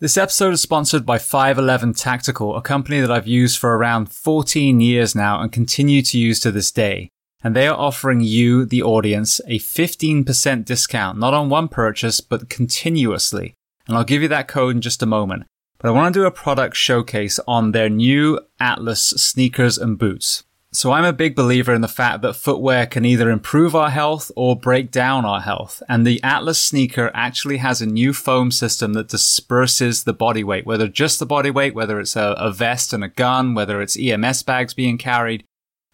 This 0.00 0.16
episode 0.16 0.54
is 0.54 0.62
sponsored 0.62 1.04
by 1.04 1.18
511 1.18 1.94
Tactical, 1.94 2.54
a 2.54 2.62
company 2.62 3.00
that 3.00 3.10
I've 3.10 3.26
used 3.26 3.58
for 3.58 3.76
around 3.76 4.12
14 4.12 4.78
years 4.78 5.16
now 5.16 5.40
and 5.40 5.50
continue 5.50 6.02
to 6.02 6.16
use 6.16 6.38
to 6.38 6.52
this 6.52 6.70
day. 6.70 7.10
And 7.42 7.56
they 7.56 7.66
are 7.66 7.76
offering 7.76 8.20
you, 8.20 8.64
the 8.64 8.80
audience, 8.80 9.40
a 9.48 9.58
15% 9.58 10.64
discount, 10.64 11.18
not 11.18 11.34
on 11.34 11.48
one 11.48 11.66
purchase, 11.66 12.20
but 12.20 12.48
continuously. 12.48 13.54
And 13.88 13.96
I'll 13.96 14.04
give 14.04 14.22
you 14.22 14.28
that 14.28 14.46
code 14.46 14.76
in 14.76 14.82
just 14.82 15.02
a 15.02 15.06
moment. 15.06 15.46
But 15.78 15.88
I 15.88 15.90
want 15.90 16.14
to 16.14 16.20
do 16.20 16.26
a 16.26 16.30
product 16.30 16.76
showcase 16.76 17.40
on 17.48 17.72
their 17.72 17.88
new 17.88 18.38
Atlas 18.60 19.02
sneakers 19.02 19.78
and 19.78 19.98
boots. 19.98 20.44
So 20.70 20.92
I'm 20.92 21.04
a 21.04 21.14
big 21.14 21.34
believer 21.34 21.72
in 21.72 21.80
the 21.80 21.88
fact 21.88 22.20
that 22.20 22.36
footwear 22.36 22.84
can 22.84 23.06
either 23.06 23.30
improve 23.30 23.74
our 23.74 23.88
health 23.88 24.30
or 24.36 24.54
break 24.54 24.90
down 24.90 25.24
our 25.24 25.40
health. 25.40 25.82
And 25.88 26.06
the 26.06 26.22
Atlas 26.22 26.62
sneaker 26.62 27.10
actually 27.14 27.56
has 27.56 27.80
a 27.80 27.86
new 27.86 28.12
foam 28.12 28.50
system 28.50 28.92
that 28.92 29.08
disperses 29.08 30.04
the 30.04 30.12
body 30.12 30.44
weight, 30.44 30.66
whether 30.66 30.86
just 30.86 31.20
the 31.20 31.26
body 31.26 31.50
weight, 31.50 31.74
whether 31.74 31.98
it's 31.98 32.16
a, 32.16 32.34
a 32.38 32.52
vest 32.52 32.92
and 32.92 33.02
a 33.02 33.08
gun, 33.08 33.54
whether 33.54 33.80
it's 33.80 33.98
EMS 33.98 34.42
bags 34.42 34.74
being 34.74 34.98
carried. 34.98 35.42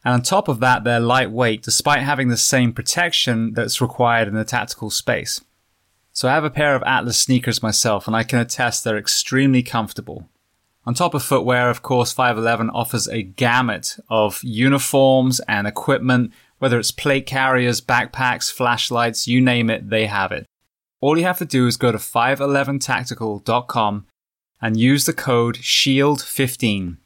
And 0.04 0.14
on 0.14 0.22
top 0.22 0.48
of 0.48 0.58
that, 0.58 0.82
they're 0.82 0.98
lightweight 0.98 1.62
despite 1.62 2.02
having 2.02 2.28
the 2.28 2.36
same 2.36 2.72
protection 2.72 3.52
that's 3.54 3.80
required 3.80 4.26
in 4.26 4.34
the 4.34 4.44
tactical 4.44 4.90
space. 4.90 5.40
So 6.12 6.28
I 6.28 6.32
have 6.32 6.44
a 6.44 6.50
pair 6.50 6.74
of 6.74 6.82
Atlas 6.82 7.18
sneakers 7.18 7.62
myself 7.62 8.08
and 8.08 8.16
I 8.16 8.24
can 8.24 8.40
attest 8.40 8.82
they're 8.82 8.98
extremely 8.98 9.62
comfortable. 9.62 10.28
On 10.86 10.92
top 10.92 11.14
of 11.14 11.22
footwear, 11.22 11.70
of 11.70 11.82
course, 11.82 12.12
511 12.12 12.68
offers 12.70 13.08
a 13.08 13.22
gamut 13.22 13.96
of 14.10 14.40
uniforms 14.42 15.40
and 15.48 15.66
equipment, 15.66 16.32
whether 16.58 16.78
it's 16.78 16.90
plate 16.90 17.26
carriers, 17.26 17.80
backpacks, 17.80 18.52
flashlights, 18.52 19.26
you 19.26 19.40
name 19.40 19.70
it, 19.70 19.88
they 19.88 20.04
have 20.06 20.30
it. 20.30 20.44
All 21.00 21.18
you 21.18 21.24
have 21.24 21.38
to 21.38 21.46
do 21.46 21.66
is 21.66 21.76
go 21.76 21.90
to 21.90 21.98
511tactical.com 21.98 24.06
and 24.60 24.78
use 24.78 25.04
the 25.04 25.12
code 25.12 25.56
SHIELD15. 25.56 26.98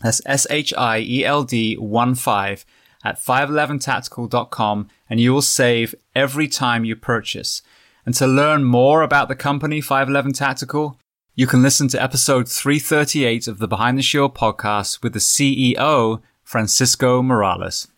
That's 0.00 0.22
S 0.26 0.46
H 0.50 0.74
I 0.76 0.98
E 1.00 1.24
L 1.24 1.44
D 1.44 1.76
1 1.76 2.14
5 2.14 2.66
at 3.04 3.22
511tactical.com 3.22 4.88
and 5.08 5.20
you 5.20 5.32
will 5.32 5.42
save 5.42 5.94
every 6.14 6.48
time 6.48 6.84
you 6.84 6.96
purchase. 6.96 7.62
And 8.04 8.14
to 8.16 8.26
learn 8.26 8.64
more 8.64 9.02
about 9.02 9.28
the 9.28 9.34
company 9.34 9.80
511 9.80 10.32
Tactical, 10.32 10.98
you 11.38 11.46
can 11.46 11.60
listen 11.60 11.86
to 11.86 12.02
episode 12.02 12.48
338 12.48 13.46
of 13.46 13.58
the 13.58 13.68
Behind 13.68 13.98
the 13.98 14.02
Shield 14.02 14.34
podcast 14.34 15.02
with 15.02 15.12
the 15.12 15.18
CEO, 15.18 16.22
Francisco 16.42 17.20
Morales. 17.20 17.88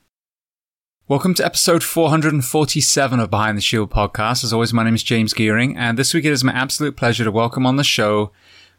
Welcome 1.07 1.35
to 1.35 1.45
episode 1.45 1.85
447 1.85 3.21
of 3.21 3.31
Behind 3.31 3.57
the 3.57 3.63
Shield 3.63 3.93
podcast. 3.93 4.43
As 4.43 4.53
always, 4.53 4.73
my 4.73 4.83
name 4.83 4.97
is 4.97 5.05
James 5.05 5.33
Geering, 5.33 5.77
and 5.77 5.97
this 5.97 6.13
week 6.13 6.25
it 6.25 6.33
is 6.33 6.43
my 6.43 6.51
absolute 6.51 6.97
pleasure 6.97 7.23
to 7.23 7.31
welcome 7.31 7.65
on 7.65 7.77
the 7.77 7.85
show 7.85 8.33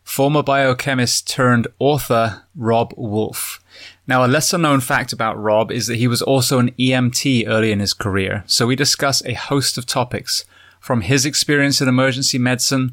former 0.04 0.44
biochemist 0.44 1.26
turned 1.26 1.70
author 1.80 2.44
Robb 2.54 2.94
Wolf. 2.98 3.64
Now, 4.08 4.26
a 4.26 4.28
lesser 4.28 4.58
known 4.58 4.82
fact 4.82 5.14
about 5.14 5.42
Robb 5.42 5.72
is 5.72 5.88
that 5.88 6.00
he 6.00 6.08
was 6.10 6.22
also 6.22 6.60
an 6.60 6.72
EMT 6.72 7.48
early 7.48 7.72
in 7.72 7.80
his 7.80 7.94
career, 7.94 8.44
so 8.46 8.68
we 8.68 8.76
discuss 8.76 9.24
a 9.24 9.36
host 9.36 9.78
of 9.78 9.86
topics 9.86 10.44
from 10.82 11.00
his 11.00 11.26
experience 11.26 11.80
in 11.80 11.88
emergency 11.88 12.38
medicine 12.38 12.92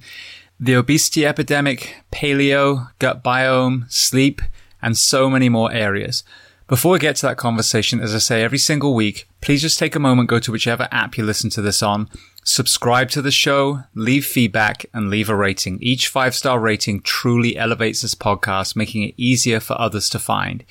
the 0.58 0.74
obesity 0.74 1.26
epidemic, 1.26 2.02
paleo, 2.12 2.90
gut 2.98 3.22
biome, 3.22 3.90
sleep, 3.92 4.40
and 4.80 4.96
so 4.96 5.28
many 5.28 5.48
more 5.48 5.72
areas. 5.72 6.24
Before 6.68 6.92
we 6.92 6.98
get 6.98 7.14
to 7.16 7.26
that 7.26 7.36
conversation, 7.36 8.00
as 8.00 8.12
I 8.14 8.18
say 8.18 8.42
every 8.42 8.58
single 8.58 8.94
week, 8.94 9.28
please 9.40 9.62
just 9.62 9.78
take 9.78 9.94
a 9.94 10.00
moment, 10.00 10.28
go 10.28 10.40
to 10.40 10.50
whichever 10.50 10.88
app 10.90 11.16
you 11.16 11.24
listen 11.24 11.48
to 11.50 11.62
this 11.62 11.80
on, 11.80 12.08
subscribe 12.42 13.08
to 13.10 13.22
the 13.22 13.30
show, 13.30 13.84
leave 13.94 14.26
feedback, 14.26 14.84
and 14.92 15.08
leave 15.08 15.28
a 15.28 15.36
rating. 15.36 15.78
Each 15.80 16.08
five 16.08 16.34
star 16.34 16.58
rating 16.58 17.02
truly 17.02 17.56
elevates 17.56 18.02
this 18.02 18.16
podcast, 18.16 18.74
making 18.74 19.04
it 19.04 19.14
easier 19.16 19.60
for 19.60 19.80
others 19.80 20.08
to 20.10 20.18
find. 20.18 20.64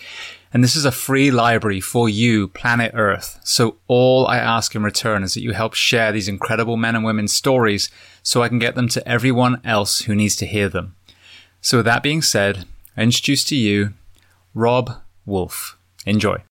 And 0.52 0.63
this 0.63 0.75
is 0.75 0.86
a 0.86 0.91
free 0.91 1.31
library 1.31 1.81
for 1.81 2.09
you, 2.09 2.50
planet 2.50 2.91
Earth. 2.94 3.39
So 3.44 3.78
all 3.88 4.28
I 4.28 4.38
ask 4.38 4.75
in 4.75 4.84
return 4.84 5.24
is 5.24 5.34
that 5.34 5.44
you 5.44 5.51
help 5.51 5.74
share 5.74 6.12
these 6.12 6.28
incredible 6.28 6.75
men 6.75 6.95
and 6.95 7.06
women's 7.06 7.34
stories 7.34 7.90
so 8.25 8.41
I 8.41 8.50
can 8.50 8.58
get 8.58 8.74
them 8.74 8.90
to 8.90 9.08
everyone 9.08 9.62
else 9.63 10.02
who 10.02 10.16
needs 10.16 10.36
to 10.38 10.47
hear 10.47 10.68
them. 10.68 10.96
So 11.62 11.78
with 11.78 11.86
that 11.86 12.02
being 12.02 12.24
said, 12.24 12.66
I 12.97 13.03
introduce 13.03 13.44
to 13.46 13.56
you 13.56 13.94
Robb 14.56 14.91
Wolf. 15.25 15.78
Enjoy. 16.08 16.44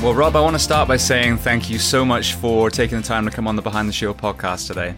Well, 0.00 0.14
Robb, 0.14 0.36
I 0.36 0.40
want 0.40 0.54
to 0.54 0.60
start 0.60 0.86
by 0.86 0.96
saying 0.96 1.38
thank 1.38 1.68
you 1.68 1.80
so 1.80 2.04
much 2.04 2.34
for 2.34 2.70
taking 2.70 2.98
the 2.98 3.02
time 3.02 3.24
to 3.24 3.32
come 3.32 3.48
on 3.48 3.56
the 3.56 3.62
Behind 3.62 3.88
the 3.88 3.92
Shield 3.92 4.16
podcast 4.16 4.68
today. 4.68 4.94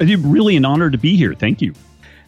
It's 0.00 0.22
really 0.22 0.56
an 0.56 0.64
honor 0.64 0.88
to 0.88 0.96
be 0.96 1.18
here. 1.18 1.34
Thank 1.34 1.60
you. 1.60 1.74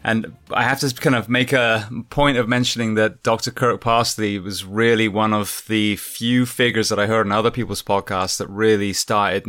And 0.04 0.36
I 0.50 0.64
have 0.64 0.80
to 0.80 0.94
kind 0.94 1.16
of 1.16 1.30
make 1.30 1.54
a 1.54 1.88
point 2.10 2.36
of 2.36 2.46
mentioning 2.46 2.94
that 2.96 3.22
Dr. 3.22 3.50
Kirk 3.50 3.80
Parsley 3.80 4.38
was 4.38 4.66
really 4.66 5.08
one 5.08 5.32
of 5.32 5.64
the 5.66 5.96
few 5.96 6.44
figures 6.44 6.90
that 6.90 6.98
I 6.98 7.06
heard 7.06 7.26
in 7.26 7.32
other 7.32 7.50
people's 7.50 7.82
podcasts 7.82 8.36
that 8.36 8.48
really 8.48 8.92
started 8.92 9.48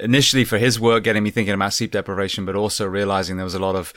initially 0.00 0.44
for 0.44 0.58
his 0.58 0.80
work 0.80 1.04
getting 1.04 1.22
me 1.22 1.30
thinking 1.30 1.54
about 1.54 1.72
sleep 1.72 1.92
deprivation, 1.92 2.44
but 2.44 2.56
also 2.56 2.86
realizing 2.86 3.36
there 3.36 3.44
was 3.44 3.54
a 3.54 3.60
lot 3.60 3.76
of 3.76 3.92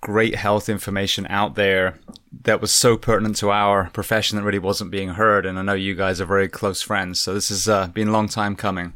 great 0.00 0.36
health 0.36 0.68
information 0.68 1.26
out 1.28 1.54
there 1.54 1.98
that 2.42 2.60
was 2.60 2.72
so 2.72 2.96
pertinent 2.96 3.36
to 3.36 3.50
our 3.50 3.90
profession 3.90 4.36
that 4.36 4.44
really 4.44 4.58
wasn't 4.58 4.90
being 4.90 5.10
heard. 5.10 5.46
And 5.46 5.58
I 5.58 5.62
know 5.62 5.74
you 5.74 5.94
guys 5.94 6.20
are 6.20 6.26
very 6.26 6.48
close 6.48 6.82
friends, 6.82 7.20
so 7.20 7.34
this 7.34 7.48
has 7.48 7.68
uh, 7.68 7.88
been 7.88 8.08
a 8.08 8.12
long 8.12 8.28
time 8.28 8.56
coming. 8.56 8.94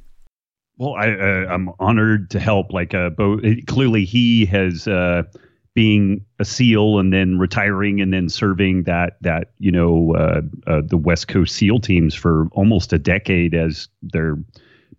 Well, 0.76 0.94
I, 0.94 1.10
uh, 1.10 1.52
I'm 1.52 1.70
honored 1.78 2.30
to 2.30 2.40
help. 2.40 2.72
Like, 2.72 2.94
uh, 2.94 3.10
both 3.10 3.42
clearly 3.66 4.04
he 4.04 4.46
has 4.46 4.88
uh, 4.88 5.22
being 5.74 6.24
a 6.38 6.44
SEAL 6.44 6.98
and 6.98 7.12
then 7.12 7.38
retiring 7.38 8.00
and 8.00 8.12
then 8.12 8.28
serving 8.28 8.84
that 8.84 9.16
that 9.20 9.52
you 9.58 9.70
know 9.70 10.14
uh, 10.14 10.40
uh, 10.66 10.82
the 10.84 10.96
West 10.96 11.28
Coast 11.28 11.54
SEAL 11.54 11.80
teams 11.80 12.14
for 12.14 12.48
almost 12.52 12.92
a 12.92 12.98
decade 12.98 13.54
as 13.54 13.88
their 14.02 14.36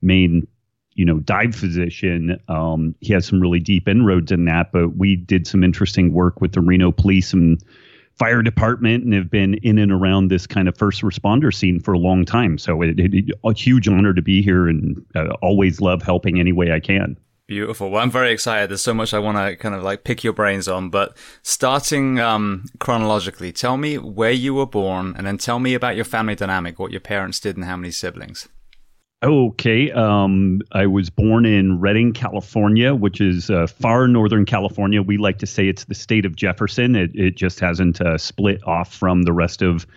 main 0.02 0.48
you 0.96 1.06
know, 1.06 1.20
dive 1.20 1.56
physician. 1.56 2.40
Um, 2.48 2.96
he 3.02 3.14
has 3.14 3.26
some 3.26 3.40
really 3.40 3.60
deep 3.60 3.88
inroads 3.88 4.32
in 4.32 4.46
that, 4.46 4.72
but 4.72 4.98
we 4.98 5.16
did 5.16 5.48
some 5.48 5.64
interesting 5.64 6.14
work 6.14 6.42
with 6.42 6.54
the 6.54 6.62
Reno 6.62 6.92
Police 6.92 7.34
and 7.34 7.62
Fire 8.16 8.44
Department 8.44 9.04
and 9.04 9.14
have 9.14 9.32
been 9.32 9.56
in 9.56 9.80
and 9.80 9.92
around 9.92 10.28
this 10.28 10.46
kind 10.46 10.68
of 10.68 10.78
first 10.78 11.02
responder 11.02 11.54
scene 11.54 11.80
for 11.80 11.94
a 11.94 12.00
long 12.00 12.26
time. 12.26 12.58
So 12.58 12.82
it, 12.82 13.00
it, 13.00 13.14
it 13.14 13.26
a 13.44 13.54
huge 13.54 13.88
honor 13.88 14.14
to 14.14 14.22
be 14.22 14.42
here 14.42 14.68
and 14.68 15.04
uh, 15.16 15.34
always 15.42 15.82
love 15.82 16.04
helping 16.04 16.40
any 16.40 16.52
way 16.52 16.72
I 16.72 16.80
can. 16.80 17.18
Beautiful. 17.48 17.90
Well, 17.90 18.02
I'm 18.02 18.12
very 18.12 18.32
excited. 18.32 18.70
There's 18.70 18.82
so 18.82 18.94
much 18.94 19.14
I 19.14 19.20
want 19.20 19.38
to 19.38 19.56
kind 19.58 19.76
of 19.76 19.84
like 19.84 20.06
pick 20.06 20.24
your 20.24 20.32
brains 20.32 20.68
on, 20.68 20.90
but 20.90 21.18
starting 21.42 22.20
um, 22.20 22.66
chronologically, 22.80 23.52
tell 23.52 23.76
me 23.76 23.98
where 23.98 24.32
you 24.32 24.54
were 24.54 24.66
born 24.66 25.14
and 25.18 25.28
then 25.28 25.38
tell 25.38 25.60
me 25.60 25.74
about 25.74 25.96
your 25.96 26.06
family 26.06 26.36
dynamic, 26.36 26.80
what 26.80 26.92
your 26.92 27.02
parents 27.02 27.40
did 27.40 27.58
and 27.58 27.66
how 27.66 27.76
many 27.76 27.92
siblings. 27.92 28.48
Okay. 29.24 29.90
Um, 29.92 30.62
I 30.74 30.86
was 30.86 31.10
born 31.10 31.46
in 31.46 31.80
Redding, 31.80 32.12
California, 32.12 32.94
which 32.94 33.22
is 33.22 33.50
uh, 33.50 33.68
far 33.68 34.08
northern 34.08 34.44
California. 34.44 35.02
We 35.02 35.18
like 35.18 35.40
to 35.40 35.48
say 35.48 35.70
it's 35.70 35.86
the 35.86 35.96
state 35.96 36.26
of 36.26 36.36
Jefferson. 36.36 36.98
It, 36.98 37.12
it 37.16 37.38
just 37.38 37.62
hasn't 37.62 38.02
uh, 38.02 38.18
split 38.18 38.62
off 38.68 38.94
from 38.94 39.24
the 39.24 39.32
rest 39.32 39.62
of 39.62 39.88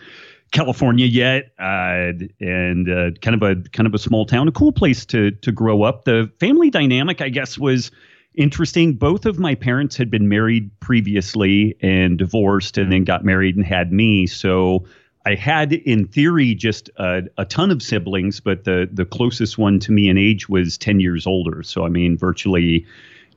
California 0.52 1.06
yet, 1.06 1.50
uh, 1.58 2.12
and 2.40 2.86
kind 3.20 3.34
of 3.34 3.42
a 3.42 3.56
kind 3.70 3.88
of 3.88 3.94
a 3.94 3.98
small 3.98 4.26
town, 4.26 4.46
a 4.46 4.52
cool 4.52 4.70
place 4.70 5.04
to 5.06 5.32
to 5.32 5.50
grow 5.50 5.82
up. 5.82 6.04
The 6.04 6.30
family 6.38 6.70
dynamic, 6.70 7.20
I 7.20 7.28
guess, 7.30 7.58
was 7.58 7.90
interesting. 8.36 8.94
Both 8.94 9.26
of 9.26 9.40
my 9.40 9.56
parents 9.56 9.96
had 9.96 10.08
been 10.08 10.28
married 10.28 10.70
previously 10.78 11.76
and 11.82 12.16
divorced, 12.16 12.78
and 12.78 12.92
then 12.92 13.02
got 13.02 13.24
married 13.24 13.56
and 13.56 13.66
had 13.66 13.92
me. 13.92 14.28
So 14.28 14.86
I 15.26 15.34
had, 15.34 15.72
in 15.72 16.06
theory, 16.06 16.54
just 16.54 16.88
a, 16.98 17.22
a, 17.36 17.44
ton 17.44 17.72
of 17.72 17.82
siblings, 17.82 18.38
but 18.38 18.62
the 18.62 18.88
the 18.92 19.04
closest 19.04 19.58
one 19.58 19.80
to 19.80 19.90
me 19.90 20.08
in 20.08 20.16
age 20.16 20.48
was 20.48 20.78
ten 20.78 21.00
years 21.00 21.26
older. 21.26 21.64
So 21.64 21.84
I 21.84 21.88
mean, 21.88 22.16
virtually 22.16 22.86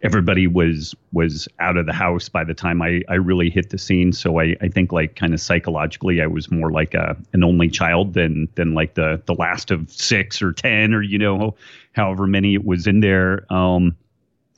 everybody 0.03 0.45
was 0.45 0.95
was 1.11 1.47
out 1.59 1.77
of 1.77 1.87
the 1.87 1.93
house 1.93 2.29
by 2.29 2.43
the 2.43 2.53
time 2.53 2.81
I, 2.83 3.01
I 3.09 3.15
really 3.15 3.49
hit 3.49 3.71
the 3.71 3.79
scene. 3.79 4.13
So 4.13 4.39
I, 4.39 4.55
I 4.61 4.67
think 4.67 4.91
like 4.91 5.15
kind 5.15 5.33
of 5.33 5.41
psychologically 5.41 6.21
I 6.21 6.27
was 6.27 6.51
more 6.51 6.71
like 6.71 6.93
a 6.93 7.17
an 7.33 7.43
only 7.43 7.69
child 7.69 8.13
than 8.13 8.47
than 8.53 8.75
like 8.75 8.93
the 8.93 9.21
the 9.25 9.33
last 9.33 9.71
of 9.71 9.89
six 9.89 10.43
or 10.43 10.53
ten 10.53 10.93
or 10.93 11.01
you 11.01 11.17
know 11.17 11.55
however 11.93 12.27
many 12.27 12.53
it 12.53 12.65
was 12.65 12.85
in 12.85 12.99
there. 12.99 13.51
Um, 13.51 13.97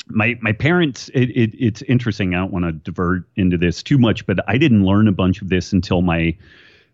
my 0.07 0.37
my 0.41 0.51
parents 0.51 1.09
it, 1.13 1.29
it 1.29 1.55
it's 1.57 1.81
interesting. 1.83 2.35
I 2.35 2.39
don't 2.39 2.51
want 2.51 2.65
to 2.65 2.73
divert 2.73 3.23
into 3.37 3.57
this 3.57 3.81
too 3.81 3.97
much, 3.97 4.25
but 4.25 4.39
I 4.49 4.57
didn't 4.57 4.83
learn 4.83 5.07
a 5.07 5.13
bunch 5.13 5.41
of 5.41 5.47
this 5.47 5.71
until 5.71 6.01
my 6.01 6.35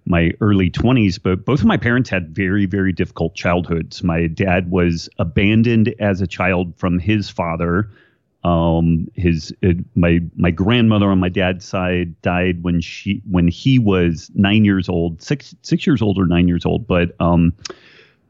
my 0.08 0.32
early 0.42 0.70
20s, 0.70 1.20
but 1.22 1.46
both 1.46 1.60
of 1.60 1.66
my 1.66 1.78
parents 1.78 2.10
had 2.10 2.34
very, 2.36 2.66
very 2.66 2.92
difficult 2.92 3.36
childhoods. 3.36 4.04
My 4.04 4.28
dad 4.28 4.72
was 4.72 5.10
abandoned 5.20 5.94
as 6.00 6.22
a 6.22 6.28
child 6.28 6.76
from 6.78 7.00
his 7.00 7.30
father. 7.30 7.90
Um, 8.44 9.08
his 9.16 9.54
uh, 9.64 9.74
my 9.96 10.20
my 10.36 10.52
grandmother 10.52 11.08
on 11.08 11.20
my 11.20 11.28
dad's 11.28 11.66
side 11.66 12.20
died 12.22 12.64
when 12.64 12.80
she 12.80 13.22
when 13.30 13.48
he 13.48 13.78
was 13.80 14.32
nine 14.36 14.64
years 14.64 14.88
old, 14.88 15.22
six 15.22 15.54
six 15.64 15.86
years 15.86 16.02
old 16.02 16.18
or 16.18 16.26
nine 16.26 16.48
years 16.48 16.66
old. 16.66 16.88
But 16.88 17.20
um, 17.20 17.54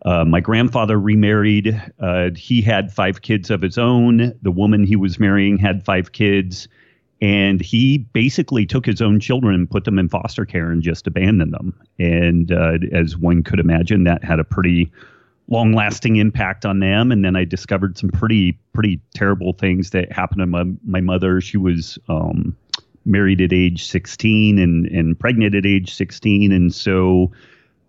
uh, 0.06 0.26
my 0.26 0.40
grandfather 0.40 1.00
remarried. 1.00 1.80
Uh, 2.00 2.30
he 2.36 2.62
had 2.62 2.92
five 2.92 3.22
kids 3.22 3.52
of 3.52 3.62
his 3.62 3.78
own. 3.78 4.34
The 4.42 4.52
woman 4.52 4.86
he 4.86 4.96
was 4.96 5.20
marrying 5.20 5.58
had 5.58 5.86
five 5.86 6.14
kids. 6.14 6.68
And 7.22 7.62
he 7.62 7.98
basically 7.98 8.66
took 8.66 8.86
his 8.86 9.02
own 9.02 9.20
children 9.20 9.56
and 9.56 9.70
put 9.70 9.86
them 9.86 9.98
in 9.98 10.08
foster 10.08 10.46
care 10.46 10.70
and 10.70 10.84
just 10.84 11.08
abandoned 11.08 11.54
them. 11.54 11.74
And 11.98 12.52
uh, 12.52 12.78
as 12.92 13.18
one 13.18 13.44
could 13.44 13.60
imagine, 13.60 14.04
that 14.04 14.24
had 14.24 14.40
a 14.40 14.44
pretty 14.44 14.92
long 15.48 15.74
lasting 15.74 16.18
impact 16.18 16.66
on 16.66 16.80
them. 16.80 17.12
And 17.12 17.26
then 17.26 17.36
I 17.36 17.44
discovered 17.46 17.98
some 17.98 18.10
pretty, 18.10 18.58
pretty 18.74 19.00
terrible 19.16 19.54
things 19.54 19.92
that 19.92 20.12
happened 20.12 20.40
to 20.40 20.46
my, 20.46 20.66
my 20.86 21.02
mother. 21.02 21.42
She 21.42 21.58
was 21.58 21.98
um, 22.08 22.56
married 23.06 23.42
at 23.42 23.54
age 23.54 23.88
16 23.88 24.60
and, 24.60 24.86
and 24.88 25.20
pregnant 25.20 25.56
at 25.56 25.66
age 25.66 25.94
16. 25.94 26.52
And 26.52 26.74
so, 26.74 27.32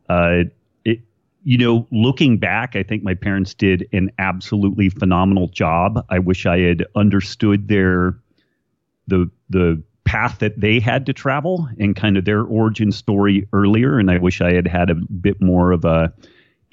uh, 0.09 0.45
it, 0.85 1.01
you 1.43 1.59
know, 1.59 1.87
looking 1.91 2.39
back, 2.39 2.77
I 2.77 2.83
think 2.83 3.03
my 3.03 3.15
parents 3.15 3.53
did 3.53 3.87
an 3.93 4.11
absolutely 4.19 4.89
phenomenal 4.89 5.49
job. 5.49 6.07
I 6.09 6.19
wish 6.19 6.47
I 6.47 6.61
had 6.61 6.87
understood 6.95 7.69
their 7.69 8.17
the 9.09 9.31
the 9.51 9.83
path 10.05 10.39
that 10.39 10.59
they 10.59 10.81
had 10.81 11.05
to 11.05 11.13
travel 11.13 11.69
and 11.79 11.95
kind 11.95 12.17
of 12.17 12.25
their 12.25 12.43
origin 12.43 12.91
story 12.91 13.47
earlier. 13.53 13.99
And 13.99 14.11
I 14.11 14.17
wish 14.17 14.41
I 14.41 14.55
had 14.55 14.67
had 14.67 14.89
a 14.89 14.95
bit 14.95 15.39
more 15.43 15.71
of 15.71 15.85
a 15.85 16.11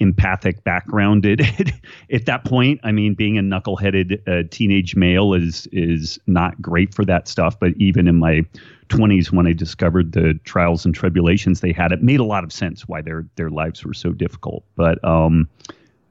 empathic 0.00 0.64
background 0.64 1.26
at, 1.26 1.40
at 2.10 2.26
that 2.26 2.44
point. 2.44 2.80
I 2.82 2.92
mean, 2.92 3.14
being 3.14 3.36
a 3.38 3.42
knuckleheaded 3.42 4.26
uh, 4.26 4.48
teenage 4.50 4.96
male 4.96 5.34
is 5.34 5.68
is 5.72 6.18
not 6.26 6.60
great 6.62 6.94
for 6.94 7.04
that 7.04 7.28
stuff. 7.28 7.58
But 7.58 7.72
even 7.76 8.08
in 8.08 8.16
my 8.16 8.42
20s, 8.88 9.32
when 9.32 9.46
I 9.46 9.52
discovered 9.52 10.12
the 10.12 10.38
trials 10.44 10.84
and 10.84 10.94
tribulations 10.94 11.60
they 11.60 11.72
had, 11.72 11.92
it 11.92 12.02
made 12.02 12.20
a 12.20 12.24
lot 12.24 12.44
of 12.44 12.52
sense 12.52 12.88
why 12.88 13.02
their 13.02 13.26
their 13.36 13.50
lives 13.50 13.84
were 13.84 13.94
so 13.94 14.12
difficult. 14.12 14.64
But 14.76 15.02
um, 15.04 15.48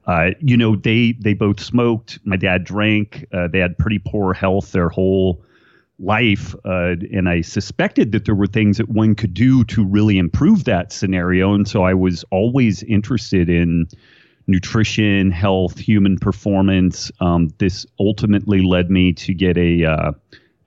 uh, 0.06 0.30
you 0.40 0.56
know, 0.56 0.76
they 0.76 1.12
they 1.20 1.34
both 1.34 1.60
smoked. 1.60 2.20
My 2.24 2.36
dad 2.36 2.64
drank. 2.64 3.26
Uh, 3.32 3.48
they 3.48 3.58
had 3.58 3.76
pretty 3.78 3.98
poor 3.98 4.32
health 4.32 4.72
their 4.72 4.88
whole 4.88 5.42
life. 5.98 6.54
Uh, 6.64 6.96
and 7.12 7.28
I 7.28 7.40
suspected 7.40 8.12
that 8.12 8.26
there 8.26 8.34
were 8.34 8.46
things 8.46 8.76
that 8.78 8.88
one 8.88 9.14
could 9.14 9.34
do 9.34 9.64
to 9.64 9.84
really 9.84 10.18
improve 10.18 10.64
that 10.64 10.92
scenario. 10.92 11.54
And 11.54 11.66
so 11.66 11.84
I 11.84 11.94
was 11.94 12.24
always 12.30 12.82
interested 12.82 13.48
in 13.48 13.86
nutrition, 14.46 15.30
health, 15.30 15.78
human 15.78 16.18
performance. 16.18 17.10
Um, 17.20 17.50
this 17.58 17.86
ultimately 17.98 18.62
led 18.62 18.90
me 18.90 19.12
to 19.14 19.34
get 19.34 19.56
a 19.56 19.84
uh, 19.84 20.12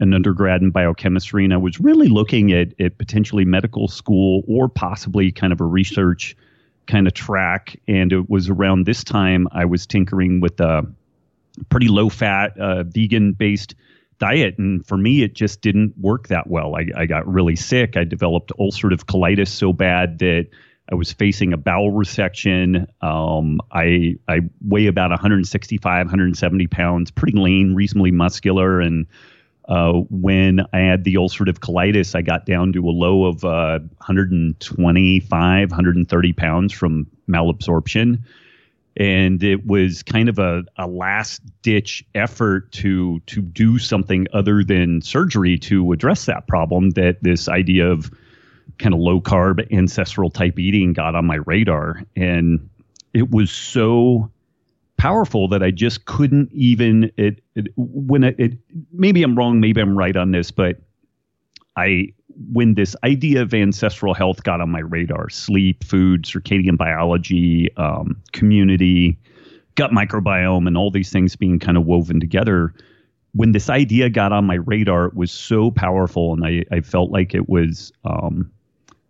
an 0.02 0.14
undergrad 0.14 0.62
in 0.62 0.72
biochemistry, 0.72 1.44
and 1.44 1.54
I 1.54 1.58
was 1.58 1.78
really 1.80 2.08
looking 2.08 2.54
at, 2.54 2.70
at 2.80 2.98
potentially 2.98 3.44
medical 3.44 3.90
school 3.90 4.44
or 4.48 4.70
possibly 4.70 5.30
kind 5.30 5.52
of 5.52 5.60
a 5.60 5.66
research 5.66 6.38
kind 6.88 7.06
of 7.06 7.14
track. 7.14 7.80
And 7.88 8.14
it 8.14 8.30
was 8.30 8.50
around 8.50 8.86
this 8.86 9.04
time 9.04 9.48
I 9.52 9.66
was 9.66 9.86
tinkering 9.86 10.40
with 10.40 10.60
a 10.62 10.88
pretty 11.68 11.90
low 11.90 12.08
fat, 12.08 12.58
uh, 12.58 12.84
vegan 12.84 13.34
based 13.34 13.76
diet. 14.20 14.58
And 14.58 14.86
for 14.86 14.98
me, 14.98 15.24
it 15.24 15.34
just 15.34 15.62
didn't 15.62 15.98
work 15.98 16.28
that 16.28 16.48
well. 16.48 16.76
I, 16.76 16.88
I 16.96 17.06
got 17.06 17.28
really 17.28 17.56
sick. 17.56 17.98
I 17.98 18.04
developed 18.04 18.52
ulcerative 18.60 19.06
colitis 19.06 19.48
so 19.48 19.74
bad 19.74 20.20
that 20.20 20.48
I 20.92 20.96
was 20.96 21.12
facing 21.12 21.54
a 21.54 21.58
bowel 21.58 21.92
resection. 21.92 22.88
Um, 23.02 23.62
I 23.72 24.16
I 24.28 24.42
weigh 24.62 24.88
about 24.88 25.12
165, 25.12 26.06
170 26.06 26.68
pounds, 26.68 27.12
pretty 27.12 27.38
lean, 27.38 27.76
reasonably 27.76 28.12
muscular. 28.12 28.80
And 28.80 29.08
uh, 29.68 29.94
when 30.10 30.62
I 30.74 30.80
had 30.80 31.04
the 31.04 31.16
ulcerative 31.16 31.60
colitis, 31.60 32.16
I 32.16 32.22
got 32.22 32.46
down 32.46 32.74
to 32.74 32.88
a 32.88 32.92
low 32.92 33.26
of 33.26 33.46
uh, 33.46 33.80
125, 34.00 35.72
130 35.72 36.34
pounds 36.34 36.74
from 36.74 37.08
malabsorption 37.30 38.24
and 38.98 39.44
it 39.44 39.66
was 39.66 40.04
kind 40.04 40.30
of 40.30 40.40
a, 40.40 40.64
a 40.78 40.88
last 40.88 41.42
ditch 41.62 42.04
effort 42.16 42.72
to 42.74 43.20
to 43.22 43.42
do 43.42 43.78
something 43.78 44.28
other 44.34 44.64
than 44.64 45.02
surgery 45.02 45.58
to 45.58 45.92
address 45.92 46.26
that 46.26 46.48
problem 46.48 46.92
that 46.92 47.22
this 47.24 47.48
idea 47.48 47.88
of 47.88 48.12
kind 48.78 48.94
of 48.94 49.00
low 49.00 49.22
carb 49.22 49.66
ancestral 49.72 50.30
type 50.30 50.58
eating 50.58 50.94
got 50.94 51.16
on 51.16 51.26
my 51.26 51.36
radar. 51.36 52.02
And 52.16 52.70
it 53.14 53.30
was 53.30 53.52
so 53.52 54.32
powerful 54.98 55.48
that 55.50 55.64
I 55.64 55.72
just 55.72 56.06
couldn't 56.06 56.52
even 56.52 57.12
it, 57.16 57.42
it 57.56 57.68
when 57.78 58.24
it, 58.24 58.36
it 58.38 58.58
maybe 58.92 59.24
I'm 59.24 59.38
wrong 59.38 59.62
maybe 59.62 59.80
I'm 59.80 59.98
right 59.98 60.16
on 60.16 60.32
this 60.32 60.52
but 60.52 60.82
I 61.78 62.14
when 62.52 62.76
this 62.76 62.96
idea 63.04 63.42
of 63.42 63.54
ancestral 63.54 64.14
health 64.14 64.44
got 64.44 64.62
on 64.62 64.70
my 64.70 64.80
radar 64.80 65.30
sleep, 65.30 65.84
food, 65.84 66.24
circadian 66.24 66.78
biology, 66.78 67.70
um, 67.78 68.22
community, 68.32 69.18
gut 69.76 69.92
microbiome, 69.92 70.68
and 70.68 70.78
all 70.78 70.92
these 70.92 71.12
things 71.12 71.36
being 71.36 71.60
kind 71.60 71.78
of 71.78 71.86
woven 71.86 72.20
together. 72.20 72.74
When 73.34 73.52
this 73.52 73.70
idea 73.70 74.10
got 74.10 74.32
on 74.32 74.46
my 74.46 74.56
radar, 74.56 75.06
it 75.06 75.16
was 75.16 75.32
so 75.32 75.70
powerful, 75.72 76.34
and 76.34 76.46
I, 76.46 76.66
I 76.72 76.82
felt 76.82 77.12
like 77.12 77.36
it 77.36 77.48
was 77.50 77.92
um, 78.04 78.50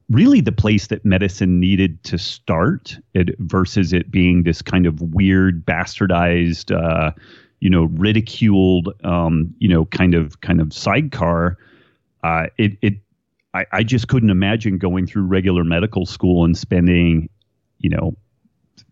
really 0.10 0.42
the 0.42 0.52
place 0.52 0.88
that 0.88 1.06
medicine 1.06 1.60
needed 1.60 2.04
to 2.06 2.18
start 2.18 2.98
it, 3.14 3.38
versus 3.40 3.94
it 3.94 4.12
being 4.12 4.44
this 4.44 4.62
kind 4.62 4.86
of 4.86 5.02
weird, 5.02 5.66
bastardized, 5.66 6.76
uh, 6.76 7.12
you 7.60 7.70
know, 7.70 7.84
ridiculed, 7.84 8.94
um, 9.04 9.54
you 9.60 9.70
know, 9.70 9.86
kind 9.86 10.16
of 10.16 10.42
kind 10.42 10.60
of 10.60 10.74
sidecar. 10.74 11.58
Uh, 12.24 12.48
it 12.58 12.78
it 12.82 12.96
I, 13.54 13.66
I 13.72 13.84
just 13.84 14.08
couldn't 14.08 14.30
imagine 14.30 14.78
going 14.78 15.08
through 15.08 15.24
regular 15.24 15.64
medical 15.64 16.06
school 16.06 16.46
and 16.46 16.58
spending, 16.58 17.30
you 17.80 17.90
know, 17.90 18.16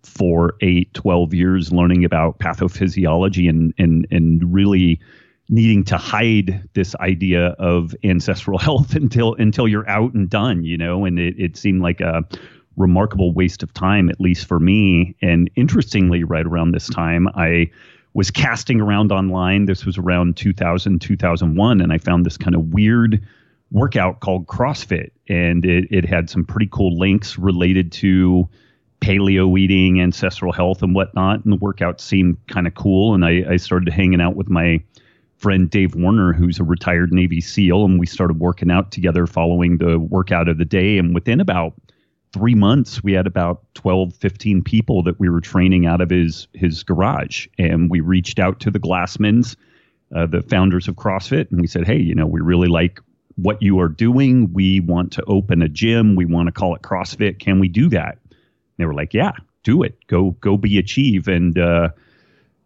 four, 0.04 0.56
eight, 0.62 0.94
12 0.94 1.33
years 1.33 1.71
learning 1.71 2.06
about 2.06 2.39
pathophysiology 2.39 3.50
and, 3.50 3.74
and, 3.77 4.07
and 4.09 4.54
really 4.54 5.00
needing 5.50 5.83
to 5.86 5.98
hide 5.98 6.68
this 6.74 6.95
idea 6.95 7.48
of 7.59 7.95
ancestral 8.04 8.57
health 8.57 8.95
until 8.95 9.36
until 9.36 9.68
you're 9.68 9.89
out 9.89 10.13
and 10.13 10.30
done, 10.30 10.63
you 10.63 10.77
know, 10.77 11.06
and 11.06 11.19
it, 11.19 11.36
it 11.38 11.57
seemed 11.57 11.81
like 11.81 12.01
a 12.01 12.24
remarkable 12.75 13.33
waste 13.33 13.63
of 13.63 13.74
time, 13.74 14.09
at 14.09 14.19
least 14.19 14.48
for 14.48 14.59
me. 14.59 15.15
And 15.21 15.50
interestingly, 15.56 16.24
right 16.24 16.45
around 16.45 16.71
this 16.71 16.88
time, 16.88 17.27
I 17.30 17.71
was 18.13 18.30
casting 18.30 18.81
around 18.81 19.12
online. 19.12 19.65
This 19.65 19.86
was 19.86 19.98
around 19.98 20.38
2000, 20.38 21.00
2001, 21.00 21.81
and 21.81 21.94
I 21.94 21.98
found 21.98 22.25
this 22.25 22.38
kind 22.38 22.56
of 22.56 22.74
weird 22.74 23.25
workout 23.71 24.19
called 24.19 24.47
CrossFit, 24.47 25.12
and 25.28 25.66
it, 25.66 25.88
it 25.92 26.06
had 26.06 26.30
some 26.30 26.45
pretty 26.45 26.69
cool 26.71 26.97
links 26.97 27.38
related 27.38 27.92
to 27.94 28.47
paleo 29.02 29.59
eating, 29.59 30.02
ancestral 30.02 30.52
health, 30.52 30.81
and 30.81 30.95
whatnot. 30.95 31.44
And 31.44 31.54
the 31.54 31.57
workout 31.57 32.02
seemed 32.02 32.38
kind 32.47 32.68
of 32.68 32.74
cool. 32.76 33.14
And 33.14 33.26
I, 33.26 33.44
I 33.50 33.57
started 33.57 33.94
hanging 33.94 34.21
out 34.21 34.36
with 34.36 34.50
my 34.50 34.81
friend 35.38 35.69
Dave 35.69 35.95
Werner, 35.95 36.33
who's 36.33 36.59
a 36.59 36.64
retired 36.64 37.14
Navy 37.14 37.42
SEAL, 37.42 37.86
and 37.86 38.00
we 38.00 38.06
started 38.06 38.40
working 38.40 38.71
out 38.71 38.92
together 38.92 39.28
following 39.28 39.78
the 39.78 40.00
workout 40.00 40.47
of 40.47 40.57
the 40.57 40.66
day. 40.66 40.97
And 40.97 41.14
within 41.14 41.40
about 41.40 41.74
three 42.33 42.56
months, 42.56 43.04
we 43.04 43.14
had 43.14 43.28
about 43.28 43.62
12, 43.76 44.16
15 44.16 44.64
people 44.64 45.04
that 45.04 45.19
we 45.19 45.30
were 45.30 45.42
training 45.42 45.86
out 45.86 46.02
of 46.02 46.09
his 46.09 46.47
his 46.54 46.83
garage. 46.83 47.47
And 47.59 47.90
we 47.90 48.00
reached 48.00 48.40
out 48.40 48.59
to 48.62 48.71
the 48.71 48.80
Glassmans, 48.80 49.56
uh, 50.16 50.26
the 50.26 50.42
founders 50.42 50.88
of 50.88 50.95
CrossFit, 50.95 51.52
and 51.52 51.62
we 51.62 51.68
said, 51.68 51.86
hey, 51.86 51.97
you 51.97 52.16
know, 52.16 52.26
we 52.26 52.42
really 52.42 52.68
like 52.68 53.00
what 53.37 53.61
you 53.61 53.79
are 53.79 53.87
doing. 53.87 54.51
We 54.51 54.79
want 54.79 55.13
to 55.13 55.23
open 55.25 55.61
a 55.61 55.69
gym. 55.69 56.15
We 56.15 56.25
want 56.25 56.47
to 56.47 56.51
call 56.51 56.75
it 56.75 56.81
CrossFit. 56.81 57.39
Can 57.39 57.59
we 57.59 57.69
do 57.69 57.89
that? 57.89 58.17
And 58.29 58.77
they 58.77 58.85
were 58.85 58.94
like, 58.94 59.13
yeah, 59.13 59.31
do 59.63 59.83
it. 59.83 59.95
Go, 60.07 60.31
go 60.41 60.57
be 60.57 60.77
achieve. 60.77 61.27
And 61.27 61.57
uh, 61.57 61.89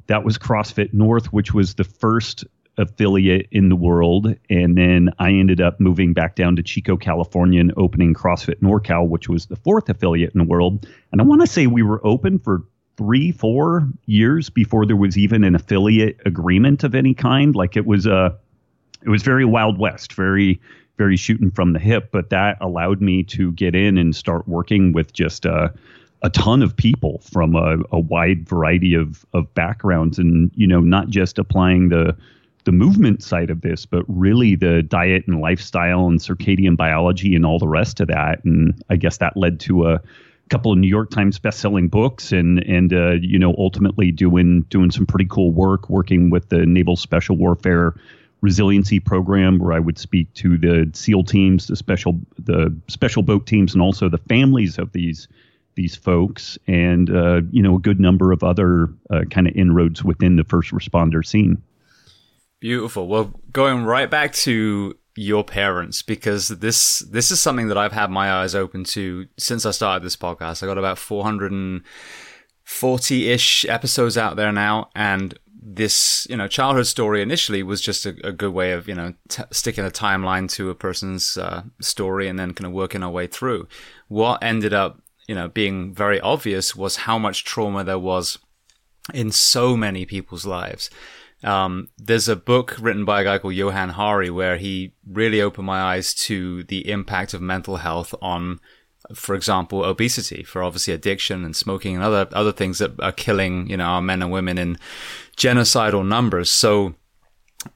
that 0.07 0.23
was 0.23 0.37
CrossFit 0.37 0.93
North, 0.93 1.31
which 1.33 1.53
was 1.53 1.75
the 1.75 1.83
first 1.83 2.45
affiliate 2.77 3.47
in 3.51 3.69
the 3.69 3.75
world. 3.75 4.33
And 4.49 4.77
then 4.77 5.09
I 5.19 5.31
ended 5.31 5.59
up 5.59 5.79
moving 5.79 6.13
back 6.13 6.35
down 6.35 6.55
to 6.55 6.63
Chico, 6.63 6.95
California 6.95 7.59
and 7.59 7.73
opening 7.75 8.13
CrossFit 8.13 8.61
NorCal, 8.61 9.07
which 9.09 9.27
was 9.27 9.47
the 9.47 9.57
fourth 9.57 9.89
affiliate 9.89 10.33
in 10.33 10.39
the 10.39 10.45
world. 10.45 10.87
And 11.11 11.19
I 11.19 11.25
want 11.25 11.41
to 11.41 11.47
say 11.47 11.67
we 11.67 11.83
were 11.83 12.05
open 12.05 12.39
for 12.39 12.63
three, 12.97 13.31
four 13.31 13.87
years 14.05 14.49
before 14.49 14.85
there 14.85 14.95
was 14.95 15.17
even 15.17 15.43
an 15.43 15.55
affiliate 15.55 16.21
agreement 16.25 16.83
of 16.83 16.95
any 16.95 17.13
kind. 17.13 17.55
Like 17.55 17.75
it 17.75 17.85
was 17.85 18.05
a, 18.05 18.37
it 19.03 19.09
was 19.09 19.23
very 19.23 19.45
Wild 19.45 19.77
West, 19.77 20.13
very 20.13 20.59
very 20.97 21.17
shooting 21.17 21.49
from 21.49 21.73
the 21.73 21.79
hip. 21.79 22.09
But 22.11 22.29
that 22.29 22.57
allowed 22.61 23.01
me 23.01 23.23
to 23.23 23.51
get 23.53 23.73
in 23.73 23.97
and 23.97 24.15
start 24.15 24.47
working 24.47 24.93
with 24.93 25.13
just 25.13 25.45
a, 25.45 25.73
a 26.21 26.29
ton 26.29 26.61
of 26.61 26.75
people 26.75 27.21
from 27.31 27.55
a, 27.55 27.77
a 27.91 27.99
wide 27.99 28.47
variety 28.47 28.93
of 28.93 29.25
of 29.33 29.51
backgrounds, 29.53 30.19
and 30.19 30.51
you 30.55 30.67
know, 30.67 30.79
not 30.79 31.09
just 31.09 31.39
applying 31.39 31.89
the 31.89 32.15
the 32.63 32.71
movement 32.71 33.23
side 33.23 33.49
of 33.49 33.61
this, 33.61 33.87
but 33.87 34.03
really 34.07 34.55
the 34.55 34.83
diet 34.83 35.23
and 35.27 35.41
lifestyle 35.41 36.05
and 36.05 36.19
circadian 36.19 36.77
biology 36.77 37.33
and 37.35 37.45
all 37.45 37.57
the 37.57 37.67
rest 37.67 37.99
of 37.99 38.07
that. 38.07 38.45
And 38.45 38.83
I 38.87 38.97
guess 38.97 39.17
that 39.17 39.35
led 39.35 39.59
to 39.61 39.87
a 39.87 40.01
couple 40.51 40.71
of 40.71 40.77
New 40.77 40.87
York 40.87 41.09
Times 41.09 41.39
best-selling 41.39 41.87
books, 41.87 42.31
and 42.31 42.59
and 42.59 42.93
uh, 42.93 43.13
you 43.13 43.39
know 43.39 43.55
ultimately 43.57 44.11
doing 44.11 44.61
doing 44.69 44.91
some 44.91 45.07
pretty 45.07 45.27
cool 45.29 45.51
work, 45.51 45.89
working 45.89 46.29
with 46.29 46.49
the 46.49 46.65
Naval 46.65 46.95
Special 46.95 47.35
Warfare 47.35 47.95
Resiliency 48.41 48.99
Program, 48.99 49.59
where 49.59 49.73
I 49.73 49.79
would 49.79 49.97
speak 49.97 50.33
to 50.35 50.57
the 50.57 50.89
SEAL 50.93 51.25
teams, 51.25 51.67
the 51.67 51.75
special 51.75 52.19
the 52.37 52.75
special 52.87 53.21
boat 53.21 53.45
teams, 53.45 53.73
and 53.73 53.81
also 53.81 54.09
the 54.09 54.17
families 54.17 54.77
of 54.77 54.91
these 54.93 55.27
these 55.75 55.95
folks, 55.95 56.57
and 56.67 57.09
uh, 57.09 57.41
you 57.51 57.61
know 57.61 57.75
a 57.75 57.79
good 57.79 57.99
number 57.99 58.31
of 58.31 58.43
other 58.43 58.89
uh, 59.09 59.21
kind 59.29 59.47
of 59.47 59.55
inroads 59.55 60.03
within 60.03 60.35
the 60.35 60.43
first 60.43 60.71
responder 60.71 61.25
scene. 61.25 61.61
Beautiful. 62.59 63.07
Well, 63.07 63.33
going 63.51 63.85
right 63.85 64.09
back 64.09 64.33
to 64.33 64.95
your 65.15 65.43
parents 65.43 66.01
because 66.01 66.47
this 66.47 66.99
this 66.99 67.31
is 67.31 67.39
something 67.39 67.67
that 67.67 67.77
I've 67.77 67.91
had 67.91 68.09
my 68.09 68.31
eyes 68.31 68.55
open 68.55 68.83
to 68.85 69.27
since 69.37 69.65
I 69.65 69.71
started 69.71 70.03
this 70.03 70.15
podcast. 70.15 70.63
I 70.63 70.67
got 70.67 70.77
about 70.77 70.97
440-ish 70.97 73.65
episodes 73.65 74.17
out 74.17 74.37
there 74.37 74.51
now 74.51 74.89
and 74.95 75.37
this, 75.61 76.25
you 76.29 76.35
know, 76.35 76.47
childhood 76.47 76.87
story 76.87 77.21
initially 77.21 77.61
was 77.61 77.81
just 77.81 78.05
a, 78.05 78.15
a 78.23 78.31
good 78.31 78.53
way 78.53 78.71
of, 78.71 78.87
you 78.87 78.95
know, 78.95 79.13
t- 79.29 79.43
sticking 79.51 79.85
a 79.85 79.91
timeline 79.91 80.49
to 80.53 80.69
a 80.69 80.75
person's 80.75 81.37
uh, 81.37 81.63
story 81.79 82.27
and 82.27 82.39
then 82.39 82.53
kind 82.53 82.65
of 82.65 82.71
working 82.71 83.03
our 83.03 83.11
way 83.11 83.27
through. 83.27 83.67
What 84.07 84.43
ended 84.43 84.73
up, 84.73 85.01
you 85.27 85.35
know, 85.35 85.47
being 85.47 85.93
very 85.93 86.19
obvious 86.19 86.75
was 86.75 86.97
how 86.97 87.19
much 87.19 87.43
trauma 87.43 87.83
there 87.83 87.99
was 87.99 88.39
in 89.13 89.31
so 89.31 89.77
many 89.77 90.05
people's 90.05 90.45
lives. 90.45 90.89
Um, 91.43 91.89
there's 91.97 92.27
a 92.27 92.35
book 92.35 92.75
written 92.79 93.05
by 93.05 93.21
a 93.21 93.23
guy 93.23 93.37
called 93.37 93.55
Johann 93.55 93.89
Hari 93.89 94.29
where 94.29 94.57
he 94.57 94.93
really 95.07 95.41
opened 95.41 95.65
my 95.65 95.81
eyes 95.81 96.13
to 96.15 96.63
the 96.63 96.89
impact 96.89 97.33
of 97.33 97.41
mental 97.41 97.77
health 97.77 98.13
on, 98.21 98.59
for 99.13 99.35
example, 99.35 99.83
obesity, 99.83 100.43
for 100.43 100.63
obviously 100.63 100.93
addiction 100.93 101.43
and 101.43 101.55
smoking 101.55 101.95
and 101.95 102.03
other 102.03 102.27
other 102.33 102.51
things 102.51 102.79
that 102.79 102.99
are 102.99 103.11
killing 103.11 103.67
you 103.67 103.77
know 103.77 103.85
our 103.85 104.01
men 104.01 104.21
and 104.21 104.31
women 104.31 104.57
in 104.57 104.77
genocidal 105.37 106.07
numbers. 106.07 106.49
So 106.49 106.95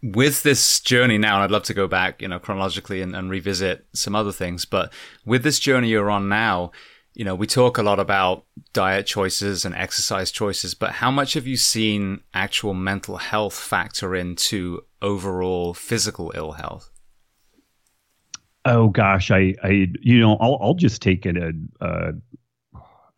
with 0.01 0.44
this 0.44 0.79
journey 0.79 1.17
now, 1.17 1.36
and 1.36 1.44
I'd 1.44 1.51
love 1.51 1.63
to 1.63 1.74
go 1.74 1.88
back, 1.88 2.22
you 2.22 2.27
know, 2.27 2.39
chronologically 2.39 3.01
and, 3.01 3.15
and 3.15 3.29
revisit 3.29 3.86
some 3.94 4.15
other 4.15 4.32
things, 4.32 4.65
but 4.65 4.91
with 5.25 5.44
this 5.44 5.60
journey 5.60 5.89
you're 5.89 6.10
on 6.10 6.27
now, 6.27 6.72
you 7.13 7.24
know, 7.24 7.36
we 7.36 7.48
talk 7.48 7.77
a 7.77 7.84
lot 7.84 8.00
about 8.00 8.46
diet 8.74 9.05
choices 9.05 9.63
and 9.63 9.74
exercise 9.74 10.32
choices, 10.32 10.74
but 10.74 10.91
how 10.91 11.10
much 11.10 11.34
have 11.34 11.48
you 11.48 11.55
seen 11.55 12.22
actual 12.34 12.74
mental 12.74 13.17
health 13.17 13.55
factor 13.55 14.15
into 14.15 14.82
overall 15.01 15.74
physical 15.74 16.32
ill 16.36 16.53
health? 16.53 16.89
Oh 18.65 18.89
gosh, 18.89 19.29
I, 19.29 19.53
I, 19.63 19.88
you 20.01 20.19
know, 20.19 20.38
I'll, 20.38 20.57
I'll 20.60 20.74
just 20.74 21.01
take 21.01 21.25
it 21.25 21.38
a, 21.38 21.53
uh, 21.81 22.12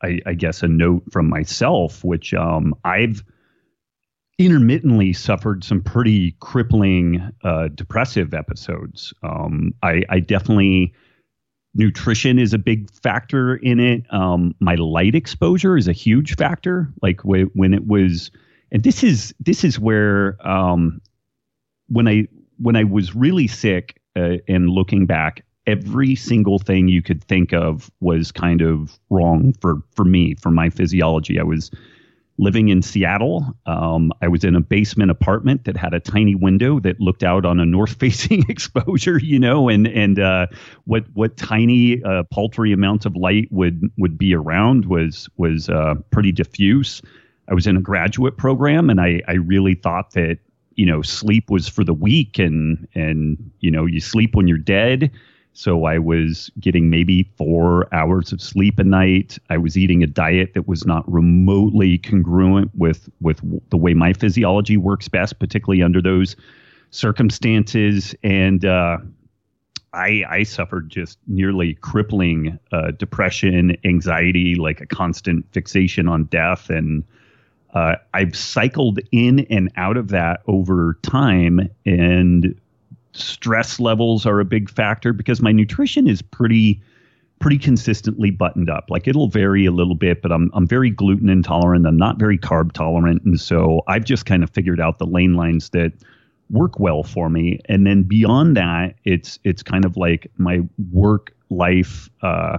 I, 0.04 0.20
I 0.25 0.34
guess 0.34 0.62
a 0.62 0.68
note 0.68 1.04
from 1.12 1.30
myself, 1.30 2.04
which 2.04 2.34
um, 2.34 2.75
I've 2.84 3.24
intermittently 4.38 5.13
suffered 5.13 5.63
some 5.63 5.82
pretty 5.82 6.36
crippling 6.39 7.32
uh, 7.44 7.70
depressive 7.70 8.34
episodes. 8.34 9.13
Um, 9.24 9.74
I, 9.82 10.04
I 10.10 10.20
definitely 10.20 10.94
nutrition 11.74 12.39
is 12.39 12.54
a 12.54 12.58
big 12.58 12.92
factor 12.92 13.56
in 13.56 13.80
it. 13.80 14.04
Um, 14.13 14.54
my 14.60 14.75
light 14.75 15.16
exposure 15.16 15.77
is 15.77 15.88
a 15.88 15.94
huge 15.94 16.36
factor. 16.36 16.92
Like 17.01 17.18
w- 17.24 17.50
when 17.54 17.74
it 17.74 17.88
was, 17.88 18.32
and 18.72 18.84
this 18.84 19.04
is 19.04 19.34
this 19.39 19.63
is 19.63 19.80
where 19.80 20.38
um, 20.48 21.01
when 21.88 22.08
I 22.08 22.27
when 22.58 22.75
I 22.75 22.84
was 22.84 23.16
really 23.16 23.48
sick 23.48 23.97
uh, 24.17 24.38
and 24.47 24.69
looking 24.69 25.05
back, 25.05 25.43
every 25.67 26.15
single 26.15 26.59
thing 26.59 26.88
you 26.88 27.01
could 27.01 27.24
think 27.25 27.53
of 27.53 27.91
was 28.00 28.31
kind 28.31 28.62
of 28.62 29.00
wrong 29.09 29.53
for 29.62 29.75
for 29.95 30.05
me 30.05 30.36
for 30.36 30.50
my 30.50 30.69
physiology. 30.69 31.39
I 31.39 31.43
was 31.43 31.69
living 32.39 32.69
in 32.69 32.81
Seattle. 32.81 33.55
Um, 33.65 34.12
I 34.21 34.27
was 34.27 34.43
in 34.43 34.55
a 34.55 34.62
basement 34.62 35.12
apartment 35.12 35.65
that 35.65 35.75
had 35.75 35.93
a 35.93 36.00
tiny 36.00 36.36
window 36.36 36.79
that 36.81 37.00
looked 37.00 37.24
out 37.24 37.45
on 37.45 37.59
a 37.59 37.65
north-facing 37.65 38.45
exposure, 38.50 39.19
you 39.19 39.39
know, 39.39 39.69
and 39.69 39.88
and 39.88 40.19
uh, 40.19 40.47
what 40.86 41.05
what 41.13 41.38
tiny 41.38 42.01
uh, 42.03 42.24
paltry 42.31 42.71
amounts 42.71 43.05
of 43.05 43.15
light 43.15 43.47
would 43.51 43.91
would 43.97 44.17
be 44.17 44.33
around 44.33 44.86
was 44.86 45.29
was 45.38 45.69
uh, 45.69 45.95
pretty 46.12 46.31
diffuse. 46.31 47.01
I 47.50 47.53
was 47.53 47.65
in 47.65 47.77
a 47.77 47.81
graduate 47.81 48.38
program, 48.38 48.89
and 48.89 49.00
I 49.00 49.21
I 49.27 49.33
really 49.33 49.75
thought 49.75 50.12
that 50.12 50.39
you 50.77 50.86
know 50.86 51.01
sleep 51.01 51.50
was 51.50 51.67
for 51.67 51.84
the 51.84 51.93
weak, 51.93 52.39
and 52.39 52.88
and 52.96 53.51
you 53.60 53.69
know 53.69 53.86
you 53.86 54.00
sleep 54.00 54.36
when 54.36 54.48
you're 54.48 54.57
dead. 54.57 55.12
So 55.53 55.86
I 55.86 55.98
was 55.98 56.51
getting 56.60 56.91
maybe 56.91 57.24
four 57.36 57.91
hours 57.91 58.31
of 58.31 58.39
sleep 58.39 58.77
a 58.77 58.84
night. 58.84 59.39
I 59.50 59.57
was 59.57 59.75
eating 59.75 60.03
a 60.03 60.07
diet 60.07 60.53
that 60.53 60.67
was 60.67 60.86
not 60.86 61.12
remotely 61.12 61.98
congruent 61.98 62.69
with 62.75 63.10
with 63.19 63.41
the 63.72 63.77
way 63.77 63.93
my 63.93 64.13
physiology 64.13 64.77
works 64.77 65.07
best, 65.07 65.39
particularly 65.39 65.81
under 65.81 66.01
those 66.01 66.36
circumstances. 66.91 68.15
And 68.24 68.65
uh, 68.65 68.98
I, 69.93 70.24
I 70.29 70.43
suffered 70.43 70.89
just 70.89 71.17
nearly 71.27 71.74
crippling 71.74 72.60
uh, 72.72 72.91
depression, 72.91 73.75
anxiety, 73.84 74.55
like 74.55 74.79
a 74.79 74.86
constant 74.86 75.46
fixation 75.53 76.07
on 76.07 76.25
death, 76.25 76.69
and 76.69 77.03
uh, 77.74 77.95
I've 78.13 78.36
cycled 78.36 79.00
in 79.12 79.41
and 79.50 79.71
out 79.75 79.97
of 79.97 80.09
that 80.09 80.41
over 80.47 80.97
time, 81.01 81.69
and 81.86 82.59
stress 83.13 83.79
levels 83.79 84.25
are 84.25 84.39
a 84.39 84.45
big 84.45 84.69
factor 84.69 85.13
because 85.13 85.41
my 85.41 85.51
nutrition 85.51 86.07
is 86.07 86.21
pretty 86.21 86.81
pretty 87.39 87.57
consistently 87.59 88.31
buttoned 88.31 88.69
up. 88.69 88.86
Like 88.89 89.07
it'll 89.07 89.27
vary 89.27 89.65
a 89.65 89.71
little 89.71 89.95
bit, 89.95 90.21
but 90.21 90.31
I'm 90.31 90.50
I'm 90.53 90.67
very 90.67 90.89
gluten 90.89 91.29
intolerant. 91.29 91.86
I'm 91.86 91.97
not 91.97 92.17
very 92.17 92.38
carb 92.38 92.71
tolerant, 92.71 93.24
and 93.24 93.39
so 93.39 93.81
I've 93.88 94.05
just 94.05 94.25
kind 94.25 94.43
of 94.43 94.50
figured 94.50 94.79
out 94.79 95.00
the 95.00 95.05
lane 95.05 95.36
lines 95.36 95.69
that 95.69 95.93
work 96.50 96.79
well 96.79 97.03
for 97.03 97.29
me. 97.29 97.59
And 97.65 97.86
then 97.86 98.03
beyond 98.03 98.55
that, 98.57 98.95
it's 99.03 99.39
it's 99.43 99.63
kind 99.63 99.86
of 99.86 99.97
like 99.97 100.31
my 100.38 100.62
work 100.91 101.33
life 101.50 102.09
uh, 102.21 102.57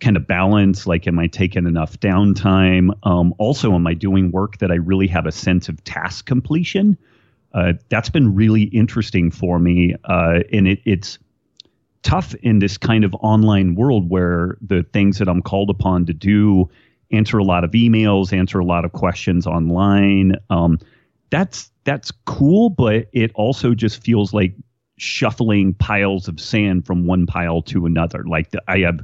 kind 0.00 0.16
of 0.16 0.26
balance. 0.26 0.86
Like, 0.86 1.06
am 1.06 1.18
I 1.18 1.26
taking 1.26 1.66
enough 1.66 1.98
downtime? 2.00 2.90
Um, 3.02 3.34
also, 3.38 3.74
am 3.74 3.86
I 3.86 3.94
doing 3.94 4.30
work 4.30 4.58
that 4.58 4.70
I 4.70 4.76
really 4.76 5.06
have 5.08 5.26
a 5.26 5.32
sense 5.32 5.68
of 5.68 5.82
task 5.84 6.26
completion? 6.26 6.98
uh, 7.56 7.72
that's 7.88 8.10
been 8.10 8.34
really 8.34 8.64
interesting 8.64 9.30
for 9.30 9.58
me. 9.58 9.94
Uh, 10.04 10.40
and 10.52 10.68
it, 10.68 10.80
it's 10.84 11.18
tough 12.02 12.34
in 12.36 12.58
this 12.58 12.76
kind 12.76 13.02
of 13.02 13.14
online 13.14 13.74
world 13.74 14.10
where 14.10 14.58
the 14.60 14.84
things 14.92 15.18
that 15.18 15.28
I'm 15.28 15.40
called 15.40 15.70
upon 15.70 16.04
to 16.06 16.12
do 16.12 16.68
answer 17.10 17.38
a 17.38 17.44
lot 17.44 17.64
of 17.64 17.70
emails, 17.70 18.32
answer 18.32 18.58
a 18.58 18.64
lot 18.64 18.84
of 18.84 18.92
questions 18.92 19.46
online. 19.46 20.34
Um, 20.50 20.78
that's 21.30 21.70
that's 21.84 22.12
cool, 22.26 22.68
but 22.68 23.08
it 23.12 23.32
also 23.34 23.74
just 23.74 24.02
feels 24.02 24.34
like 24.34 24.54
shuffling 24.98 25.72
piles 25.74 26.28
of 26.28 26.38
sand 26.38 26.84
from 26.84 27.06
one 27.06 27.26
pile 27.26 27.62
to 27.62 27.86
another. 27.86 28.24
Like 28.24 28.50
the, 28.50 28.62
I 28.68 28.80
have 28.80 29.00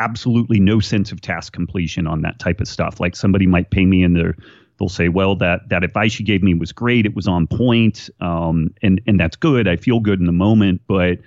absolutely 0.00 0.60
no 0.60 0.80
sense 0.80 1.12
of 1.12 1.20
task 1.20 1.52
completion 1.52 2.06
on 2.06 2.22
that 2.22 2.38
type 2.38 2.60
of 2.60 2.68
stuff. 2.68 3.00
Like 3.00 3.16
somebody 3.16 3.46
might 3.46 3.70
pay 3.70 3.86
me 3.86 4.02
in 4.02 4.14
their 4.14 4.36
they'll 4.78 4.88
say, 4.88 5.08
well, 5.08 5.36
that 5.36 5.68
that 5.68 5.84
advice 5.84 6.18
you 6.18 6.26
gave 6.26 6.42
me 6.42 6.54
was 6.54 6.72
great. 6.72 7.06
It 7.06 7.14
was 7.14 7.28
on 7.28 7.46
point, 7.46 8.10
um, 8.20 8.74
and 8.82 9.00
and 9.06 9.18
that's 9.18 9.36
good. 9.36 9.68
I 9.68 9.76
feel 9.76 10.00
good 10.00 10.20
in 10.20 10.26
the 10.26 10.32
moment, 10.32 10.80
but 10.86 11.18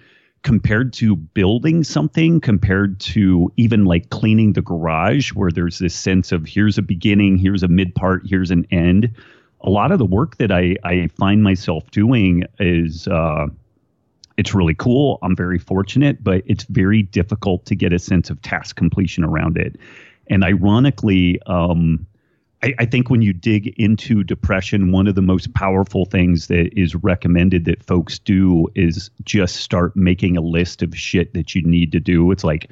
compared 0.44 0.94
to 0.94 1.16
building 1.16 1.84
something, 1.84 2.40
compared 2.40 3.00
to 3.00 3.52
even 3.58 3.86
like 3.86 4.10
cleaning 4.10 4.54
the 4.54 4.62
garage, 4.62 5.34
where 5.34 5.52
there's 5.52 5.80
this 5.80 5.96
sense 5.96 6.32
of 6.32 6.46
here's 6.46 6.78
a 6.78 6.82
beginning, 6.82 7.38
here's 7.38 7.64
a 7.64 7.68
mid 7.68 7.96
part, 7.96 8.24
here's 8.26 8.52
an 8.52 8.66
end. 8.72 9.14
A 9.62 9.70
lot 9.70 9.92
of 9.92 10.00
the 10.00 10.06
work 10.06 10.38
that 10.38 10.52
I 10.52 10.76
I 10.84 11.08
find 11.18 11.44
myself 11.44 11.90
doing 11.92 12.44
is. 12.60 13.08
Uh, 13.08 13.48
it's 14.38 14.54
really 14.54 14.76
cool. 14.76 15.18
I'm 15.24 15.36
very 15.36 15.58
fortunate, 15.58 16.24
but 16.24 16.44
it's 16.46 16.64
very 16.66 17.02
difficult 17.02 17.66
to 17.66 17.76
get 17.76 17.92
a 17.92 18.00
sense 18.00 18.30
of 18.30 18.42
task 18.42 18.76
completion 18.76 19.24
around 19.24 19.58
it. 19.58 19.78
And 20.30 20.44
ironically, 20.44 21.42
um, 21.48 22.06
I, 22.64 22.74
I, 22.80 22.86
think 22.86 23.10
when 23.10 23.22
you 23.22 23.34
dig 23.34 23.68
into 23.80 24.24
depression, 24.24 24.92
one 24.92 25.08
of 25.08 25.16
the 25.16 25.22
most 25.22 25.54
powerful 25.54 26.06
things 26.06 26.48
that 26.48 26.78
is 26.78 26.96
recommended 26.96 27.66
that 27.66 27.84
folks 27.84 28.20
do 28.20 28.68
is 28.76 29.10
just 29.24 29.58
start 29.58 29.96
making 29.96 30.38
a 30.38 30.42
list 30.42 30.82
of 30.82 30.96
shit 30.96 31.34
that 31.34 31.56
you 31.56 31.64
need 31.64 31.92
to 31.92 32.00
do. 32.00 32.32
It's 32.32 32.44
like 32.44 32.70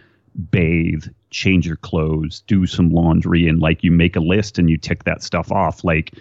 bathe, 0.51 1.05
change 1.29 1.65
your 1.67 1.77
clothes, 1.77 2.41
do 2.41 2.65
some 2.65 2.89
laundry, 2.89 3.47
and 3.47 3.59
like 3.59 3.83
you 3.83 3.91
make 3.91 4.15
a 4.15 4.19
list 4.21 4.59
and 4.59 4.69
you 4.69 4.77
tick 4.77 5.03
that 5.05 5.23
stuff 5.23 5.51
off. 5.51 5.83
Like 5.83 6.13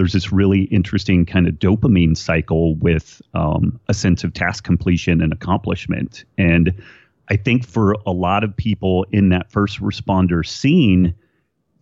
there's 0.00 0.14
this 0.14 0.32
really 0.32 0.62
interesting 0.62 1.26
kind 1.26 1.46
of 1.46 1.56
dopamine 1.56 2.16
cycle 2.16 2.74
with 2.76 3.20
um, 3.34 3.78
a 3.86 3.92
sense 3.92 4.24
of 4.24 4.32
task 4.32 4.64
completion 4.64 5.20
and 5.20 5.30
accomplishment. 5.30 6.24
And 6.38 6.72
I 7.28 7.36
think 7.36 7.66
for 7.66 7.92
a 8.06 8.10
lot 8.10 8.42
of 8.42 8.56
people 8.56 9.04
in 9.12 9.28
that 9.28 9.52
first 9.52 9.78
responder 9.78 10.46
scene, 10.46 11.14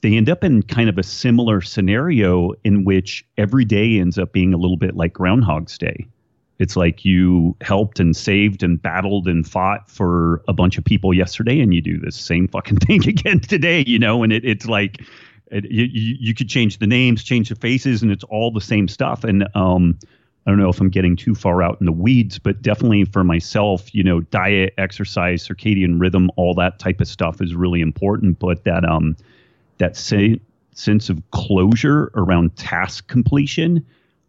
they 0.03 0.17
end 0.17 0.29
up 0.29 0.43
in 0.43 0.65
kind 0.65 0.89
of 0.89 0.99
a 0.99 1.05
similar 1.05 1.61
scenario 1.61 2.55
in 2.65 2.83
which 2.85 3.25
every 3.37 3.65
day 3.65 4.01
ends 4.01 4.19
up 4.19 4.33
being 4.33 4.53
a 4.53 4.57
little 4.57 4.77
bit 4.77 4.97
like 4.97 5.13
Groundhog's 5.13 5.79
Day. 5.79 6.05
It's 6.59 6.75
like 6.75 7.05
you 7.05 7.55
helped 7.61 8.01
and 8.01 8.17
saved 8.17 8.65
and 8.65 8.83
battled 8.83 9.29
and 9.29 9.49
fought 9.49 9.89
for 9.89 10.43
a 10.49 10.53
bunch 10.53 10.77
of 10.77 10.85
people 10.85 11.15
yesterday, 11.15 11.61
and 11.61 11.73
you 11.73 11.81
do 11.81 12.01
the 12.01 12.11
same 12.11 12.49
fucking 12.49 12.79
thing 12.85 13.09
again 13.09 13.39
today, 13.39 13.85
you 13.87 14.01
know. 14.01 14.25
And 14.25 14.33
it, 14.33 14.45
it's 14.45 14.67
like 14.67 15.03
it, 15.51 15.71
you, 15.71 15.85
you 16.21 16.35
could 16.35 16.49
change 16.49 16.79
the 16.79 16.87
names, 16.87 17.23
change 17.23 17.49
the 17.49 17.55
faces, 17.55 18.03
and 18.03 18.11
it's 18.11 18.25
all 18.25 18.51
the 18.51 18.61
same 18.61 18.89
stuff. 18.89 19.25
And 19.25 19.49
um, 19.55 19.99
I 20.47 20.51
don't 20.51 20.61
know 20.61 20.71
if 20.71 20.81
I'm 20.81 20.89
getting 20.89 21.15
too 21.15 21.35
far 21.35 21.63
out 21.63 21.79
in 21.79 21.87
the 21.87 21.93
weeds, 21.93 22.39
but 22.39 22.63
definitely 22.63 23.05
for 23.05 23.23
myself, 23.23 23.95
you 23.95 24.03
know, 24.03 24.21
diet, 24.21 24.73
exercise, 24.79 25.47
circadian 25.47 26.01
rhythm, 26.01 26.31
all 26.37 26.55
that 26.55 26.79
type 26.79 27.01
of 27.01 27.09
stuff 27.09 27.43
is 27.43 27.55
really 27.55 27.83
important. 27.83 28.39
But 28.39 28.65
that 28.65 28.85
um, 28.85 29.17
that 29.77 29.97
say, 29.97 30.41
sense 30.75 31.11
of 31.11 31.23
closure 31.33 32.11
around 32.15 32.57
task 32.57 33.09
completion, 33.09 33.85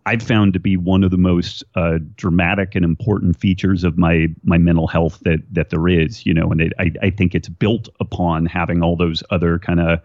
I've 0.05 0.21
found 0.21 0.53
to 0.53 0.59
be 0.59 0.75
one 0.75 1.03
of 1.03 1.11
the 1.11 1.17
most 1.17 1.63
uh, 1.75 1.99
dramatic 2.15 2.75
and 2.75 2.83
important 2.83 3.39
features 3.39 3.83
of 3.83 3.97
my 3.97 4.27
my 4.43 4.57
mental 4.57 4.87
health 4.87 5.19
that 5.21 5.39
that 5.53 5.69
there 5.69 5.87
is. 5.87 6.25
You 6.25 6.33
know, 6.33 6.51
and 6.51 6.59
it, 6.59 6.73
I 6.79 6.91
I 7.01 7.09
think 7.11 7.33
it's 7.33 7.47
built 7.47 7.87
upon 8.01 8.45
having 8.45 8.83
all 8.83 8.97
those 8.97 9.23
other 9.29 9.57
kind 9.59 9.79
of 9.79 10.01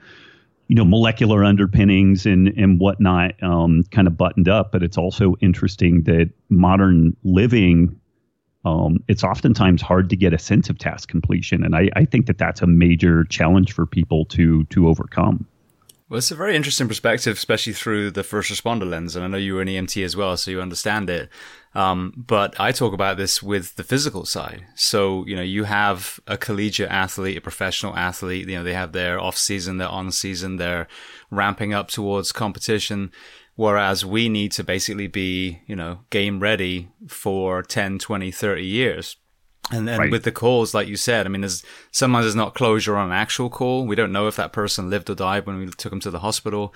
you 0.68 0.74
know 0.74 0.84
molecular 0.84 1.44
underpinnings 1.44 2.26
and 2.26 2.48
and 2.48 2.80
whatnot 2.80 3.40
um, 3.42 3.82
kind 3.90 4.06
of 4.06 4.16
buttoned 4.16 4.48
up 4.48 4.72
but 4.72 4.82
it's 4.82 4.98
also 4.98 5.34
interesting 5.40 6.02
that 6.04 6.30
modern 6.48 7.16
living 7.24 7.98
um, 8.64 9.04
it's 9.08 9.22
oftentimes 9.22 9.82
hard 9.82 10.08
to 10.10 10.16
get 10.16 10.32
a 10.32 10.38
sense 10.38 10.70
of 10.70 10.78
task 10.78 11.08
completion. 11.08 11.64
And 11.64 11.76
I, 11.76 11.90
I 11.96 12.04
think 12.06 12.26
that 12.26 12.38
that's 12.38 12.62
a 12.62 12.66
major 12.66 13.24
challenge 13.24 13.72
for 13.72 13.84
people 13.86 14.24
to 14.26 14.64
to 14.64 14.88
overcome 14.88 15.46
well, 16.14 16.18
it's 16.18 16.30
a 16.30 16.36
very 16.36 16.54
interesting 16.54 16.86
perspective, 16.86 17.36
especially 17.36 17.72
through 17.72 18.08
the 18.12 18.22
first 18.22 18.48
responder 18.48 18.88
lens. 18.88 19.16
And 19.16 19.24
I 19.24 19.28
know 19.28 19.36
you 19.36 19.54
were 19.54 19.62
an 19.62 19.66
EMT 19.66 20.04
as 20.04 20.14
well, 20.14 20.36
so 20.36 20.52
you 20.52 20.60
understand 20.60 21.10
it. 21.10 21.28
Um, 21.74 22.14
but 22.16 22.54
I 22.60 22.70
talk 22.70 22.92
about 22.92 23.16
this 23.16 23.42
with 23.42 23.74
the 23.74 23.82
physical 23.82 24.24
side. 24.24 24.64
So, 24.76 25.26
you 25.26 25.34
know, 25.34 25.42
you 25.42 25.64
have 25.64 26.20
a 26.28 26.38
collegiate 26.38 26.88
athlete, 26.88 27.36
a 27.36 27.40
professional 27.40 27.96
athlete, 27.96 28.48
you 28.48 28.54
know, 28.54 28.62
they 28.62 28.74
have 28.74 28.92
their 28.92 29.18
off 29.18 29.36
season, 29.36 29.78
their 29.78 29.88
on 29.88 30.12
season, 30.12 30.56
they're 30.56 30.86
ramping 31.32 31.74
up 31.74 31.88
towards 31.88 32.30
competition. 32.30 33.10
Whereas 33.56 34.06
we 34.06 34.28
need 34.28 34.52
to 34.52 34.62
basically 34.62 35.08
be, 35.08 35.62
you 35.66 35.74
know, 35.74 36.02
game 36.10 36.38
ready 36.38 36.90
for 37.08 37.60
10, 37.60 37.98
20, 37.98 38.30
30 38.30 38.64
years. 38.64 39.16
And 39.72 39.88
then 39.88 39.98
right. 39.98 40.10
with 40.10 40.24
the 40.24 40.32
calls, 40.32 40.74
like 40.74 40.88
you 40.88 40.96
said, 40.96 41.24
I 41.24 41.30
mean, 41.30 41.40
there's 41.40 41.64
sometimes 41.90 42.24
there's 42.24 42.36
not 42.36 42.54
closure 42.54 42.96
on 42.96 43.06
an 43.06 43.16
actual 43.16 43.48
call. 43.48 43.86
We 43.86 43.96
don't 43.96 44.12
know 44.12 44.28
if 44.28 44.36
that 44.36 44.52
person 44.52 44.90
lived 44.90 45.08
or 45.08 45.14
died 45.14 45.46
when 45.46 45.58
we 45.58 45.66
took 45.68 45.90
them 45.90 46.00
to 46.00 46.10
the 46.10 46.18
hospital 46.18 46.74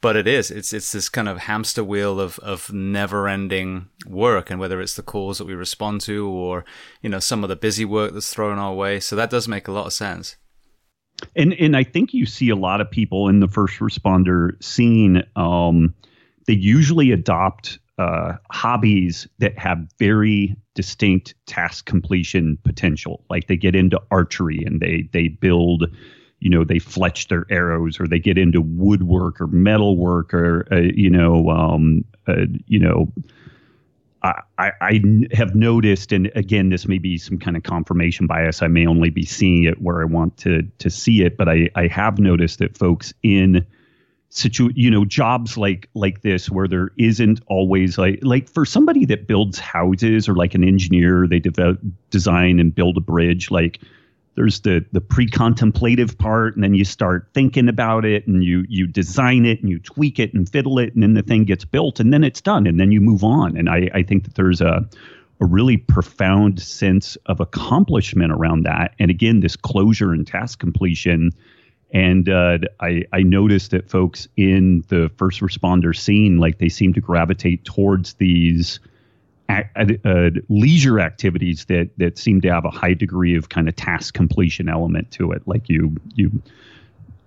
but 0.00 0.16
it 0.16 0.26
is 0.26 0.50
it's 0.50 0.72
it's 0.72 0.92
this 0.92 1.08
kind 1.08 1.28
of 1.28 1.38
hamster 1.38 1.82
wheel 1.82 2.20
of 2.20 2.38
of 2.40 2.72
never 2.72 3.28
ending 3.28 3.88
work 4.06 4.50
and 4.50 4.60
whether 4.60 4.80
it's 4.80 4.94
the 4.94 5.02
calls 5.02 5.38
that 5.38 5.46
we 5.46 5.54
respond 5.54 6.00
to 6.00 6.28
or 6.28 6.64
you 7.02 7.10
know 7.10 7.18
some 7.18 7.42
of 7.42 7.48
the 7.48 7.56
busy 7.56 7.84
work 7.84 8.12
that's 8.12 8.32
thrown 8.32 8.58
our 8.58 8.74
way 8.74 9.00
so 9.00 9.16
that 9.16 9.30
does 9.30 9.48
make 9.48 9.68
a 9.68 9.72
lot 9.72 9.86
of 9.86 9.92
sense 9.92 10.36
and 11.34 11.52
and 11.54 11.76
I 11.76 11.82
think 11.82 12.14
you 12.14 12.26
see 12.26 12.48
a 12.48 12.56
lot 12.56 12.80
of 12.80 12.90
people 12.90 13.28
in 13.28 13.40
the 13.40 13.48
first 13.48 13.78
responder 13.78 14.62
scene 14.62 15.24
um, 15.36 15.94
they 16.46 16.54
usually 16.54 17.10
adopt 17.10 17.78
uh, 17.98 18.34
hobbies 18.50 19.26
that 19.38 19.58
have 19.58 19.78
very 19.98 20.56
distinct 20.74 21.34
task 21.46 21.84
completion 21.84 22.56
potential 22.64 23.24
like 23.28 23.48
they 23.48 23.56
get 23.56 23.74
into 23.74 24.00
archery 24.10 24.62
and 24.64 24.80
they 24.80 25.08
they 25.12 25.28
build 25.28 25.84
you 26.38 26.48
know 26.48 26.62
they 26.62 26.78
fletch 26.78 27.26
their 27.26 27.44
arrows 27.50 27.98
or 27.98 28.06
they 28.06 28.20
get 28.20 28.38
into 28.38 28.60
woodwork 28.60 29.40
or 29.40 29.48
metalwork 29.48 30.32
or 30.32 30.66
uh, 30.72 30.76
you 30.76 31.10
know 31.10 31.50
um, 31.50 32.04
uh, 32.28 32.46
you 32.66 32.78
know 32.78 33.12
I, 34.22 34.72
I 34.80 35.00
have 35.32 35.54
noticed, 35.54 36.12
and 36.12 36.30
again, 36.34 36.70
this 36.70 36.88
may 36.88 36.98
be 36.98 37.18
some 37.18 37.38
kind 37.38 37.56
of 37.56 37.62
confirmation 37.62 38.26
bias. 38.26 38.62
I 38.62 38.66
may 38.66 38.84
only 38.84 39.10
be 39.10 39.24
seeing 39.24 39.62
it 39.62 39.80
where 39.80 40.02
I 40.02 40.06
want 40.06 40.36
to 40.38 40.62
to 40.78 40.90
see 40.90 41.22
it, 41.22 41.36
but 41.36 41.48
I, 41.48 41.70
I 41.76 41.86
have 41.86 42.18
noticed 42.18 42.58
that 42.58 42.76
folks 42.76 43.14
in 43.22 43.64
situ 44.30 44.70
you 44.74 44.90
know 44.90 45.04
jobs 45.04 45.56
like 45.56 45.88
like 45.94 46.20
this 46.20 46.50
where 46.50 46.68
there 46.68 46.90
isn't 46.98 47.40
always 47.46 47.96
like 47.96 48.18
like 48.22 48.48
for 48.48 48.66
somebody 48.66 49.04
that 49.06 49.26
builds 49.26 49.58
houses 49.58 50.28
or 50.28 50.34
like 50.34 50.54
an 50.54 50.62
engineer 50.62 51.26
they 51.26 51.38
develop 51.38 51.80
design 52.10 52.60
and 52.60 52.74
build 52.74 52.96
a 52.98 53.00
bridge 53.00 53.50
like 53.50 53.80
there's 54.38 54.60
the 54.60 54.84
the 54.92 55.00
pre-contemplative 55.00 56.16
part 56.16 56.54
and 56.54 56.62
then 56.62 56.72
you 56.72 56.84
start 56.84 57.28
thinking 57.34 57.68
about 57.68 58.04
it 58.04 58.24
and 58.28 58.44
you 58.44 58.64
you 58.68 58.86
design 58.86 59.44
it 59.44 59.60
and 59.60 59.68
you 59.68 59.80
tweak 59.80 60.20
it 60.20 60.32
and 60.32 60.48
fiddle 60.48 60.78
it 60.78 60.94
and 60.94 61.02
then 61.02 61.14
the 61.14 61.22
thing 61.22 61.42
gets 61.42 61.64
built 61.64 61.98
and 61.98 62.12
then 62.12 62.22
it's 62.22 62.40
done 62.40 62.64
and 62.64 62.78
then 62.78 62.92
you 62.92 63.00
move 63.00 63.24
on. 63.24 63.56
And 63.56 63.68
i 63.68 63.90
i 63.94 64.02
think 64.04 64.22
that 64.22 64.36
there's 64.36 64.60
a 64.60 64.88
a 65.40 65.46
really 65.46 65.76
profound 65.76 66.60
sense 66.60 67.16
of 67.26 67.40
accomplishment 67.40 68.30
around 68.32 68.62
that. 68.62 68.94
And 69.00 69.10
again 69.10 69.40
this 69.40 69.56
closure 69.56 70.12
and 70.12 70.24
task 70.24 70.60
completion 70.60 71.32
and 71.90 72.28
uh, 72.28 72.58
I, 72.80 73.04
I 73.12 73.22
noticed 73.22 73.70
that 73.70 73.88
folks 73.88 74.28
in 74.36 74.84
the 74.88 75.10
first 75.16 75.40
responder 75.40 75.96
scene, 75.96 76.38
like 76.38 76.58
they 76.58 76.68
seem 76.68 76.92
to 76.94 77.00
gravitate 77.00 77.64
towards 77.64 78.14
these 78.14 78.78
uh, 79.48 80.30
leisure 80.50 81.00
activities 81.00 81.64
that 81.66 81.88
that 81.96 82.18
seem 82.18 82.40
to 82.42 82.52
have 82.52 82.66
a 82.66 82.70
high 82.70 82.92
degree 82.92 83.34
of 83.34 83.48
kind 83.48 83.68
of 83.68 83.76
task 83.76 84.12
completion 84.12 84.68
element 84.68 85.10
to 85.12 85.32
it. 85.32 85.42
Like 85.46 85.70
you 85.70 85.96
you 86.14 86.42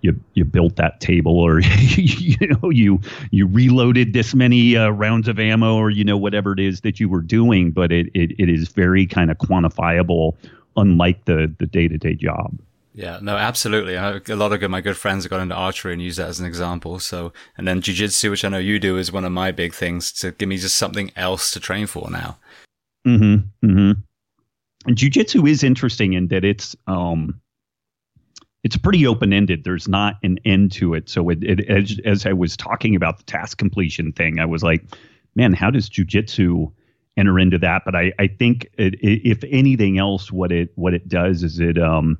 you 0.02 0.20
you 0.34 0.44
built 0.44 0.76
that 0.76 1.00
table, 1.00 1.40
or 1.40 1.60
you 1.96 2.36
know 2.46 2.70
you 2.70 3.00
you 3.32 3.48
reloaded 3.48 4.12
this 4.12 4.34
many 4.34 4.76
uh, 4.76 4.90
rounds 4.90 5.26
of 5.26 5.40
ammo, 5.40 5.74
or 5.74 5.90
you 5.90 6.04
know 6.04 6.16
whatever 6.16 6.52
it 6.52 6.60
is 6.60 6.82
that 6.82 7.00
you 7.00 7.08
were 7.08 7.22
doing. 7.22 7.72
But 7.72 7.90
it 7.90 8.06
it, 8.14 8.32
it 8.38 8.48
is 8.48 8.68
very 8.68 9.06
kind 9.06 9.30
of 9.30 9.38
quantifiable, 9.38 10.36
unlike 10.76 11.24
the 11.24 11.52
the 11.58 11.66
day 11.66 11.88
to 11.88 11.98
day 11.98 12.14
job. 12.14 12.56
Yeah, 12.94 13.20
no, 13.22 13.36
absolutely. 13.36 13.94
a 13.94 14.36
lot 14.36 14.52
of 14.52 14.70
my 14.70 14.82
good 14.82 14.98
friends 14.98 15.24
have 15.24 15.30
got 15.30 15.40
into 15.40 15.54
archery 15.54 15.94
and 15.94 16.02
use 16.02 16.16
that 16.16 16.28
as 16.28 16.40
an 16.40 16.46
example. 16.46 16.98
So, 16.98 17.32
and 17.56 17.66
then 17.66 17.80
jujitsu, 17.80 18.30
which 18.30 18.44
I 18.44 18.50
know 18.50 18.58
you 18.58 18.78
do, 18.78 18.98
is 18.98 19.10
one 19.10 19.24
of 19.24 19.32
my 19.32 19.50
big 19.50 19.72
things 19.72 20.12
to 20.14 20.32
give 20.32 20.48
me 20.48 20.58
just 20.58 20.76
something 20.76 21.10
else 21.16 21.50
to 21.52 21.60
train 21.60 21.86
for 21.86 22.10
now. 22.10 22.36
Mm-hmm. 23.06 23.92
And 24.86 24.96
jujitsu 24.96 25.48
is 25.48 25.62
interesting 25.62 26.12
in 26.12 26.28
that 26.28 26.44
it's 26.44 26.76
um, 26.86 27.40
it's 28.62 28.76
pretty 28.76 29.06
open 29.06 29.32
ended. 29.32 29.64
There's 29.64 29.88
not 29.88 30.16
an 30.22 30.38
end 30.44 30.72
to 30.72 30.92
it. 30.92 31.08
So, 31.08 31.30
it, 31.30 31.42
it 31.42 31.70
as, 31.70 31.98
as 32.04 32.26
I 32.26 32.34
was 32.34 32.58
talking 32.58 32.94
about 32.94 33.16
the 33.16 33.24
task 33.24 33.56
completion 33.56 34.12
thing, 34.12 34.38
I 34.38 34.44
was 34.44 34.62
like, 34.62 34.84
man, 35.34 35.54
how 35.54 35.70
does 35.70 35.88
jujitsu 35.88 36.70
enter 37.16 37.38
into 37.38 37.56
that? 37.58 37.86
But 37.86 37.96
I 37.96 38.12
I 38.18 38.26
think 38.26 38.68
it, 38.76 38.96
it, 38.96 39.26
if 39.26 39.42
anything 39.44 39.96
else, 39.96 40.30
what 40.30 40.52
it 40.52 40.72
what 40.74 40.92
it 40.92 41.08
does 41.08 41.42
is 41.42 41.58
it 41.58 41.78
um 41.78 42.18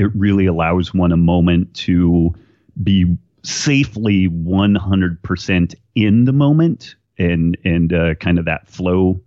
it 0.00 0.10
really 0.14 0.46
allows 0.46 0.94
one 0.94 1.12
a 1.12 1.16
moment 1.16 1.74
to 1.74 2.34
be 2.82 3.16
safely 3.42 4.28
100% 4.28 5.74
in 5.94 6.24
the 6.24 6.32
moment 6.32 6.94
and 7.18 7.58
and 7.64 7.92
uh, 7.92 8.14
kind 8.14 8.38
of 8.38 8.46
that 8.46 8.66
flow 8.66 9.20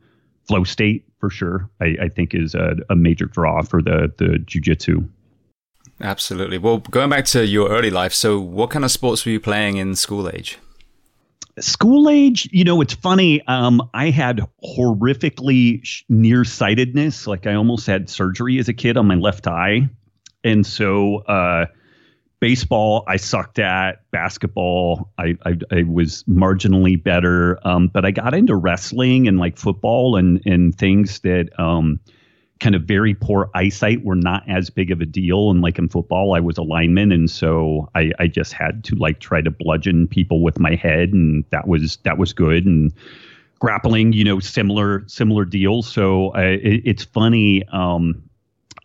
flow 0.47 0.63
state 0.63 1.05
for 1.19 1.29
sure 1.29 1.69
I, 1.79 1.95
I 2.01 2.09
think 2.09 2.33
is 2.33 2.55
a, 2.55 2.75
a, 2.89 2.95
major 2.95 3.25
draw 3.25 3.61
for 3.61 3.81
the 3.81 4.11
the 4.17 4.39
jujitsu. 4.39 5.07
Absolutely. 6.01 6.57
Well, 6.57 6.79
going 6.79 7.09
back 7.09 7.25
to 7.25 7.45
your 7.45 7.69
early 7.69 7.91
life, 7.91 8.13
so 8.13 8.39
what 8.39 8.71
kind 8.71 8.83
of 8.83 8.91
sports 8.91 9.25
were 9.25 9.31
you 9.31 9.39
playing 9.39 9.77
in 9.77 9.95
school 9.95 10.27
age? 10.27 10.57
School 11.59 12.09
age, 12.09 12.49
you 12.51 12.63
know, 12.63 12.81
it's 12.81 12.95
funny. 12.95 13.45
Um, 13.47 13.87
I 13.93 14.09
had 14.09 14.41
horrifically 14.63 15.83
nearsightedness. 16.09 17.27
Like 17.27 17.45
I 17.45 17.53
almost 17.53 17.85
had 17.85 18.09
surgery 18.09 18.57
as 18.57 18.67
a 18.67 18.73
kid 18.73 18.97
on 18.97 19.05
my 19.05 19.15
left 19.15 19.47
eye 19.47 19.87
and 20.43 20.65
so 20.65 21.17
uh, 21.19 21.65
baseball 22.39 23.03
I 23.07 23.17
sucked 23.17 23.59
at. 23.59 24.09
Basketball 24.11 25.09
I 25.17 25.37
I, 25.45 25.57
I 25.71 25.83
was 25.83 26.23
marginally 26.23 27.01
better, 27.01 27.59
um, 27.67 27.87
but 27.87 28.05
I 28.05 28.11
got 28.11 28.33
into 28.33 28.55
wrestling 28.55 29.27
and 29.27 29.37
like 29.39 29.57
football 29.57 30.15
and 30.15 30.41
and 30.45 30.75
things 30.77 31.19
that. 31.19 31.49
Um, 31.59 31.99
kind 32.59 32.75
of 32.75 32.83
very 32.83 33.13
poor 33.13 33.49
eyesight 33.53 34.05
were 34.05 34.15
not 34.15 34.41
as 34.47 34.69
big 34.69 34.89
of 34.89 35.01
a 35.01 35.05
deal. 35.05 35.51
And 35.51 35.61
like 35.61 35.77
in 35.77 35.89
football, 35.89 36.33
I 36.33 36.39
was 36.39 36.57
a 36.57 36.61
lineman, 36.61 37.11
and 37.11 37.29
so 37.29 37.89
I, 37.93 38.11
I 38.19 38.27
just 38.27 38.53
had 38.53 38.85
to 38.85 38.95
like 38.95 39.19
try 39.19 39.41
to 39.41 39.51
bludgeon 39.51 40.07
people 40.07 40.41
with 40.41 40.59
my 40.59 40.75
head, 40.75 41.09
and 41.11 41.43
that 41.49 41.67
was 41.67 41.97
that 42.03 42.17
was 42.17 42.31
good. 42.31 42.65
And 42.65 42.93
grappling, 43.59 44.13
you 44.13 44.23
know, 44.23 44.39
similar 44.39 45.03
similar 45.07 45.43
deals. 45.45 45.91
So 45.91 46.33
uh, 46.35 46.39
it, 46.41 46.81
it's 46.85 47.03
funny. 47.03 47.63
Um, 47.67 48.23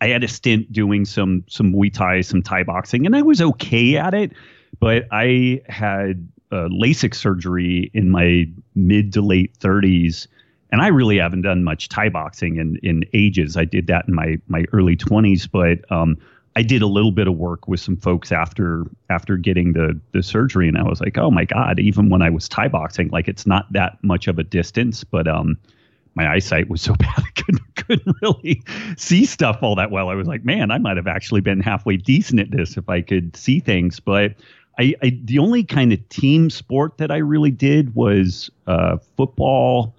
I 0.01 0.07
had 0.07 0.23
a 0.23 0.27
stint 0.27 0.71
doing 0.71 1.05
some 1.05 1.43
some 1.47 1.73
Muay 1.73 1.93
Thai, 1.93 2.21
some 2.21 2.41
Thai 2.41 2.63
boxing, 2.63 3.05
and 3.05 3.15
I 3.15 3.21
was 3.21 3.41
okay 3.41 3.97
at 3.97 4.13
it. 4.13 4.31
But 4.79 5.07
I 5.11 5.61
had 5.67 6.29
uh, 6.51 6.69
LASIK 6.71 7.13
surgery 7.13 7.91
in 7.93 8.09
my 8.09 8.47
mid 8.75 9.13
to 9.13 9.21
late 9.21 9.57
30s, 9.59 10.27
and 10.71 10.81
I 10.81 10.87
really 10.87 11.17
haven't 11.17 11.41
done 11.41 11.63
much 11.63 11.89
Thai 11.89 12.09
boxing 12.09 12.57
in 12.57 12.77
in 12.81 13.03
ages. 13.13 13.57
I 13.57 13.65
did 13.65 13.87
that 13.87 14.07
in 14.07 14.13
my 14.13 14.37
my 14.47 14.65
early 14.71 14.95
20s, 14.95 15.49
but 15.51 15.89
um, 15.91 16.17
I 16.55 16.63
did 16.63 16.81
a 16.81 16.87
little 16.87 17.11
bit 17.11 17.27
of 17.27 17.35
work 17.35 17.67
with 17.67 17.79
some 17.79 17.97
folks 17.97 18.31
after 18.31 18.85
after 19.09 19.37
getting 19.37 19.73
the 19.73 19.99
the 20.13 20.23
surgery, 20.23 20.67
and 20.67 20.77
I 20.77 20.83
was 20.83 21.01
like, 21.01 21.17
oh 21.17 21.31
my 21.31 21.45
god! 21.45 21.79
Even 21.79 22.09
when 22.09 22.21
I 22.21 22.29
was 22.29 22.47
Thai 22.47 22.69
boxing, 22.69 23.09
like 23.09 23.27
it's 23.27 23.45
not 23.45 23.71
that 23.73 24.01
much 24.03 24.27
of 24.27 24.39
a 24.39 24.43
distance, 24.43 25.03
but 25.03 25.27
um, 25.27 25.57
my 26.19 26.33
eyesight 26.33 26.69
was 26.69 26.81
so 26.81 26.93
bad 26.99 27.13
I 27.17 27.41
couldn't 27.41 27.75
couldn't 27.75 28.15
really 28.21 28.61
see 28.97 29.25
stuff 29.25 29.59
all 29.61 29.75
that 29.75 29.89
well. 29.89 30.09
I 30.09 30.15
was 30.15 30.27
like, 30.27 30.43
man, 30.43 30.69
I 30.69 30.77
might 30.77 30.97
have 30.97 31.07
actually 31.07 31.41
been 31.41 31.61
halfway 31.61 31.97
decent 31.97 32.39
at 32.39 32.51
this 32.51 32.77
if 32.77 32.89
I 32.89 33.01
could 33.01 33.35
see 33.35 33.59
things. 33.59 33.99
But 33.99 34.35
I, 34.77 34.93
I 35.01 35.17
the 35.23 35.39
only 35.39 35.63
kind 35.63 35.93
of 35.93 36.09
team 36.09 36.49
sport 36.49 36.97
that 36.97 37.09
I 37.09 37.17
really 37.17 37.51
did 37.51 37.95
was 37.95 38.49
uh, 38.67 38.97
football. 39.15 39.95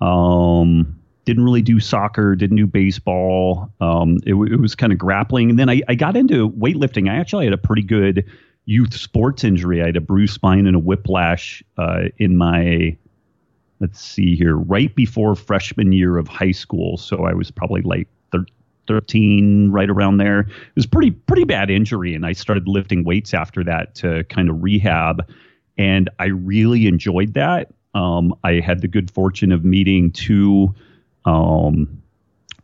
Um, 0.00 0.94
didn't 1.24 1.44
really 1.44 1.60
do 1.60 1.78
soccer, 1.78 2.34
didn't 2.34 2.56
do 2.56 2.66
baseball. 2.66 3.70
Um, 3.80 4.18
it, 4.24 4.32
it 4.34 4.60
was 4.60 4.74
kind 4.74 4.92
of 4.92 4.98
grappling. 4.98 5.50
And 5.50 5.58
then 5.58 5.68
I, 5.68 5.82
I 5.86 5.94
got 5.94 6.16
into 6.16 6.48
weightlifting. 6.50 7.10
I 7.10 7.16
actually 7.16 7.44
had 7.44 7.52
a 7.52 7.58
pretty 7.58 7.82
good 7.82 8.24
youth 8.64 8.94
sports 8.94 9.44
injury. 9.44 9.82
I 9.82 9.86
had 9.86 9.96
a 9.96 10.00
bruised 10.00 10.32
spine 10.32 10.66
and 10.66 10.74
a 10.74 10.78
whiplash 10.78 11.62
uh, 11.76 12.04
in 12.16 12.38
my, 12.38 12.96
let's 13.80 14.00
see 14.00 14.36
here, 14.36 14.56
right 14.56 14.94
before 14.94 15.34
freshman 15.34 15.92
year 15.92 16.18
of 16.18 16.28
high 16.28 16.52
school. 16.52 16.96
So 16.96 17.24
I 17.24 17.32
was 17.32 17.50
probably 17.50 17.82
like 17.82 18.08
13, 18.88 19.70
right 19.70 19.90
around 19.90 20.16
there. 20.16 20.40
It 20.40 20.74
was 20.74 20.86
pretty 20.86 21.12
pretty 21.12 21.44
bad 21.44 21.70
injury, 21.70 22.14
and 22.14 22.26
I 22.26 22.32
started 22.32 22.66
lifting 22.66 23.04
weights 23.04 23.34
after 23.34 23.62
that 23.64 23.94
to 23.96 24.24
kind 24.24 24.48
of 24.48 24.62
rehab, 24.62 25.30
and 25.76 26.10
I 26.18 26.26
really 26.26 26.86
enjoyed 26.88 27.34
that. 27.34 27.68
Um, 27.94 28.34
I 28.42 28.54
had 28.54 28.80
the 28.80 28.88
good 28.88 29.10
fortune 29.10 29.52
of 29.52 29.64
meeting 29.64 30.10
two 30.10 30.74
um, 31.24 32.02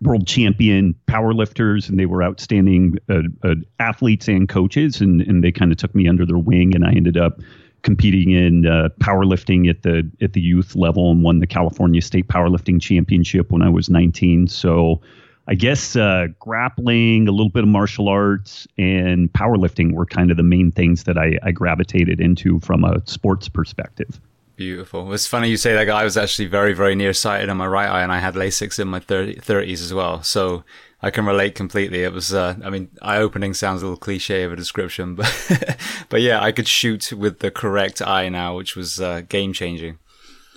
world 0.00 0.26
champion 0.26 0.94
powerlifters, 1.06 1.88
and 1.88 1.98
they 1.98 2.06
were 2.06 2.22
outstanding 2.22 2.98
uh, 3.08 3.22
uh, 3.42 3.54
athletes 3.78 4.26
and 4.26 4.48
coaches, 4.48 5.00
and, 5.00 5.20
and 5.20 5.44
they 5.44 5.52
kind 5.52 5.72
of 5.72 5.78
took 5.78 5.94
me 5.94 6.08
under 6.08 6.26
their 6.26 6.38
wing, 6.38 6.74
and 6.74 6.84
I 6.84 6.92
ended 6.92 7.16
up 7.16 7.40
competing 7.84 8.30
in 8.30 8.66
uh, 8.66 8.88
powerlifting 8.98 9.70
at 9.70 9.82
the 9.82 10.10
at 10.20 10.32
the 10.32 10.40
youth 10.40 10.74
level 10.74 11.12
and 11.12 11.22
won 11.22 11.38
the 11.38 11.46
California 11.46 12.02
State 12.02 12.26
Powerlifting 12.26 12.80
Championship 12.82 13.52
when 13.52 13.62
I 13.62 13.68
was 13.68 13.88
19. 13.88 14.48
So 14.48 15.00
I 15.46 15.54
guess 15.54 15.94
uh, 15.94 16.28
grappling, 16.40 17.28
a 17.28 17.30
little 17.30 17.50
bit 17.50 17.62
of 17.62 17.68
martial 17.68 18.08
arts, 18.08 18.66
and 18.78 19.32
powerlifting 19.32 19.92
were 19.92 20.06
kind 20.06 20.30
of 20.30 20.38
the 20.38 20.42
main 20.42 20.72
things 20.72 21.04
that 21.04 21.18
I, 21.18 21.38
I 21.42 21.52
gravitated 21.52 22.20
into 22.20 22.58
from 22.60 22.82
a 22.82 23.02
sports 23.06 23.48
perspective. 23.48 24.18
Beautiful. 24.56 25.12
It's 25.12 25.26
funny 25.26 25.48
you 25.48 25.56
say 25.56 25.74
that. 25.74 25.90
I 25.90 26.04
was 26.04 26.16
actually 26.16 26.46
very, 26.46 26.72
very 26.72 26.94
nearsighted 26.94 27.50
on 27.50 27.56
my 27.56 27.66
right 27.66 27.88
eye, 27.88 28.02
and 28.02 28.12
I 28.12 28.20
had 28.20 28.34
LASIK 28.34 28.78
in 28.78 28.88
my 28.88 29.00
30, 29.00 29.36
30s 29.36 29.82
as 29.82 29.92
well. 29.92 30.22
So 30.22 30.64
I 31.04 31.10
can 31.10 31.26
relate 31.26 31.54
completely. 31.54 32.02
It 32.02 32.14
was, 32.14 32.32
uh, 32.32 32.56
I 32.64 32.70
mean, 32.70 32.88
eye 33.02 33.18
opening 33.18 33.52
sounds 33.52 33.82
a 33.82 33.84
little 33.84 33.98
cliche 33.98 34.42
of 34.42 34.54
a 34.54 34.56
description, 34.56 35.14
but, 35.16 35.76
but 36.08 36.22
yeah, 36.22 36.42
I 36.42 36.50
could 36.50 36.66
shoot 36.66 37.12
with 37.12 37.40
the 37.40 37.50
correct 37.50 38.00
eye 38.00 38.30
now, 38.30 38.56
which 38.56 38.74
was 38.74 39.02
uh, 39.02 39.20
game 39.28 39.52
changing. 39.52 39.98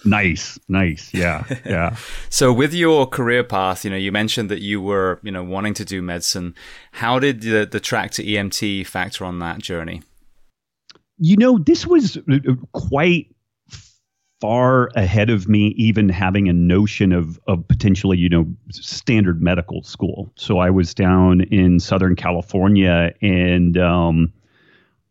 Nice, 0.05 0.57
nice. 0.69 1.13
Yeah, 1.13 1.43
yeah. 1.65 1.97
so 2.29 2.53
with 2.53 2.73
your 2.73 3.07
career 3.07 3.43
path, 3.43 3.83
you 3.83 3.91
know, 3.91 3.97
you 3.97 4.13
mentioned 4.13 4.49
that 4.49 4.61
you 4.61 4.79
were, 4.79 5.19
you 5.21 5.33
know, 5.33 5.43
wanting 5.43 5.73
to 5.73 5.83
do 5.83 6.01
medicine. 6.01 6.55
How 6.93 7.19
did 7.19 7.41
the, 7.41 7.67
the 7.69 7.81
track 7.81 8.11
to 8.11 8.23
EMT 8.23 8.87
factor 8.87 9.25
on 9.25 9.39
that 9.39 9.57
journey? 9.57 10.01
You 11.17 11.35
know, 11.35 11.57
this 11.57 11.85
was 11.85 12.15
uh, 12.15 12.37
quite 12.71 13.35
far 14.39 14.89
ahead 14.95 15.29
of 15.29 15.47
me 15.47 15.69
even 15.77 16.09
having 16.09 16.47
a 16.47 16.53
notion 16.53 17.11
of 17.11 17.39
of 17.47 17.67
potentially 17.67 18.17
you 18.17 18.29
know 18.29 18.45
standard 18.69 19.41
medical 19.41 19.81
school 19.83 20.31
so 20.35 20.59
i 20.59 20.69
was 20.69 20.93
down 20.93 21.41
in 21.41 21.79
southern 21.79 22.15
california 22.15 23.13
and 23.21 23.77
um, 23.77 24.31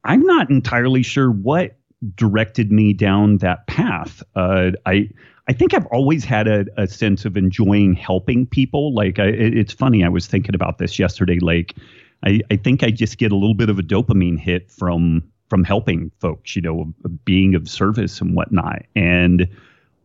i'm 0.04 0.22
not 0.22 0.48
entirely 0.50 1.02
sure 1.02 1.30
what 1.30 1.76
directed 2.14 2.70
me 2.70 2.92
down 2.92 3.38
that 3.38 3.66
path 3.66 4.22
uh, 4.36 4.70
i 4.84 5.08
I 5.48 5.52
think 5.52 5.74
I've 5.74 5.86
always 5.86 6.24
had 6.24 6.48
a, 6.48 6.66
a 6.76 6.88
sense 6.88 7.24
of 7.24 7.36
enjoying 7.36 7.94
helping 7.94 8.46
people. 8.46 8.92
Like, 8.92 9.18
I, 9.18 9.26
it's 9.26 9.72
funny. 9.72 10.04
I 10.04 10.08
was 10.08 10.26
thinking 10.26 10.54
about 10.54 10.78
this 10.78 10.98
yesterday. 10.98 11.38
Like, 11.38 11.76
I, 12.24 12.40
I 12.50 12.56
think 12.56 12.82
I 12.82 12.90
just 12.90 13.18
get 13.18 13.30
a 13.30 13.36
little 13.36 13.54
bit 13.54 13.70
of 13.70 13.78
a 13.78 13.82
dopamine 13.82 14.38
hit 14.38 14.70
from 14.70 15.22
from 15.48 15.64
helping 15.64 16.10
folks, 16.20 16.56
you 16.56 16.62
know, 16.62 16.92
being 17.24 17.54
of 17.54 17.68
service 17.68 18.20
and 18.20 18.34
whatnot. 18.34 18.82
And 18.94 19.48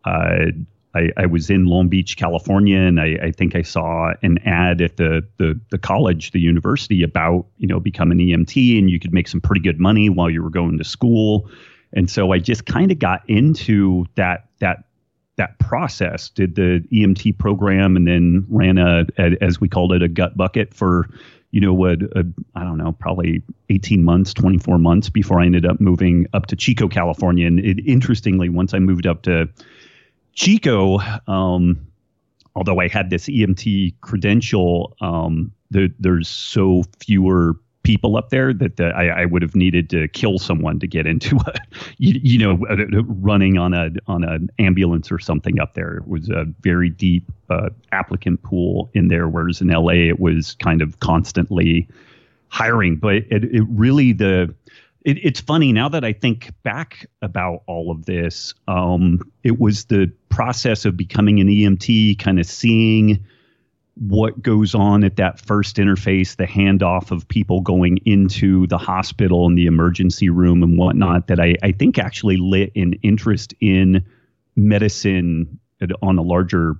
uh, 0.05 0.45
I, 0.93 1.09
I, 1.17 1.25
was 1.25 1.49
in 1.49 1.65
Long 1.65 1.87
Beach, 1.87 2.17
California, 2.17 2.79
and 2.79 2.99
I, 2.99 3.17
I, 3.23 3.31
think 3.31 3.55
I 3.55 3.61
saw 3.61 4.13
an 4.23 4.39
ad 4.39 4.81
at 4.81 4.97
the, 4.97 5.25
the 5.37 5.59
the 5.69 5.77
college, 5.77 6.31
the 6.31 6.39
university, 6.39 7.03
about 7.03 7.45
you 7.57 7.67
know 7.67 7.79
becoming 7.79 8.17
EMT, 8.17 8.77
and 8.77 8.89
you 8.89 8.99
could 8.99 9.13
make 9.13 9.27
some 9.27 9.41
pretty 9.41 9.61
good 9.61 9.79
money 9.79 10.09
while 10.09 10.29
you 10.29 10.43
were 10.43 10.49
going 10.49 10.77
to 10.77 10.83
school. 10.83 11.49
And 11.93 12.09
so 12.09 12.31
I 12.31 12.39
just 12.39 12.65
kind 12.65 12.91
of 12.91 12.99
got 12.99 13.21
into 13.29 14.05
that 14.15 14.47
that 14.59 14.85
that 15.41 15.57
process. 15.59 16.29
Did 16.29 16.55
the 16.55 16.83
EMT 16.91 17.37
program, 17.39 17.95
and 17.95 18.07
then 18.07 18.45
ran 18.47 18.77
a, 18.77 19.05
a 19.17 19.43
as 19.43 19.59
we 19.59 19.67
called 19.67 19.91
it 19.91 20.03
a 20.03 20.07
gut 20.07 20.37
bucket 20.37 20.73
for 20.73 21.09
you 21.51 21.59
know, 21.59 21.73
what 21.73 21.99
I 22.55 22.63
don't 22.63 22.77
know, 22.77 22.93
probably 22.93 23.43
18 23.69 24.05
months, 24.05 24.33
24 24.33 24.77
months 24.77 25.09
before 25.09 25.41
I 25.41 25.45
ended 25.45 25.65
up 25.65 25.81
moving 25.81 26.27
up 26.33 26.45
to 26.47 26.55
Chico, 26.55 26.87
California. 26.87 27.45
And 27.45 27.59
it, 27.59 27.85
interestingly, 27.85 28.47
once 28.47 28.73
I 28.73 28.79
moved 28.79 29.05
up 29.05 29.23
to 29.23 29.49
Chico, 30.33 30.99
um, 31.27 31.87
although 32.55 32.79
I 32.79 32.87
had 32.87 33.09
this 33.09 33.27
EMT 33.27 33.95
credential, 33.99 34.95
um, 35.01 35.51
there, 35.71 35.89
there's 35.99 36.29
so 36.29 36.83
fewer 36.99 37.57
people 37.83 38.17
up 38.17 38.29
there 38.29 38.53
that 38.53 38.77
the, 38.77 38.87
I, 38.87 39.21
I, 39.21 39.25
would 39.25 39.41
have 39.41 39.55
needed 39.55 39.89
to 39.89 40.07
kill 40.09 40.37
someone 40.37 40.79
to 40.79 40.87
get 40.87 41.07
into 41.07 41.37
a, 41.37 41.53
you, 41.97 42.19
you 42.21 42.39
know, 42.39 42.53
running 43.07 43.57
on 43.57 43.73
a 43.73 43.89
on 44.07 44.23
an 44.23 44.49
ambulance 44.59 45.11
or 45.11 45.19
something 45.19 45.59
up 45.59 45.73
there. 45.73 45.97
It 45.97 46.07
was 46.07 46.29
a 46.29 46.45
very 46.61 46.89
deep 46.89 47.31
uh, 47.49 47.69
applicant 47.91 48.43
pool 48.43 48.89
in 48.93 49.07
there, 49.07 49.27
whereas 49.27 49.61
in 49.61 49.69
LA 49.69 50.09
it 50.09 50.19
was 50.19 50.55
kind 50.55 50.81
of 50.81 50.99
constantly 50.99 51.87
hiring. 52.49 52.97
But 52.97 53.15
it, 53.15 53.45
it 53.45 53.63
really 53.69 54.13
the 54.13 54.53
it, 55.03 55.17
it's 55.23 55.39
funny 55.39 55.71
now 55.73 55.89
that 55.89 56.03
I 56.03 56.13
think 56.13 56.51
back 56.63 57.07
about 57.21 57.63
all 57.65 57.89
of 57.91 58.05
this. 58.05 58.53
Um, 58.67 59.19
it 59.43 59.59
was 59.59 59.85
the 59.85 60.11
process 60.29 60.85
of 60.85 60.95
becoming 60.95 61.39
an 61.39 61.47
EMT, 61.47 62.19
kind 62.19 62.39
of 62.39 62.45
seeing 62.45 63.25
what 63.95 64.41
goes 64.41 64.73
on 64.73 65.03
at 65.03 65.17
that 65.17 65.39
first 65.39 65.77
interface, 65.77 66.35
the 66.35 66.47
handoff 66.47 67.11
of 67.11 67.27
people 67.27 67.61
going 67.61 67.97
into 68.05 68.65
the 68.67 68.77
hospital 68.77 69.45
and 69.45 69.57
the 69.57 69.65
emergency 69.65 70.29
room 70.29 70.63
and 70.63 70.77
whatnot, 70.77 71.27
that 71.27 71.39
I, 71.39 71.55
I 71.61 71.71
think 71.71 71.99
actually 71.99 72.37
lit 72.37 72.71
an 72.75 72.93
interest 73.03 73.53
in 73.59 74.05
medicine 74.55 75.59
on 76.01 76.17
a 76.17 76.21
larger 76.21 76.75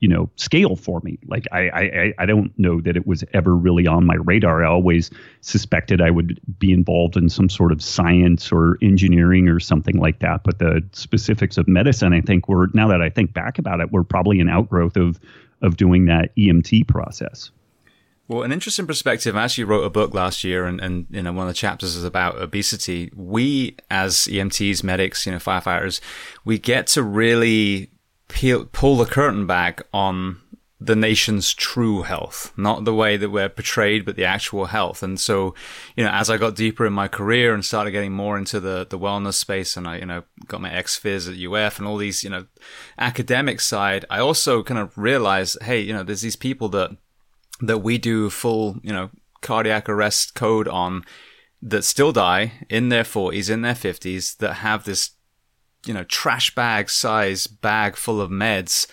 you 0.00 0.08
know 0.08 0.30
scale 0.36 0.76
for 0.76 1.00
me. 1.00 1.18
Like 1.26 1.46
I, 1.50 1.68
I 1.68 2.14
i 2.18 2.26
don't 2.26 2.56
know 2.58 2.80
that 2.82 2.96
it 2.96 3.06
was 3.06 3.24
ever 3.34 3.54
really 3.54 3.86
on 3.86 4.06
my 4.06 4.14
radar. 4.14 4.64
I 4.64 4.68
always 4.68 5.10
suspected 5.40 6.00
i 6.00 6.10
would 6.10 6.40
be 6.58 6.72
involved 6.72 7.16
in 7.16 7.28
some 7.28 7.48
sort 7.48 7.72
of 7.72 7.82
science 7.82 8.52
or 8.52 8.78
engineering 8.80 9.48
or 9.48 9.58
something 9.60 9.96
like 9.96 10.20
that. 10.20 10.44
But 10.44 10.60
the 10.60 10.84
specifics 10.92 11.58
of 11.58 11.66
medicine 11.66 12.12
i 12.12 12.20
think 12.20 12.48
were 12.48 12.68
now 12.74 12.88
that 12.88 13.02
i 13.02 13.10
think 13.10 13.32
back 13.32 13.58
about 13.58 13.80
it 13.80 13.90
we're 13.90 14.04
probably 14.04 14.40
an 14.40 14.48
outgrowth 14.48 14.96
of 14.96 15.18
of 15.62 15.76
doing 15.76 16.06
that 16.06 16.34
EMT 16.36 16.88
process. 16.88 17.50
Well, 18.28 18.42
an 18.42 18.52
interesting 18.52 18.86
perspective. 18.86 19.36
I 19.36 19.44
actually 19.44 19.64
wrote 19.64 19.84
a 19.84 19.90
book 19.90 20.12
last 20.12 20.44
year, 20.44 20.66
and, 20.66 20.80
and 20.80 21.06
you 21.10 21.22
know 21.22 21.32
one 21.32 21.48
of 21.48 21.54
the 21.54 21.58
chapters 21.58 21.96
is 21.96 22.04
about 22.04 22.36
obesity. 22.36 23.10
We, 23.16 23.76
as 23.90 24.16
EMTs, 24.16 24.84
medics, 24.84 25.24
you 25.24 25.32
know, 25.32 25.38
firefighters, 25.38 26.00
we 26.44 26.58
get 26.58 26.88
to 26.88 27.02
really 27.02 27.90
peel, 28.28 28.66
pull 28.66 28.96
the 28.98 29.06
curtain 29.06 29.46
back 29.46 29.82
on 29.94 30.40
the 30.80 30.94
nation's 30.94 31.54
true 31.54 32.02
health, 32.02 32.52
not 32.56 32.84
the 32.84 32.94
way 32.94 33.16
that 33.16 33.30
we're 33.30 33.48
portrayed, 33.48 34.04
but 34.04 34.14
the 34.14 34.24
actual 34.24 34.66
health. 34.66 35.02
And 35.02 35.18
so, 35.18 35.54
you 35.96 36.04
know, 36.04 36.10
as 36.10 36.30
I 36.30 36.36
got 36.36 36.54
deeper 36.54 36.86
in 36.86 36.92
my 36.92 37.08
career 37.08 37.52
and 37.52 37.64
started 37.64 37.90
getting 37.90 38.12
more 38.12 38.38
into 38.38 38.60
the, 38.60 38.86
the 38.88 38.98
wellness 38.98 39.34
space 39.34 39.76
and 39.76 39.88
I, 39.88 39.98
you 39.98 40.06
know, 40.06 40.22
got 40.46 40.60
my 40.60 40.72
ex-phys 40.72 41.28
at 41.28 41.52
UF 41.52 41.78
and 41.78 41.88
all 41.88 41.96
these, 41.96 42.22
you 42.22 42.30
know, 42.30 42.46
academic 42.96 43.60
side, 43.60 44.04
I 44.08 44.20
also 44.20 44.62
kind 44.62 44.78
of 44.78 44.96
realized, 44.96 45.60
hey, 45.62 45.80
you 45.80 45.92
know, 45.92 46.04
there's 46.04 46.22
these 46.22 46.36
people 46.36 46.68
that, 46.68 46.96
that 47.60 47.78
we 47.78 47.98
do 47.98 48.30
full, 48.30 48.78
you 48.82 48.92
know, 48.92 49.10
cardiac 49.40 49.88
arrest 49.88 50.34
code 50.34 50.68
on 50.68 51.04
that 51.60 51.82
still 51.82 52.12
die 52.12 52.52
in 52.70 52.88
their 52.88 53.02
40s, 53.02 53.50
in 53.50 53.62
their 53.62 53.74
50s, 53.74 54.36
that 54.36 54.54
have 54.54 54.84
this, 54.84 55.10
you 55.86 55.92
know, 55.92 56.04
trash 56.04 56.54
bag 56.54 56.88
size 56.88 57.48
bag 57.48 57.96
full 57.96 58.20
of 58.20 58.30
meds 58.30 58.86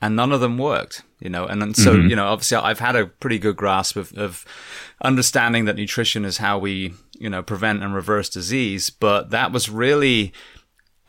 and 0.00 0.16
none 0.16 0.32
of 0.32 0.40
them 0.40 0.58
worked 0.58 1.02
you 1.20 1.28
know? 1.28 1.44
And, 1.46 1.76
so 1.76 1.94
mm-hmm. 1.94 2.08
you 2.08 2.16
know 2.16 2.26
obviously 2.26 2.56
i've 2.56 2.80
had 2.80 2.96
a 2.96 3.06
pretty 3.06 3.38
good 3.38 3.56
grasp 3.56 3.96
of, 3.96 4.12
of 4.14 4.44
understanding 5.02 5.66
that 5.66 5.76
nutrition 5.76 6.24
is 6.24 6.38
how 6.38 6.58
we 6.58 6.94
you 7.18 7.28
know 7.28 7.42
prevent 7.42 7.82
and 7.82 7.94
reverse 7.94 8.28
disease 8.28 8.90
but 8.90 9.30
that 9.30 9.52
was 9.52 9.68
really 9.68 10.32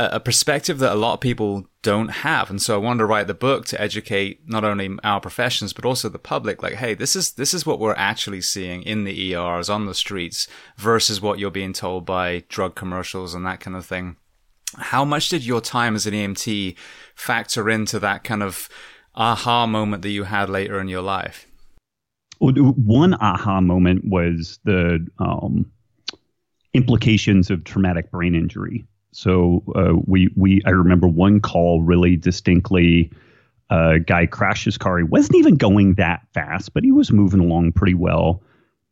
a, 0.02 0.16
a 0.16 0.20
perspective 0.20 0.80
that 0.80 0.94
a 0.94 0.96
lot 0.96 1.14
of 1.14 1.20
people 1.20 1.68
don't 1.82 2.10
have. 2.10 2.50
And 2.50 2.62
so 2.62 2.76
i 2.76 2.78
wanted 2.78 3.00
to 3.00 3.06
write 3.06 3.28
the 3.28 3.34
book 3.34 3.66
to 3.66 3.82
educate 3.82 4.42
not 4.48 4.64
only 4.64 4.90
our 5.04 5.20
professions 5.20 5.74
but 5.74 5.86
also 5.86 6.10
the 6.10 6.20
public 6.20 6.62
like 6.62 6.74
hey 6.74 6.94
this 6.94 7.16
is 7.16 7.32
this 7.34 7.54
is 7.54 7.66
what 7.66 7.80
we're 7.80 7.94
actually 7.96 8.42
seeing 8.42 8.84
in 8.84 9.04
the 9.04 9.36
ers 9.36 9.70
on 9.70 9.86
the 9.86 9.96
streets 9.96 10.48
versus 10.78 11.22
what 11.22 11.40
you're 11.40 11.52
being 11.52 11.74
told 11.74 12.06
by 12.06 12.44
drug 12.50 12.76
commercials 12.76 13.34
and 13.34 13.46
that 13.46 13.60
kind 13.60 13.76
of 13.76 13.86
thing 13.86 14.16
how 14.78 15.06
much 15.06 15.30
did 15.30 15.46
your 15.46 15.62
time 15.62 15.96
as 15.96 16.06
an 16.06 16.14
EMT 16.14 16.76
factor 17.16 17.70
into 17.70 18.00
that 18.00 18.24
kind 18.24 18.44
of 18.44 18.70
aha 19.16 19.66
moment 19.66 20.02
that 20.04 20.10
you 20.10 20.24
had 20.24 20.50
later 20.50 20.80
in 20.80 20.88
your 20.88 21.02
life? 21.02 21.48
One 22.40 23.14
aha 23.16 23.62
moment 23.62 24.06
was 24.06 24.60
the 24.64 25.06
um, 25.20 25.72
implications 26.74 27.52
of 27.52 27.64
traumatic 27.64 28.10
brain 28.10 28.34
injury. 28.34 28.86
So 29.12 29.64
uh, 29.76 30.00
we 30.06 30.30
we 30.36 30.62
I 30.66 30.72
remember 30.72 31.08
one 31.08 31.40
call 31.40 31.82
really 31.82 32.16
distinctly. 32.16 33.12
A 33.70 34.00
guy 34.00 34.26
crashed 34.26 34.66
his 34.66 34.78
car. 34.78 34.98
He 34.98 35.04
wasn't 35.04 35.38
even 35.38 35.56
going 35.56 35.94
that 35.96 36.28
fast, 36.34 36.74
but 36.74 36.84
he 36.84 36.92
was 36.92 37.12
moving 37.12 37.40
along 37.40 37.74
pretty 37.74 37.94
well. 37.94 38.42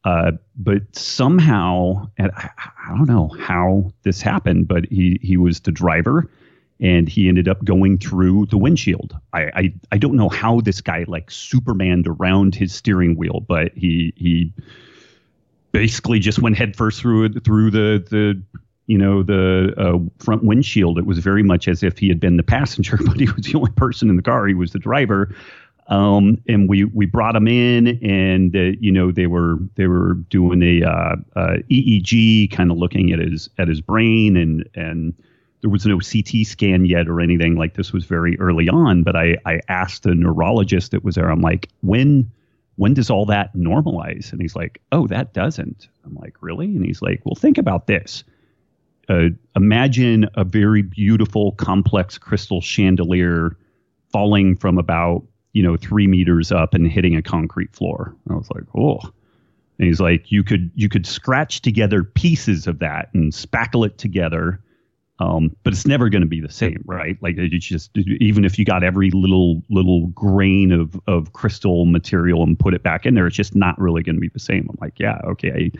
Uh, 0.05 0.31
but 0.55 0.95
somehow, 0.95 2.09
and 2.17 2.31
I, 2.35 2.49
I, 2.57 2.95
don't 2.95 3.07
know 3.07 3.27
how 3.39 3.91
this 4.03 4.21
happened, 4.21 4.67
but 4.67 4.85
he 4.85 5.19
he 5.21 5.35
was 5.35 5.59
the 5.59 5.71
driver, 5.71 6.31
and 6.79 7.09
he 7.09 7.27
ended 7.27 7.49
up 7.49 7.65
going 7.65 7.97
through 7.97 8.45
the 8.45 8.57
windshield. 8.57 9.17
I 9.33 9.41
I, 9.53 9.73
I 9.91 9.97
don't 9.97 10.15
know 10.15 10.29
how 10.29 10.62
this 10.62 10.79
guy 10.79 11.03
like 11.07 11.29
Supermaned 11.29 12.07
around 12.07 12.55
his 12.55 12.73
steering 12.73 13.17
wheel, 13.17 13.41
but 13.41 13.73
he 13.75 14.13
he 14.15 14.53
basically 15.73 16.19
just 16.19 16.39
went 16.39 16.57
headfirst 16.57 17.01
through 17.01 17.25
it 17.25 17.43
through 17.43 17.71
the 17.71 18.03
the 18.09 18.41
you 18.88 18.97
know 18.97 19.21
the 19.21 19.73
uh, 19.77 19.99
front 20.23 20.43
windshield. 20.43 20.97
It 20.97 21.05
was 21.05 21.19
very 21.19 21.43
much 21.43 21.67
as 21.67 21.83
if 21.83 21.97
he 21.97 22.07
had 22.07 22.19
been 22.19 22.38
the 22.38 22.43
passenger, 22.43 22.97
but 23.05 23.19
he 23.19 23.29
was 23.29 23.45
the 23.45 23.55
only 23.55 23.71
person 23.73 24.09
in 24.09 24.15
the 24.15 24.23
car. 24.23 24.47
He 24.47 24.53
was 24.53 24.71
the 24.71 24.79
driver. 24.79 25.35
Um, 25.89 26.38
and 26.47 26.69
we 26.69 26.84
we 26.84 27.08
brought 27.08 27.36
him 27.36 27.47
in, 27.47 27.99
and 28.04 28.56
uh, 28.56 28.78
you 28.80 28.91
know 28.91 29.12
they 29.12 29.25
were 29.25 29.58
they 29.75 29.88
were 29.88 30.13
doing 30.13 30.62
a 30.62 30.84
uh, 30.84 31.15
uh 31.36 31.58
EEG, 31.69 32.52
kind 32.52 32.71
of 32.71 32.78
looking 32.78 33.12
at 33.12 33.19
his 33.19 33.49
at 33.58 33.67
his 33.67 33.82
brain, 33.82 34.38
and 34.38 34.69
and 34.75 35.15
there 35.62 35.69
was 35.69 35.88
no 35.88 35.99
CT 35.99 36.45
scan 36.45 36.86
yet 36.86 37.10
or 37.10 37.19
anything 37.19 37.56
like 37.56 37.73
this 37.73 37.91
was 37.91 38.06
very 38.06 38.39
early 38.39 38.69
on. 38.69 39.02
But 39.02 39.15
I 39.15 39.38
I 39.45 39.62
asked 39.67 40.04
the 40.04 40.13
neurologist 40.13 40.91
that 40.91 41.04
was 41.04 41.15
there, 41.15 41.30
I'm 41.30 41.41
like, 41.41 41.69
when 41.82 42.32
when 42.75 42.93
does 42.93 43.10
all 43.10 43.25
that 43.25 43.54
normalize? 43.56 44.32
And 44.32 44.41
he's 44.41 44.56
like, 44.56 44.80
oh, 44.93 45.06
that 45.08 45.34
doesn't. 45.34 45.89
I'm 46.06 46.15
like, 46.15 46.36
really? 46.39 46.67
And 46.67 46.86
he's 46.86 47.02
like, 47.02 47.21
well, 47.25 47.36
think 47.36 47.58
about 47.58 47.88
this. 47.88 48.23
Uh, 49.10 49.30
imagine 49.56 50.30
a 50.36 50.45
very 50.45 50.82
beautiful, 50.82 51.52
complex 51.54 52.17
crystal 52.17 52.62
chandelier 52.62 53.58
falling 54.13 54.56
from 54.56 54.78
about 54.78 55.23
you 55.53 55.63
know, 55.63 55.77
three 55.77 56.07
meters 56.07 56.51
up 56.51 56.73
and 56.73 56.88
hitting 56.88 57.15
a 57.15 57.21
concrete 57.21 57.73
floor. 57.73 58.15
I 58.29 58.35
was 58.35 58.49
like, 58.51 58.63
oh. 58.77 58.99
And 59.77 59.88
he's 59.88 60.01
like, 60.01 60.31
you 60.31 60.43
could 60.43 60.71
you 60.75 60.89
could 60.89 61.05
scratch 61.05 61.62
together 61.62 62.03
pieces 62.03 62.67
of 62.67 62.79
that 62.79 63.09
and 63.13 63.31
spackle 63.31 63.85
it 63.85 63.97
together, 63.97 64.59
um, 65.19 65.55
but 65.63 65.71
it's 65.71 65.88
never 65.88 66.09
going 66.09 66.21
to 66.21 66.27
be 66.27 66.41
the 66.41 66.51
same, 66.51 66.83
right? 66.85 67.17
Like 67.21 67.35
it's 67.38 67.65
just 67.65 67.97
even 67.97 68.43
if 68.43 68.59
you 68.59 68.65
got 68.65 68.83
every 68.83 69.09
little 69.12 69.63
little 69.69 70.07
grain 70.07 70.71
of 70.73 70.99
of 71.07 71.31
crystal 71.31 71.85
material 71.85 72.43
and 72.43 72.59
put 72.59 72.73
it 72.73 72.83
back 72.83 73.05
in 73.05 73.15
there, 73.15 73.27
it's 73.27 73.38
just 73.38 73.55
not 73.55 73.79
really 73.79 74.03
going 74.03 74.15
to 74.15 74.21
be 74.21 74.29
the 74.29 74.39
same. 74.39 74.67
I'm 74.69 74.77
like, 74.81 74.99
yeah, 74.99 75.19
okay, 75.25 75.71
I 75.71 75.79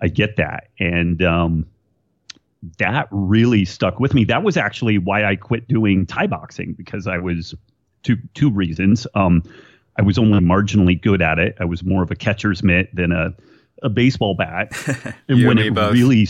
I 0.00 0.08
get 0.08 0.36
that, 0.36 0.68
and 0.78 1.20
um, 1.22 1.66
that 2.78 3.08
really 3.10 3.64
stuck 3.64 4.00
with 4.00 4.14
me. 4.14 4.24
That 4.24 4.42
was 4.42 4.56
actually 4.56 4.98
why 4.98 5.24
I 5.24 5.36
quit 5.36 5.66
doing 5.68 6.06
Thai 6.06 6.26
boxing 6.26 6.74
because 6.74 7.06
I 7.06 7.18
was 7.18 7.54
two 8.02 8.16
two 8.34 8.50
reasons. 8.50 9.06
Um, 9.14 9.42
I 9.98 10.02
was 10.02 10.18
only 10.18 10.38
marginally 10.40 11.00
good 11.00 11.20
at 11.20 11.38
it. 11.38 11.56
I 11.60 11.64
was 11.64 11.84
more 11.84 12.02
of 12.02 12.10
a 12.10 12.16
catcher's 12.16 12.62
mitt 12.62 12.94
than 12.94 13.12
a 13.12 13.34
a 13.82 13.88
baseball 13.88 14.34
bat. 14.34 14.72
and 15.28 15.46
when 15.46 15.58
it 15.58 15.74
both. 15.74 15.92
really 15.92 16.22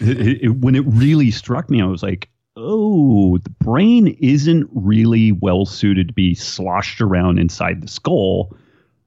it, 0.00 0.44
it, 0.44 0.48
when 0.48 0.74
it 0.74 0.84
really 0.86 1.30
struck 1.30 1.70
me, 1.70 1.82
I 1.82 1.86
was 1.86 2.02
like, 2.02 2.28
oh, 2.56 3.38
the 3.38 3.50
brain 3.50 4.08
isn't 4.20 4.68
really 4.72 5.32
well 5.32 5.64
suited 5.64 6.08
to 6.08 6.14
be 6.14 6.34
sloshed 6.34 7.00
around 7.00 7.38
inside 7.38 7.82
the 7.82 7.88
skull. 7.88 8.56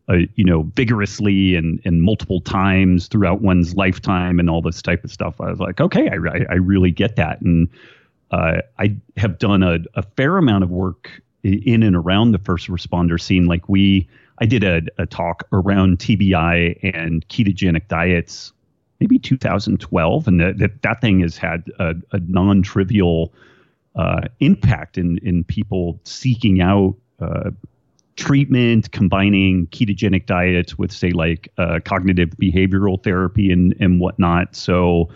Uh, 0.09 0.25
you 0.35 0.43
know, 0.43 0.63
vigorously 0.75 1.55
and, 1.55 1.79
and 1.85 2.01
multiple 2.01 2.41
times 2.41 3.07
throughout 3.07 3.41
one's 3.41 3.75
lifetime 3.75 4.39
and 4.39 4.49
all 4.49 4.61
this 4.61 4.81
type 4.81 5.03
of 5.05 5.11
stuff. 5.11 5.39
I 5.39 5.49
was 5.49 5.59
like, 5.59 5.79
okay, 5.79 6.09
I, 6.09 6.15
I 6.49 6.55
really 6.55 6.91
get 6.91 7.15
that. 7.15 7.39
And 7.39 7.69
uh, 8.31 8.57
I 8.77 8.97
have 9.15 9.37
done 9.37 9.63
a, 9.63 9.77
a 9.93 10.01
fair 10.01 10.37
amount 10.37 10.63
of 10.63 10.69
work 10.69 11.21
in 11.43 11.83
and 11.83 11.95
around 11.95 12.31
the 12.31 12.39
first 12.39 12.67
responder 12.67 13.19
scene. 13.19 13.45
Like 13.45 13.67
we, 13.67 14.07
I 14.39 14.45
did 14.45 14.63
a, 14.63 14.81
a 14.97 15.05
talk 15.05 15.43
around 15.51 15.99
TBI 15.99 16.95
and 16.95 17.27
ketogenic 17.27 17.87
diets, 17.87 18.53
maybe 18.99 19.19
2012, 19.19 20.27
and 20.27 20.39
that 20.39 20.57
that, 20.57 20.81
that 20.81 21.01
thing 21.01 21.21
has 21.21 21.37
had 21.37 21.63
a, 21.79 21.95
a 22.11 22.19
non-trivial 22.19 23.33
uh, 23.95 24.21
impact 24.39 24.97
in 24.97 25.17
in 25.19 25.43
people 25.43 25.99
seeking 26.03 26.61
out. 26.61 26.95
Uh, 27.19 27.51
treatment 28.17 28.91
combining 28.91 29.65
ketogenic 29.67 30.25
diets 30.25 30.77
with 30.77 30.91
say 30.91 31.11
like 31.11 31.51
uh, 31.57 31.79
cognitive 31.85 32.29
behavioral 32.31 33.01
therapy 33.01 33.51
and 33.51 33.73
and 33.79 33.99
whatnot 33.99 34.53
so 34.53 35.09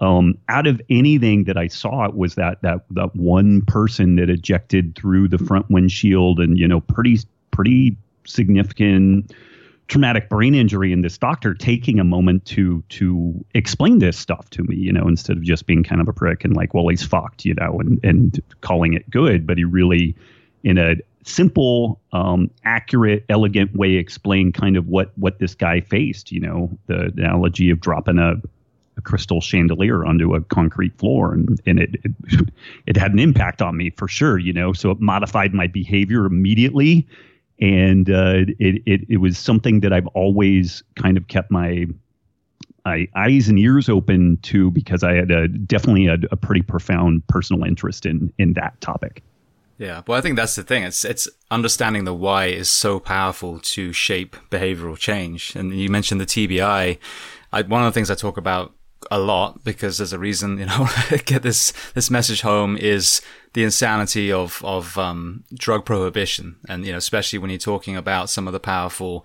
um, 0.00 0.38
out 0.48 0.66
of 0.66 0.80
anything 0.88 1.44
that 1.44 1.56
I 1.56 1.66
saw, 1.66 2.04
it 2.04 2.14
was 2.14 2.36
that 2.36 2.62
that 2.62 2.84
that 2.90 3.14
one 3.16 3.62
person 3.62 4.16
that 4.16 4.30
ejected 4.30 4.94
through 4.94 5.28
the 5.28 5.38
front 5.38 5.68
windshield, 5.70 6.38
and 6.38 6.58
you 6.58 6.68
know, 6.68 6.80
pretty 6.80 7.18
pretty 7.50 7.96
significant 8.24 9.32
traumatic 9.88 10.28
brain 10.28 10.54
injury. 10.54 10.92
And 10.92 11.02
this 11.02 11.18
doctor 11.18 11.54
taking 11.54 11.98
a 11.98 12.04
moment 12.04 12.44
to 12.46 12.84
to 12.90 13.44
explain 13.54 13.98
this 13.98 14.16
stuff 14.16 14.48
to 14.50 14.62
me 14.64 14.76
you 14.76 14.92
know 14.92 15.08
instead 15.08 15.38
of 15.38 15.42
just 15.42 15.66
being 15.66 15.82
kind 15.82 16.00
of 16.00 16.08
a 16.08 16.12
prick 16.12 16.44
and 16.44 16.54
like 16.54 16.74
well 16.74 16.86
he's 16.88 17.02
fucked 17.02 17.44
you 17.44 17.54
know 17.54 17.80
and 17.80 17.98
and 18.04 18.40
calling 18.60 18.94
it 18.94 19.08
good. 19.10 19.46
But 19.46 19.58
he 19.58 19.64
really 19.64 20.14
in 20.62 20.78
a 20.78 20.96
simple 21.24 22.00
um, 22.12 22.50
accurate 22.64 23.24
elegant 23.28 23.74
way 23.74 23.94
explained 23.94 24.54
kind 24.54 24.76
of 24.76 24.86
what 24.86 25.10
what 25.16 25.40
this 25.40 25.54
guy 25.54 25.80
faced 25.80 26.30
you 26.30 26.40
know 26.40 26.70
the, 26.86 27.10
the 27.14 27.22
analogy 27.22 27.70
of 27.70 27.80
dropping 27.80 28.18
a 28.18 28.36
a 28.98 29.00
crystal 29.00 29.40
chandelier 29.40 30.04
onto 30.04 30.34
a 30.34 30.40
concrete 30.42 30.96
floor 30.98 31.32
and, 31.32 31.60
and 31.64 31.78
it, 31.78 31.96
it, 32.04 32.48
it 32.86 32.96
had 32.96 33.12
an 33.12 33.18
impact 33.18 33.62
on 33.62 33.76
me 33.76 33.90
for 33.90 34.08
sure 34.08 34.38
you 34.38 34.52
know 34.52 34.72
so 34.72 34.90
it 34.90 35.00
modified 35.00 35.54
my 35.54 35.66
behavior 35.66 36.26
immediately 36.26 37.08
and 37.60 38.10
uh, 38.10 38.44
it, 38.58 38.82
it 38.86 39.00
it 39.08 39.16
was 39.16 39.36
something 39.36 39.80
that 39.80 39.92
I've 39.92 40.06
always 40.08 40.82
kind 40.96 41.16
of 41.16 41.26
kept 41.28 41.50
my 41.50 41.86
my 42.84 43.08
eyes 43.16 43.48
and 43.48 43.58
ears 43.58 43.88
open 43.88 44.38
to 44.42 44.70
because 44.70 45.02
I 45.02 45.14
had 45.14 45.30
a, 45.30 45.48
definitely 45.48 46.06
a, 46.06 46.16
a 46.30 46.36
pretty 46.36 46.62
profound 46.62 47.26
personal 47.26 47.64
interest 47.64 48.06
in 48.06 48.32
in 48.38 48.52
that 48.54 48.80
topic. 48.80 49.22
Yeah, 49.78 50.02
well, 50.06 50.18
I 50.18 50.20
think 50.20 50.36
that's 50.36 50.56
the 50.56 50.62
thing. 50.62 50.84
It's 50.84 51.04
it's 51.04 51.28
understanding 51.50 52.04
the 52.04 52.14
why 52.14 52.46
is 52.46 52.70
so 52.70 53.00
powerful 53.00 53.60
to 53.60 53.92
shape 53.92 54.36
behavioral 54.50 54.96
change. 54.96 55.54
And 55.56 55.72
you 55.72 55.88
mentioned 55.88 56.20
the 56.20 56.26
TBI. 56.26 56.98
I, 57.50 57.62
one 57.62 57.82
of 57.82 57.86
the 57.86 57.92
things 57.92 58.10
I 58.10 58.14
talk 58.14 58.36
about 58.36 58.74
a 59.10 59.18
lot 59.18 59.64
because 59.64 59.98
there's 59.98 60.12
a 60.12 60.18
reason, 60.18 60.58
you 60.58 60.66
know, 60.66 60.88
get 61.24 61.42
this, 61.42 61.72
this 61.94 62.10
message 62.10 62.40
home 62.42 62.76
is 62.76 63.20
the 63.54 63.64
insanity 63.64 64.32
of, 64.32 64.62
of, 64.64 64.98
um, 64.98 65.44
drug 65.54 65.84
prohibition. 65.84 66.56
And, 66.68 66.84
you 66.84 66.92
know, 66.92 66.98
especially 66.98 67.38
when 67.38 67.50
you're 67.50 67.58
talking 67.58 67.96
about 67.96 68.30
some 68.30 68.46
of 68.46 68.52
the 68.52 68.60
powerful, 68.60 69.24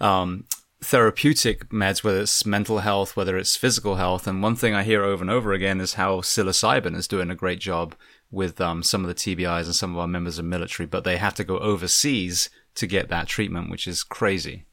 um, 0.00 0.44
therapeutic 0.82 1.68
meds, 1.70 2.04
whether 2.04 2.20
it's 2.20 2.44
mental 2.44 2.80
health, 2.80 3.16
whether 3.16 3.36
it's 3.36 3.56
physical 3.56 3.96
health. 3.96 4.26
And 4.26 4.42
one 4.42 4.56
thing 4.56 4.74
I 4.74 4.84
hear 4.84 5.02
over 5.02 5.22
and 5.22 5.30
over 5.30 5.52
again 5.52 5.80
is 5.80 5.94
how 5.94 6.20
psilocybin 6.20 6.94
is 6.94 7.08
doing 7.08 7.30
a 7.30 7.34
great 7.34 7.58
job 7.58 7.94
with, 8.30 8.60
um, 8.60 8.82
some 8.82 9.04
of 9.04 9.08
the 9.08 9.14
TBIs 9.14 9.64
and 9.64 9.74
some 9.74 9.92
of 9.92 9.98
our 9.98 10.06
members 10.06 10.38
of 10.38 10.44
military, 10.44 10.86
but 10.86 11.04
they 11.04 11.16
have 11.16 11.34
to 11.34 11.44
go 11.44 11.58
overseas 11.58 12.50
to 12.74 12.86
get 12.86 13.08
that 13.08 13.26
treatment, 13.26 13.70
which 13.70 13.88
is 13.88 14.02
crazy. 14.02 14.66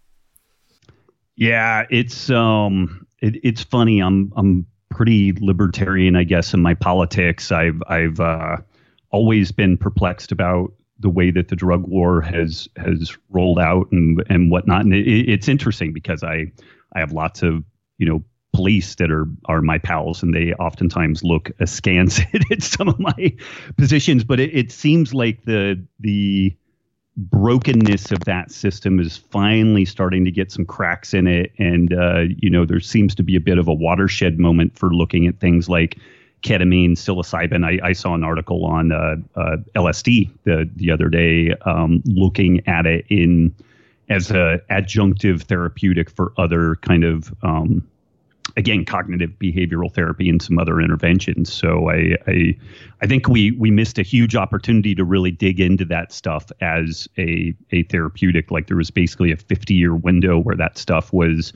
Yeah, 1.35 1.85
it's 1.89 2.29
um 2.29 3.07
it, 3.23 3.39
it's 3.41 3.63
funny. 3.63 4.01
I'm 4.01 4.31
I'm 4.35 4.67
pretty 4.89 5.33
libertarian, 5.39 6.15
I 6.15 6.23
guess, 6.23 6.53
in 6.53 6.61
my 6.61 6.73
politics. 6.73 7.51
I've 7.51 7.81
I've 7.87 8.19
uh, 8.19 8.57
always 9.09 9.51
been 9.51 9.77
perplexed 9.77 10.31
about 10.31 10.73
the 10.99 11.09
way 11.09 11.31
that 11.31 11.47
the 11.47 11.55
drug 11.55 11.87
war 11.87 12.21
has 12.21 12.67
has 12.75 13.17
rolled 13.29 13.59
out 13.59 13.87
and 13.91 14.21
and 14.29 14.51
whatnot. 14.51 14.81
And 14.81 14.93
it, 14.93 15.07
it's 15.07 15.47
interesting 15.47 15.93
because 15.93 16.21
I 16.21 16.51
I 16.93 16.99
have 16.99 17.13
lots 17.13 17.41
of 17.41 17.63
you 17.97 18.05
know 18.05 18.23
police 18.51 18.95
that 18.95 19.09
are 19.09 19.25
are 19.45 19.61
my 19.61 19.79
pals 19.79 20.21
and 20.21 20.35
they 20.35 20.53
oftentimes 20.53 21.23
look 21.23 21.49
askance 21.59 22.19
at 22.51 22.61
some 22.61 22.87
of 22.87 22.99
my 22.99 23.35
positions 23.77 24.23
but 24.23 24.39
it, 24.39 24.55
it 24.55 24.71
seems 24.71 25.11
like 25.11 25.43
the 25.45 25.83
the 25.99 26.55
brokenness 27.15 28.11
of 28.11 28.19
that 28.21 28.51
system 28.51 28.99
is 28.99 29.17
finally 29.17 29.85
starting 29.85 30.25
to 30.25 30.31
get 30.31 30.51
some 30.51 30.65
cracks 30.65 31.13
in 31.13 31.27
it. 31.27 31.51
And, 31.57 31.93
uh, 31.93 32.23
you 32.37 32.49
know, 32.49 32.65
there 32.65 32.79
seems 32.79 33.13
to 33.15 33.23
be 33.23 33.35
a 33.35 33.41
bit 33.41 33.57
of 33.57 33.67
a 33.67 33.73
watershed 33.73 34.39
moment 34.39 34.77
for 34.77 34.93
looking 34.93 35.27
at 35.27 35.39
things 35.39 35.69
like 35.69 35.97
ketamine, 36.41 36.91
psilocybin. 36.91 37.65
I, 37.65 37.87
I 37.87 37.93
saw 37.93 38.15
an 38.15 38.23
article 38.23 38.65
on 38.65 38.91
uh, 38.91 39.15
uh, 39.35 39.57
LSD 39.75 40.29
the, 40.43 40.69
the 40.75 40.91
other 40.91 41.09
day 41.09 41.55
um, 41.65 42.01
looking 42.05 42.67
at 42.67 42.85
it 42.85 43.05
in 43.09 43.53
as 44.09 44.31
a 44.31 44.61
adjunctive 44.69 45.43
therapeutic 45.43 46.09
for 46.09 46.33
other 46.37 46.75
kind 46.77 47.03
of 47.03 47.33
um, 47.41 47.87
again 48.55 48.85
cognitive 48.85 49.31
behavioral 49.31 49.93
therapy 49.93 50.29
and 50.29 50.41
some 50.41 50.59
other 50.59 50.79
interventions. 50.79 51.51
So 51.51 51.89
i 51.89 52.15
i 52.27 52.55
i 53.01 53.07
think 53.07 53.27
we 53.27 53.51
we 53.51 53.71
missed 53.71 53.97
a 53.97 54.03
huge 54.03 54.35
opportunity 54.35 54.95
to 54.95 55.03
really 55.03 55.31
dig 55.31 55.59
into 55.59 55.85
that 55.85 56.11
stuff 56.11 56.51
as 56.61 57.07
a 57.17 57.53
a 57.71 57.83
therapeutic. 57.83 58.51
Like 58.51 58.67
there 58.67 58.77
was 58.77 58.91
basically 58.91 59.31
a 59.31 59.37
50 59.37 59.73
year 59.73 59.95
window 59.95 60.39
where 60.39 60.55
that 60.55 60.77
stuff 60.77 61.11
was 61.11 61.53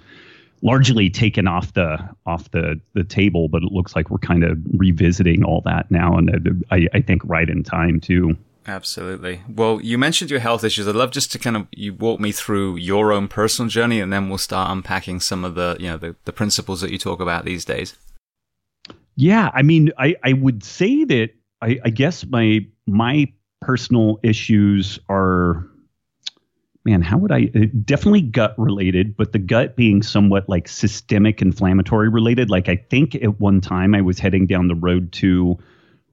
largely 0.64 1.10
taken 1.10 1.48
off 1.48 1.74
the 1.74 1.98
off 2.26 2.50
the 2.52 2.80
the 2.94 3.04
table 3.04 3.48
but 3.48 3.62
it 3.62 3.72
looks 3.72 3.96
like 3.96 4.10
we're 4.10 4.18
kind 4.18 4.44
of 4.44 4.58
revisiting 4.74 5.44
all 5.44 5.62
that 5.62 5.90
now. 5.92 6.18
And 6.18 6.64
i 6.72 6.88
i 6.94 7.02
think 7.02 7.22
right 7.26 7.50
in 7.50 7.64
time 7.64 8.00
too 8.00 8.36
Absolutely. 8.68 9.42
Well, 9.48 9.80
you 9.82 9.98
mentioned 9.98 10.30
your 10.30 10.42
health 10.42 10.66
issues. 10.66 10.90
I'd 10.90 10.96
love 10.96 11.12
just 11.12 11.32
to 11.32 11.40
kind 11.40 11.56
of 11.56 11.68
you 11.72 11.94
walk 11.94 12.20
me 12.20 12.34
through 12.34 12.76
your 12.76 13.14
own 13.14 13.30
personal 13.30 13.70
journey, 13.70 14.02
and 14.02 14.12
then 14.12 14.28
we'll 14.28 14.38
start 14.38 14.70
unpacking 14.70 15.22
some 15.22 15.46
of 15.46 15.56
the 15.56 15.78
you 15.80 15.88
know 15.88 15.98
the, 15.98 16.16
the 16.26 16.34
principles 16.34 16.82
that 16.82 16.92
you 16.92 16.98
talk 16.98 17.22
about 17.22 17.46
these 17.46 17.64
days. 17.64 17.96
Yeah, 19.16 19.52
I 19.54 19.62
mean, 19.62 19.92
I 19.98 20.16
I 20.22 20.34
would 20.34 20.66
say 20.66 21.06
that 21.06 21.30
I, 21.62 21.80
I 21.86 21.90
guess 21.90 22.26
my 22.26 22.66
my 22.86 23.32
personal 23.62 24.20
issues 24.22 25.00
are 25.08 25.66
man, 26.84 27.02
how 27.02 27.18
would 27.18 27.32
I 27.32 27.50
uh, 27.56 27.68
definitely 27.86 28.22
gut 28.22 28.54
related, 28.58 29.16
but 29.16 29.32
the 29.32 29.40
gut 29.40 29.78
being 29.78 30.02
somewhat 30.04 30.48
like 30.50 30.68
systemic 30.68 31.42
inflammatory 31.42 32.10
related. 32.10 32.50
Like 32.50 32.68
I 32.68 32.76
think 32.76 33.16
at 33.16 33.40
one 33.40 33.62
time 33.62 33.96
I 33.96 34.02
was 34.02 34.20
heading 34.20 34.46
down 34.46 34.68
the 34.68 34.76
road 34.76 35.12
to 35.14 35.58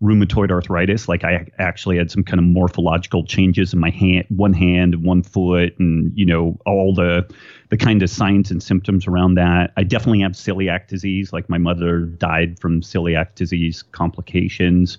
rheumatoid 0.02 0.50
arthritis. 0.50 1.08
Like 1.08 1.24
I 1.24 1.46
actually 1.58 1.96
had 1.96 2.10
some 2.10 2.24
kind 2.24 2.38
of 2.38 2.44
morphological 2.44 3.24
changes 3.24 3.72
in 3.72 3.80
my 3.80 3.90
hand, 3.90 4.26
one 4.28 4.52
hand, 4.52 5.02
one 5.04 5.22
foot, 5.22 5.78
and 5.78 6.12
you 6.14 6.26
know 6.26 6.58
all 6.66 6.94
the 6.94 7.26
the 7.70 7.76
kind 7.76 8.02
of 8.02 8.10
signs 8.10 8.50
and 8.50 8.62
symptoms 8.62 9.06
around 9.06 9.34
that. 9.34 9.72
I 9.76 9.84
definitely 9.84 10.20
have 10.20 10.32
celiac 10.32 10.88
disease. 10.88 11.32
Like 11.32 11.48
my 11.48 11.58
mother 11.58 12.00
died 12.00 12.58
from 12.60 12.80
celiac 12.80 13.34
disease 13.34 13.82
complications. 13.82 14.98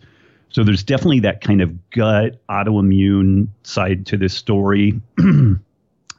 So 0.49 0.63
there's 0.63 0.83
definitely 0.83 1.19
that 1.21 1.41
kind 1.41 1.61
of 1.61 1.89
gut 1.89 2.39
autoimmune 2.47 3.47
side 3.63 4.05
to 4.07 4.17
this 4.17 4.33
story. 4.33 4.99
and 5.17 5.59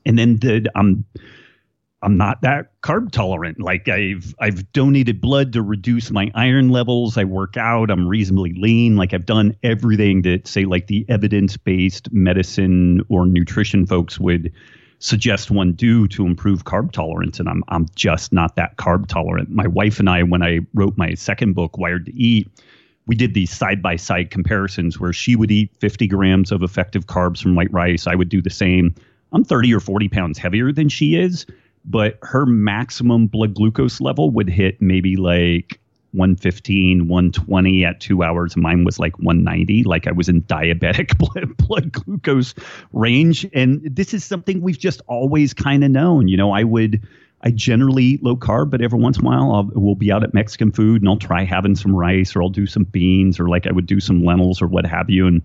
then 0.04 0.36
the 0.36 0.70
um 0.74 1.04
I'm 2.02 2.16
not 2.16 2.42
that 2.42 2.80
carb 2.82 3.10
tolerant. 3.10 3.60
Like 3.60 3.88
I've 3.88 4.34
I've 4.38 4.70
donated 4.72 5.20
blood 5.20 5.52
to 5.54 5.62
reduce 5.62 6.10
my 6.10 6.30
iron 6.34 6.68
levels. 6.68 7.16
I 7.16 7.24
work 7.24 7.56
out. 7.56 7.90
I'm 7.90 8.06
reasonably 8.06 8.52
lean. 8.52 8.96
Like 8.96 9.14
I've 9.14 9.26
done 9.26 9.56
everything 9.62 10.22
that 10.22 10.46
say 10.46 10.66
like 10.66 10.88
the 10.88 11.06
evidence-based 11.08 12.12
medicine 12.12 13.00
or 13.08 13.26
nutrition 13.26 13.86
folks 13.86 14.20
would 14.20 14.52
suggest 14.98 15.50
one 15.50 15.72
do 15.72 16.08
to 16.08 16.26
improve 16.26 16.64
carb 16.64 16.92
tolerance 16.92 17.40
and 17.40 17.48
I'm 17.48 17.64
I'm 17.68 17.86
just 17.94 18.32
not 18.32 18.56
that 18.56 18.76
carb 18.76 19.06
tolerant. 19.06 19.50
My 19.50 19.66
wife 19.66 19.98
and 19.98 20.10
I 20.10 20.22
when 20.22 20.42
I 20.42 20.60
wrote 20.74 20.98
my 20.98 21.14
second 21.14 21.54
book 21.54 21.78
Wired 21.78 22.06
to 22.06 22.14
Eat, 22.14 22.48
we 23.06 23.14
did 23.14 23.32
these 23.32 23.50
side 23.50 23.80
by 23.80 23.96
side 23.96 24.30
comparisons 24.30 25.00
where 25.00 25.14
she 25.14 25.34
would 25.34 25.50
eat 25.50 25.74
50 25.80 26.06
grams 26.08 26.52
of 26.52 26.62
effective 26.62 27.06
carbs 27.06 27.42
from 27.42 27.54
white 27.54 27.72
rice. 27.72 28.06
I 28.06 28.14
would 28.14 28.28
do 28.28 28.42
the 28.42 28.50
same. 28.50 28.94
I'm 29.32 29.44
30 29.44 29.74
or 29.74 29.80
40 29.80 30.08
pounds 30.08 30.38
heavier 30.38 30.72
than 30.72 30.90
she 30.90 31.16
is 31.16 31.46
but 31.86 32.18
her 32.22 32.44
maximum 32.44 33.26
blood 33.26 33.54
glucose 33.54 34.00
level 34.00 34.30
would 34.30 34.48
hit 34.48 34.82
maybe 34.82 35.16
like 35.16 35.80
115, 36.12 37.08
120 37.08 37.84
at 37.84 38.00
two 38.00 38.22
hours. 38.22 38.56
Mine 38.56 38.84
was 38.84 38.98
like 38.98 39.18
190. 39.18 39.84
Like 39.84 40.06
I 40.06 40.12
was 40.12 40.28
in 40.28 40.42
diabetic 40.42 41.16
blood, 41.18 41.56
blood 41.56 41.92
glucose 41.92 42.54
range. 42.92 43.46
And 43.52 43.82
this 43.84 44.14
is 44.14 44.24
something 44.24 44.60
we've 44.60 44.78
just 44.78 45.02
always 45.06 45.54
kind 45.54 45.84
of 45.84 45.90
known. 45.90 46.28
You 46.28 46.36
know, 46.36 46.52
I 46.52 46.64
would, 46.64 47.06
I 47.42 47.50
generally 47.50 48.04
eat 48.04 48.22
low 48.24 48.36
carb, 48.36 48.70
but 48.70 48.80
every 48.80 48.98
once 48.98 49.18
in 49.18 49.24
a 49.24 49.28
while 49.28 49.52
I'll, 49.52 49.70
we'll 49.74 49.94
be 49.94 50.10
out 50.10 50.24
at 50.24 50.32
Mexican 50.32 50.72
food 50.72 51.02
and 51.02 51.08
I'll 51.08 51.18
try 51.18 51.44
having 51.44 51.76
some 51.76 51.94
rice 51.94 52.34
or 52.34 52.42
I'll 52.42 52.48
do 52.48 52.66
some 52.66 52.84
beans 52.84 53.38
or 53.38 53.48
like 53.48 53.66
I 53.66 53.72
would 53.72 53.86
do 53.86 54.00
some 54.00 54.24
lentils 54.24 54.62
or 54.62 54.66
what 54.66 54.86
have 54.86 55.10
you. 55.10 55.26
And 55.26 55.42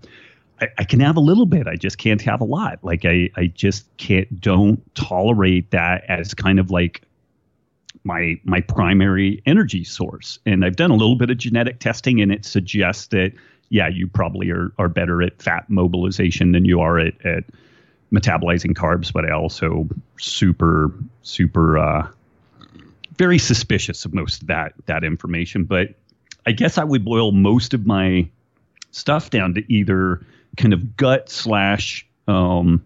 I, 0.62 0.68
I, 0.78 0.84
can 0.84 1.00
have 1.00 1.16
a 1.16 1.20
little 1.20 1.46
bit. 1.46 1.66
I 1.66 1.74
just 1.74 1.98
can't 1.98 2.22
have 2.22 2.40
a 2.40 2.44
lot. 2.44 2.78
Like 2.82 3.04
I, 3.04 3.30
I 3.36 3.46
just 3.46 3.84
can't 3.96 4.40
don't 4.40 4.94
tolerate 4.94 5.72
that 5.72 6.04
as 6.08 6.34
kind 6.34 6.60
of 6.60 6.70
like 6.70 7.02
my 8.04 8.40
my 8.44 8.60
primary 8.60 9.42
energy 9.44 9.82
source. 9.82 10.38
And 10.46 10.64
I've 10.64 10.76
done 10.76 10.92
a 10.92 10.94
little 10.94 11.16
bit 11.16 11.30
of 11.30 11.38
genetic 11.38 11.80
testing 11.80 12.20
and 12.20 12.30
it 12.30 12.44
suggests 12.44 13.08
that 13.08 13.32
yeah, 13.70 13.88
you 13.88 14.06
probably 14.06 14.50
are 14.50 14.72
are 14.78 14.88
better 14.88 15.20
at 15.20 15.42
fat 15.42 15.68
mobilization 15.68 16.52
than 16.52 16.64
you 16.64 16.80
are 16.80 16.98
at, 16.98 17.14
at 17.26 17.44
metabolizing 18.12 18.74
carbs, 18.74 19.12
but 19.12 19.24
I 19.24 19.32
also 19.32 19.88
super, 20.18 20.94
super 21.22 21.76
uh 21.76 22.08
very 23.18 23.38
suspicious 23.38 24.04
of 24.04 24.14
most 24.14 24.42
of 24.42 24.48
that 24.48 24.74
that 24.86 25.02
information. 25.02 25.64
But 25.64 25.94
I 26.46 26.52
guess 26.52 26.78
I 26.78 26.84
would 26.84 27.04
boil 27.04 27.32
most 27.32 27.74
of 27.74 27.84
my 27.84 28.28
stuff 28.92 29.30
down 29.30 29.54
to 29.54 29.72
either 29.72 30.24
kind 30.56 30.72
of 30.72 30.96
gut 30.96 31.28
slash 31.28 32.06
um, 32.28 32.84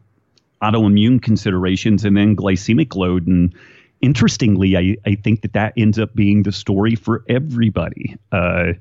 autoimmune 0.63 1.21
considerations 1.21 2.05
and 2.05 2.17
then 2.17 2.35
glycemic 2.35 2.95
load. 2.97 3.27
And 3.27 3.55
interestingly, 4.01 4.77
I, 4.77 4.97
I 5.05 5.17
think 5.17 5.43
that 5.43 5.53
that 5.53 5.75
ends 5.77 5.99
up 5.99 6.15
being 6.15 6.43
the 6.43 6.53
story 6.53 6.95
for 6.95 7.25
everybody. 7.29 8.17
Uh, 8.33 8.73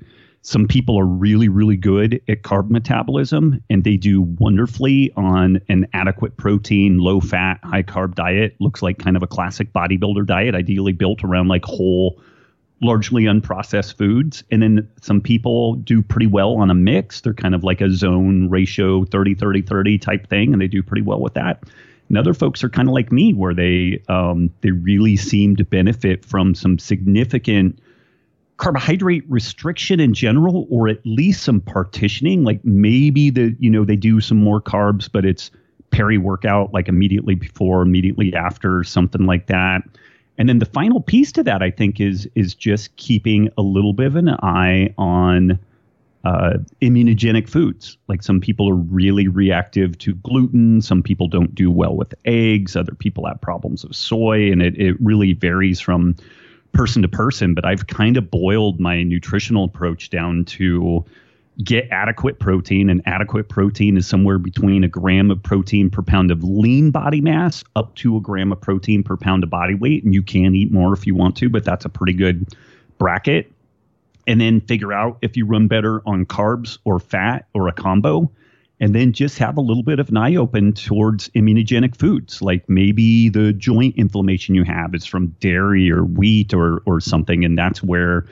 some 0.42 0.68
people 0.68 1.00
are 1.00 1.06
really, 1.06 1.50
really 1.50 1.76
good 1.76 2.22
at 2.30 2.44
carb 2.44 2.70
metabolism 2.70 3.64
and 3.68 3.84
they 3.84 3.98
do 3.98 4.22
wonderfully 4.22 5.12
on 5.18 5.60
an 5.70 5.88
adequate 5.94 6.38
protein, 6.38 7.00
low 7.00 7.20
fat, 7.20 7.60
high 7.64 7.82
carb 7.82 8.14
diet. 8.14 8.56
Looks 8.60 8.84
like 8.84 9.00
kind 9.00 9.18
of 9.18 9.24
a 9.24 9.28
classic 9.28 9.74
bodybuilder 9.74 10.28
diet, 10.28 10.54
ideally 10.54 10.94
built 10.94 11.24
around 11.24 11.48
like 11.48 11.66
whole 11.66 12.22
largely 12.82 13.24
unprocessed 13.24 13.98
foods. 13.98 14.44
And 14.52 14.62
then 14.62 14.90
some 15.02 15.22
people 15.22 15.76
do 15.76 16.02
pretty 16.02 16.28
well 16.28 16.56
on 16.56 16.70
a 16.70 16.76
mix. 16.76 17.22
They're 17.22 17.34
kind 17.34 17.56
of 17.56 17.64
like 17.64 17.82
a 17.82 17.90
zone 17.90 18.50
ratio 18.50 19.06
30, 19.06 19.36
30, 19.36 19.62
30 19.62 19.98
type 19.98 20.28
thing, 20.28 20.54
and 20.54 20.62
they 20.62 20.68
do 20.68 20.84
pretty 20.84 21.02
well 21.02 21.22
with 21.22 21.34
that. 21.36 21.64
And 22.10 22.18
other 22.18 22.34
folks 22.34 22.64
are 22.64 22.70
kind 22.70 22.88
of 22.88 22.94
like 22.94 23.12
me, 23.12 23.34
where 23.34 23.54
they 23.54 24.02
um, 24.10 24.52
they 24.62 24.72
really 24.72 25.16
seem 25.16 25.56
to 25.56 25.66
benefit 25.66 26.24
from 26.24 26.54
some 26.54 26.78
significant 26.78 27.80
carbohydrate 28.58 29.24
restriction 29.28 30.00
in 30.00 30.14
general, 30.14 30.68
or 30.70 30.88
at 30.88 31.00
least 31.04 31.44
some 31.44 31.60
partitioning. 31.60 32.44
Like 32.44 32.64
maybe 32.64 33.32
the 33.32 33.56
you 33.60 33.72
know 33.72 33.86
they 33.86 33.96
do 33.96 34.22
some 34.22 34.38
more 34.38 34.62
carbs, 34.62 35.10
but 35.12 35.26
it's 35.26 35.50
peri 35.90 36.20
workout, 36.20 36.74
like 36.74 36.88
immediately 36.88 37.36
before, 37.36 37.82
immediately 37.82 38.34
after, 38.36 38.84
something 38.84 39.26
like 39.26 39.48
that. 39.48 39.82
And 40.38 40.50
then 40.50 40.60
the 40.60 40.66
final 40.66 41.02
piece 41.02 41.32
to 41.34 41.44
that, 41.44 41.62
I 41.62 41.72
think, 41.72 42.00
is 42.00 42.30
is 42.36 42.54
just 42.54 42.96
keeping 42.98 43.50
a 43.58 43.62
little 43.62 43.94
bit 43.94 44.08
of 44.08 44.16
an 44.16 44.30
eye 44.30 44.94
on 44.98 45.60
uh, 46.26 46.58
immunogenic 46.82 47.48
foods. 47.48 47.98
Like 48.08 48.24
some 48.24 48.42
people 48.42 48.70
are 48.70 48.76
really 48.76 49.28
reactive 49.28 49.98
to 50.00 50.16
gluten. 50.16 50.82
Some 50.82 51.04
people 51.04 51.28
don't 51.28 51.54
do 51.54 51.72
well 51.72 51.96
with 51.96 52.14
eggs. 52.26 52.76
Other 52.76 52.96
people 52.96 53.26
have 53.28 53.40
problems 53.40 53.86
with 53.86 53.96
soy, 53.96 54.52
and 54.52 54.62
it 54.62 54.80
it 54.80 54.98
really 55.00 55.34
varies 55.34 55.80
from 55.80 56.16
person 56.74 57.02
to 57.04 57.08
person. 57.08 57.54
But 57.54 57.66
I've 57.66 57.88
kind 57.88 58.18
of 58.18 58.30
boiled 58.30 58.80
my 58.80 59.04
nutritional 59.04 59.64
approach 59.64 60.10
down 60.10 60.46
to 60.46 61.06
get 61.64 61.88
adequate 61.92 62.40
protein, 62.40 62.90
and 62.90 63.02
adequate 63.06 63.50
protein 63.50 63.98
is 63.98 64.08
somewhere 64.08 64.38
between 64.38 64.84
a 64.84 64.88
gram 64.88 65.32
of 65.32 65.42
protein 65.42 65.90
per 65.90 66.02
pound 66.02 66.32
of 66.32 66.44
lean 66.44 66.92
body 66.92 67.22
mass 67.22 67.64
up 67.76 67.96
to 67.96 68.18
a 68.18 68.22
gram 68.22 68.52
of 68.52 68.60
protein 68.60 69.04
per 69.04 69.18
pound 69.18 69.44
of 69.44 69.50
body 69.50 69.76
weight. 69.76 70.04
And 70.04 70.14
you 70.14 70.22
can 70.22 70.56
eat 70.56 70.72
more 70.72 70.94
if 70.94 71.08
you 71.08 71.16
want 71.16 71.38
to, 71.38 71.50
but 71.50 71.64
that's 71.64 71.86
a 71.86 71.90
pretty 71.90 72.14
good 72.14 72.48
bracket. 72.98 73.52
And 74.28 74.42
then 74.42 74.60
figure 74.62 74.92
out 74.92 75.18
if 75.22 75.38
you 75.38 75.46
run 75.46 75.68
better 75.68 76.02
on 76.06 76.26
carbs 76.26 76.78
or 76.84 77.00
fat 77.00 77.48
or 77.54 77.68
a 77.68 77.74
combo. 77.74 78.32
And 78.78 78.94
then 78.94 79.14
just 79.14 79.38
have 79.38 79.56
a 79.56 79.62
little 79.62 79.84
bit 79.84 80.00
of 80.00 80.10
an 80.10 80.18
eye 80.18 80.36
open 80.36 80.74
towards 80.74 81.30
immunogenic 81.30 81.96
foods. 81.96 82.42
Like 82.42 82.68
maybe 82.68 83.30
the 83.30 83.54
joint 83.54 83.96
inflammation 83.96 84.54
you 84.54 84.66
have 84.66 84.94
is 84.94 85.06
from 85.06 85.28
dairy 85.40 85.90
or 85.90 86.04
wheat 86.04 86.54
or 86.54 86.82
or 86.86 87.00
something. 87.00 87.46
And 87.46 87.58
that's 87.58 87.82
where 87.82 88.26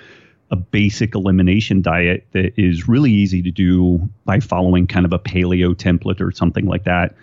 a 0.51 0.55
basic 0.55 1.15
elimination 1.15 1.81
diet 1.81 2.27
that 2.31 2.53
is 2.59 2.87
really 2.87 3.11
easy 3.11 3.41
to 3.41 3.51
do 3.51 3.97
by 4.25 4.39
following 4.39 4.87
kind 4.87 5.05
of 5.05 5.13
a 5.13 5.19
paleo 5.19 5.73
template 5.73 6.21
or 6.21 6.31
something 6.31 6.65
like 6.65 6.83
that. 6.83 7.15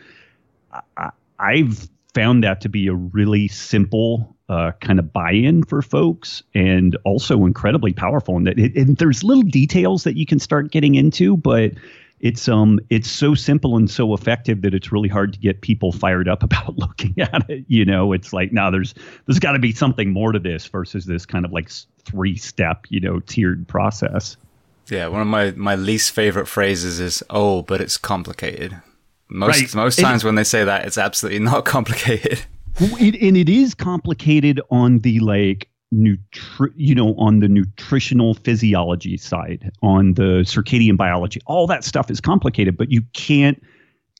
I, 0.96 1.10
I've 1.38 1.88
found 2.14 2.44
that 2.44 2.60
to 2.62 2.68
be 2.68 2.88
a 2.88 2.94
really 2.94 3.48
simple 3.48 4.36
uh, 4.48 4.72
kind 4.80 4.98
of 4.98 5.12
buy-in 5.12 5.62
for 5.62 5.80
folks 5.80 6.42
and 6.54 6.96
also 7.04 7.46
incredibly 7.46 7.92
powerful 7.92 8.36
and 8.36 8.46
that 8.46 8.58
it, 8.58 8.74
and 8.74 8.96
there's 8.96 9.22
little 9.22 9.44
details 9.44 10.02
that 10.04 10.16
you 10.16 10.26
can 10.26 10.40
start 10.40 10.72
getting 10.72 10.96
into 10.96 11.36
but 11.36 11.70
it's 12.18 12.48
um 12.48 12.80
it's 12.90 13.08
so 13.08 13.32
simple 13.32 13.76
and 13.76 13.88
so 13.88 14.12
effective 14.12 14.62
that 14.62 14.74
it's 14.74 14.90
really 14.90 15.08
hard 15.08 15.32
to 15.32 15.38
get 15.38 15.60
people 15.60 15.92
fired 15.92 16.28
up 16.28 16.42
about 16.42 16.76
looking 16.76 17.14
at 17.20 17.48
it 17.48 17.64
you 17.68 17.84
know 17.84 18.12
it's 18.12 18.32
like 18.32 18.50
now 18.50 18.70
there's 18.70 18.92
there's 19.26 19.38
got 19.38 19.52
to 19.52 19.60
be 19.60 19.72
something 19.72 20.10
more 20.10 20.32
to 20.32 20.40
this 20.40 20.66
versus 20.66 21.06
this 21.06 21.24
kind 21.24 21.44
of 21.44 21.52
like 21.52 21.70
three 22.04 22.36
step 22.36 22.86
you 22.88 23.00
know 23.00 23.20
tiered 23.20 23.66
process 23.68 24.36
yeah 24.88 25.06
one 25.06 25.20
of 25.20 25.26
my 25.26 25.50
my 25.52 25.74
least 25.74 26.12
favorite 26.12 26.46
phrases 26.46 27.00
is 27.00 27.22
oh 27.30 27.62
but 27.62 27.80
it's 27.80 27.96
complicated 27.96 28.80
most 29.28 29.60
right. 29.60 29.74
most 29.74 29.98
times 29.98 30.24
it, 30.24 30.26
when 30.26 30.34
they 30.34 30.44
say 30.44 30.64
that 30.64 30.86
it's 30.86 30.98
absolutely 30.98 31.38
not 31.38 31.64
complicated 31.64 32.40
it, 32.80 33.20
and 33.20 33.36
it 33.36 33.48
is 33.48 33.74
complicated 33.74 34.60
on 34.70 35.00
the 35.00 35.20
like 35.20 35.68
nutri- 35.92 36.72
you 36.76 36.94
know, 36.94 37.14
on 37.16 37.40
the 37.40 37.48
nutritional 37.48 38.34
physiology 38.34 39.16
side, 39.16 39.70
on 39.82 40.14
the 40.14 40.42
circadian 40.44 40.96
biology, 40.96 41.40
all 41.46 41.66
that 41.66 41.84
stuff 41.84 42.10
is 42.10 42.20
complicated, 42.20 42.76
but 42.76 42.90
you 42.90 43.02
can't 43.12 43.62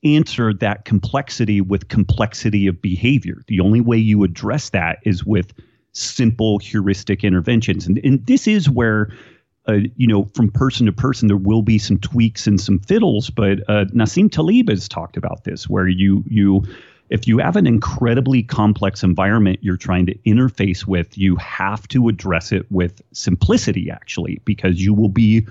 answer 0.03 0.55
that 0.55 0.85
complexity 0.85 1.61
with 1.61 1.89
complexity 1.89 2.67
of 2.67 2.81
behavior. 2.81 3.43
The 3.49 3.61
only 3.61 3.81
way 3.81 3.99
you 3.99 4.25
address 4.25 4.71
that 4.71 4.99
is 5.05 5.25
with 5.25 5.53
simple 5.93 6.59
heuristic 6.59 7.25
interventions. 7.25 7.87
And, 7.87 7.99
and 8.05 8.25
this 8.27 8.47
is 8.47 8.69
where, 8.69 9.13
uh, 9.69 9.79
you 9.97 10.07
know, 10.07 10.25
from 10.35 10.51
person 10.51 10.87
to 10.87 10.93
person, 10.93 11.29
there 11.29 11.37
will 11.37 11.63
be 11.63 11.79
some 11.79 11.99
tweaks 11.99 12.47
and 12.47 12.61
some 12.61 12.79
fiddles. 12.79 13.31
But 13.31 13.61
uh, 13.69 13.87
Nassim 13.95 14.31
Taleb 14.31 14.69
has 14.69 14.89
talked 14.89 15.17
about 15.17 15.45
this, 15.45 15.69
where 15.69 15.89
you 15.89 16.25
you 16.29 16.63
if 17.11 17.27
you 17.27 17.39
have 17.39 17.57
an 17.57 17.67
incredibly 17.67 18.43
complex 18.43 19.03
environment 19.03 19.59
you're 19.63 19.77
trying 19.77 20.07
to 20.07 20.15
interface 20.19 20.87
with, 20.87 21.19
you 21.19 21.37
have 21.37 21.89
to 21.89 22.09
address 22.09 22.53
it 22.53 22.71
with 22.71 23.03
simplicity, 23.13 23.91
actually, 23.91 24.41
because 24.45 24.81
you 24.81 24.95
will 24.95 25.09
be 25.09 25.45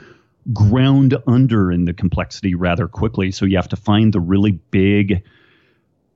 ground 0.53 1.15
under 1.27 1.69
in 1.69 1.83
the 1.83 1.93
complexity 1.93 2.55
rather 2.55 2.87
quickly. 2.87 3.29
So 3.31 3.45
you 3.45 3.57
have 3.57 3.67
to 3.69 3.75
find 3.75 4.13
the 4.13 4.21
really 4.21 4.53
big, 4.71 5.21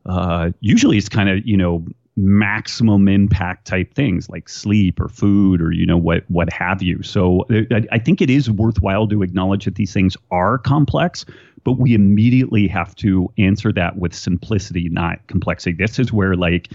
uh, 0.05 0.51
usually 0.61 0.97
it's 0.97 1.09
kind 1.09 1.29
of, 1.29 1.45
you 1.45 1.57
know, 1.57 1.85
maximum 2.15 3.07
impact 3.07 3.65
type 3.65 3.93
things 3.95 4.29
like 4.29 4.47
sleep 4.47 4.99
or 4.99 5.09
food 5.09 5.61
or 5.61 5.71
you 5.71 5.85
know 5.85 5.97
what 5.97 6.23
what 6.27 6.51
have 6.53 6.81
you 6.83 7.01
so 7.01 7.43
I, 7.49 7.83
I, 7.91 7.97
think 7.97 8.21
it 8.21 8.29
is 8.29 8.51
worthwhile 8.51 9.07
to 9.07 9.23
acknowledge 9.23 9.65
that 9.65 9.75
these 9.75 9.93
things 9.93 10.15
are 10.29 10.59
complex 10.59 11.25
but 11.63 11.79
we 11.79 11.95
immediately 11.95 12.67
have 12.67 12.95
to 12.97 13.31
answer 13.39 13.73
that 13.73 13.97
with 13.97 14.13
simplicity 14.13 14.89
not 14.89 15.25
complexity 15.25 15.75
this 15.75 15.97
is 15.97 16.13
where 16.13 16.35
like 16.35 16.69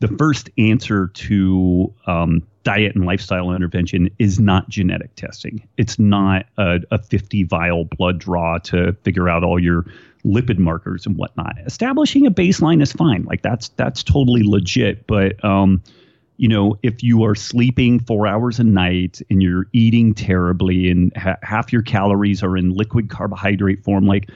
the 0.00 0.08
first 0.08 0.50
answer 0.58 1.08
to 1.08 1.92
um, 2.06 2.42
diet 2.62 2.94
and 2.94 3.06
lifestyle 3.06 3.52
intervention 3.52 4.10
is 4.18 4.38
not 4.38 4.68
genetic 4.68 5.14
testing. 5.14 5.66
It's 5.76 5.98
not 5.98 6.46
a, 6.58 6.80
a 6.90 6.98
50 6.98 7.44
vial 7.44 7.84
blood 7.84 8.18
draw 8.18 8.58
to 8.58 8.92
figure 9.04 9.28
out 9.28 9.42
all 9.42 9.58
your 9.58 9.86
lipid 10.26 10.58
markers 10.58 11.06
and 11.06 11.16
whatnot. 11.16 11.56
Establishing 11.64 12.26
a 12.26 12.30
baseline 12.30 12.82
is 12.82 12.92
fine. 12.92 13.22
Like 13.24 13.42
that's 13.42 13.68
that's 13.70 14.02
totally 14.02 14.42
legit. 14.42 15.06
But 15.06 15.42
um, 15.44 15.82
you 16.36 16.48
know, 16.48 16.76
if 16.82 17.02
you 17.02 17.24
are 17.24 17.34
sleeping 17.34 18.00
four 18.00 18.26
hours 18.26 18.58
a 18.58 18.64
night 18.64 19.22
and 19.30 19.42
you're 19.42 19.66
eating 19.72 20.14
terribly 20.14 20.90
and 20.90 21.16
ha- 21.16 21.36
half 21.42 21.72
your 21.72 21.82
calories 21.82 22.42
are 22.42 22.56
in 22.56 22.74
liquid 22.74 23.08
carbohydrate 23.08 23.84
form, 23.84 24.06
like 24.06 24.30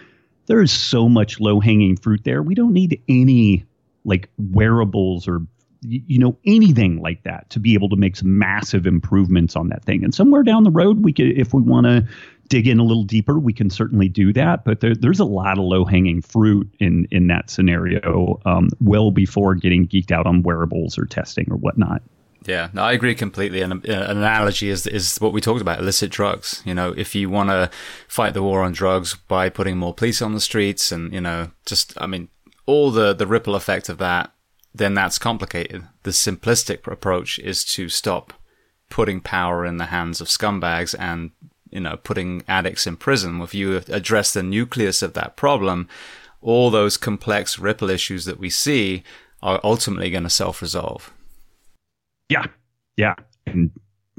there 0.47 0.63
is 0.63 0.73
so 0.73 1.09
much 1.09 1.41
low 1.41 1.61
hanging 1.61 1.97
fruit 1.97 2.23
there. 2.25 2.43
We 2.43 2.55
don't 2.55 2.73
need 2.73 3.03
any 3.09 3.65
like 4.05 4.31
wearables 4.39 5.29
or 5.29 5.43
you 5.83 6.19
know 6.19 6.37
anything 6.45 7.01
like 7.01 7.23
that 7.25 7.49
to 7.51 7.59
be 7.59 7.75
able 7.75 7.89
to 7.89 7.97
make 7.97 8.17
some 8.17 8.39
massive 8.39 8.87
improvements 8.87 9.57
on 9.57 9.69
that 9.69 9.85
thing 9.85 10.05
and 10.05 10.15
somewhere 10.15 10.43
down 10.43 10.65
the 10.65 10.71
road 10.71 11.03
we 11.05 11.13
could 11.13 11.39
if 11.39 11.55
we 11.55 11.63
want 11.63 11.87
to 11.87 12.07
dig 12.49 12.67
in 12.67 12.79
a 12.79 12.85
little 12.85 13.05
deeper 13.05 13.39
we 13.39 13.53
can 13.53 13.71
certainly 13.71 14.09
do 14.09 14.33
that 14.33 14.65
but 14.65 14.81
there, 14.81 14.95
there's 14.95 15.21
a 15.21 15.25
lot 15.25 15.59
of 15.59 15.65
low 15.65 15.85
hanging 15.85 16.21
fruit 16.21 16.69
in 16.81 17.07
in 17.11 17.29
that 17.29 17.49
scenario 17.49 18.41
um, 18.45 18.69
well 18.81 19.11
before 19.11 19.55
getting 19.55 19.87
geeked 19.87 20.11
out 20.11 20.27
on 20.27 20.43
wearables 20.43 20.99
or 20.99 21.07
testing 21.07 21.47
or 21.51 21.57
whatnot 21.57 22.03
yeah, 22.47 22.71
no, 22.73 22.83
I 22.83 22.93
agree 22.93 23.15
completely. 23.15 23.61
And 23.61 23.87
uh, 23.87 23.93
an 23.93 24.17
analogy 24.17 24.71
is 24.71 24.87
is 24.87 25.19
what 25.19 25.35
we 25.35 25.43
talked 25.43 25.61
about: 25.61 25.79
illicit 25.79 26.11
drugs. 26.11 26.63
You 26.65 26.73
know, 26.73 26.95
if 26.97 27.15
you 27.15 27.29
want 27.29 27.51
to 27.51 27.71
fight 28.09 28.33
the 28.33 28.43
war 28.43 28.63
on 28.63 28.73
drugs 28.73 29.15
by 29.15 29.51
putting 29.51 29.77
more 29.77 29.93
police 29.93 30.23
on 30.23 30.33
the 30.33 30.41
streets, 30.41 30.91
and 30.91 31.13
you 31.13 31.21
know, 31.21 31.51
just 31.67 31.93
I 32.01 32.07
mean, 32.07 32.29
all 32.65 32.91
the 32.91 33.13
the 33.13 33.27
ripple 33.27 33.55
effect 33.55 33.91
of 33.91 33.99
that 33.99 34.33
then 34.75 34.95
that's 34.95 35.19
complicated. 35.19 35.87
The 36.03 36.11
simplistic 36.11 36.87
approach 36.91 37.39
is 37.39 37.65
to 37.67 37.89
stop 37.89 38.33
putting 38.89 39.21
power 39.21 39.65
in 39.65 39.79
the 39.79 39.87
hands 39.87 40.21
of 40.21 40.29
scumbags 40.29 40.95
and 40.99 41.31
you 41.71 41.81
know 41.81 41.97
putting 41.97 42.43
addicts 42.49 42.87
in 42.87 42.97
prison. 42.97 43.41
If 43.41 43.55
you 43.55 43.77
address 43.89 44.33
the 44.33 44.43
nucleus 44.43 45.03
of 45.03 45.15
that 45.15 45.37
problem, 45.37 45.89
all 46.41 46.71
those 46.71 46.97
complex 46.97 47.59
ripple 47.59 47.91
issues 47.91 48.25
that 48.25 48.39
we 48.39 48.51
see 48.51 49.03
are 49.43 49.61
ultimately 49.65 50.11
going 50.11 50.25
to 50.25 50.31
self-resolve. 50.31 51.13
Yeah, 52.29 52.47
yeah, 52.97 53.15
and 53.47 53.71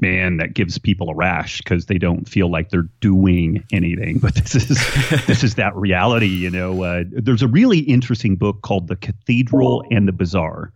man, 0.02 0.36
that 0.36 0.52
gives 0.52 0.76
people 0.76 1.08
a 1.08 1.14
rash 1.14 1.58
because 1.58 1.86
they 1.86 1.96
don't 1.96 2.28
feel 2.28 2.50
like 2.50 2.68
they're 2.68 2.88
doing 3.00 3.64
anything. 3.72 4.18
But 4.22 4.34
this 4.34 4.54
is 4.54 5.26
this 5.26 5.42
is 5.42 5.54
that 5.54 5.74
reality, 5.74 6.26
you 6.26 6.50
know. 6.50 6.82
Uh, 6.82 7.04
there's 7.10 7.42
a 7.42 7.48
really 7.48 7.78
interesting 7.78 8.36
book 8.36 8.60
called 8.62 8.88
The 8.88 8.96
Cathedral 8.96 9.84
and 9.90 10.06
the 10.06 10.12
Bazaar, 10.12 10.72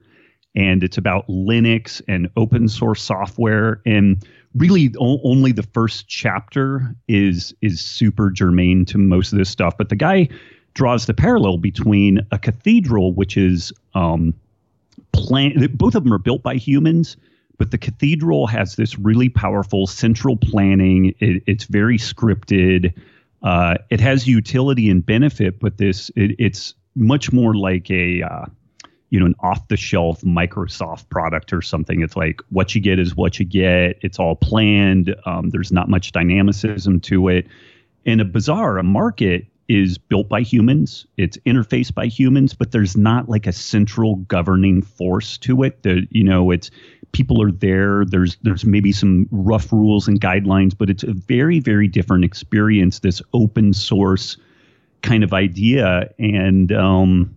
and 0.55 0.83
it's 0.83 0.97
about 0.97 1.27
Linux 1.29 2.01
and 2.09 2.31
open 2.37 2.68
source 2.68 3.03
software. 3.03 3.83
And 3.85 4.24
really, 4.55 4.95
o- 4.99 5.20
only 5.22 5.53
the 5.53 5.64
first 5.74 6.09
chapter 6.09 6.95
is 7.09 7.55
is 7.61 7.81
super 7.81 8.31
germane 8.31 8.85
to 8.87 8.99
most 8.99 9.33
of 9.33 9.39
this 9.39 9.51
stuff. 9.51 9.77
But 9.77 9.91
the 9.91 9.97
guy 9.97 10.29
draws 10.74 11.07
the 11.07 11.14
parallel 11.14 11.59
between 11.59 12.20
a 12.31 12.39
cathedral, 12.39 13.12
which 13.12 13.37
is 13.37 13.72
um, 13.95 14.33
plan. 15.12 15.68
Both 15.74 15.95
of 15.95 16.05
them 16.05 16.12
are 16.12 16.18
built 16.18 16.43
by 16.43 16.55
humans 16.55 17.16
but 17.59 17.71
the 17.71 17.79
cathedral 17.79 18.47
has 18.47 18.77
this 18.77 18.99
really 18.99 19.29
powerful 19.29 19.87
central 19.87 20.37
planning. 20.37 21.15
It, 21.21 21.43
it's 21.47 21.65
very 21.65 21.99
scripted. 21.99 22.95
Uh, 23.43 23.77
it 23.91 24.01
has 24.01 24.27
utility 24.27 24.91
and 24.91 25.05
benefit, 25.05 25.61
but 25.61 25.79
this 25.79 26.11
it, 26.17 26.37
it's 26.39 26.75
much 26.95 27.33
more 27.33 27.55
like 27.55 27.91
a 27.91 28.23
uh, 28.23 28.47
you 29.11 29.21
know 29.21 29.27
an 29.27 29.35
off-the-shelf 29.41 30.23
Microsoft 30.23 31.09
product 31.09 31.53
or 31.53 31.63
something. 31.63 32.03
It's 32.03 32.17
like 32.17 32.41
what 32.51 32.75
you 32.75 32.81
get 32.81 32.99
is 32.99 33.15
what 33.15 33.39
you 33.39 33.45
get. 33.45 33.99
It's 34.03 34.19
all 34.19 34.37
planned. 34.37 35.15
Um, 35.27 35.51
there's 35.51 35.73
not 35.73 35.89
much 35.89 36.13
dynamicism 36.13 37.01
to 37.03 37.29
it. 37.29 37.47
In 38.05 38.21
a 38.21 38.25
bazaar, 38.25 38.79
a 38.79 38.83
market 38.83 39.47
is 39.69 39.99
built 39.99 40.29
by 40.29 40.41
humans. 40.41 41.07
It's 41.17 41.37
interfaced 41.39 41.95
by 41.95 42.07
humans, 42.07 42.55
but 42.55 42.71
there's 42.71 42.97
not 42.97 43.29
like 43.29 43.47
a 43.47 43.53
central 43.53 44.17
governing 44.17 44.83
force 44.83 45.39
to 45.39 45.62
it. 45.62 45.83
That 45.83 46.07
you 46.11 46.25
know, 46.25 46.51
it's 46.51 46.71
people 47.12 47.43
are 47.43 47.53
there. 47.53 48.05
There's 48.05 48.37
there's 48.43 48.64
maybe 48.64 48.93
some 48.93 49.29
rough 49.31 49.73
rules 49.73 50.09
and 50.09 50.21
guidelines, 50.21 50.77
but 50.77 50.91
it's 50.91 51.03
a 51.03 51.12
very 51.12 51.61
very 51.61 51.89
different 51.89 52.25
experience. 52.25 53.01
This 53.01 53.21
open 53.33 53.73
source 53.73 54.37
kind 55.03 55.25
of 55.25 55.33
idea, 55.33 56.11
and 56.19 56.73
um, 56.73 57.37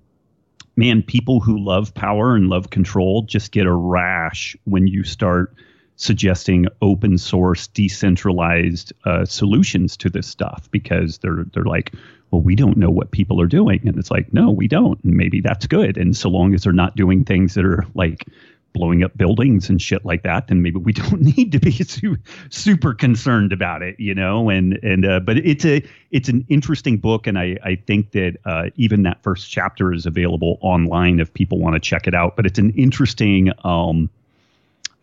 man, 0.76 1.04
people 1.04 1.40
who 1.40 1.60
love 1.60 1.94
power 1.94 2.36
and 2.36 2.50
love 2.50 2.70
control 2.70 3.24
just 3.24 3.52
get 3.52 3.66
a 3.66 3.74
rash 3.74 4.56
when 4.66 4.88
you 4.88 5.04
start 5.04 5.54
suggesting 6.00 6.66
open 6.82 7.18
source 7.18 7.68
decentralized 7.68 8.94
uh, 9.06 9.26
solutions 9.26 9.98
to 9.98 10.10
this 10.10 10.28
stuff 10.28 10.70
because 10.72 11.18
they're 11.18 11.46
they're 11.54 11.66
like 11.66 11.94
well 12.32 12.42
we 12.42 12.56
don't 12.56 12.78
know 12.78 12.90
what 12.90 13.12
people 13.12 13.42
are 13.42 13.48
doing 13.48 13.82
and 13.86 13.98
it's 13.98 14.10
like 14.10 14.32
no 14.34 14.50
we 14.50 14.66
don't 14.66 15.04
and 15.04 15.14
maybe 15.16 15.42
that's 15.42 15.68
good 15.68 15.98
and 15.98 16.16
so 16.16 16.30
long 16.30 16.54
as 16.54 16.64
they're 16.64 16.72
not 16.72 16.96
doing 16.96 17.26
things 17.26 17.54
that 17.54 17.66
are 17.66 17.86
like 17.96 18.26
blowing 18.74 19.04
up 19.04 19.18
buildings 19.18 19.68
and 19.70 19.82
shit 19.82 20.06
like 20.06 20.24
that, 20.24 20.48
then 20.48 20.62
maybe 20.62 20.78
we 20.78 20.94
don't 20.94 21.22
need 21.22 21.52
to 21.52 21.60
be 21.60 21.72
su- 21.72 22.18
super 22.50 22.94
concerned 22.94 23.52
about 23.52 23.82
it, 23.82 24.00
you 24.00 24.14
know. 24.14 24.50
And 24.50 24.74
and 24.84 25.06
uh, 25.06 25.20
but 25.20 25.38
it's 25.38 25.66
a 25.66 25.84
it's 26.12 26.30
an 26.30 26.46
interesting 26.50 26.98
book, 26.98 27.28
and 27.28 27.38
I 27.38 27.58
I 27.64 27.76
think 27.76 28.12
that 28.12 28.38
uh, 28.46 28.70
even 28.76 29.04
that 29.04 29.22
first 29.24 29.50
chapter 29.50 29.94
is 29.94 30.06
available 30.06 30.58
online 30.62 31.20
if 31.20 31.34
people 31.34 31.60
want 31.60 31.76
to 31.76 31.80
check 31.80 32.08
it 32.08 32.14
out. 32.14 32.36
But 32.36 32.46
it's 32.46 32.60
an 32.60 32.72
interesting. 32.72 33.52
Um, 33.64 34.10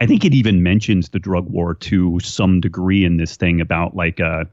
I 0.01 0.07
think 0.07 0.25
it 0.25 0.35
even 0.35 0.63
mentions 0.63 1.09
the 1.09 1.19
drug 1.19 1.49
war 1.49 1.75
to 1.75 2.21
some 2.21 2.61
degree 2.61 3.05
in 3.05 3.17
this 3.17 3.37
thing 3.37 3.61
about 3.61 3.97
like 3.97 4.21
a 4.21 4.47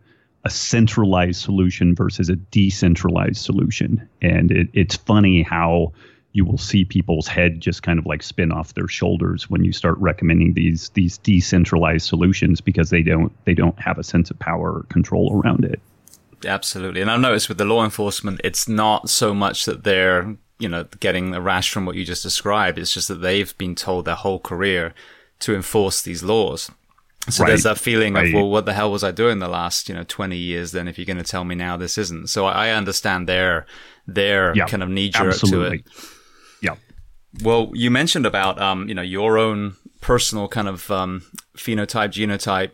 a 0.45 0.49
centralized 0.49 1.41
solution 1.41 1.95
versus 1.95 2.29
a 2.29 2.35
decentralized 2.35 3.37
solution, 3.37 4.07
and 4.21 4.51
it, 4.51 4.67
it's 4.73 4.95
funny 4.95 5.41
how 5.41 5.93
you 6.33 6.43
will 6.43 6.57
see 6.57 6.83
people's 6.83 7.27
head 7.27 7.61
just 7.61 7.83
kind 7.83 7.99
of 7.99 8.05
like 8.05 8.21
spin 8.23 8.51
off 8.51 8.73
their 8.73 8.87
shoulders 8.87 9.49
when 9.49 9.63
you 9.63 9.71
start 9.71 9.97
recommending 9.99 10.53
these 10.53 10.89
these 10.89 11.17
decentralized 11.19 12.07
solutions 12.07 12.59
because 12.59 12.89
they 12.89 13.03
don't 13.03 13.31
they 13.45 13.53
don't 13.53 13.79
have 13.79 13.97
a 13.97 14.03
sense 14.03 14.31
of 14.31 14.39
power 14.39 14.79
or 14.79 14.83
control 14.89 15.39
around 15.41 15.63
it. 15.63 15.79
Absolutely, 16.45 17.01
and 17.01 17.09
I've 17.09 17.21
noticed 17.21 17.47
with 17.47 17.57
the 17.57 17.65
law 17.65 17.83
enforcement, 17.83 18.41
it's 18.43 18.67
not 18.67 19.09
so 19.09 19.33
much 19.33 19.65
that 19.65 19.83
they're 19.83 20.35
you 20.59 20.67
know 20.67 20.85
getting 20.99 21.33
a 21.33 21.41
rash 21.41 21.71
from 21.71 21.85
what 21.85 21.95
you 21.95 22.03
just 22.03 22.23
described. 22.23 22.77
It's 22.77 22.93
just 22.93 23.07
that 23.07 23.21
they've 23.21 23.57
been 23.57 23.75
told 23.75 24.05
their 24.05 24.15
whole 24.15 24.39
career 24.39 24.93
to 25.43 25.55
enforce 25.55 26.01
these 26.01 26.23
laws. 26.23 26.71
So 27.29 27.43
right. 27.43 27.49
there's 27.49 27.63
that 27.63 27.77
feeling 27.77 28.15
right. 28.15 28.27
of, 28.27 28.33
well, 28.33 28.49
what 28.49 28.65
the 28.65 28.73
hell 28.73 28.91
was 28.91 29.03
I 29.03 29.11
doing 29.11 29.39
the 29.39 29.47
last, 29.47 29.87
you 29.87 29.95
know, 29.95 30.03
20 30.03 30.35
years 30.35 30.73
then 30.73 30.89
if 30.89 30.97
you're 30.97 31.05
going 31.05 31.17
to 31.17 31.23
tell 31.23 31.45
me 31.45 31.55
now 31.55 31.77
this 31.77 31.97
isn't? 31.97 32.29
So 32.29 32.45
I 32.45 32.71
understand 32.71 33.29
their, 33.29 33.65
their 34.07 34.53
yeah, 34.55 34.65
kind 34.65 34.83
of 34.83 34.89
knee 34.89 35.09
jerk 35.09 35.37
to 35.37 35.61
it. 35.63 35.85
Yeah. 36.61 36.75
Well, 37.41 37.71
you 37.73 37.89
mentioned 37.89 38.25
about 38.25 38.61
um, 38.61 38.87
you 38.87 38.93
know 38.93 39.01
your 39.01 39.37
own 39.37 39.75
personal 40.01 40.47
kind 40.47 40.67
of 40.67 40.91
um, 40.91 41.23
phenotype, 41.57 42.09
genotype, 42.09 42.71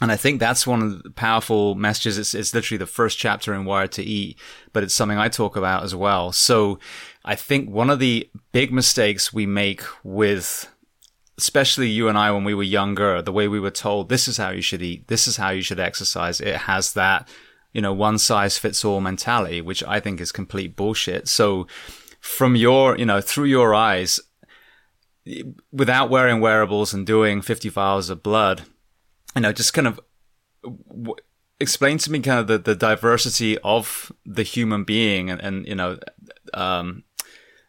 and 0.00 0.12
I 0.12 0.16
think 0.16 0.40
that's 0.40 0.66
one 0.66 0.82
of 0.82 1.02
the 1.02 1.10
powerful 1.10 1.74
messages. 1.74 2.18
It's, 2.18 2.34
it's 2.34 2.54
literally 2.54 2.78
the 2.78 2.86
first 2.86 3.18
chapter 3.18 3.54
in 3.54 3.64
Wired 3.64 3.92
to 3.92 4.02
Eat, 4.02 4.38
but 4.72 4.82
it's 4.82 4.94
something 4.94 5.18
I 5.18 5.28
talk 5.28 5.56
about 5.56 5.84
as 5.84 5.94
well. 5.94 6.32
So 6.32 6.78
I 7.24 7.34
think 7.34 7.70
one 7.70 7.90
of 7.90 7.98
the 7.98 8.28
big 8.52 8.72
mistakes 8.72 9.32
we 9.32 9.46
make 9.46 9.82
with 10.04 10.68
especially 11.38 11.88
you 11.88 12.08
and 12.08 12.18
I 12.18 12.32
when 12.32 12.44
we 12.44 12.54
were 12.54 12.64
younger, 12.64 13.22
the 13.22 13.32
way 13.32 13.46
we 13.46 13.60
were 13.60 13.70
told 13.70 14.08
this 14.08 14.26
is 14.26 14.36
how 14.36 14.50
you 14.50 14.60
should 14.60 14.82
eat, 14.82 15.06
this 15.06 15.28
is 15.28 15.36
how 15.36 15.50
you 15.50 15.62
should 15.62 15.78
exercise. 15.78 16.40
It 16.40 16.56
has 16.56 16.92
that, 16.94 17.28
you 17.72 17.80
know, 17.80 17.92
one 17.92 18.18
size 18.18 18.58
fits 18.58 18.84
all 18.84 19.00
mentality, 19.00 19.60
which 19.60 19.84
I 19.84 20.00
think 20.00 20.20
is 20.20 20.32
complete 20.32 20.74
bullshit. 20.74 21.28
So 21.28 21.68
from 22.20 22.56
your, 22.56 22.98
you 22.98 23.06
know, 23.06 23.20
through 23.20 23.44
your 23.44 23.72
eyes, 23.72 24.18
without 25.70 26.10
wearing 26.10 26.40
wearables 26.40 26.92
and 26.92 27.06
doing 27.06 27.40
50 27.40 27.68
vials 27.68 28.10
of 28.10 28.22
blood, 28.22 28.62
you 29.36 29.42
know, 29.42 29.52
just 29.52 29.72
kind 29.72 29.86
of 29.86 30.00
w- 30.64 31.14
explain 31.60 31.98
to 31.98 32.10
me 32.10 32.18
kind 32.20 32.40
of 32.40 32.48
the, 32.48 32.58
the 32.58 32.74
diversity 32.74 33.58
of 33.58 34.10
the 34.26 34.42
human 34.42 34.82
being 34.82 35.30
and, 35.30 35.40
and 35.40 35.66
you 35.66 35.74
know, 35.74 35.98
um, 36.54 37.04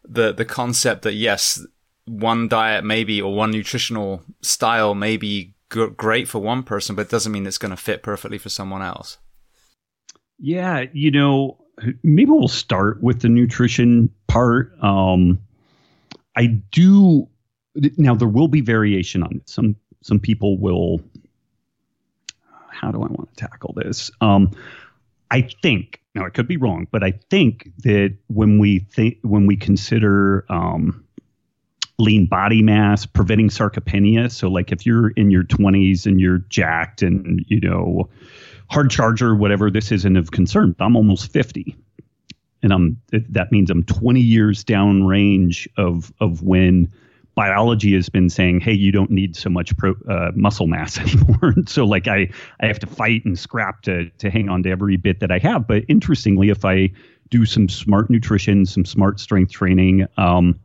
the, 0.03 0.31
the 0.31 0.45
concept 0.45 1.03
that 1.03 1.13
yes, 1.13 1.63
one 2.09 2.47
diet 2.47 2.83
maybe 2.83 3.21
or 3.21 3.33
one 3.33 3.51
nutritional 3.51 4.23
style 4.41 4.95
may 4.95 5.15
be 5.15 5.53
g- 5.71 5.87
great 5.95 6.27
for 6.27 6.39
one 6.39 6.63
person, 6.63 6.95
but 6.95 7.03
it 7.03 7.09
doesn't 7.09 7.31
mean 7.31 7.45
it's 7.45 7.59
going 7.59 7.69
to 7.69 7.77
fit 7.77 8.01
perfectly 8.01 8.39
for 8.39 8.49
someone 8.49 8.81
else. 8.81 9.17
Yeah, 10.39 10.85
you 10.91 11.11
know, 11.11 11.57
maybe 12.01 12.31
we'll 12.31 12.47
start 12.47 13.03
with 13.03 13.21
the 13.21 13.29
nutrition 13.29 14.09
part. 14.27 14.73
Um, 14.81 15.39
I 16.35 16.47
do 16.71 17.27
now. 17.97 18.15
There 18.15 18.27
will 18.27 18.47
be 18.47 18.61
variation 18.61 19.21
on 19.21 19.35
it. 19.35 19.49
Some 19.49 19.75
some 20.01 20.19
people 20.19 20.57
will. 20.57 21.01
How 22.71 22.91
do 22.91 22.99
I 23.03 23.07
want 23.07 23.29
to 23.29 23.35
tackle 23.35 23.73
this? 23.75 24.09
Um, 24.21 24.51
I 25.29 25.41
think 25.41 26.01
now 26.15 26.25
I 26.25 26.29
could 26.29 26.47
be 26.47 26.55
wrong, 26.55 26.87
but 26.89 27.03
I 27.03 27.11
think 27.29 27.69
that 27.79 28.15
when 28.27 28.57
we 28.57 28.79
think 28.79 29.17
when 29.21 29.45
we 29.45 29.57
consider 29.57 30.45
um, 30.49 31.03
lean 31.99 32.25
body 32.25 32.61
mass, 32.61 33.05
preventing 33.05 33.49
sarcopenia. 33.49 34.31
So, 34.31 34.47
like 34.49 34.71
if 34.71 34.85
you're 34.85 35.09
in 35.11 35.29
your 35.29 35.43
20s 35.43 36.05
and 36.05 36.19
you're 36.19 36.39
jacked 36.49 37.01
and, 37.01 37.45
you 37.47 37.59
know, 37.59 38.09
hard 38.69 38.89
charger, 38.89 39.35
whatever, 39.35 39.69
this 39.69 39.91
isn't 39.91 40.15
of 40.15 40.31
concern. 40.31 40.75
I'm 40.79 40.95
almost 40.95 41.31
50. 41.31 41.75
And 42.63 42.73
I'm 42.73 43.01
that 43.11 43.51
means 43.51 43.69
I'm 43.69 43.83
20 43.83 44.19
years 44.19 44.63
down 44.63 45.05
range 45.05 45.69
of 45.77 46.11
of 46.19 46.41
when 46.41 46.91
biology 47.35 47.93
has 47.93 48.09
been 48.09 48.29
saying, 48.29 48.59
"Hey, 48.59 48.73
you 48.73 48.91
don't 48.91 49.11
need 49.11 49.33
so 49.33 49.49
much 49.49 49.75
pro, 49.77 49.95
uh, 50.09 50.31
muscle 50.35 50.67
mass 50.67 50.97
anymore." 50.99 51.55
so, 51.67 51.85
like, 51.85 52.09
I 52.09 52.29
I 52.59 52.67
have 52.67 52.79
to 52.79 52.87
fight 52.87 53.23
and 53.23 53.39
scrap 53.39 53.81
to 53.83 54.09
to 54.17 54.29
hang 54.29 54.49
on 54.49 54.63
to 54.63 54.69
every 54.69 54.97
bit 54.97 55.21
that 55.21 55.31
I 55.31 55.37
have. 55.37 55.67
But 55.67 55.83
interestingly, 55.87 56.49
if 56.49 56.65
I 56.65 56.89
do 57.29 57.45
some 57.45 57.69
smart 57.69 58.09
nutrition, 58.09 58.65
some 58.65 58.83
smart 58.83 59.21
strength 59.21 59.53
training, 59.53 60.05
um, 60.17 60.59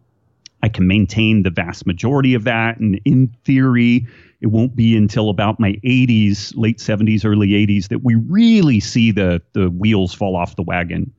I 0.64 0.70
can 0.70 0.86
maintain 0.86 1.42
the 1.42 1.50
vast 1.50 1.86
majority 1.86 2.32
of 2.32 2.44
that. 2.44 2.78
And 2.78 2.98
in 3.04 3.28
theory, 3.44 4.06
it 4.40 4.46
won't 4.46 4.74
be 4.74 4.96
until 4.96 5.28
about 5.28 5.60
my 5.60 5.72
80s, 5.84 6.54
late 6.56 6.78
70s, 6.78 7.22
early 7.22 7.48
80s, 7.48 7.88
that 7.88 8.02
we 8.02 8.14
really 8.14 8.80
see 8.80 9.12
the 9.12 9.42
the 9.52 9.68
wheels 9.68 10.14
fall 10.14 10.36
off 10.36 10.56
the 10.56 10.62
wagon 10.62 11.12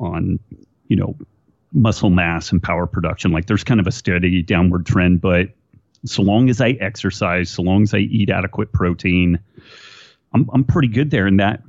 on, 0.00 0.38
you 0.88 0.96
know, 0.96 1.14
muscle 1.74 2.08
mass 2.08 2.50
and 2.50 2.62
power 2.62 2.86
production. 2.86 3.32
Like 3.32 3.44
there's 3.44 3.64
kind 3.64 3.80
of 3.80 3.86
a 3.86 3.92
steady 3.92 4.40
downward 4.40 4.86
trend, 4.86 5.20
but 5.20 5.50
so 6.06 6.22
long 6.22 6.48
as 6.48 6.62
I 6.62 6.70
exercise, 6.80 7.50
so 7.50 7.60
long 7.60 7.82
as 7.82 7.92
I 7.92 7.98
eat 7.98 8.30
adequate 8.30 8.72
protein, 8.72 9.38
I'm 10.32 10.48
I'm 10.54 10.64
pretty 10.64 10.88
good 10.88 11.10
there. 11.10 11.26
And 11.26 11.38
that 11.38 11.62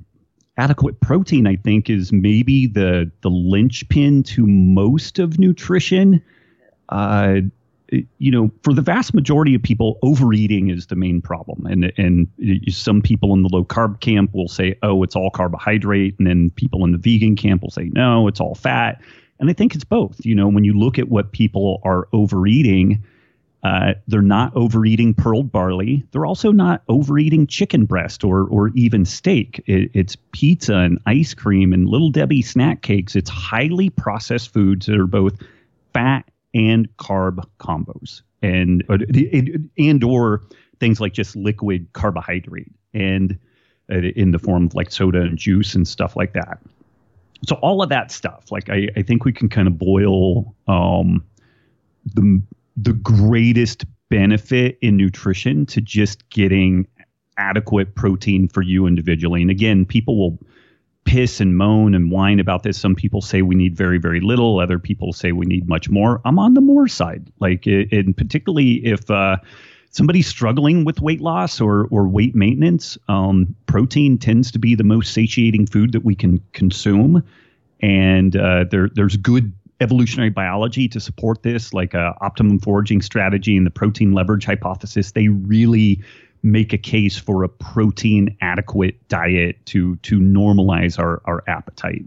adequate 0.56 1.02
protein, 1.02 1.46
I 1.46 1.58
think, 1.58 1.90
is 1.90 2.14
maybe 2.14 2.68
the 2.68 3.12
the 3.20 3.30
linchpin 3.30 4.24
to 4.24 4.48
most 4.48 5.20
of 5.20 5.40
nutrition 5.40 6.24
uh, 6.90 7.42
you 8.18 8.32
know, 8.32 8.52
for 8.64 8.74
the 8.74 8.82
vast 8.82 9.14
majority 9.14 9.56
of 9.56 9.64
people, 9.64 9.98
overeating 10.02 10.70
is 10.70 10.88
the 10.88 10.96
main 10.96 11.22
problem. 11.22 11.66
And 11.66 11.94
and 11.98 12.28
some 12.70 13.02
people 13.02 13.34
in 13.34 13.44
the 13.44 13.50
low 13.52 13.64
carb 13.64 14.00
camp 14.02 14.34
will 14.34 14.50
say, 14.50 14.78
"Oh, 14.84 15.04
it's 15.04 15.16
all 15.16 15.30
carbohydrate," 15.30 16.16
and 16.18 16.28
then 16.28 16.50
people 16.52 16.84
in 16.84 16.92
the 16.92 16.98
vegan 16.98 17.36
camp 17.36 17.62
will 17.62 17.72
say, 17.72 17.90
"No, 17.94 18.28
it's 18.28 18.40
all 18.40 18.56
fat." 18.56 19.02
And 19.40 19.50
I 19.50 19.54
think 19.54 19.76
it's 19.76 19.84
both. 19.84 20.26
You 20.26 20.36
know, 20.36 20.48
when 20.48 20.64
you 20.64 20.74
look 20.74 21.00
at 21.00 21.10
what 21.10 21.32
people 21.32 21.80
are 21.84 22.08
overeating, 22.12 23.04
uh, 23.64 23.94
they're 24.08 24.22
not 24.22 24.56
overeating 24.56 25.14
pearled 25.14 25.52
barley. 25.52 26.04
They're 26.12 26.26
also 26.26 26.52
not 26.52 26.84
overeating 26.90 27.48
chicken 27.48 27.86
breast 27.86 28.26
or 28.26 28.48
or 28.50 28.70
even 28.76 29.06
steak. 29.06 29.64
It, 29.66 29.92
it's 29.94 30.18
pizza 30.34 30.76
and 30.76 31.00
ice 31.06 31.34
cream 31.34 31.72
and 31.72 31.88
little 31.88 32.10
Debbie 32.10 32.42
snack 32.42 32.82
cakes. 32.82 33.16
It's 33.16 33.30
highly 33.30 33.90
processed 33.90 34.52
foods 34.52 34.88
that 34.88 35.00
are 35.00 35.08
both 35.08 35.42
fat 35.94 36.30
and 36.58 36.90
carb 36.98 37.46
combos 37.60 38.24
and 38.42 38.84
and 39.78 40.04
or 40.04 40.42
things 40.80 41.00
like 41.00 41.14
just 41.14 41.36
liquid 41.36 41.88
carbohydrate 41.94 42.72
and 42.94 43.38
uh, 43.92 43.98
in 44.16 44.32
the 44.32 44.40
form 44.40 44.66
of 44.66 44.76
like 44.76 44.92
soda 44.92 45.22
and 45.22 45.38
juice 45.38 45.76
and 45.76 45.88
stuff 45.88 46.16
like 46.16 46.34
that. 46.34 46.60
So 47.46 47.56
all 47.58 47.84
of 47.84 47.90
that 47.90 48.12
stuff, 48.12 48.52
like 48.52 48.70
I, 48.70 48.90
I 48.98 49.04
think 49.04 49.24
we 49.24 49.32
can 49.32 49.48
kind 49.48 49.68
of 49.68 49.78
boil 49.78 50.56
um, 50.68 51.24
the 52.16 52.42
the 52.76 52.94
greatest 52.94 53.86
benefit 54.10 54.78
in 54.82 54.98
nutrition 54.98 55.66
to 55.68 55.82
just 55.82 56.28
getting 56.30 56.88
adequate 57.38 57.94
protein 57.96 58.48
for 58.48 58.62
you 58.62 58.88
individually. 58.88 59.42
And 59.42 59.52
again, 59.52 59.86
people 59.86 60.18
will 60.18 60.40
piss 61.08 61.40
and 61.40 61.58
moan 61.58 61.96
and 61.96 62.12
whine 62.12 62.40
about 62.40 62.64
this. 62.64 62.78
Some 62.78 62.94
people 62.94 63.22
say 63.22 63.42
we 63.42 63.56
need 63.56 63.76
very, 63.76 63.98
very 63.98 64.20
little. 64.20 64.60
Other 64.60 64.78
people 64.78 65.14
say 65.14 65.32
we 65.32 65.46
need 65.46 65.68
much 65.68 65.90
more. 65.90 66.22
I'm 66.26 66.38
on 66.38 66.54
the 66.54 66.62
more 66.62 66.88
side. 66.88 67.32
Like, 67.40 67.66
and 67.66 68.16
particularly 68.16 68.86
if 68.86 69.10
uh, 69.10 69.38
somebody's 69.90 70.28
struggling 70.28 70.84
with 70.84 71.02
weight 71.02 71.22
loss 71.22 71.62
or 71.62 71.88
or 71.92 72.08
weight 72.10 72.36
maintenance, 72.36 72.98
um, 73.08 73.56
protein 73.68 74.18
tends 74.18 74.52
to 74.52 74.60
be 74.60 74.76
the 74.76 74.84
most 74.84 75.14
satiating 75.14 75.66
food 75.66 75.94
that 75.94 76.04
we 76.04 76.14
can 76.14 76.44
consume. 76.52 77.24
And 77.80 78.36
uh, 78.36 78.66
there 78.70 78.90
there's 78.94 79.16
good 79.16 79.54
evolutionary 79.80 80.32
biology 80.32 80.90
to 80.90 81.00
support 81.00 81.44
this, 81.44 81.74
like 81.74 81.96
uh, 81.96 82.14
optimum 82.20 82.60
foraging 82.60 83.02
strategy 83.02 83.56
and 83.56 83.66
the 83.66 83.72
protein 83.72 84.12
leverage 84.12 84.44
hypothesis. 84.44 85.12
They 85.14 85.30
really 85.30 86.04
make 86.44 86.74
a 86.74 86.78
case 86.78 87.18
for 87.18 87.44
a 87.44 87.50
protein 87.50 88.38
adequate 88.42 89.08
diet 89.08 89.58
to 89.66 89.96
to 89.98 90.20
normalize 90.20 91.00
our 91.00 91.22
our 91.26 91.44
appetite. 91.48 92.06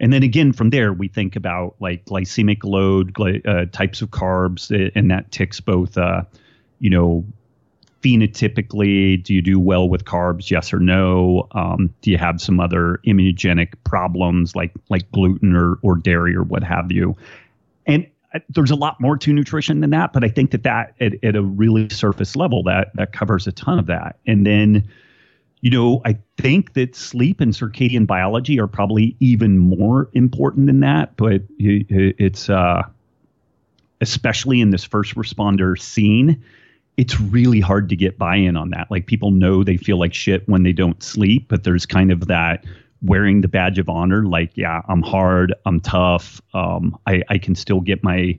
And 0.00 0.12
then 0.12 0.24
again, 0.24 0.52
from 0.52 0.70
there, 0.70 0.92
we 0.92 1.06
think 1.06 1.36
about 1.36 1.76
like 1.78 2.04
glycemic 2.06 2.64
load, 2.64 3.12
gly, 3.12 3.40
uh, 3.46 3.66
types 3.66 4.02
of 4.02 4.10
carbs, 4.10 4.70
uh, 4.70 4.90
and 4.96 5.10
that 5.12 5.30
ticks 5.30 5.60
both, 5.60 5.96
uh, 5.96 6.22
you 6.80 6.90
know, 6.90 7.24
phenotypically, 8.02 9.22
do 9.22 9.32
you 9.32 9.40
do 9.40 9.60
well 9.60 9.88
with 9.88 10.04
carbs? 10.04 10.50
Yes 10.50 10.72
or 10.72 10.80
no? 10.80 11.46
Um, 11.52 11.94
do 12.02 12.10
you 12.10 12.18
have 12.18 12.40
some 12.40 12.58
other 12.58 12.98
immunogenic 13.06 13.74
problems 13.84 14.56
like 14.56 14.72
like 14.88 15.10
gluten 15.12 15.54
or 15.54 15.78
or 15.82 15.96
dairy 15.96 16.34
or 16.34 16.42
what 16.42 16.64
have 16.64 16.90
you? 16.90 17.16
There's 18.48 18.70
a 18.70 18.76
lot 18.76 19.00
more 19.00 19.16
to 19.18 19.32
nutrition 19.32 19.80
than 19.80 19.90
that, 19.90 20.12
but 20.12 20.24
I 20.24 20.28
think 20.28 20.50
that 20.52 20.62
that 20.62 20.94
at, 21.00 21.12
at 21.22 21.36
a 21.36 21.42
really 21.42 21.88
surface 21.90 22.36
level 22.36 22.62
that 22.64 22.92
that 22.94 23.12
covers 23.12 23.46
a 23.46 23.52
ton 23.52 23.78
of 23.78 23.86
that. 23.86 24.18
And 24.26 24.46
then, 24.46 24.88
you 25.60 25.70
know, 25.70 26.00
I 26.04 26.18
think 26.38 26.74
that 26.74 26.96
sleep 26.96 27.40
and 27.40 27.52
circadian 27.52 28.06
biology 28.06 28.58
are 28.58 28.66
probably 28.66 29.16
even 29.20 29.58
more 29.58 30.10
important 30.14 30.66
than 30.66 30.80
that. 30.80 31.16
But 31.16 31.42
it's 31.58 32.48
uh, 32.48 32.82
especially 34.00 34.60
in 34.60 34.70
this 34.70 34.84
first 34.84 35.14
responder 35.14 35.78
scene, 35.78 36.42
it's 36.96 37.20
really 37.20 37.60
hard 37.60 37.88
to 37.88 37.96
get 37.96 38.18
buy-in 38.18 38.56
on 38.56 38.70
that. 38.70 38.90
Like 38.90 39.06
people 39.06 39.30
know 39.30 39.64
they 39.64 39.76
feel 39.76 39.98
like 39.98 40.12
shit 40.12 40.46
when 40.48 40.62
they 40.62 40.72
don't 40.72 41.02
sleep, 41.02 41.46
but 41.48 41.64
there's 41.64 41.86
kind 41.86 42.10
of 42.10 42.26
that 42.26 42.64
wearing 43.02 43.40
the 43.40 43.48
badge 43.48 43.78
of 43.78 43.88
honor 43.88 44.24
like 44.24 44.50
yeah 44.54 44.82
i'm 44.88 45.02
hard 45.02 45.54
i'm 45.66 45.80
tough 45.80 46.40
um, 46.54 46.96
I, 47.06 47.22
I 47.28 47.38
can 47.38 47.54
still 47.54 47.80
get 47.80 48.02
my 48.02 48.38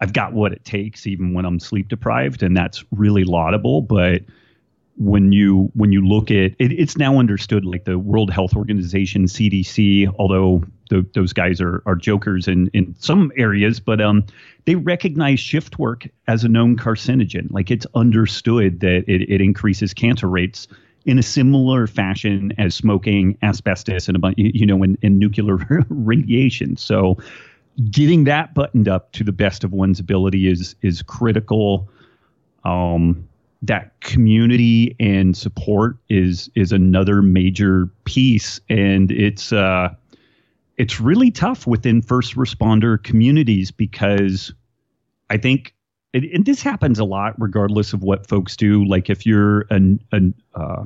i've 0.00 0.12
got 0.12 0.32
what 0.32 0.52
it 0.52 0.64
takes 0.64 1.06
even 1.06 1.34
when 1.34 1.44
i'm 1.44 1.60
sleep 1.60 1.88
deprived 1.88 2.42
and 2.42 2.56
that's 2.56 2.84
really 2.90 3.24
laudable 3.24 3.82
but 3.82 4.22
when 4.96 5.32
you 5.32 5.70
when 5.74 5.92
you 5.92 6.06
look 6.06 6.30
at 6.30 6.52
it, 6.58 6.72
it's 6.72 6.96
now 6.96 7.18
understood 7.18 7.64
like 7.64 7.84
the 7.84 7.98
world 7.98 8.30
health 8.30 8.54
organization 8.54 9.24
cdc 9.24 10.12
although 10.18 10.62
the, 10.88 11.06
those 11.14 11.32
guys 11.32 11.60
are, 11.60 11.82
are 11.86 11.94
jokers 11.94 12.48
in, 12.48 12.68
in 12.74 12.94
some 12.98 13.30
areas 13.36 13.80
but 13.80 14.00
um, 14.00 14.24
they 14.64 14.74
recognize 14.74 15.40
shift 15.40 15.78
work 15.78 16.06
as 16.28 16.44
a 16.44 16.48
known 16.48 16.76
carcinogen. 16.76 17.50
Like 17.50 17.70
it's 17.70 17.86
understood 17.94 18.80
that 18.80 19.04
it, 19.08 19.22
it 19.22 19.40
increases 19.40 19.94
cancer 19.94 20.28
rates 20.28 20.68
in 21.04 21.18
a 21.18 21.22
similar 21.22 21.86
fashion 21.86 22.52
as 22.58 22.74
smoking, 22.74 23.36
asbestos, 23.42 24.08
and 24.08 24.22
a 24.22 24.34
you 24.36 24.66
know, 24.66 24.82
in, 24.82 24.98
in 25.02 25.18
nuclear 25.18 25.58
radiation. 25.88 26.76
So, 26.76 27.16
getting 27.90 28.24
that 28.24 28.54
buttoned 28.54 28.88
up 28.88 29.12
to 29.12 29.24
the 29.24 29.32
best 29.32 29.64
of 29.64 29.72
one's 29.72 30.00
ability 30.00 30.48
is 30.48 30.74
is 30.82 31.02
critical. 31.02 31.88
Um, 32.64 33.26
that 33.62 33.98
community 34.00 34.96
and 35.00 35.36
support 35.36 35.96
is 36.08 36.50
is 36.54 36.72
another 36.72 37.22
major 37.22 37.88
piece, 38.04 38.60
and 38.68 39.10
it's 39.10 39.52
uh, 39.52 39.94
it's 40.76 41.00
really 41.00 41.30
tough 41.30 41.66
within 41.66 42.00
first 42.02 42.36
responder 42.36 43.02
communities 43.02 43.70
because 43.70 44.52
I 45.28 45.36
think 45.36 45.74
and, 46.12 46.24
and 46.24 46.44
this 46.44 46.62
happens 46.62 46.98
a 46.98 47.04
lot, 47.04 47.34
regardless 47.38 47.92
of 47.92 48.02
what 48.02 48.26
folks 48.26 48.56
do. 48.56 48.84
Like 48.84 49.10
if 49.10 49.26
you're 49.26 49.62
an, 49.70 50.00
an 50.12 50.34
uh, 50.54 50.84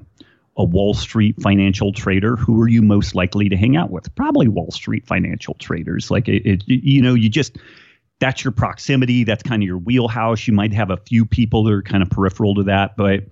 a 0.57 0.65
Wall 0.65 0.95
Street 0.95 1.41
financial 1.43 1.93
trader, 1.93 2.37
who 2.37 2.61
are 2.61 2.69
you 2.69 2.81
most 2.81 3.15
likely 3.15 3.49
to 3.49 3.57
hang 3.57 3.77
out 3.77 3.91
with? 3.91 4.15
Probably 4.15 4.47
Wall 4.49 4.71
Street 4.71 5.07
financial 5.07 5.55
traders. 5.55 6.11
Like 6.11 6.29
it, 6.29 6.47
it 6.47 6.63
you 6.67 7.03
know, 7.03 7.15
you 7.15 7.29
just 7.29 7.59
that's 8.21 8.45
your 8.45 8.53
proximity. 8.53 9.25
That's 9.25 9.43
kind 9.43 9.63
of 9.63 9.67
your 9.67 9.79
wheelhouse. 9.79 10.47
You 10.47 10.55
might 10.55 10.73
have 10.73 10.91
a 10.91 10.97
few 10.97 11.27
people 11.27 11.65
that 11.65 11.73
are 11.73 11.83
kind 11.83 12.03
of 12.03 12.11
peripheral 12.11 12.55
to 12.57 12.63
that, 12.65 12.97
but 12.97 13.25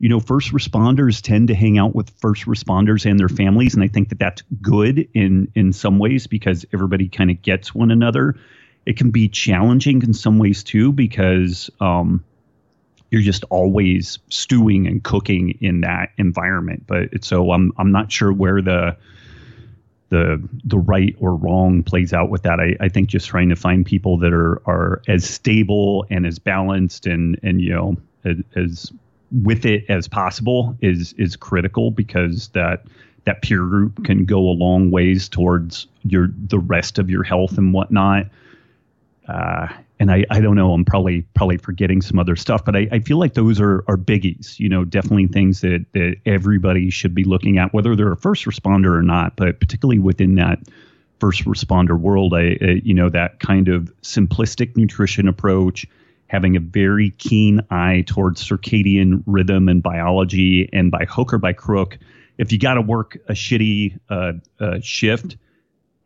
you 0.00 0.08
know, 0.08 0.18
first 0.18 0.52
responders 0.52 1.22
tend 1.22 1.48
to 1.48 1.54
hang 1.54 1.78
out 1.78 1.94
with 1.94 2.10
first 2.18 2.46
responders 2.46 3.08
and 3.08 3.18
their 3.18 3.28
families, 3.28 3.74
and 3.74 3.82
I 3.82 3.88
think 3.88 4.08
that 4.08 4.18
that's 4.18 4.42
good 4.60 5.08
in 5.14 5.50
in 5.54 5.72
some 5.72 5.98
ways 5.98 6.26
because 6.26 6.66
everybody 6.74 7.08
kind 7.08 7.30
of 7.30 7.40
gets 7.42 7.74
one 7.74 7.90
another. 7.90 8.34
It 8.86 8.96
can 8.96 9.10
be 9.10 9.28
challenging 9.28 10.02
in 10.02 10.12
some 10.12 10.38
ways 10.38 10.62
too 10.62 10.92
because 10.92 11.70
um, 11.80 12.24
you're 13.10 13.22
just 13.22 13.44
always 13.44 14.18
stewing 14.28 14.86
and 14.86 15.02
cooking 15.02 15.56
in 15.60 15.82
that 15.82 16.10
environment. 16.18 16.84
But 16.86 17.24
so 17.24 17.52
I'm 17.52 17.72
I'm 17.76 17.92
not 17.92 18.10
sure 18.10 18.32
where 18.32 18.60
the 18.60 18.96
the 20.10 20.48
the 20.64 20.78
right 20.78 21.16
or 21.18 21.34
wrong 21.34 21.82
plays 21.82 22.12
out 22.12 22.30
with 22.30 22.42
that. 22.42 22.60
I, 22.60 22.76
I 22.80 22.88
think 22.88 23.08
just 23.08 23.28
trying 23.28 23.48
to 23.48 23.56
find 23.56 23.86
people 23.86 24.18
that 24.18 24.32
are 24.32 24.60
are 24.66 25.02
as 25.08 25.24
stable 25.24 26.06
and 26.10 26.26
as 26.26 26.38
balanced 26.38 27.06
and 27.06 27.38
and 27.42 27.60
you 27.60 27.70
know 27.70 27.96
as, 28.24 28.36
as 28.54 28.92
with 29.42 29.64
it 29.64 29.84
as 29.88 30.06
possible 30.06 30.76
is 30.80 31.12
is 31.14 31.36
critical 31.36 31.90
because 31.90 32.48
that 32.48 32.84
that 33.24 33.42
peer 33.42 33.64
group 33.64 34.04
can 34.04 34.24
go 34.24 34.38
a 34.38 34.54
long 34.54 34.90
ways 34.90 35.28
towards 35.28 35.86
your 36.02 36.28
the 36.48 36.58
rest 36.58 36.98
of 36.98 37.10
your 37.10 37.22
health 37.22 37.58
and 37.58 37.72
whatnot. 37.72 38.26
Uh, 39.28 39.68
and 40.00 40.10
I, 40.10 40.24
I 40.30 40.40
don't 40.40 40.56
know, 40.56 40.72
I'm 40.72 40.84
probably 40.84 41.22
probably 41.34 41.56
forgetting 41.56 42.02
some 42.02 42.18
other 42.18 42.36
stuff, 42.36 42.64
but 42.64 42.76
I, 42.76 42.88
I 42.92 42.98
feel 42.98 43.18
like 43.18 43.34
those 43.34 43.60
are 43.60 43.84
are 43.88 43.96
biggies, 43.96 44.58
you 44.58 44.68
know, 44.68 44.84
definitely 44.84 45.28
things 45.28 45.60
that 45.62 45.86
that 45.92 46.16
everybody 46.26 46.90
should 46.90 47.14
be 47.14 47.24
looking 47.24 47.58
at, 47.58 47.72
whether 47.72 47.96
they're 47.96 48.12
a 48.12 48.16
first 48.16 48.44
responder 48.44 48.96
or 48.96 49.02
not, 49.02 49.36
but 49.36 49.60
particularly 49.60 49.98
within 49.98 50.34
that 50.34 50.58
first 51.20 51.44
responder 51.44 51.98
world, 51.98 52.34
I, 52.34 52.58
I 52.60 52.80
you 52.84 52.92
know, 52.92 53.08
that 53.08 53.40
kind 53.40 53.68
of 53.68 53.92
simplistic 54.02 54.76
nutrition 54.76 55.28
approach, 55.28 55.86
having 56.26 56.56
a 56.56 56.60
very 56.60 57.10
keen 57.12 57.60
eye 57.70 58.04
towards 58.06 58.46
circadian 58.46 59.22
rhythm 59.26 59.68
and 59.68 59.82
biology, 59.82 60.68
and 60.72 60.90
by 60.90 61.06
hook 61.08 61.32
or 61.32 61.38
by 61.38 61.52
crook, 61.52 61.98
if 62.36 62.52
you 62.52 62.58
got 62.58 62.74
to 62.74 62.82
work 62.82 63.16
a 63.28 63.32
shitty 63.32 63.98
uh, 64.10 64.32
uh, 64.60 64.80
shift, 64.82 65.36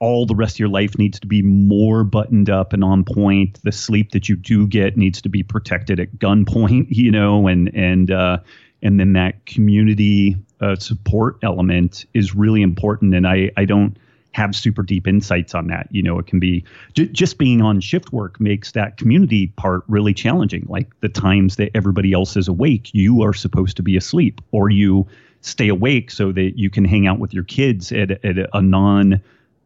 all 0.00 0.26
the 0.26 0.34
rest 0.34 0.56
of 0.56 0.60
your 0.60 0.68
life 0.68 0.96
needs 0.98 1.18
to 1.20 1.26
be 1.26 1.42
more 1.42 2.04
buttoned 2.04 2.48
up 2.48 2.72
and 2.72 2.84
on 2.84 3.04
point. 3.04 3.58
The 3.64 3.72
sleep 3.72 4.12
that 4.12 4.28
you 4.28 4.36
do 4.36 4.66
get 4.66 4.96
needs 4.96 5.20
to 5.22 5.28
be 5.28 5.42
protected 5.42 5.98
at 5.98 6.18
gunpoint, 6.18 6.86
you 6.90 7.10
know, 7.10 7.46
and 7.46 7.74
and 7.74 8.10
uh, 8.10 8.38
and 8.82 9.00
then 9.00 9.12
that 9.14 9.44
community 9.46 10.36
uh, 10.60 10.76
support 10.76 11.38
element 11.42 12.04
is 12.14 12.34
really 12.34 12.62
important. 12.62 13.14
And 13.14 13.26
I 13.26 13.50
I 13.56 13.64
don't 13.64 13.96
have 14.32 14.54
super 14.54 14.82
deep 14.82 15.08
insights 15.08 15.54
on 15.54 15.66
that. 15.66 15.88
You 15.90 16.02
know, 16.02 16.18
it 16.18 16.26
can 16.26 16.38
be 16.38 16.64
j- 16.94 17.08
just 17.08 17.38
being 17.38 17.60
on 17.60 17.80
shift 17.80 18.12
work 18.12 18.38
makes 18.38 18.72
that 18.72 18.96
community 18.96 19.48
part 19.48 19.82
really 19.88 20.14
challenging. 20.14 20.64
Like 20.68 20.88
the 21.00 21.08
times 21.08 21.56
that 21.56 21.70
everybody 21.74 22.12
else 22.12 22.36
is 22.36 22.46
awake, 22.46 22.90
you 22.92 23.22
are 23.22 23.34
supposed 23.34 23.76
to 23.78 23.82
be 23.82 23.96
asleep, 23.96 24.40
or 24.52 24.70
you 24.70 25.08
stay 25.40 25.68
awake 25.68 26.10
so 26.10 26.30
that 26.32 26.52
you 26.56 26.70
can 26.70 26.84
hang 26.84 27.06
out 27.06 27.18
with 27.18 27.32
your 27.32 27.44
kids 27.44 27.90
at, 27.90 28.12
at 28.24 28.36
a 28.52 28.62
non 28.62 29.20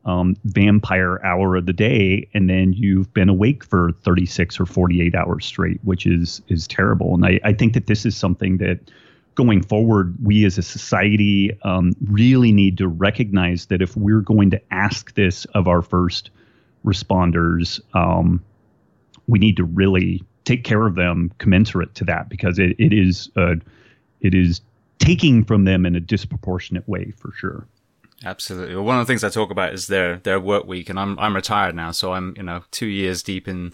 um, 0.05 0.37
vampire 0.45 1.25
hour 1.25 1.57
of 1.57 1.67
the 1.67 1.73
day, 1.73 2.29
and 2.35 2.51
then 2.51 2.73
you've 2.73 3.13
been 3.15 3.29
awake 3.29 3.65
for 3.65 3.93
36 4.03 4.59
or 4.59 4.67
48 4.67 5.15
hours 5.15 5.47
straight, 5.47 5.81
which 5.85 6.07
is 6.07 6.43
is 6.49 6.67
terrible. 6.67 7.15
And 7.15 7.25
I, 7.25 7.41
I 7.45 7.53
think 7.53 7.75
that 7.75 7.87
this 7.87 8.05
is 8.05 8.17
something 8.17 8.59
that 8.59 8.91
going 9.35 9.63
forward, 9.63 10.15
we 10.23 10.45
as 10.45 10.59
a 10.59 10.63
society 10.63 11.51
um, 11.63 11.93
really 12.05 12.53
need 12.53 12.79
to 12.79 12.89
recognize 12.89 13.67
that 13.67 13.81
if 13.81 13.97
we're 13.97 14.21
going 14.21 14.51
to 14.51 14.61
ask 14.71 15.15
this 15.15 15.45
of 15.47 15.69
our 15.69 15.83
first 15.83 16.31
responders, 16.85 17.81
um, 17.95 18.43
we 19.29 19.39
need 19.39 19.57
to 19.57 19.65
really 19.65 20.23
take 20.45 20.65
care 20.65 20.87
of 20.87 20.97
them 20.97 21.31
commensurate 21.39 21.95
to 21.95 22.05
that 22.05 22.29
because 22.29 22.59
it, 22.59 22.75
it 22.79 22.93
is 22.93 23.31
uh, 23.37 23.55
it 24.21 24.35
is 24.35 24.61
taking 24.99 25.45
from 25.45 25.65
them 25.65 25.87
in 25.87 25.97
a 25.97 26.01
disproportionate 26.01 26.89
way 26.89 27.13
for 27.17 27.33
sure. 27.33 27.67
Absolutely. 28.25 28.75
Well, 28.75 28.85
one 28.85 28.99
of 28.99 29.07
the 29.07 29.11
things 29.11 29.25
I 29.25 29.29
talk 29.29 29.51
about 29.51 29.75
is 29.75 29.87
their 29.87 30.19
their 30.19 30.41
work 30.41 30.65
week, 30.67 30.89
and 30.89 30.99
I'm 30.99 31.19
I'm 31.19 31.35
retired 31.35 31.75
now, 31.75 31.91
so 31.91 32.13
I'm 32.13 32.35
you 32.37 32.43
know 32.43 32.63
two 32.71 32.87
years 32.87 33.23
deep 33.23 33.49
in 33.49 33.73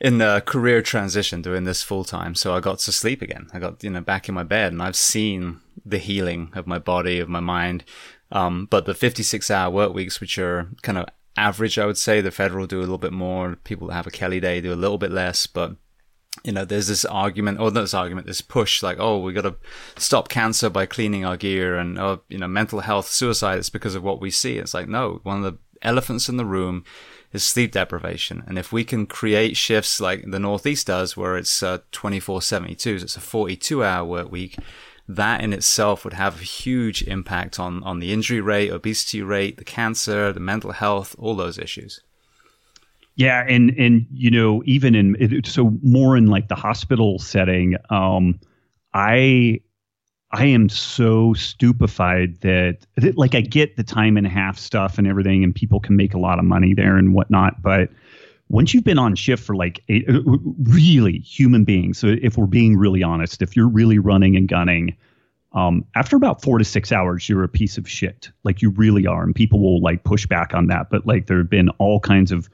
in 0.00 0.18
the 0.18 0.42
career 0.46 0.82
transition 0.82 1.42
doing 1.42 1.64
this 1.64 1.82
full 1.82 2.04
time. 2.04 2.34
So 2.34 2.54
I 2.54 2.60
got 2.60 2.78
to 2.80 2.92
sleep 2.92 3.22
again. 3.22 3.48
I 3.52 3.58
got 3.58 3.82
you 3.84 3.90
know 3.90 4.00
back 4.00 4.28
in 4.28 4.34
my 4.34 4.42
bed, 4.42 4.72
and 4.72 4.82
I've 4.82 4.96
seen 4.96 5.60
the 5.84 5.98
healing 5.98 6.50
of 6.54 6.66
my 6.66 6.78
body, 6.78 7.20
of 7.20 7.28
my 7.28 7.40
mind. 7.40 7.84
Um, 8.32 8.66
but 8.70 8.86
the 8.86 8.94
56 8.94 9.50
hour 9.50 9.70
work 9.70 9.94
weeks, 9.94 10.20
which 10.20 10.38
are 10.38 10.68
kind 10.82 10.98
of 10.98 11.06
average, 11.36 11.78
I 11.78 11.86
would 11.86 11.98
say, 11.98 12.20
the 12.20 12.30
federal 12.30 12.66
do 12.66 12.78
a 12.78 12.80
little 12.80 12.98
bit 12.98 13.12
more. 13.12 13.56
People 13.64 13.88
that 13.88 13.94
have 13.94 14.06
a 14.06 14.10
Kelly 14.10 14.40
day 14.40 14.60
do 14.60 14.72
a 14.72 14.74
little 14.74 14.98
bit 14.98 15.12
less, 15.12 15.46
but 15.46 15.76
you 16.44 16.52
know, 16.52 16.66
there's 16.66 16.88
this 16.88 17.06
argument, 17.06 17.58
or 17.58 17.70
not 17.70 17.80
this 17.80 17.94
argument, 17.94 18.26
this 18.26 18.42
push, 18.42 18.82
like, 18.82 18.98
oh, 19.00 19.18
we 19.18 19.32
got 19.32 19.42
to 19.42 19.56
stop 19.96 20.28
cancer 20.28 20.68
by 20.68 20.84
cleaning 20.84 21.24
our 21.24 21.38
gear, 21.38 21.76
and 21.76 21.98
oh, 21.98 22.20
you 22.28 22.38
know, 22.38 22.46
mental 22.46 22.80
health, 22.80 23.08
suicide. 23.08 23.58
It's 23.58 23.70
because 23.70 23.94
of 23.94 24.02
what 24.02 24.20
we 24.20 24.30
see. 24.30 24.58
It's 24.58 24.74
like, 24.74 24.86
no, 24.86 25.20
one 25.22 25.42
of 25.42 25.44
the 25.44 25.58
elephants 25.80 26.28
in 26.28 26.36
the 26.36 26.44
room 26.44 26.84
is 27.32 27.44
sleep 27.44 27.72
deprivation, 27.72 28.44
and 28.46 28.58
if 28.58 28.72
we 28.72 28.84
can 28.84 29.06
create 29.06 29.56
shifts 29.56 30.00
like 30.00 30.30
the 30.30 30.38
Northeast 30.38 30.86
does, 30.86 31.16
where 31.16 31.36
it's 31.36 31.62
uh, 31.62 31.78
24 31.92 32.42
72, 32.42 32.98
so 32.98 33.04
it's 33.04 33.16
a 33.16 33.20
42 33.20 33.82
hour 33.82 34.04
work 34.04 34.30
week, 34.30 34.56
that 35.08 35.42
in 35.42 35.54
itself 35.54 36.04
would 36.04 36.12
have 36.12 36.40
a 36.40 36.44
huge 36.44 37.02
impact 37.04 37.58
on 37.58 37.82
on 37.84 38.00
the 38.00 38.12
injury 38.12 38.42
rate, 38.42 38.70
obesity 38.70 39.22
rate, 39.22 39.56
the 39.56 39.64
cancer, 39.64 40.30
the 40.30 40.40
mental 40.40 40.72
health, 40.72 41.16
all 41.18 41.34
those 41.34 41.58
issues. 41.58 42.02
Yeah, 43.16 43.44
and 43.48 43.70
and 43.78 44.06
you 44.12 44.30
know 44.30 44.62
even 44.66 44.94
in 44.94 45.42
so 45.44 45.72
more 45.82 46.16
in 46.16 46.26
like 46.26 46.48
the 46.48 46.56
hospital 46.56 47.18
setting, 47.18 47.76
um, 47.90 48.40
I 48.92 49.60
I 50.32 50.46
am 50.46 50.68
so 50.68 51.32
stupefied 51.34 52.40
that, 52.40 52.78
that 52.96 53.16
like 53.16 53.36
I 53.36 53.40
get 53.40 53.76
the 53.76 53.84
time 53.84 54.16
and 54.16 54.26
a 54.26 54.30
half 54.30 54.58
stuff 54.58 54.98
and 54.98 55.06
everything, 55.06 55.44
and 55.44 55.54
people 55.54 55.78
can 55.78 55.94
make 55.96 56.12
a 56.12 56.18
lot 56.18 56.40
of 56.40 56.44
money 56.44 56.74
there 56.74 56.96
and 56.96 57.14
whatnot, 57.14 57.62
but 57.62 57.88
once 58.48 58.74
you've 58.74 58.84
been 58.84 58.98
on 58.98 59.14
shift 59.14 59.42
for 59.42 59.56
like 59.56 59.82
uh, 59.88 60.20
really 60.64 61.18
human 61.18 61.64
beings, 61.64 61.98
so 61.98 62.14
if 62.20 62.36
we're 62.36 62.46
being 62.46 62.76
really 62.76 63.02
honest, 63.02 63.42
if 63.42 63.56
you're 63.56 63.68
really 63.68 63.98
running 63.98 64.36
and 64.36 64.48
gunning, 64.48 64.96
um, 65.52 65.84
after 65.94 66.16
about 66.16 66.42
four 66.42 66.58
to 66.58 66.64
six 66.64 66.92
hours, 66.92 67.28
you're 67.28 67.44
a 67.44 67.48
piece 67.48 67.78
of 67.78 67.88
shit. 67.88 68.30
Like 68.42 68.60
you 68.60 68.70
really 68.70 69.06
are, 69.06 69.22
and 69.22 69.34
people 69.34 69.60
will 69.60 69.80
like 69.80 70.04
push 70.04 70.26
back 70.26 70.52
on 70.52 70.66
that. 70.66 70.90
But 70.90 71.06
like 71.06 71.26
there 71.26 71.38
have 71.38 71.50
been 71.50 71.68
all 71.78 72.00
kinds 72.00 72.32
of 72.32 72.50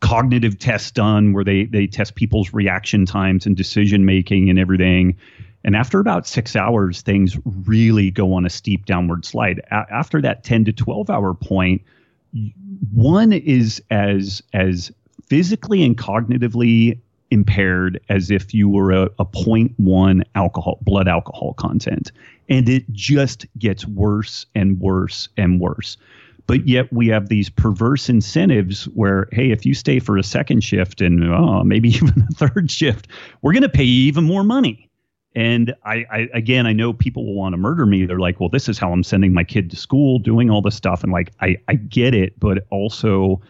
cognitive 0.00 0.58
tests 0.58 0.90
done 0.90 1.32
where 1.32 1.44
they 1.44 1.64
they 1.64 1.86
test 1.86 2.14
people's 2.14 2.52
reaction 2.52 3.06
times 3.06 3.46
and 3.46 3.56
decision 3.56 4.04
making 4.04 4.50
and 4.50 4.58
everything. 4.58 5.16
And 5.62 5.76
after 5.76 6.00
about 6.00 6.26
six 6.26 6.56
hours, 6.56 7.02
things 7.02 7.36
really 7.44 8.10
go 8.10 8.32
on 8.32 8.46
a 8.46 8.50
steep 8.50 8.86
downward 8.86 9.26
slide. 9.26 9.60
A- 9.70 9.86
after 9.92 10.22
that 10.22 10.42
10 10.42 10.64
to 10.64 10.72
12 10.72 11.10
hour 11.10 11.34
point, 11.34 11.82
one 12.94 13.32
is 13.32 13.82
as 13.90 14.42
as 14.54 14.90
physically 15.26 15.84
and 15.84 15.96
cognitively 15.96 16.98
impaired 17.30 18.00
as 18.08 18.30
if 18.30 18.52
you 18.52 18.68
were 18.68 18.90
a, 18.90 19.04
a 19.18 19.24
0.1 19.24 20.22
alcohol 20.34 20.78
blood 20.82 21.06
alcohol 21.06 21.54
content 21.54 22.10
and 22.48 22.68
it 22.68 22.90
just 22.90 23.46
gets 23.56 23.86
worse 23.86 24.46
and 24.56 24.80
worse 24.80 25.28
and 25.36 25.60
worse 25.60 25.96
but 26.46 26.66
yet 26.66 26.92
we 26.92 27.08
have 27.08 27.28
these 27.28 27.48
perverse 27.50 28.08
incentives 28.08 28.84
where, 28.88 29.28
hey, 29.32 29.50
if 29.50 29.64
you 29.66 29.74
stay 29.74 29.98
for 29.98 30.16
a 30.16 30.22
second 30.22 30.62
shift 30.62 31.00
and 31.00 31.24
oh, 31.24 31.62
maybe 31.64 31.88
even 31.94 32.26
a 32.28 32.34
third 32.34 32.70
shift, 32.70 33.08
we're 33.42 33.52
going 33.52 33.62
to 33.62 33.68
pay 33.68 33.84
you 33.84 34.06
even 34.06 34.24
more 34.24 34.44
money. 34.44 34.88
And 35.36 35.74
I, 35.84 36.04
I, 36.10 36.28
again, 36.34 36.66
I 36.66 36.72
know 36.72 36.92
people 36.92 37.24
will 37.24 37.36
want 37.36 37.52
to 37.52 37.56
murder 37.56 37.86
me. 37.86 38.04
They're 38.04 38.18
like, 38.18 38.40
well, 38.40 38.48
this 38.48 38.68
is 38.68 38.78
how 38.78 38.92
I'm 38.92 39.04
sending 39.04 39.32
my 39.32 39.44
kid 39.44 39.70
to 39.70 39.76
school, 39.76 40.18
doing 40.18 40.50
all 40.50 40.60
this 40.60 40.74
stuff. 40.74 41.04
And 41.04 41.12
like, 41.12 41.32
I, 41.40 41.56
I 41.68 41.74
get 41.74 42.14
it, 42.14 42.38
but 42.40 42.66
also 42.70 43.40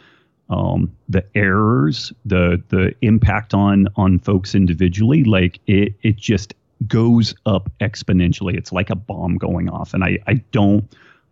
um, 0.51 0.95
the 1.09 1.25
errors, 1.35 2.13
the 2.25 2.63
the 2.69 2.95
impact 3.03 3.55
on 3.55 3.87
on 3.97 4.19
folks 4.19 4.55
individually, 4.55 5.23
like 5.25 5.61
it 5.67 5.95
it 6.03 6.17
just 6.17 6.55
goes 6.87 7.35
up 7.47 7.71
exponentially. 7.81 8.57
It's 8.57 8.73
like 8.73 8.91
a 8.91 8.97
bomb 8.97 9.37
going 9.37 9.69
off. 9.69 9.95
And 9.95 10.03
I, 10.03 10.19
I 10.27 10.35
don't 10.53 10.85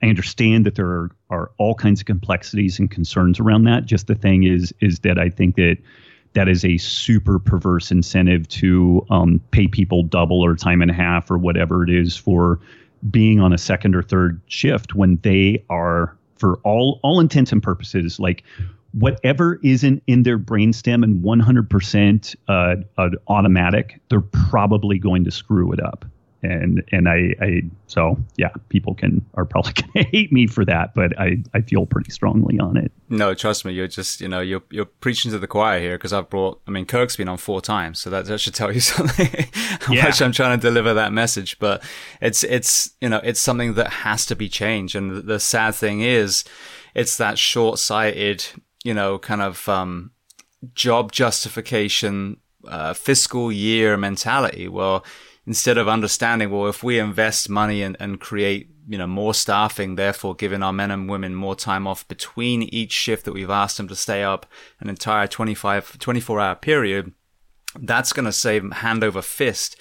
I 0.02 0.06
understand 0.06 0.64
that 0.66 0.76
there 0.76 0.86
are, 0.86 1.10
are 1.30 1.50
all 1.58 1.74
kinds 1.74 2.00
of 2.00 2.06
complexities 2.06 2.78
and 2.78 2.90
concerns 2.90 3.40
around 3.40 3.64
that. 3.64 3.86
Just 3.86 4.06
the 4.06 4.14
thing 4.14 4.44
is, 4.44 4.72
is 4.80 5.00
that 5.00 5.18
I 5.18 5.28
think 5.28 5.56
that 5.56 5.78
that 6.34 6.48
is 6.48 6.64
a 6.64 6.76
super 6.76 7.38
perverse 7.38 7.90
incentive 7.90 8.46
to 8.48 9.04
um, 9.10 9.40
pay 9.50 9.66
people 9.66 10.02
double 10.02 10.44
or 10.44 10.54
time 10.54 10.82
and 10.82 10.90
a 10.90 10.94
half 10.94 11.30
or 11.30 11.38
whatever 11.38 11.82
it 11.82 11.90
is 11.90 12.16
for 12.16 12.60
being 13.10 13.40
on 13.40 13.52
a 13.52 13.58
second 13.58 13.94
or 13.94 14.02
third 14.02 14.40
shift 14.46 14.94
when 14.94 15.18
they 15.22 15.64
are, 15.70 16.16
for 16.36 16.56
all 16.64 17.00
all 17.02 17.18
intents 17.20 17.50
and 17.50 17.62
purposes, 17.62 18.20
like 18.20 18.44
whatever 18.92 19.58
isn't 19.62 20.02
in 20.06 20.22
their 20.22 20.38
brainstem 20.38 21.04
and 21.04 21.22
100% 21.22 22.36
uh, 22.48 22.76
uh, 22.96 23.10
automatic, 23.28 24.00
they're 24.08 24.20
probably 24.20 24.98
going 24.98 25.24
to 25.24 25.30
screw 25.30 25.72
it 25.72 25.80
up. 25.82 26.04
And 26.42 26.84
and 26.92 27.08
I, 27.08 27.34
I 27.40 27.62
so 27.88 28.16
yeah, 28.36 28.50
people 28.68 28.94
can 28.94 29.24
are 29.34 29.44
probably 29.44 29.72
to 29.94 30.02
hate 30.04 30.32
me 30.32 30.46
for 30.46 30.64
that, 30.64 30.94
but 30.94 31.18
I, 31.18 31.42
I 31.52 31.62
feel 31.62 31.86
pretty 31.86 32.10
strongly 32.10 32.58
on 32.60 32.76
it. 32.76 32.92
No, 33.08 33.34
trust 33.34 33.64
me, 33.64 33.72
you're 33.72 33.88
just 33.88 34.20
you 34.20 34.28
know 34.28 34.40
you're 34.40 34.62
you're 34.70 34.84
preaching 34.84 35.30
to 35.32 35.38
the 35.38 35.48
choir 35.48 35.80
here 35.80 35.96
because 35.96 36.12
I've 36.12 36.30
brought. 36.30 36.60
I 36.66 36.70
mean, 36.70 36.86
Kirk's 36.86 37.16
been 37.16 37.28
on 37.28 37.38
four 37.38 37.60
times, 37.60 37.98
so 37.98 38.10
that, 38.10 38.26
that 38.26 38.38
should 38.38 38.54
tell 38.54 38.72
you 38.72 38.80
something 38.94 39.26
how 39.80 39.92
yeah. 39.92 40.04
much 40.04 40.22
I'm 40.22 40.32
trying 40.32 40.58
to 40.58 40.62
deliver 40.62 40.94
that 40.94 41.12
message. 41.12 41.58
But 41.58 41.82
it's 42.20 42.44
it's 42.44 42.90
you 43.00 43.08
know 43.08 43.20
it's 43.24 43.40
something 43.40 43.74
that 43.74 43.88
has 43.88 44.26
to 44.26 44.36
be 44.36 44.48
changed, 44.48 44.94
and 44.94 45.10
the, 45.10 45.22
the 45.22 45.40
sad 45.40 45.74
thing 45.74 46.02
is, 46.02 46.44
it's 46.94 47.16
that 47.16 47.38
short 47.38 47.78
sighted 47.78 48.46
you 48.84 48.94
know, 48.94 49.18
kind 49.18 49.42
of 49.42 49.68
um, 49.68 50.12
job 50.74 51.12
justification, 51.12 52.38
uh, 52.66 52.94
fiscal 52.94 53.50
year 53.52 53.96
mentality. 53.96 54.68
Well, 54.68 55.04
instead 55.48 55.78
of 55.78 55.88
understanding, 55.88 56.50
well, 56.50 56.68
if 56.68 56.82
we 56.82 56.98
invest 56.98 57.48
money 57.48 57.82
and, 57.82 57.96
and 57.98 58.20
create, 58.20 58.68
you 58.86 58.98
know, 58.98 59.06
more 59.06 59.32
staffing, 59.32 59.94
therefore 59.94 60.34
giving 60.34 60.62
our 60.62 60.74
men 60.74 60.90
and 60.90 61.08
women 61.08 61.34
more 61.34 61.56
time 61.56 61.86
off 61.86 62.06
between 62.06 62.64
each 62.64 62.92
shift 62.92 63.24
that 63.24 63.32
we've 63.32 63.48
asked 63.48 63.78
them 63.78 63.88
to 63.88 63.96
stay 63.96 64.22
up 64.22 64.44
an 64.78 64.90
entire 64.90 65.26
25, 65.26 65.98
24 65.98 66.38
hour 66.38 66.54
period, 66.54 67.12
that's 67.80 68.12
going 68.12 68.26
to 68.26 68.32
save 68.32 68.70
hand 68.70 69.02
over 69.02 69.22
fist 69.22 69.74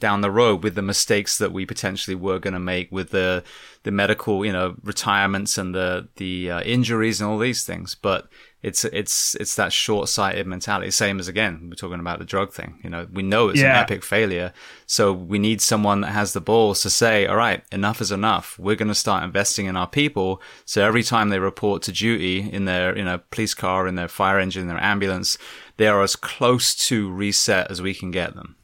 down 0.00 0.22
the 0.22 0.30
road 0.30 0.64
with 0.64 0.74
the 0.74 0.82
mistakes 0.82 1.38
that 1.38 1.52
we 1.52 1.64
potentially 1.64 2.16
were 2.16 2.40
going 2.40 2.54
to 2.54 2.58
make 2.58 2.90
with 2.90 3.10
the 3.10 3.44
the 3.84 3.92
medical, 3.92 4.44
you 4.44 4.52
know, 4.52 4.74
retirements 4.82 5.56
and 5.56 5.72
the 5.72 6.08
the 6.16 6.50
uh, 6.50 6.60
injuries 6.62 7.20
and 7.20 7.30
all 7.30 7.38
these 7.38 7.62
things. 7.62 7.94
But 7.94 8.28
it's 8.62 8.84
it's 8.84 9.34
it's 9.36 9.56
that 9.56 9.72
short 9.72 10.08
sighted 10.08 10.46
mentality. 10.46 10.90
Same 10.92 11.18
as 11.18 11.26
again, 11.26 11.66
we're 11.68 11.74
talking 11.74 11.98
about 11.98 12.20
the 12.20 12.24
drug 12.24 12.52
thing. 12.52 12.78
You 12.84 12.90
know, 12.90 13.08
we 13.12 13.22
know 13.22 13.48
it's 13.48 13.60
yeah. 13.60 13.76
an 13.76 13.82
epic 13.82 14.04
failure, 14.04 14.52
so 14.86 15.12
we 15.12 15.40
need 15.40 15.60
someone 15.60 16.00
that 16.02 16.12
has 16.12 16.32
the 16.32 16.40
balls 16.40 16.80
to 16.82 16.90
say, 16.90 17.26
"All 17.26 17.36
right, 17.36 17.64
enough 17.72 18.00
is 18.00 18.12
enough. 18.12 18.56
We're 18.60 18.76
going 18.76 18.88
to 18.88 18.94
start 18.94 19.24
investing 19.24 19.66
in 19.66 19.76
our 19.76 19.88
people." 19.88 20.40
So 20.64 20.84
every 20.84 21.02
time 21.02 21.30
they 21.30 21.40
report 21.40 21.82
to 21.82 21.92
duty 21.92 22.48
in 22.52 22.64
their 22.66 22.96
you 22.96 23.04
know 23.04 23.18
police 23.30 23.54
car, 23.54 23.88
in 23.88 23.96
their 23.96 24.08
fire 24.08 24.38
engine, 24.38 24.68
their 24.68 24.82
ambulance, 24.82 25.38
they 25.76 25.88
are 25.88 26.02
as 26.02 26.14
close 26.14 26.74
to 26.86 27.10
reset 27.10 27.68
as 27.68 27.82
we 27.82 27.94
can 27.94 28.12
get 28.12 28.36
them. 28.36 28.54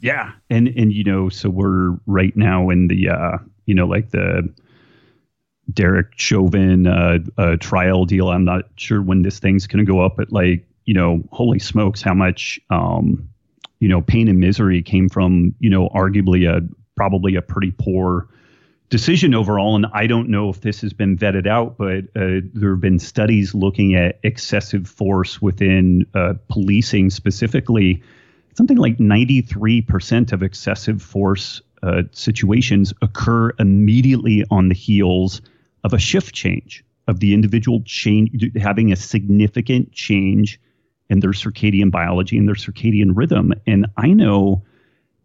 Yeah, 0.00 0.32
and 0.50 0.68
and 0.68 0.92
you 0.92 1.02
know, 1.02 1.30
so 1.30 1.50
we're 1.50 1.96
right 2.06 2.36
now 2.36 2.70
in 2.70 2.86
the 2.86 3.08
uh, 3.08 3.38
you 3.64 3.74
know 3.74 3.86
like 3.86 4.10
the 4.10 4.48
Derek 5.72 6.12
Chauvin 6.16 6.86
uh, 6.86 7.18
uh, 7.36 7.56
trial 7.56 8.04
deal. 8.04 8.28
I'm 8.28 8.44
not 8.44 8.64
sure 8.76 9.02
when 9.02 9.22
this 9.22 9.38
thing's 9.38 9.66
going 9.66 9.84
to 9.84 9.90
go 9.90 10.00
up, 10.00 10.16
but 10.16 10.32
like, 10.32 10.64
you 10.84 10.94
know, 10.94 11.22
holy 11.32 11.58
smokes, 11.58 12.02
how 12.02 12.14
much, 12.14 12.60
um, 12.70 13.28
you 13.80 13.88
know, 13.88 14.00
pain 14.00 14.28
and 14.28 14.38
misery 14.38 14.82
came 14.82 15.08
from, 15.08 15.54
you 15.58 15.68
know, 15.68 15.88
arguably 15.88 16.48
a 16.48 16.66
probably 16.96 17.34
a 17.36 17.42
pretty 17.42 17.72
poor 17.72 18.28
decision 18.88 19.34
overall. 19.34 19.76
And 19.76 19.86
I 19.92 20.06
don't 20.06 20.28
know 20.28 20.48
if 20.48 20.60
this 20.60 20.80
has 20.80 20.92
been 20.92 21.18
vetted 21.18 21.46
out, 21.46 21.76
but 21.76 22.04
uh, 22.14 22.40
there 22.54 22.70
have 22.70 22.80
been 22.80 22.98
studies 22.98 23.54
looking 23.54 23.94
at 23.94 24.18
excessive 24.22 24.88
force 24.88 25.42
within 25.42 26.06
uh, 26.14 26.34
policing 26.48 27.10
specifically. 27.10 28.02
Something 28.54 28.78
like 28.78 28.98
93% 28.98 30.32
of 30.32 30.42
excessive 30.42 31.02
force 31.02 31.60
uh, 31.82 32.04
situations 32.12 32.94
occur 33.02 33.52
immediately 33.58 34.44
on 34.50 34.68
the 34.68 34.74
heels 34.74 35.42
of 35.86 35.92
a 35.92 35.98
shift 35.98 36.34
change 36.34 36.84
of 37.06 37.20
the 37.20 37.32
individual 37.32 37.80
change 37.84 38.50
having 38.60 38.90
a 38.90 38.96
significant 38.96 39.92
change 39.92 40.60
in 41.08 41.20
their 41.20 41.30
circadian 41.30 41.92
biology 41.92 42.36
and 42.36 42.48
their 42.48 42.56
circadian 42.56 43.12
rhythm. 43.14 43.52
And 43.66 43.86
i 43.96 44.08
know 44.08 44.62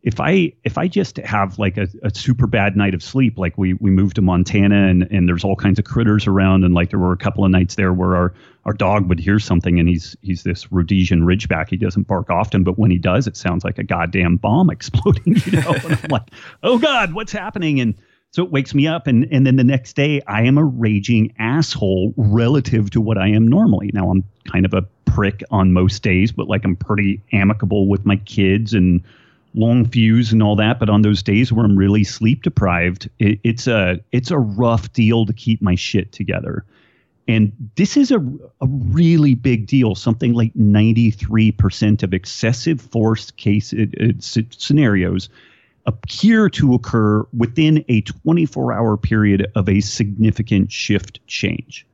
if 0.03 0.19
i 0.19 0.51
if 0.63 0.77
i 0.77 0.87
just 0.87 1.17
have 1.17 1.59
like 1.59 1.77
a, 1.77 1.87
a 2.03 2.13
super 2.13 2.47
bad 2.47 2.75
night 2.75 2.93
of 2.93 3.03
sleep 3.03 3.37
like 3.37 3.55
we 3.57 3.73
we 3.75 3.91
moved 3.91 4.15
to 4.15 4.21
montana 4.21 4.87
and 4.87 5.03
and 5.11 5.27
there's 5.27 5.43
all 5.43 5.55
kinds 5.55 5.77
of 5.77 5.85
critters 5.85 6.25
around 6.25 6.63
and 6.63 6.73
like 6.73 6.89
there 6.89 6.97
were 6.97 7.11
a 7.11 7.17
couple 7.17 7.45
of 7.45 7.51
nights 7.51 7.75
there 7.75 7.93
where 7.93 8.15
our 8.15 8.33
our 8.65 8.73
dog 8.73 9.07
would 9.09 9.19
hear 9.19 9.39
something 9.39 9.79
and 9.79 9.89
he's 9.89 10.15
he's 10.21 10.43
this 10.43 10.71
rhodesian 10.71 11.21
ridgeback. 11.21 11.69
He 11.69 11.77
doesn't 11.77 12.07
bark 12.07 12.29
often 12.29 12.63
but 12.63 12.77
when 12.77 12.91
he 12.91 12.97
does 12.97 13.27
it 13.27 13.37
sounds 13.37 13.63
like 13.63 13.77
a 13.79 13.83
goddamn 13.83 14.37
bomb 14.37 14.69
exploding 14.77 15.35
you 15.45 15.61
know? 15.61 15.73
And 15.73 15.99
i'm 16.03 16.09
like 16.09 16.29
oh 16.63 16.77
god 16.77 17.13
what's 17.13 17.31
happening? 17.31 17.79
And 17.79 17.95
so 18.31 18.43
it 18.43 18.51
wakes 18.51 18.73
me 18.73 18.87
up, 18.87 19.07
and, 19.07 19.27
and 19.29 19.45
then 19.45 19.57
the 19.57 19.63
next 19.63 19.93
day, 19.93 20.21
I 20.25 20.43
am 20.43 20.57
a 20.57 20.63
raging 20.63 21.33
asshole 21.37 22.13
relative 22.15 22.89
to 22.91 23.01
what 23.01 23.17
I 23.17 23.27
am 23.27 23.45
normally. 23.45 23.91
Now, 23.93 24.09
I'm 24.09 24.23
kind 24.45 24.65
of 24.65 24.73
a 24.73 24.83
prick 25.03 25.43
on 25.51 25.73
most 25.73 26.01
days, 26.01 26.31
but 26.31 26.47
like 26.47 26.63
I'm 26.63 26.77
pretty 26.77 27.21
amicable 27.33 27.87
with 27.87 28.05
my 28.05 28.15
kids 28.15 28.73
and 28.73 29.03
long 29.53 29.85
fuse 29.85 30.31
and 30.31 30.41
all 30.41 30.55
that. 30.55 30.79
But 30.79 30.89
on 30.89 31.01
those 31.01 31.21
days 31.21 31.51
where 31.51 31.65
I'm 31.65 31.75
really 31.75 32.05
sleep 32.05 32.43
deprived, 32.43 33.09
it, 33.19 33.39
it's 33.43 33.67
a 33.67 33.99
it's 34.13 34.31
a 34.31 34.39
rough 34.39 34.93
deal 34.93 35.25
to 35.25 35.33
keep 35.33 35.61
my 35.61 35.75
shit 35.75 36.13
together. 36.13 36.63
And 37.27 37.51
this 37.75 37.97
is 37.97 38.11
a, 38.11 38.19
a 38.19 38.67
really 38.67 39.35
big 39.35 39.67
deal. 39.67 39.93
Something 39.93 40.33
like 40.33 40.53
93% 40.53 42.03
of 42.03 42.13
excessive 42.13 42.81
force 42.81 43.31
case 43.31 43.73
uh, 43.73 43.85
uh 43.99 44.41
scenarios 44.51 45.29
appear 45.85 46.49
to 46.49 46.73
occur 46.73 47.25
within 47.35 47.83
a 47.87 48.01
24 48.01 48.73
hour 48.73 48.97
period 48.97 49.51
of 49.55 49.67
a 49.67 49.81
significant 49.81 50.71
shift 50.71 51.25
change. 51.27 51.85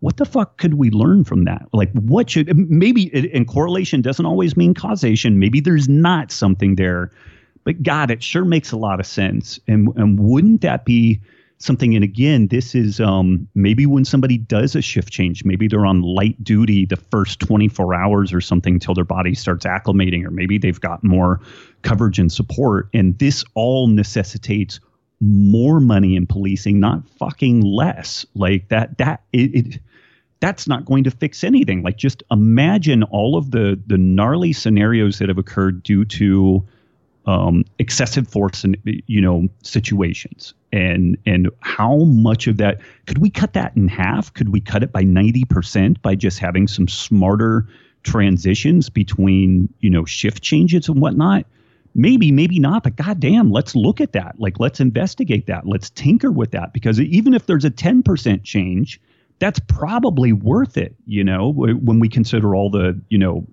What 0.00 0.16
the 0.16 0.24
fuck 0.24 0.58
could 0.58 0.74
we 0.74 0.90
learn 0.90 1.24
from 1.24 1.44
that? 1.44 1.68
Like, 1.72 1.90
what 1.92 2.30
should 2.30 2.56
maybe, 2.56 3.10
and 3.34 3.48
correlation 3.48 4.00
doesn't 4.00 4.26
always 4.26 4.56
mean 4.56 4.74
causation. 4.74 5.40
Maybe 5.40 5.58
there's 5.58 5.88
not 5.88 6.30
something 6.30 6.76
there, 6.76 7.10
but 7.64 7.82
God, 7.82 8.10
it 8.10 8.22
sure 8.22 8.44
makes 8.44 8.70
a 8.70 8.76
lot 8.76 9.00
of 9.00 9.06
sense. 9.06 9.58
And, 9.66 9.88
and 9.96 10.20
wouldn't 10.20 10.60
that 10.60 10.84
be 10.84 11.20
something 11.58 11.94
and 11.94 12.04
again 12.04 12.48
this 12.48 12.74
is 12.74 13.00
um, 13.00 13.48
maybe 13.54 13.84
when 13.84 14.04
somebody 14.04 14.38
does 14.38 14.74
a 14.76 14.82
shift 14.82 15.10
change 15.12 15.44
maybe 15.44 15.68
they're 15.68 15.86
on 15.86 16.02
light 16.02 16.42
duty 16.42 16.84
the 16.84 16.96
first 16.96 17.40
24 17.40 17.94
hours 17.94 18.32
or 18.32 18.40
something 18.40 18.74
until 18.74 18.94
their 18.94 19.04
body 19.04 19.34
starts 19.34 19.66
acclimating 19.66 20.24
or 20.24 20.30
maybe 20.30 20.56
they've 20.58 20.80
got 20.80 21.02
more 21.02 21.40
coverage 21.82 22.18
and 22.18 22.32
support 22.32 22.88
and 22.94 23.18
this 23.18 23.44
all 23.54 23.88
necessitates 23.88 24.80
more 25.20 25.80
money 25.80 26.16
in 26.16 26.26
policing 26.26 26.80
not 26.80 27.08
fucking 27.18 27.60
less. 27.60 28.24
Like 28.34 28.68
that 28.68 28.98
that 28.98 29.22
it, 29.32 29.54
it 29.54 29.80
that's 30.40 30.68
not 30.68 30.84
going 30.84 31.04
to 31.04 31.10
fix 31.10 31.42
anything. 31.42 31.82
Like 31.82 31.96
just 31.96 32.22
imagine 32.30 33.02
all 33.04 33.36
of 33.36 33.50
the 33.50 33.80
the 33.86 33.98
gnarly 33.98 34.52
scenarios 34.52 35.18
that 35.18 35.28
have 35.28 35.38
occurred 35.38 35.82
due 35.82 36.04
to 36.04 36.64
um, 37.26 37.64
excessive 37.78 38.28
force 38.28 38.64
and 38.64 38.76
you 38.84 39.20
know 39.20 39.48
situations 39.62 40.54
and 40.72 41.16
and 41.26 41.48
how 41.60 41.98
much 42.04 42.46
of 42.46 42.56
that 42.58 42.80
could 43.06 43.18
we 43.18 43.30
cut 43.30 43.54
that 43.54 43.76
in 43.76 43.88
half? 43.88 44.32
Could 44.34 44.50
we 44.50 44.60
cut 44.60 44.82
it 44.82 44.92
by 44.92 45.02
90% 45.02 46.00
by 46.02 46.14
just 46.14 46.38
having 46.38 46.68
some 46.68 46.88
smarter 46.88 47.66
transitions 48.02 48.88
between 48.88 49.72
you 49.80 49.90
know 49.90 50.04
shift 50.04 50.42
changes 50.42 50.88
and 50.88 51.00
whatnot? 51.00 51.46
Maybe 51.94 52.30
maybe 52.32 52.58
not 52.58 52.82
but 52.82 52.96
goddamn 52.96 53.50
let's 53.50 53.74
look 53.74 54.00
at 54.00 54.12
that. 54.12 54.36
Like 54.38 54.60
let's 54.60 54.80
investigate 54.80 55.46
that. 55.46 55.66
Let's 55.66 55.90
tinker 55.90 56.30
with 56.30 56.50
that. 56.52 56.72
Because 56.72 57.00
even 57.00 57.34
if 57.34 57.46
there's 57.46 57.64
a 57.64 57.70
10% 57.70 58.44
change 58.44 59.00
that's 59.40 59.60
probably 59.68 60.32
worth 60.32 60.76
it 60.76 60.96
you 61.06 61.22
know 61.22 61.52
when 61.52 62.00
we 62.00 62.08
consider 62.08 62.56
all 62.56 62.70
the 62.70 63.00
you 63.08 63.16
know 63.16 63.46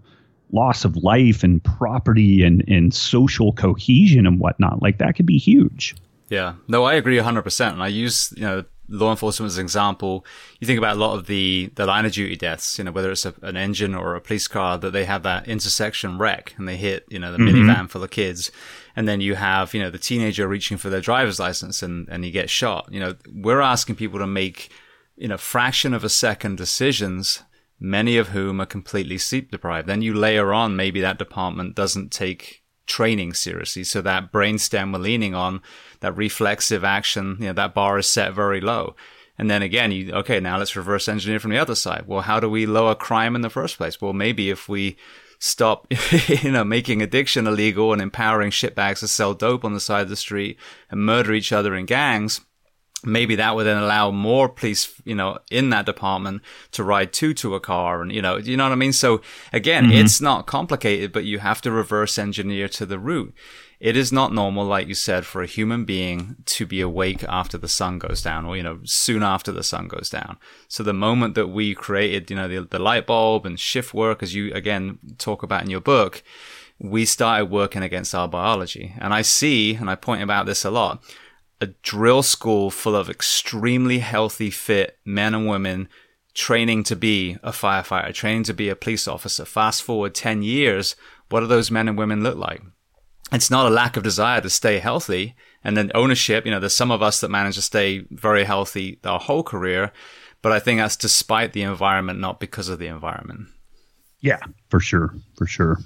loss 0.52 0.86
of 0.86 0.96
life 0.98 1.44
and 1.44 1.64
property 1.64 2.44
and, 2.44 2.64
and 2.68 2.94
social 2.94 3.52
cohesion 3.54 4.26
and 4.26 4.40
whatnot. 4.40 4.82
Like 4.82 4.98
that 5.00 5.16
could 5.16 5.26
be 5.26 5.38
huge. 5.38 5.96
Yeah, 6.30 6.56
no, 6.68 6.84
I 6.84 6.96
agree 6.96 7.18
100%. 7.18 7.74
And 7.74 7.84
I 7.84 7.88
use, 7.88 8.34
you 8.36 8.44
know, 8.44 8.64
law 8.88 9.12
enforcement 9.12 9.52
as 9.52 9.58
an 9.58 9.64
example. 9.64 10.26
You 10.60 10.68
think 10.68 10.78
about 10.78 10.98
a 10.98 11.00
lot 11.00 11.16
of 11.16 11.28
the, 11.28 11.72
the 11.76 11.86
line 11.86 12.06
of 12.06 12.14
duty 12.14 12.36
deaths, 12.36 12.78
you 12.78 12.84
know, 12.84 12.92
whether 12.92 13.12
it's 13.12 13.26
a, 13.26 13.34
an 13.42 13.58
engine 13.58 13.96
or 13.96 14.16
a 14.16 14.22
police 14.22 14.48
car, 14.48 14.78
that 14.78 14.92
they 14.92 15.06
have 15.06 15.24
that 15.24 15.48
intersection 15.48 16.18
wreck 16.18 16.54
and 16.58 16.68
they 16.68 16.78
hit, 16.78 17.06
you 17.10 17.20
know, 17.20 17.32
the 17.32 17.38
mm-hmm. 17.38 17.70
minivan 17.70 17.90
full 17.90 18.04
of 18.04 18.12
kids. 18.12 18.52
And 18.96 19.08
then 19.08 19.22
you 19.22 19.36
have, 19.36 19.74
you 19.74 19.82
know, 19.82 19.90
the 19.90 20.00
teenager 20.00 20.48
reaching 20.48 20.78
for 20.78 20.90
their 20.90 21.02
driver's 21.02 21.40
license 21.40 21.84
and, 21.84 22.08
and 22.10 22.24
he 22.24 22.32
gets 22.32 22.52
shot. 22.52 22.88
You 22.92 23.00
know, 23.00 23.16
we're 23.34 23.62
asking 23.62 23.96
people 23.96 24.20
to 24.20 24.28
make, 24.28 24.70
you 25.16 25.28
know, 25.28 25.38
fraction 25.38 25.94
of 25.94 26.04
a 26.04 26.10
second 26.10 26.58
decisions 26.58 27.44
many 27.80 28.18
of 28.18 28.30
whom 28.30 28.62
are 28.62 28.66
completely 28.66 29.18
sleep 29.18 29.52
deprived. 29.52 29.88
Then 29.88 30.02
you 30.02 30.14
layer 30.14 30.54
on 30.54 30.76
maybe 30.76 31.02
that 31.02 31.20
department 31.20 31.76
doesn't 31.76 32.12
take 32.12 32.64
training 32.88 33.34
seriously. 33.34 33.84
So 33.84 34.02
that 34.02 34.32
brainstem 34.32 34.94
we're 34.94 35.00
leaning 35.00 35.34
on, 35.34 35.62
that 36.06 36.16
reflexive 36.16 36.84
action, 36.84 37.36
you 37.40 37.48
know, 37.48 37.54
that 37.54 37.74
bar 37.74 37.98
is 37.98 38.08
set 38.08 38.32
very 38.32 38.62
low. 38.62 38.96
And 39.40 39.50
then 39.50 39.64
again, 39.64 39.92
you, 39.92 40.14
okay, 40.14 40.40
now 40.40 40.60
let's 40.60 40.76
reverse 40.76 41.10
engineer 41.10 41.40
from 41.40 41.50
the 41.50 41.58
other 41.58 41.74
side. 41.74 42.04
Well, 42.06 42.22
how 42.22 42.40
do 42.40 42.48
we 42.48 42.68
lower 42.68 42.94
crime 42.94 43.36
in 43.36 43.42
the 43.42 43.50
first 43.50 43.78
place? 43.78 44.00
Well, 44.00 44.14
maybe 44.14 44.52
if 44.52 44.70
we 44.70 44.98
stop, 45.40 45.88
you 46.28 46.52
know, 46.52 46.64
making 46.64 47.02
addiction 47.02 47.48
illegal 47.48 47.92
and 47.92 48.04
empowering 48.04 48.52
shitbags 48.52 49.00
to 49.00 49.08
sell 49.08 49.34
dope 49.34 49.66
on 49.66 49.74
the 49.74 49.80
side 49.80 50.04
of 50.04 50.10
the 50.10 50.16
street 50.16 50.60
and 50.92 51.04
murder 51.04 51.34
each 51.34 51.52
other 51.52 51.76
in 51.76 51.88
gangs, 51.88 52.40
maybe 53.04 53.34
that 53.36 53.56
would 53.56 53.66
then 53.66 53.82
allow 53.82 54.12
more 54.12 54.48
police, 54.48 54.94
you 55.06 55.16
know, 55.16 55.40
in 55.50 55.72
that 55.72 55.88
department 55.88 56.44
to 56.74 56.84
ride 56.84 57.14
two 57.14 57.34
to 57.34 57.56
a 57.56 57.60
car 57.60 58.04
and, 58.04 58.12
you 58.12 58.22
know, 58.22 58.38
you 58.38 58.56
know 58.56 58.66
what 58.66 58.72
I 58.72 58.76
mean? 58.76 58.94
So 58.94 59.22
again, 59.52 59.86
mm-hmm. 59.86 60.06
it's 60.06 60.22
not 60.22 60.46
complicated, 60.46 61.12
but 61.12 61.26
you 61.26 61.40
have 61.40 61.62
to 61.64 61.72
reverse 61.72 62.20
engineer 62.20 62.68
to 62.70 62.86
the 62.86 63.00
root. 63.00 63.34
It 63.80 63.98
is 63.98 64.12
not 64.12 64.34
normal, 64.34 64.66
like 64.66 64.88
you 64.88 64.94
said, 64.94 65.26
for 65.26 65.42
a 65.42 65.48
human 65.48 65.84
being 65.84 66.38
to 66.46 66.66
be 66.66 66.80
awake 66.82 67.24
after 67.26 67.58
the 67.58 67.68
sun 67.68 68.00
goes 68.00 68.22
down 68.22 68.46
or, 68.46 68.56
you 68.56 68.64
know, 68.64 68.80
soon 68.84 69.22
after 69.22 69.52
the 69.52 69.64
sun 69.64 69.88
goes 69.88 70.10
down. 70.10 70.38
So 70.68 70.82
the 70.82 70.94
moment 70.94 71.36
that 71.36 71.48
we 71.48 71.76
created, 71.76 72.30
you 72.30 72.36
know, 72.36 72.48
the, 72.48 72.62
the 72.62 72.80
light 72.80 73.06
bulb 73.06 73.46
and 73.46 73.60
shift 73.60 73.94
work, 73.94 74.24
as 74.24 74.34
you 74.34 74.54
again 74.54 75.00
talk 75.18 75.44
about 75.44 75.64
in 75.64 75.70
your 75.70 75.82
book, 75.82 76.24
we 76.80 77.06
started 77.06 77.46
working 77.46 77.84
against 77.84 78.16
our 78.16 78.28
biology. 78.28 78.94
And 79.00 79.14
I 79.14 79.22
see, 79.22 79.76
and 79.76 79.90
I 79.90 79.96
point 79.96 80.24
about 80.24 80.46
this 80.46 80.64
a 80.64 80.72
lot, 80.72 81.04
a 81.62 81.68
drill 81.68 82.24
school 82.24 82.70
full 82.70 82.96
of 82.96 83.10
extremely 83.10 84.00
healthy, 84.00 84.50
fit 84.50 84.98
men 85.06 85.34
and 85.34 85.48
women 85.48 85.90
training 86.34 86.84
to 86.84 86.96
be 86.96 87.38
a 87.42 87.52
firefighter, 87.52 88.14
training 88.14 88.44
to 88.44 88.54
be 88.54 88.70
a 88.70 88.76
police 88.76 89.08
officer. 89.08 89.46
Fast 89.46 89.82
forward 89.82 90.14
10 90.14 90.44
years, 90.44 90.96
what 91.30 91.40
do 91.40 91.48
those 91.48 91.72
men 91.72 91.88
and 91.88 91.98
women 91.98 92.24
look 92.24 92.38
like? 92.38 92.62
It's 93.32 93.50
not 93.50 93.66
a 93.66 93.74
lack 93.74 93.98
of 93.98 94.04
desire 94.04 94.42
to 94.42 94.50
stay 94.50 94.80
healthy 94.80 95.36
and 95.64 95.76
then 95.76 95.92
ownership. 95.96 96.46
You 96.46 96.52
know, 96.52 96.60
there's 96.60 96.76
some 96.76 96.92
of 96.92 97.02
us 97.02 97.22
that 97.22 97.30
manage 97.30 97.56
to 97.56 97.62
stay 97.62 98.06
very 98.12 98.44
healthy 98.44 99.00
our 99.04 99.20
whole 99.20 99.44
career, 99.44 99.92
but 100.42 100.52
I 100.52 100.60
think 100.60 100.80
that's 100.80 100.96
despite 100.96 101.54
the 101.54 101.64
environment, 101.64 102.20
not 102.20 102.40
because 102.40 102.70
of 102.70 102.80
the 102.80 102.88
environment. 102.88 103.48
Yeah, 104.22 104.40
for 104.70 104.80
sure. 104.80 105.16
For 105.38 105.48
sure. 105.48 105.80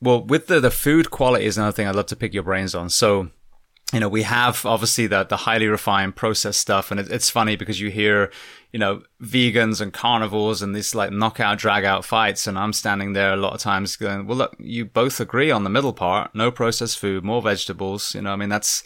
Well, 0.00 0.24
with 0.24 0.46
the, 0.46 0.60
the 0.60 0.70
food 0.70 1.10
quality 1.10 1.44
is 1.44 1.58
another 1.58 1.72
thing 1.72 1.86
I'd 1.86 1.94
love 1.94 2.06
to 2.06 2.16
pick 2.16 2.32
your 2.32 2.42
brains 2.42 2.74
on. 2.74 2.88
So, 2.88 3.30
you 3.92 3.98
know, 3.98 4.08
we 4.08 4.22
have 4.22 4.64
obviously 4.64 5.06
the, 5.06 5.24
the 5.24 5.36
highly 5.36 5.66
refined 5.66 6.14
processed 6.14 6.60
stuff. 6.60 6.90
And 6.90 7.00
it, 7.00 7.10
it's 7.10 7.30
funny 7.30 7.56
because 7.56 7.80
you 7.80 7.90
hear, 7.90 8.30
you 8.72 8.78
know, 8.78 9.02
vegans 9.20 9.80
and 9.80 9.92
carnivores 9.92 10.62
and 10.62 10.74
these 10.74 10.94
like 10.94 11.10
knockout, 11.10 11.58
drag 11.58 11.84
out 11.84 12.04
fights. 12.04 12.46
And 12.46 12.56
I'm 12.58 12.72
standing 12.72 13.14
there 13.14 13.32
a 13.32 13.36
lot 13.36 13.54
of 13.54 13.60
times 13.60 13.96
going, 13.96 14.26
well, 14.26 14.36
look, 14.36 14.54
you 14.58 14.84
both 14.84 15.20
agree 15.20 15.50
on 15.50 15.64
the 15.64 15.70
middle 15.70 15.92
part, 15.92 16.34
no 16.34 16.50
processed 16.52 16.98
food, 16.98 17.24
more 17.24 17.42
vegetables. 17.42 18.14
You 18.14 18.22
know, 18.22 18.32
I 18.32 18.36
mean, 18.36 18.48
that's, 18.48 18.84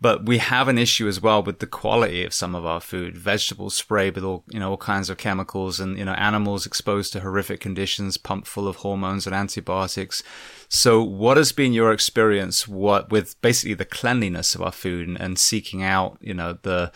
but 0.00 0.26
we 0.26 0.38
have 0.38 0.66
an 0.66 0.78
issue 0.78 1.06
as 1.06 1.20
well 1.20 1.42
with 1.42 1.60
the 1.60 1.66
quality 1.66 2.24
of 2.24 2.34
some 2.34 2.54
of 2.56 2.66
our 2.66 2.80
food. 2.80 3.16
Vegetables 3.16 3.76
sprayed 3.76 4.16
with 4.16 4.24
all, 4.24 4.44
you 4.50 4.58
know, 4.58 4.70
all 4.70 4.78
kinds 4.78 5.10
of 5.10 5.18
chemicals 5.18 5.78
and, 5.78 5.96
you 5.96 6.04
know, 6.04 6.14
animals 6.14 6.66
exposed 6.66 7.12
to 7.12 7.20
horrific 7.20 7.60
conditions, 7.60 8.16
pumped 8.16 8.48
full 8.48 8.66
of 8.66 8.76
hormones 8.76 9.26
and 9.26 9.36
antibiotics. 9.36 10.24
So 10.70 11.02
what 11.02 11.36
has 11.36 11.50
been 11.50 11.72
your 11.72 11.92
experience 11.92 12.66
what 12.68 13.10
with 13.10 13.40
basically 13.42 13.74
the 13.74 13.84
cleanliness 13.84 14.54
of 14.54 14.62
our 14.62 14.72
food 14.72 15.08
and, 15.08 15.20
and 15.20 15.38
seeking 15.38 15.82
out, 15.82 16.16
you 16.20 16.32
know, 16.32 16.58
the, 16.62 16.92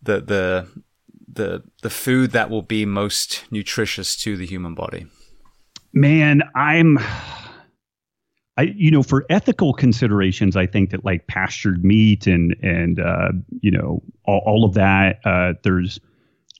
the, 0.00 0.20
the, 0.20 0.68
the, 1.30 1.62
the 1.82 1.90
food 1.90 2.30
that 2.30 2.48
will 2.48 2.62
be 2.62 2.86
most 2.86 3.44
nutritious 3.50 4.16
to 4.18 4.36
the 4.36 4.46
human 4.46 4.74
body? 4.74 5.06
Man, 5.92 6.42
I'm, 6.54 6.98
I, 8.56 8.72
you 8.76 8.90
know, 8.90 9.02
for 9.02 9.26
ethical 9.30 9.72
considerations, 9.72 10.56
I 10.56 10.66
think 10.66 10.90
that 10.90 11.04
like 11.04 11.26
pastured 11.28 11.84
meat 11.84 12.26
and 12.26 12.56
and 12.60 12.98
uh, 12.98 13.28
you 13.60 13.70
know 13.70 14.02
all, 14.24 14.42
all 14.44 14.64
of 14.64 14.74
that, 14.74 15.20
uh, 15.24 15.54
there's 15.62 16.00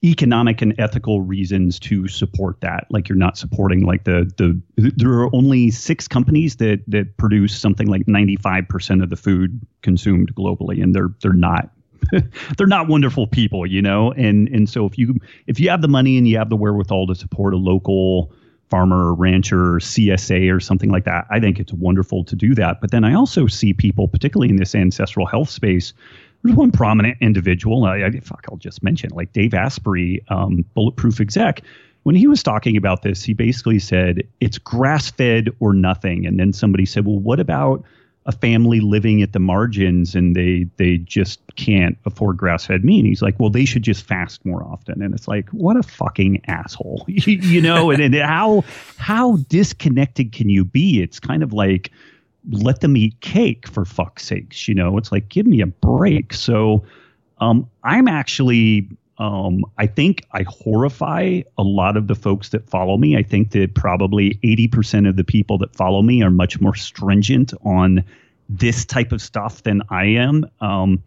economic 0.04 0.62
and 0.62 0.74
ethical 0.78 1.22
reasons 1.22 1.78
to 1.80 2.06
support 2.06 2.60
that. 2.60 2.86
Like 2.90 3.08
you're 3.08 3.18
not 3.18 3.36
supporting 3.36 3.84
like 3.84 4.04
the 4.04 4.30
the 4.36 4.92
there 4.96 5.10
are 5.10 5.34
only 5.34 5.70
six 5.70 6.06
companies 6.06 6.56
that 6.56 6.82
that 6.86 7.16
produce 7.16 7.58
something 7.58 7.88
like 7.88 8.06
95% 8.06 9.02
of 9.02 9.10
the 9.10 9.16
food 9.16 9.60
consumed 9.82 10.34
globally, 10.34 10.82
and 10.82 10.94
they're 10.94 11.10
they're 11.20 11.32
not 11.32 11.70
they're 12.56 12.66
not 12.66 12.88
wonderful 12.88 13.26
people, 13.26 13.66
you 13.66 13.82
know. 13.82 14.12
And 14.12 14.48
and 14.48 14.68
so 14.68 14.86
if 14.86 14.96
you 14.96 15.16
if 15.46 15.58
you 15.58 15.68
have 15.70 15.82
the 15.82 15.88
money 15.88 16.16
and 16.16 16.28
you 16.28 16.38
have 16.38 16.50
the 16.50 16.56
wherewithal 16.56 17.08
to 17.08 17.14
support 17.14 17.54
a 17.54 17.58
local 17.58 18.32
farmer 18.68 19.14
rancher 19.14 19.76
CSA 19.76 20.54
or 20.54 20.60
something 20.60 20.90
like 20.90 21.04
that. 21.04 21.26
I 21.30 21.40
think 21.40 21.58
it's 21.58 21.72
wonderful 21.72 22.24
to 22.24 22.36
do 22.36 22.54
that. 22.54 22.80
But 22.80 22.90
then 22.90 23.02
I 23.02 23.14
also 23.14 23.46
see 23.46 23.72
people, 23.72 24.08
particularly 24.08 24.50
in 24.50 24.56
this 24.56 24.74
ancestral 24.74 25.26
health 25.26 25.48
space, 25.48 25.94
there's 26.42 26.56
one 26.56 26.70
prominent 26.70 27.18
individual, 27.20 27.84
I, 27.84 28.04
I 28.04 28.20
fuck, 28.20 28.46
I'll 28.50 28.58
just 28.58 28.82
mention, 28.82 29.10
like 29.10 29.32
Dave 29.32 29.54
Asprey, 29.54 30.24
um, 30.28 30.64
Bulletproof 30.74 31.20
exec. 31.20 31.62
When 32.04 32.14
he 32.14 32.26
was 32.26 32.42
talking 32.42 32.76
about 32.76 33.02
this, 33.02 33.22
he 33.22 33.34
basically 33.34 33.78
said 33.78 34.22
it's 34.40 34.56
grass 34.56 35.10
fed 35.10 35.50
or 35.60 35.74
nothing. 35.74 36.26
And 36.26 36.38
then 36.38 36.52
somebody 36.52 36.86
said, 36.86 37.04
well, 37.04 37.18
what 37.18 37.40
about 37.40 37.84
a 38.28 38.32
family 38.32 38.80
living 38.80 39.22
at 39.22 39.32
the 39.32 39.38
margins 39.38 40.14
and 40.14 40.36
they 40.36 40.66
they 40.76 40.98
just 40.98 41.40
can't 41.56 41.96
afford 42.04 42.36
grass 42.36 42.66
fed 42.66 42.84
meat. 42.84 42.98
And 42.98 43.08
he's 43.08 43.22
like, 43.22 43.40
well, 43.40 43.48
they 43.48 43.64
should 43.64 43.82
just 43.82 44.04
fast 44.04 44.44
more 44.44 44.62
often. 44.62 45.02
And 45.02 45.14
it's 45.14 45.26
like, 45.26 45.48
what 45.48 45.78
a 45.78 45.82
fucking 45.82 46.42
asshole, 46.46 47.04
you 47.08 47.62
know? 47.62 47.90
and, 47.90 48.02
and 48.02 48.14
how 48.14 48.64
how 48.98 49.38
disconnected 49.48 50.32
can 50.32 50.50
you 50.50 50.62
be? 50.62 51.02
It's 51.02 51.18
kind 51.18 51.42
of 51.42 51.54
like 51.54 51.90
let 52.50 52.80
them 52.80 52.96
eat 52.96 53.20
cake 53.20 53.68
for 53.68 53.84
fuck's 53.84 54.24
sakes. 54.24 54.68
You 54.68 54.74
know, 54.74 54.96
it's 54.98 55.12
like 55.12 55.28
give 55.28 55.46
me 55.46 55.60
a 55.60 55.66
break. 55.66 56.32
So 56.32 56.84
um, 57.38 57.68
I'm 57.84 58.08
actually 58.08 58.88
um, 59.18 59.64
I 59.78 59.86
think 59.86 60.24
I 60.32 60.44
horrify 60.44 61.40
a 61.56 61.62
lot 61.62 61.96
of 61.96 62.06
the 62.06 62.14
folks 62.14 62.50
that 62.50 62.68
follow 62.68 62.96
me. 62.96 63.16
I 63.16 63.22
think 63.22 63.50
that 63.50 63.74
probably 63.74 64.34
80% 64.44 65.08
of 65.08 65.16
the 65.16 65.24
people 65.24 65.58
that 65.58 65.74
follow 65.74 66.02
me 66.02 66.22
are 66.22 66.30
much 66.30 66.60
more 66.60 66.76
stringent 66.76 67.52
on 67.64 68.04
this 68.48 68.84
type 68.84 69.10
of 69.10 69.20
stuff 69.20 69.64
than 69.64 69.82
I 69.90 70.04
am. 70.04 70.46
Um, 70.60 71.02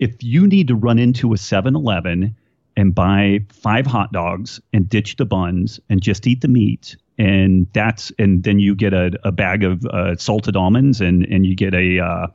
if 0.00 0.22
you 0.22 0.48
need 0.48 0.68
to 0.68 0.74
run 0.74 0.98
into 0.98 1.32
a 1.32 1.38
7 1.38 1.76
Eleven 1.76 2.34
and 2.76 2.94
buy 2.94 3.40
five 3.50 3.86
hot 3.86 4.12
dogs 4.12 4.60
and 4.72 4.88
ditch 4.88 5.16
the 5.16 5.24
buns 5.24 5.80
and 5.88 6.02
just 6.02 6.26
eat 6.26 6.40
the 6.40 6.48
meat, 6.48 6.96
and 7.18 7.66
that's 7.72 8.12
and 8.18 8.42
then 8.42 8.58
you 8.58 8.74
get 8.74 8.92
a, 8.92 9.12
a 9.24 9.32
bag 9.32 9.64
of 9.64 9.84
uh, 9.86 10.16
salted 10.16 10.56
almonds 10.56 11.00
and 11.00 11.24
and 11.26 11.46
you 11.46 11.54
get 11.54 11.74
a 11.74 12.00
uh, 12.00 12.26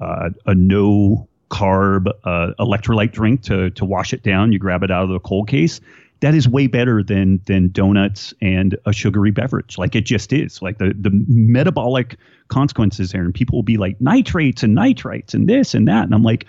uh, 0.00 0.30
a 0.46 0.54
no 0.54 1.28
carb 1.50 2.08
uh, 2.24 2.52
electrolyte 2.58 3.12
drink 3.12 3.42
to 3.42 3.70
to 3.70 3.84
wash 3.84 4.12
it 4.12 4.22
down. 4.22 4.52
You 4.52 4.58
grab 4.58 4.82
it 4.82 4.90
out 4.90 5.04
of 5.04 5.10
the 5.10 5.20
cold 5.20 5.48
case. 5.48 5.80
That 6.20 6.34
is 6.34 6.48
way 6.48 6.66
better 6.66 7.02
than 7.02 7.40
than 7.46 7.70
donuts 7.72 8.32
and 8.40 8.76
a 8.86 8.92
sugary 8.92 9.32
beverage. 9.32 9.76
Like 9.76 9.94
it 9.94 10.02
just 10.02 10.32
is. 10.32 10.62
Like 10.62 10.78
the 10.78 10.94
the 10.98 11.10
metabolic 11.28 12.16
consequences 12.48 13.12
there, 13.12 13.22
and 13.22 13.34
people 13.34 13.58
will 13.58 13.64
be 13.64 13.76
like 13.76 14.00
nitrates 14.00 14.62
and 14.62 14.76
nitrites 14.76 15.34
and 15.34 15.48
this 15.48 15.74
and 15.74 15.88
that, 15.88 16.04
and 16.04 16.14
I'm 16.14 16.22
like, 16.22 16.46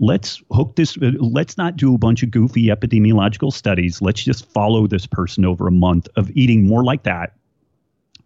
let's 0.00 0.42
hook 0.50 0.76
this. 0.76 0.96
Uh, 0.96 1.12
let's 1.18 1.56
not 1.56 1.76
do 1.76 1.94
a 1.94 1.98
bunch 1.98 2.22
of 2.22 2.30
goofy 2.30 2.66
epidemiological 2.66 3.52
studies. 3.52 4.00
Let's 4.00 4.22
just 4.22 4.46
follow 4.46 4.86
this 4.86 5.06
person 5.06 5.44
over 5.44 5.66
a 5.66 5.72
month 5.72 6.08
of 6.16 6.30
eating 6.32 6.66
more 6.66 6.84
like 6.84 7.04
that 7.04 7.34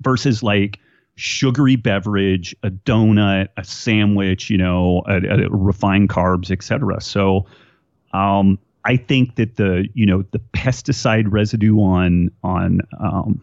versus 0.00 0.42
like 0.42 0.78
sugary 1.16 1.76
beverage, 1.76 2.54
a 2.62 2.70
donut, 2.70 3.48
a 3.56 3.64
sandwich, 3.64 4.50
you 4.50 4.58
know, 4.58 5.02
a, 5.06 5.16
a 5.16 5.48
refined 5.50 6.08
carbs, 6.08 6.50
etc. 6.50 7.00
So, 7.00 7.46
um, 8.12 8.58
I 8.84 8.96
think 8.96 9.36
that 9.36 9.56
the 9.56 9.88
you 9.94 10.06
know 10.06 10.24
the 10.32 10.40
pesticide 10.40 11.26
residue 11.28 11.78
on 11.78 12.30
on 12.42 12.80
um, 12.98 13.40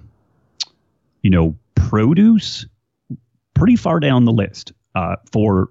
you 1.21 1.29
know 1.29 1.55
produce 1.75 2.65
pretty 3.53 3.75
far 3.75 3.99
down 3.99 4.25
the 4.25 4.33
list 4.33 4.73
uh, 4.95 5.15
for 5.31 5.69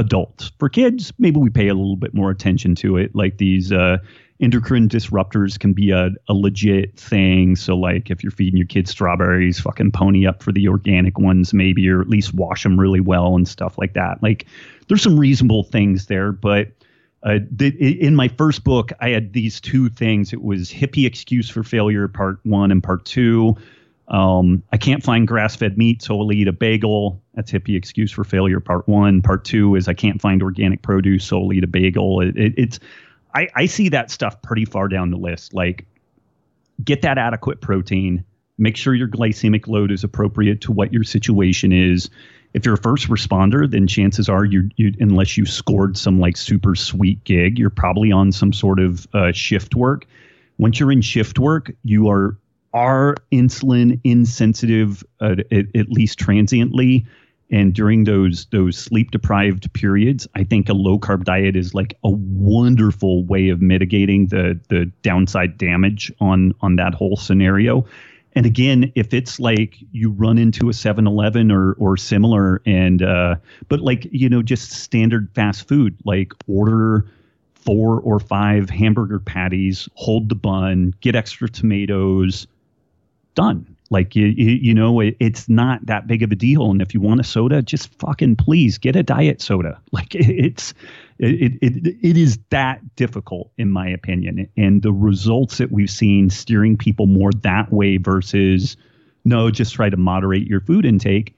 adults. 0.00 0.50
For 0.58 0.68
kids, 0.68 1.12
maybe 1.18 1.38
we 1.38 1.50
pay 1.50 1.68
a 1.68 1.74
little 1.74 1.96
bit 1.96 2.14
more 2.14 2.30
attention 2.30 2.74
to 2.76 2.96
it. 2.96 3.14
Like 3.14 3.36
these 3.36 3.70
uh, 3.70 3.98
endocrine 4.40 4.88
disruptors 4.88 5.58
can 5.58 5.72
be 5.72 5.90
a, 5.90 6.10
a 6.28 6.34
legit 6.34 6.98
thing. 6.98 7.54
So, 7.54 7.76
like, 7.76 8.10
if 8.10 8.24
you're 8.24 8.32
feeding 8.32 8.56
your 8.56 8.66
kids 8.66 8.90
strawberries, 8.90 9.60
fucking 9.60 9.92
pony 9.92 10.26
up 10.26 10.42
for 10.42 10.52
the 10.52 10.66
organic 10.68 11.18
ones, 11.18 11.52
maybe, 11.52 11.88
or 11.88 12.00
at 12.00 12.08
least 12.08 12.34
wash 12.34 12.62
them 12.62 12.80
really 12.80 13.00
well 13.00 13.36
and 13.36 13.46
stuff 13.46 13.76
like 13.78 13.92
that. 13.92 14.22
Like, 14.22 14.46
there's 14.88 15.02
some 15.02 15.18
reasonable 15.18 15.62
things 15.62 16.06
there, 16.06 16.32
but. 16.32 16.68
Uh, 17.22 17.38
in 17.78 18.16
my 18.16 18.28
first 18.28 18.64
book, 18.64 18.92
I 19.00 19.10
had 19.10 19.34
these 19.34 19.60
two 19.60 19.90
things. 19.90 20.32
It 20.32 20.40
was 20.40 20.70
hippie 20.70 21.04
excuse 21.06 21.50
for 21.50 21.62
failure, 21.62 22.08
part 22.08 22.38
one 22.44 22.70
and 22.72 22.82
part 22.82 23.04
two. 23.04 23.56
Um, 24.10 24.62
I 24.72 24.76
can't 24.76 25.02
find 25.02 25.26
grass 25.26 25.54
fed 25.54 25.78
meat, 25.78 26.02
so 26.02 26.18
I'll 26.18 26.32
eat 26.32 26.48
a 26.48 26.52
bagel. 26.52 27.22
That's 27.34 27.52
hippie 27.52 27.76
excuse 27.76 28.10
for 28.10 28.24
failure. 28.24 28.58
Part 28.58 28.88
one. 28.88 29.22
Part 29.22 29.44
two 29.44 29.76
is 29.76 29.86
I 29.86 29.94
can't 29.94 30.20
find 30.20 30.42
organic 30.42 30.82
produce, 30.82 31.24
so 31.24 31.40
I'll 31.40 31.52
eat 31.52 31.62
a 31.62 31.68
bagel. 31.68 32.20
It, 32.20 32.36
it, 32.36 32.54
it's 32.56 32.80
I, 33.34 33.48
I 33.54 33.66
see 33.66 33.88
that 33.90 34.10
stuff 34.10 34.42
pretty 34.42 34.64
far 34.64 34.88
down 34.88 35.10
the 35.10 35.16
list. 35.16 35.54
Like, 35.54 35.86
get 36.82 37.02
that 37.02 37.18
adequate 37.18 37.60
protein. 37.60 38.24
Make 38.58 38.76
sure 38.76 38.94
your 38.94 39.08
glycemic 39.08 39.68
load 39.68 39.92
is 39.92 40.02
appropriate 40.02 40.60
to 40.62 40.72
what 40.72 40.92
your 40.92 41.04
situation 41.04 41.72
is. 41.72 42.10
If 42.52 42.66
you're 42.66 42.74
a 42.74 42.78
first 42.78 43.08
responder, 43.08 43.70
then 43.70 43.86
chances 43.86 44.28
are 44.28 44.44
you, 44.44 44.70
you 44.76 44.92
unless 44.98 45.36
you 45.36 45.46
scored 45.46 45.96
some 45.96 46.18
like 46.18 46.36
super 46.36 46.74
sweet 46.74 47.22
gig, 47.22 47.60
you're 47.60 47.70
probably 47.70 48.10
on 48.10 48.32
some 48.32 48.52
sort 48.52 48.80
of 48.80 49.06
uh, 49.14 49.30
shift 49.30 49.76
work. 49.76 50.04
Once 50.58 50.80
you're 50.80 50.90
in 50.90 51.00
shift 51.00 51.38
work, 51.38 51.70
you 51.84 52.08
are 52.10 52.36
are 52.72 53.16
insulin 53.32 54.00
insensitive, 54.04 55.04
uh, 55.20 55.36
at, 55.50 55.66
at 55.74 55.88
least 55.90 56.18
transiently 56.18 57.06
And 57.50 57.74
during 57.74 58.04
those 58.04 58.46
those 58.52 58.78
sleep 58.78 59.10
deprived 59.10 59.72
periods, 59.72 60.28
I 60.36 60.44
think 60.44 60.68
a 60.68 60.72
low 60.72 60.98
carb 60.98 61.24
diet 61.24 61.56
is 61.56 61.74
like 61.74 61.94
a 62.04 62.10
wonderful 62.10 63.24
way 63.24 63.48
of 63.48 63.60
mitigating 63.60 64.28
the 64.28 64.58
the 64.68 64.86
downside 65.02 65.58
damage 65.58 66.12
on 66.20 66.54
on 66.60 66.76
that 66.76 66.94
whole 66.94 67.16
scenario. 67.16 67.86
And 68.34 68.46
again, 68.46 68.92
if 68.94 69.12
it's 69.12 69.40
like 69.40 69.74
you 69.90 70.10
run 70.10 70.38
into 70.38 70.68
a 70.68 70.72
7-Eleven 70.72 71.50
or 71.50 71.72
or 71.74 71.96
similar, 71.96 72.62
and 72.64 73.02
uh, 73.02 73.34
but 73.68 73.80
like 73.80 74.06
you 74.12 74.28
know 74.28 74.42
just 74.42 74.70
standard 74.70 75.28
fast 75.34 75.66
food, 75.66 75.96
like 76.04 76.32
order 76.46 77.06
four 77.54 78.00
or 78.00 78.20
five 78.20 78.70
hamburger 78.70 79.18
patties, 79.18 79.88
hold 79.94 80.28
the 80.28 80.36
bun, 80.36 80.94
get 81.00 81.16
extra 81.16 81.48
tomatoes, 81.48 82.46
done. 83.40 83.76
Like 83.90 84.14
you, 84.14 84.26
you, 84.26 84.50
you 84.50 84.74
know, 84.74 85.00
it, 85.00 85.16
it's 85.18 85.48
not 85.48 85.84
that 85.86 86.06
big 86.06 86.22
of 86.22 86.30
a 86.30 86.36
deal. 86.36 86.70
And 86.70 86.80
if 86.80 86.94
you 86.94 87.00
want 87.00 87.20
a 87.20 87.24
soda, 87.24 87.60
just 87.62 87.92
fucking 87.94 88.36
please 88.36 88.78
get 88.78 88.94
a 88.96 89.02
diet 89.02 89.40
soda. 89.40 89.80
Like 89.92 90.14
it, 90.14 90.28
it's, 90.28 90.74
it, 91.18 91.58
it, 91.60 91.96
it 92.00 92.16
is 92.16 92.38
that 92.50 92.80
difficult 92.96 93.50
in 93.58 93.70
my 93.70 93.88
opinion. 93.88 94.48
And 94.56 94.82
the 94.82 94.92
results 94.92 95.58
that 95.58 95.72
we've 95.72 95.90
seen 95.90 96.30
steering 96.30 96.76
people 96.76 97.06
more 97.06 97.30
that 97.42 97.72
way 97.72 97.96
versus 97.96 98.76
no, 99.24 99.50
just 99.50 99.74
try 99.74 99.90
to 99.90 99.96
moderate 99.96 100.46
your 100.46 100.60
food 100.60 100.84
intake. 100.84 101.34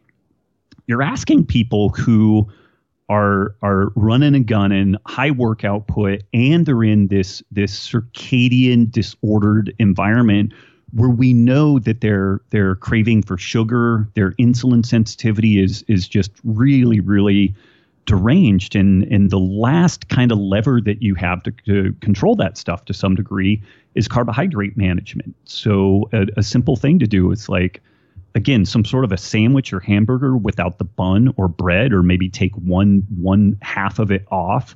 You're 0.87 1.03
asking 1.03 1.47
people 1.47 1.91
who 1.91 2.51
are 3.09 3.55
are 3.63 3.91
running 3.97 4.35
a 4.35 4.41
gun 4.41 4.73
and 4.73 4.95
gunning, 4.95 5.01
high 5.07 5.31
work 5.31 5.65
output, 5.65 6.23
and 6.33 6.67
they're 6.67 6.85
in 6.85 7.09
this 7.09 7.43
this 7.51 7.89
circadian 7.89 8.91
disordered 8.91 9.75
environment 9.79 10.53
where 10.93 11.11
we 11.11 11.33
know 11.33 11.79
that 11.79 12.01
their 12.01 12.41
their 12.51 12.77
craving 12.77 13.23
for 13.23 13.39
sugar, 13.39 14.09
their 14.15 14.33
insulin 14.33 14.85
sensitivity 14.85 15.63
is 15.63 15.83
is 15.89 16.07
just 16.07 16.31
really 16.45 17.01
really 17.01 17.55
deranged. 18.07 18.77
And 18.77 19.05
and 19.05 19.31
the 19.31 19.39
last 19.39 20.09
kind 20.09 20.33
of 20.33 20.39
lever 20.39 20.81
that 20.83 21.03
you 21.03 21.15
have 21.15 21.43
to, 21.45 21.51
to 21.67 21.95
control 22.01 22.37
that 22.37 22.59
stuff 22.59 22.85
to 22.87 22.95
some 22.95 23.15
degree 23.15 23.63
is 23.95 24.09
carbohydrate 24.09 24.77
management. 24.77 25.35
So 25.45 26.09
a, 26.13 26.27
a 26.37 26.43
simple 26.43 26.77
thing 26.77 26.99
to 26.99 27.07
do 27.07 27.31
is 27.31 27.49
like 27.49 27.81
again 28.35 28.65
some 28.65 28.85
sort 28.85 29.05
of 29.05 29.13
a 29.13 29.19
sandwich 29.19 29.73
or 29.73 29.81
hamburger 29.81 30.37
without 30.37 30.79
the 30.79 30.85
bun 30.85 31.33
or 31.37 31.49
bread 31.49 31.93
or 31.93 32.03
maybe 32.03 32.29
take 32.29 32.55
one 32.57 33.07
one 33.17 33.57
half 33.63 33.99
of 33.99 34.11
it 34.11 34.27
off 34.31 34.75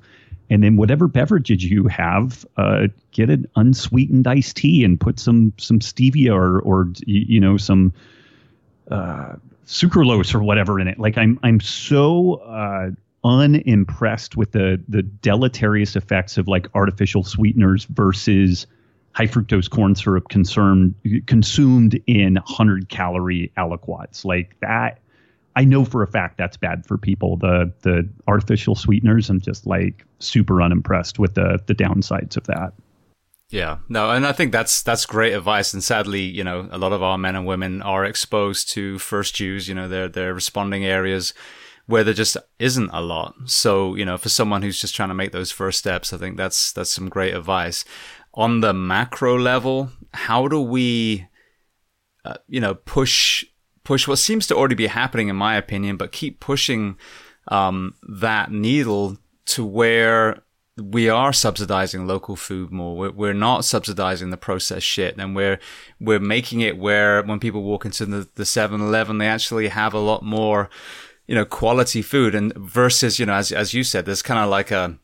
and 0.48 0.62
then 0.62 0.76
whatever 0.76 1.08
beverages 1.08 1.64
you 1.64 1.88
have, 1.88 2.46
uh, 2.56 2.88
get 3.10 3.30
an 3.30 3.46
unsweetened 3.56 4.26
iced 4.26 4.56
tea 4.56 4.84
and 4.84 5.00
put 5.00 5.18
some 5.18 5.52
some 5.58 5.80
stevia 5.80 6.34
or 6.34 6.60
or 6.60 6.92
you 7.06 7.40
know 7.40 7.56
some 7.56 7.92
uh, 8.90 9.34
sucralose 9.66 10.34
or 10.34 10.42
whatever 10.42 10.78
in 10.78 10.88
it. 10.88 10.98
Like 10.98 11.18
I'm 11.18 11.38
I'm 11.42 11.60
so 11.60 12.34
uh, 12.34 12.90
unimpressed 13.24 14.36
with 14.36 14.52
the 14.52 14.82
the 14.88 15.02
deleterious 15.02 15.96
effects 15.96 16.38
of 16.38 16.48
like 16.48 16.68
artificial 16.74 17.24
sweeteners 17.24 17.84
versus 17.84 18.66
high 19.12 19.26
fructose 19.26 19.68
corn 19.68 19.94
syrup 19.94 20.28
consumed 20.28 20.94
consumed 21.26 22.00
in 22.06 22.34
100 22.34 22.88
calorie 22.88 23.50
aliquots. 23.56 24.24
Like 24.24 24.54
that 24.60 25.00
I 25.56 25.64
know 25.64 25.86
for 25.86 26.02
a 26.02 26.06
fact 26.06 26.36
that's 26.36 26.58
bad 26.58 26.86
for 26.86 26.98
people. 26.98 27.38
The 27.38 27.72
the 27.82 28.08
artificial 28.28 28.74
sweeteners, 28.74 29.30
I'm 29.30 29.40
just 29.40 29.66
like 29.66 30.04
super 30.18 30.60
unimpressed 30.60 31.18
with 31.18 31.34
the 31.34 31.58
the 31.66 31.74
downsides 31.74 32.36
of 32.36 32.44
that. 32.44 32.74
Yeah, 33.48 33.78
no, 33.88 34.10
and 34.10 34.26
I 34.26 34.32
think 34.32 34.52
that's 34.52 34.82
that's 34.82 35.06
great 35.06 35.32
advice. 35.32 35.72
And 35.72 35.82
sadly, 35.82 36.20
you 36.20 36.44
know, 36.44 36.68
a 36.70 36.78
lot 36.78 36.92
of 36.92 37.02
our 37.02 37.16
men 37.16 37.36
and 37.36 37.46
women 37.46 37.80
are 37.80 38.04
exposed 38.04 38.68
to 38.70 38.98
first 38.98 39.34
Jews. 39.34 39.66
You 39.66 39.74
know, 39.74 39.88
their 39.88 40.08
their 40.08 40.34
responding 40.34 40.84
areas 40.84 41.32
where 41.86 42.04
there 42.04 42.14
just 42.14 42.36
isn't 42.58 42.90
a 42.92 43.00
lot. 43.00 43.34
So, 43.46 43.94
you 43.94 44.04
know, 44.04 44.18
for 44.18 44.28
someone 44.28 44.62
who's 44.62 44.80
just 44.80 44.94
trying 44.94 45.08
to 45.08 45.14
make 45.14 45.32
those 45.32 45.52
first 45.52 45.78
steps, 45.78 46.12
I 46.12 46.18
think 46.18 46.36
that's 46.36 46.72
that's 46.72 46.90
some 46.90 47.08
great 47.08 47.34
advice. 47.34 47.84
On 48.34 48.60
the 48.60 48.74
macro 48.74 49.38
level, 49.38 49.90
how 50.12 50.48
do 50.48 50.60
we, 50.60 51.26
uh, 52.24 52.34
you 52.48 52.60
know, 52.60 52.74
push 52.74 53.44
push 53.86 54.08
what 54.08 54.18
seems 54.18 54.48
to 54.48 54.56
already 54.56 54.74
be 54.74 54.88
happening, 54.88 55.28
in 55.28 55.36
my 55.36 55.54
opinion, 55.56 55.96
but 55.96 56.10
keep 56.10 56.40
pushing 56.40 56.98
um, 57.46 57.94
that 58.02 58.50
needle 58.50 59.16
to 59.46 59.64
where 59.64 60.42
we 60.76 61.08
are 61.08 61.32
subsidizing 61.32 62.04
local 62.04 62.34
food 62.34 62.72
more. 62.72 62.96
We're, 62.96 63.12
we're 63.12 63.32
not 63.32 63.64
subsidizing 63.64 64.30
the 64.30 64.36
processed 64.36 64.86
shit, 64.86 65.16
and 65.16 65.36
we're 65.36 65.60
we're 66.00 66.18
making 66.18 66.62
it 66.62 66.76
where 66.78 67.22
when 67.22 67.38
people 67.38 67.62
walk 67.62 67.84
into 67.84 68.04
the 68.04 68.28
the 68.34 68.44
Seven 68.44 68.80
Eleven, 68.80 69.18
they 69.18 69.28
actually 69.28 69.68
have 69.68 69.94
a 69.94 70.00
lot 70.00 70.22
more, 70.24 70.68
you 71.28 71.36
know, 71.36 71.44
quality 71.44 72.02
food. 72.02 72.34
And 72.34 72.52
versus, 72.56 73.20
you 73.20 73.26
know, 73.26 73.34
as 73.34 73.52
as 73.52 73.72
you 73.72 73.84
said, 73.84 74.04
there's 74.04 74.20
kind 74.20 74.40
of 74.40 74.50
like 74.50 74.72
a 74.72 74.98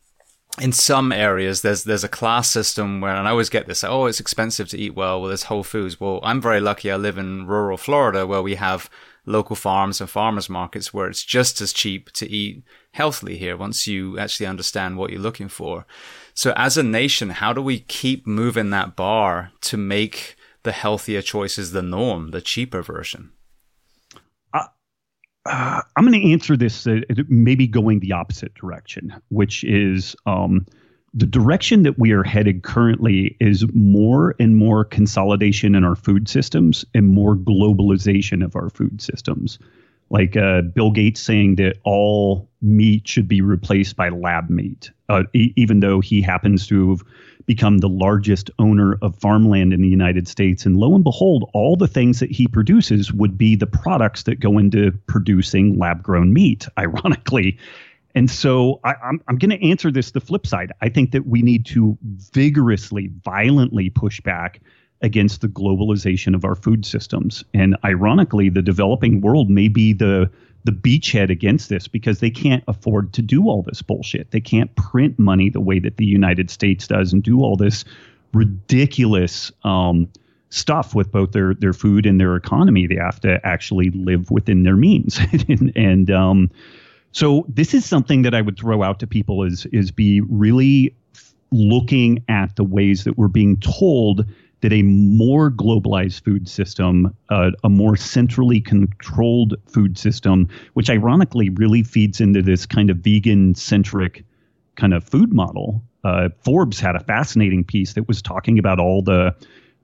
in 0.61 0.71
some 0.71 1.11
areas 1.11 1.61
there's 1.61 1.83
there's 1.83 2.03
a 2.03 2.09
class 2.09 2.49
system 2.49 3.01
where 3.01 3.15
and 3.15 3.27
I 3.27 3.31
always 3.31 3.49
get 3.49 3.67
this 3.67 3.83
oh 3.83 4.05
it's 4.05 4.19
expensive 4.19 4.69
to 4.69 4.77
eat 4.77 4.95
well. 4.95 5.19
Well 5.19 5.29
there's 5.29 5.43
Whole 5.43 5.63
Foods. 5.63 5.99
Well 5.99 6.19
I'm 6.23 6.41
very 6.41 6.59
lucky. 6.59 6.91
I 6.91 6.95
live 6.95 7.17
in 7.17 7.47
rural 7.47 7.77
Florida 7.77 8.27
where 8.27 8.41
we 8.41 8.55
have 8.55 8.89
local 9.25 9.55
farms 9.55 10.01
and 10.01 10.09
farmers 10.09 10.49
markets 10.49 10.93
where 10.93 11.07
it's 11.07 11.23
just 11.23 11.61
as 11.61 11.71
cheap 11.71 12.11
to 12.11 12.29
eat 12.29 12.63
healthily 12.91 13.37
here 13.37 13.55
once 13.55 13.87
you 13.87 14.19
actually 14.19 14.45
understand 14.45 14.97
what 14.97 15.09
you're 15.09 15.21
looking 15.21 15.47
for. 15.47 15.85
So 16.33 16.53
as 16.55 16.77
a 16.77 16.83
nation 16.83 17.31
how 17.31 17.53
do 17.53 17.61
we 17.61 17.79
keep 17.79 18.27
moving 18.27 18.69
that 18.69 18.95
bar 18.95 19.51
to 19.61 19.77
make 19.77 20.35
the 20.63 20.71
healthier 20.71 21.21
choices 21.21 21.71
the 21.71 21.81
norm 21.81 22.31
the 22.31 22.41
cheaper 22.41 22.81
version 22.81 23.31
uh, 25.45 25.81
I'm 25.95 26.05
going 26.05 26.19
to 26.19 26.31
answer 26.31 26.55
this 26.55 26.87
uh, 26.87 27.01
maybe 27.27 27.67
going 27.67 27.99
the 27.99 28.13
opposite 28.13 28.53
direction, 28.55 29.13
which 29.29 29.63
is 29.63 30.15
um, 30.25 30.65
the 31.13 31.27
direction 31.27 31.83
that 31.83 31.99
we 31.99 32.11
are 32.11 32.23
headed 32.23 32.63
currently 32.63 33.35
is 33.39 33.65
more 33.73 34.35
and 34.39 34.55
more 34.55 34.83
consolidation 34.85 35.75
in 35.75 35.83
our 35.83 35.95
food 35.95 36.27
systems 36.27 36.85
and 36.93 37.07
more 37.07 37.35
globalization 37.35 38.43
of 38.43 38.55
our 38.55 38.69
food 38.69 39.01
systems. 39.01 39.59
Like 40.13 40.37
uh, 40.37 40.61
Bill 40.61 40.91
Gates 40.91 41.19
saying 41.19 41.55
that 41.55 41.77
all 41.83 42.47
meat 42.61 43.07
should 43.07 43.27
be 43.27 43.41
replaced 43.41 43.95
by 43.95 44.09
lab 44.09 44.47
meat, 44.47 44.91
uh, 45.09 45.23
e- 45.33 45.53
even 45.55 45.79
though 45.79 46.01
he 46.01 46.21
happens 46.21 46.67
to 46.67 46.91
have 46.91 47.01
become 47.47 47.79
the 47.79 47.89
largest 47.89 48.51
owner 48.59 48.95
of 49.01 49.15
farmland 49.17 49.73
in 49.73 49.81
the 49.81 49.87
United 49.87 50.27
States. 50.27 50.67
And 50.67 50.77
lo 50.77 50.93
and 50.93 51.03
behold, 51.03 51.49
all 51.55 51.75
the 51.75 51.87
things 51.87 52.19
that 52.19 52.29
he 52.29 52.47
produces 52.47 53.11
would 53.11 53.39
be 53.39 53.55
the 53.55 53.65
products 53.65 54.23
that 54.23 54.39
go 54.39 54.59
into 54.59 54.91
producing 55.07 55.79
lab 55.79 56.03
grown 56.03 56.31
meat, 56.31 56.67
ironically. 56.77 57.57
And 58.13 58.29
so 58.29 58.79
I, 58.83 58.93
I'm, 59.03 59.19
I'm 59.27 59.39
going 59.39 59.49
to 59.49 59.67
answer 59.67 59.91
this 59.91 60.11
the 60.11 60.21
flip 60.21 60.45
side. 60.45 60.71
I 60.79 60.89
think 60.89 61.11
that 61.11 61.25
we 61.25 61.41
need 61.41 61.65
to 61.67 61.97
vigorously, 62.03 63.09
violently 63.23 63.89
push 63.89 64.21
back 64.21 64.61
against 65.03 65.41
the 65.41 65.47
globalization 65.47 66.33
of 66.33 66.45
our 66.45 66.55
food 66.55 66.85
systems. 66.85 67.43
And 67.53 67.77
ironically, 67.83 68.49
the 68.49 68.61
developing 68.61 69.21
world 69.21 69.49
may 69.49 69.67
be 69.67 69.93
the 69.93 70.31
the 70.65 70.71
beachhead 70.71 71.29
against 71.29 71.67
this 71.67 71.89
because 71.89 72.21
they 72.21 72.29
can't 72.29 72.63
afford 72.69 73.11
to 73.11 73.21
do 73.21 73.49
all 73.49 73.63
this 73.63 73.81
bullshit. 73.81 74.31
They 74.31 74.39
can't 74.39 74.73
print 74.77 75.19
money 75.19 75.49
the 75.49 75.59
way 75.59 75.77
that 75.79 75.97
the 75.97 76.05
United 76.05 76.49
States 76.49 76.87
does 76.87 77.11
and 77.11 77.21
do 77.21 77.41
all 77.41 77.57
this 77.57 77.83
ridiculous 78.33 79.51
um, 79.65 80.07
stuff 80.51 80.95
with 80.95 81.11
both 81.11 81.33
their 81.33 81.53
their 81.53 81.73
food 81.73 82.05
and 82.05 82.19
their 82.19 82.37
economy. 82.37 82.87
They 82.87 82.95
have 82.95 83.19
to 83.21 83.45
actually 83.45 83.89
live 83.89 84.31
within 84.31 84.63
their 84.63 84.77
means, 84.77 85.19
and, 85.49 85.73
and 85.75 86.09
um, 86.09 86.49
so 87.11 87.45
this 87.49 87.73
is 87.73 87.85
something 87.85 88.21
that 88.21 88.33
I 88.33 88.41
would 88.41 88.57
throw 88.57 88.83
out 88.83 88.99
to 89.01 89.07
people 89.07 89.43
is 89.43 89.65
is 89.67 89.91
be 89.91 90.21
really 90.21 90.95
looking 91.51 92.23
at 92.29 92.55
the 92.55 92.63
ways 92.63 93.03
that 93.03 93.17
we're 93.17 93.27
being 93.27 93.57
told 93.57 94.25
that 94.63 94.71
a 94.71 94.81
more 94.81 95.51
globalized 95.51 96.23
food 96.23 96.47
system, 96.47 97.13
uh, 97.29 97.51
a 97.65 97.69
more 97.69 97.97
centrally 97.97 98.61
controlled 98.61 99.55
food 99.67 99.97
system, 99.97 100.47
which 100.73 100.89
ironically 100.89 101.49
really 101.49 101.83
feeds 101.83 102.21
into 102.21 102.41
this 102.41 102.65
kind 102.65 102.89
of 102.89 102.97
vegan 102.97 103.53
centric 103.55 104.23
kind 104.75 104.93
of 104.93 105.03
food 105.03 105.33
model. 105.33 105.83
Uh, 106.05 106.29
Forbes 106.45 106.79
had 106.79 106.95
a 106.95 107.01
fascinating 107.01 107.65
piece 107.65 107.93
that 107.93 108.07
was 108.07 108.21
talking 108.21 108.57
about 108.57 108.79
all 108.79 109.01
the 109.01 109.35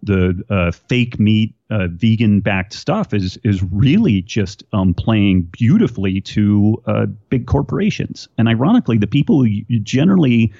the 0.01 0.41
uh, 0.49 0.71
fake 0.71 1.19
meat, 1.19 1.53
uh, 1.69 1.87
vegan 1.91 2.39
backed 2.39 2.71
stuff 2.71 3.13
is 3.13 3.37
is 3.43 3.61
really 3.63 4.21
just 4.21 4.63
um, 4.71 4.93
playing 4.93 5.41
beautifully 5.51 6.21
to 6.21 6.81
uh, 6.85 7.05
big 7.29 7.47
corporations. 7.47 8.29
And 8.37 8.47
ironically, 8.47 8.97
the 8.97 9.07
people 9.07 9.43
who 9.43 9.49
generally 9.83 10.53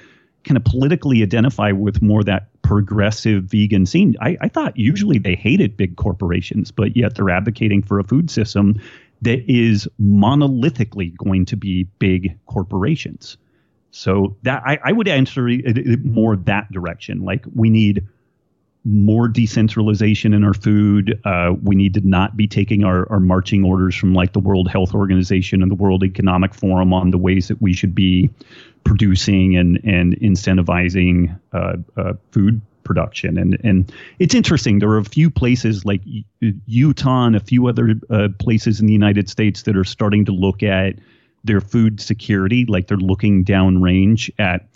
kind 0.44 0.56
of 0.56 0.64
politically 0.64 1.22
identify 1.22 1.72
with 1.72 2.00
more 2.02 2.24
that 2.24 2.48
progressive 2.62 3.44
vegan 3.44 3.84
scene. 3.86 4.16
I, 4.20 4.36
I 4.40 4.48
thought 4.48 4.76
usually 4.76 5.18
they 5.18 5.34
hated 5.34 5.76
big 5.76 5.96
corporations, 5.96 6.70
but 6.70 6.96
yet 6.96 7.14
they're 7.14 7.30
advocating 7.30 7.82
for 7.82 7.98
a 7.98 8.04
food 8.04 8.30
system 8.30 8.80
that 9.22 9.44
is 9.50 9.88
monolithically 10.00 11.16
going 11.16 11.44
to 11.46 11.56
be 11.56 11.84
big 11.98 12.38
corporations. 12.46 13.36
So 13.90 14.36
that 14.42 14.62
I, 14.64 14.78
I 14.84 14.92
would 14.92 15.08
answer 15.08 15.48
it, 15.48 15.76
it 15.76 16.04
more 16.04 16.36
that 16.36 16.70
direction. 16.70 17.20
Like 17.22 17.44
we 17.54 17.70
need 17.70 18.06
more 18.84 19.28
decentralization 19.28 20.32
in 20.32 20.42
our 20.42 20.54
food. 20.54 21.20
Uh, 21.24 21.52
we 21.62 21.74
need 21.74 21.94
to 21.94 22.00
not 22.00 22.36
be 22.36 22.48
taking 22.48 22.82
our, 22.84 23.10
our 23.10 23.20
marching 23.20 23.64
orders 23.64 23.94
from 23.94 24.14
like 24.14 24.32
the 24.32 24.40
World 24.40 24.70
Health 24.70 24.94
Organization 24.94 25.62
and 25.62 25.70
the 25.70 25.74
World 25.74 26.02
Economic 26.02 26.54
Forum 26.54 26.92
on 26.92 27.10
the 27.10 27.18
ways 27.18 27.48
that 27.48 27.60
we 27.60 27.72
should 27.72 27.94
be 27.94 28.30
producing 28.84 29.56
and 29.56 29.78
and 29.84 30.18
incentivizing 30.20 31.38
uh, 31.52 31.76
uh, 31.96 32.14
food 32.32 32.60
production. 32.84 33.36
And 33.36 33.58
and 33.62 33.92
it's 34.18 34.34
interesting. 34.34 34.78
There 34.78 34.88
are 34.90 34.98
a 34.98 35.04
few 35.04 35.30
places 35.30 35.84
like 35.84 36.00
Utah 36.66 37.26
and 37.26 37.36
a 37.36 37.40
few 37.40 37.66
other 37.68 37.94
uh, 38.08 38.28
places 38.38 38.80
in 38.80 38.86
the 38.86 38.92
United 38.92 39.28
States 39.28 39.62
that 39.62 39.76
are 39.76 39.84
starting 39.84 40.24
to 40.24 40.32
look 40.32 40.62
at 40.62 40.94
their 41.44 41.60
food 41.60 42.00
security, 42.00 42.64
like 42.66 42.86
they're 42.86 42.96
looking 42.96 43.44
downrange 43.44 44.30
at 44.38 44.66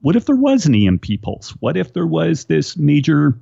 what 0.00 0.16
if 0.16 0.26
there 0.26 0.36
was 0.36 0.66
an 0.66 0.74
EMP 0.74 1.22
pulse? 1.22 1.50
What 1.60 1.76
if 1.76 1.92
there 1.92 2.06
was 2.06 2.44
this 2.44 2.76
major 2.76 3.38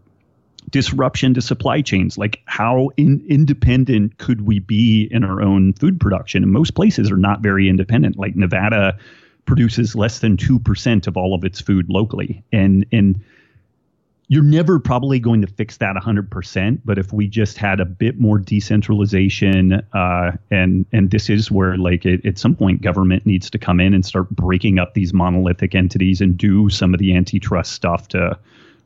disruption 0.71 1.35
to 1.35 1.43
supply 1.43 1.83
chains? 1.83 2.17
Like, 2.17 2.41
how 2.47 2.91
in, 2.97 3.25
independent 3.29 4.19
could 4.19 4.43
we 4.43 4.61
be 4.61 5.09
in 5.11 5.25
our 5.25 5.43
own 5.43 5.73
food 5.75 6.01
production? 6.01 6.43
And 6.43 6.53
most 6.53 6.75
places 6.75 7.11
are 7.11 7.17
not 7.17 7.41
very 7.41 7.69
independent. 7.69 8.19
Like 8.19 8.37
Nevada 8.37 8.99
produces 9.47 9.95
less 9.95 10.21
than 10.21 10.37
two 10.37 10.59
percent 10.59 11.07
of 11.07 11.17
all 11.17 11.35
of 11.35 11.45
its 11.45 11.61
food 11.61 11.91
locally, 11.91 12.43
and 12.53 12.87
and 12.93 13.23
you're 14.29 14.43
never 14.43 14.79
probably 14.79 15.19
going 15.19 15.41
to 15.43 15.47
fix 15.47 15.77
that 15.79 15.97
100% 15.97 16.81
but 16.85 16.99
if 16.99 17.13
we 17.13 17.27
just 17.27 17.59
had 17.59 17.81
a 17.81 17.85
bit 17.85 18.19
more 18.19 18.39
decentralization 18.39 19.75
uh, 19.93 20.33
and 20.51 20.87
and 20.93 21.11
this 21.11 21.29
is 21.29 21.51
where 21.51 21.77
like 21.77 22.05
it, 22.07 22.25
at 22.25 22.39
some 22.39 22.55
point 22.55 22.83
government 22.83 23.25
needs 23.27 23.51
to 23.51 23.59
come 23.59 23.81
in 23.81 23.95
and 23.95 24.05
start 24.05 24.29
breaking 24.31 24.79
up 24.79 24.95
these 24.95 25.13
monolithic 25.13 25.75
entities 25.75 26.21
and 26.21 26.37
do 26.39 26.71
some 26.71 26.95
of 26.95 27.01
the 27.01 27.15
antitrust 27.15 27.73
stuff 27.73 28.09
to 28.09 28.39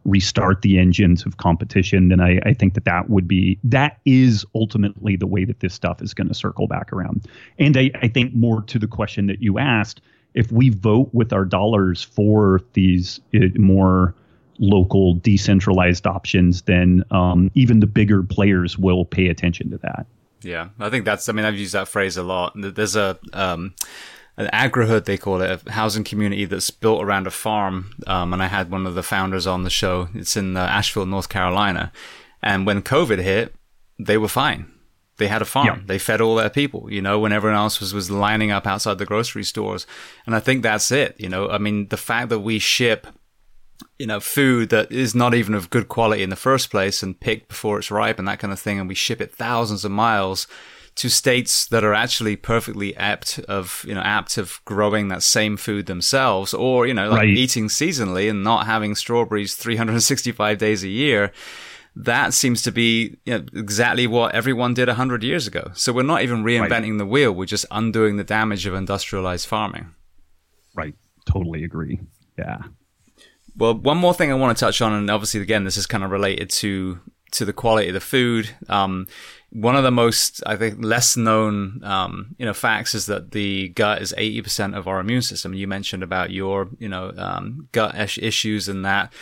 restart 0.04 0.62
the 0.62 0.78
engines 0.78 1.26
of 1.26 1.36
competition 1.36 2.08
then 2.08 2.20
I, 2.20 2.40
I 2.44 2.54
think 2.54 2.74
that 2.74 2.84
that 2.84 3.10
would 3.10 3.28
be 3.28 3.58
that 3.64 3.98
is 4.04 4.44
ultimately 4.54 5.16
the 5.16 5.26
way 5.26 5.44
that 5.44 5.60
this 5.60 5.74
stuff 5.74 6.00
is 6.02 6.14
going 6.14 6.28
to 6.28 6.34
circle 6.34 6.66
back 6.66 6.92
around. 6.92 7.26
And 7.58 7.76
I, 7.76 7.90
I 8.00 8.08
think 8.08 8.34
more 8.34 8.62
to 8.62 8.78
the 8.78 8.86
question 8.86 9.26
that 9.26 9.42
you 9.42 9.58
asked 9.58 10.00
if 10.34 10.52
we 10.52 10.70
vote 10.70 11.10
with 11.12 11.32
our 11.32 11.44
dollars 11.44 12.02
for 12.02 12.62
these 12.74 13.20
uh, 13.34 13.48
more 13.56 14.14
local 14.58 15.14
decentralized 15.14 16.06
options, 16.06 16.62
then 16.62 17.04
um, 17.10 17.50
even 17.54 17.80
the 17.80 17.86
bigger 17.86 18.22
players 18.22 18.78
will 18.78 19.04
pay 19.04 19.28
attention 19.28 19.70
to 19.70 19.78
that. 19.78 20.06
Yeah, 20.42 20.68
I 20.78 20.90
think 20.90 21.04
that's. 21.04 21.28
I 21.28 21.32
mean, 21.32 21.44
I've 21.44 21.56
used 21.56 21.74
that 21.74 21.88
phrase 21.88 22.16
a 22.16 22.22
lot. 22.22 22.52
There's 22.54 22.94
a 22.94 23.18
um, 23.32 23.74
an 24.38 24.48
agrihood 24.52 25.04
they 25.04 25.18
call 25.18 25.42
it, 25.42 25.62
a 25.66 25.72
housing 25.72 26.04
community 26.04 26.44
that's 26.44 26.70
built 26.70 27.02
around 27.02 27.26
a 27.26 27.30
farm. 27.30 27.90
Um, 28.06 28.32
and 28.32 28.40
I 28.40 28.46
had 28.46 28.70
one 28.70 28.86
of 28.86 28.94
the 28.94 29.02
founders 29.02 29.48
on 29.48 29.64
the 29.64 29.70
show. 29.70 30.08
It's 30.14 30.36
in 30.36 30.56
uh, 30.56 30.60
Asheville, 30.60 31.06
North 31.06 31.28
Carolina. 31.28 31.92
And 32.40 32.64
when 32.64 32.82
COVID 32.82 33.18
hit, 33.18 33.54
they 33.98 34.16
were 34.16 34.28
fine. 34.28 34.70
They 35.16 35.26
had 35.26 35.42
a 35.42 35.44
farm. 35.44 35.66
Yeah. 35.66 35.78
They 35.84 35.98
fed 35.98 36.20
all 36.20 36.36
their 36.36 36.48
people, 36.48 36.86
you 36.88 37.02
know, 37.02 37.18
when 37.18 37.32
everyone 37.32 37.58
else 37.58 37.80
was, 37.80 37.92
was 37.92 38.12
lining 38.12 38.52
up 38.52 38.64
outside 38.64 38.98
the 38.98 39.04
grocery 39.04 39.42
stores. 39.42 39.88
And 40.24 40.36
I 40.36 40.38
think 40.38 40.62
that's 40.62 40.92
it. 40.92 41.16
You 41.18 41.28
know, 41.28 41.48
I 41.50 41.58
mean, 41.58 41.88
the 41.88 41.96
fact 41.96 42.28
that 42.28 42.38
we 42.38 42.60
ship 42.60 43.08
you 43.98 44.06
know, 44.06 44.20
food 44.20 44.70
that 44.70 44.90
is 44.92 45.14
not 45.14 45.34
even 45.34 45.54
of 45.54 45.70
good 45.70 45.88
quality 45.88 46.22
in 46.22 46.30
the 46.30 46.36
first 46.36 46.70
place 46.70 47.02
and 47.02 47.18
picked 47.18 47.48
before 47.48 47.78
it's 47.78 47.90
ripe 47.90 48.18
and 48.18 48.28
that 48.28 48.38
kind 48.38 48.52
of 48.52 48.60
thing. 48.60 48.78
And 48.78 48.88
we 48.88 48.94
ship 48.94 49.20
it 49.20 49.34
thousands 49.34 49.84
of 49.84 49.90
miles 49.90 50.46
to 50.96 51.08
states 51.08 51.66
that 51.66 51.84
are 51.84 51.94
actually 51.94 52.34
perfectly 52.34 52.96
apt 52.96 53.38
of, 53.40 53.84
you 53.86 53.94
know, 53.94 54.00
apt 54.00 54.36
of 54.36 54.60
growing 54.64 55.08
that 55.08 55.22
same 55.22 55.56
food 55.56 55.86
themselves 55.86 56.52
or, 56.52 56.88
you 56.88 56.94
know, 56.94 57.08
like 57.08 57.18
right. 57.18 57.28
eating 57.28 57.68
seasonally 57.68 58.28
and 58.28 58.42
not 58.42 58.66
having 58.66 58.96
strawberries 58.96 59.54
365 59.54 60.58
days 60.58 60.82
a 60.82 60.88
year. 60.88 61.32
That 61.94 62.34
seems 62.34 62.62
to 62.62 62.72
be 62.72 63.16
you 63.24 63.38
know, 63.38 63.44
exactly 63.54 64.08
what 64.08 64.34
everyone 64.34 64.74
did 64.74 64.88
100 64.88 65.22
years 65.22 65.46
ago. 65.46 65.70
So 65.74 65.92
we're 65.92 66.02
not 66.02 66.22
even 66.22 66.42
reinventing 66.42 66.90
right. 66.90 66.98
the 66.98 67.06
wheel. 67.06 67.32
We're 67.32 67.44
just 67.44 67.66
undoing 67.70 68.16
the 68.16 68.24
damage 68.24 68.66
of 68.66 68.74
industrialized 68.74 69.46
farming. 69.46 69.94
Right. 70.74 70.94
Totally 71.26 71.62
agree. 71.62 72.00
Yeah. 72.36 72.58
Well, 73.58 73.74
one 73.74 73.98
more 73.98 74.14
thing 74.14 74.30
I 74.30 74.36
want 74.36 74.56
to 74.56 74.64
touch 74.64 74.80
on, 74.80 74.92
and 74.92 75.10
obviously, 75.10 75.40
again, 75.40 75.64
this 75.64 75.76
is 75.76 75.86
kind 75.86 76.04
of 76.04 76.10
related 76.10 76.48
to 76.50 77.00
to 77.32 77.44
the 77.44 77.52
quality 77.52 77.88
of 77.88 77.94
the 77.94 78.00
food. 78.00 78.50
Um, 78.70 79.06
one 79.50 79.76
of 79.76 79.82
the 79.82 79.90
most, 79.90 80.42
I 80.46 80.56
think, 80.56 80.82
less 80.82 81.16
known, 81.16 81.82
um, 81.84 82.34
you 82.38 82.46
know, 82.46 82.54
facts 82.54 82.94
is 82.94 83.04
that 83.06 83.32
the 83.32 83.68
gut 83.68 84.00
is 84.00 84.14
80% 84.16 84.74
of 84.74 84.88
our 84.88 84.98
immune 84.98 85.20
system. 85.20 85.52
You 85.52 85.66
mentioned 85.66 86.02
about 86.02 86.30
your, 86.30 86.68
you 86.78 86.88
know, 86.88 87.12
um, 87.18 87.68
gut 87.72 87.94
issues 88.18 88.66
and 88.66 88.82
that, 88.84 89.12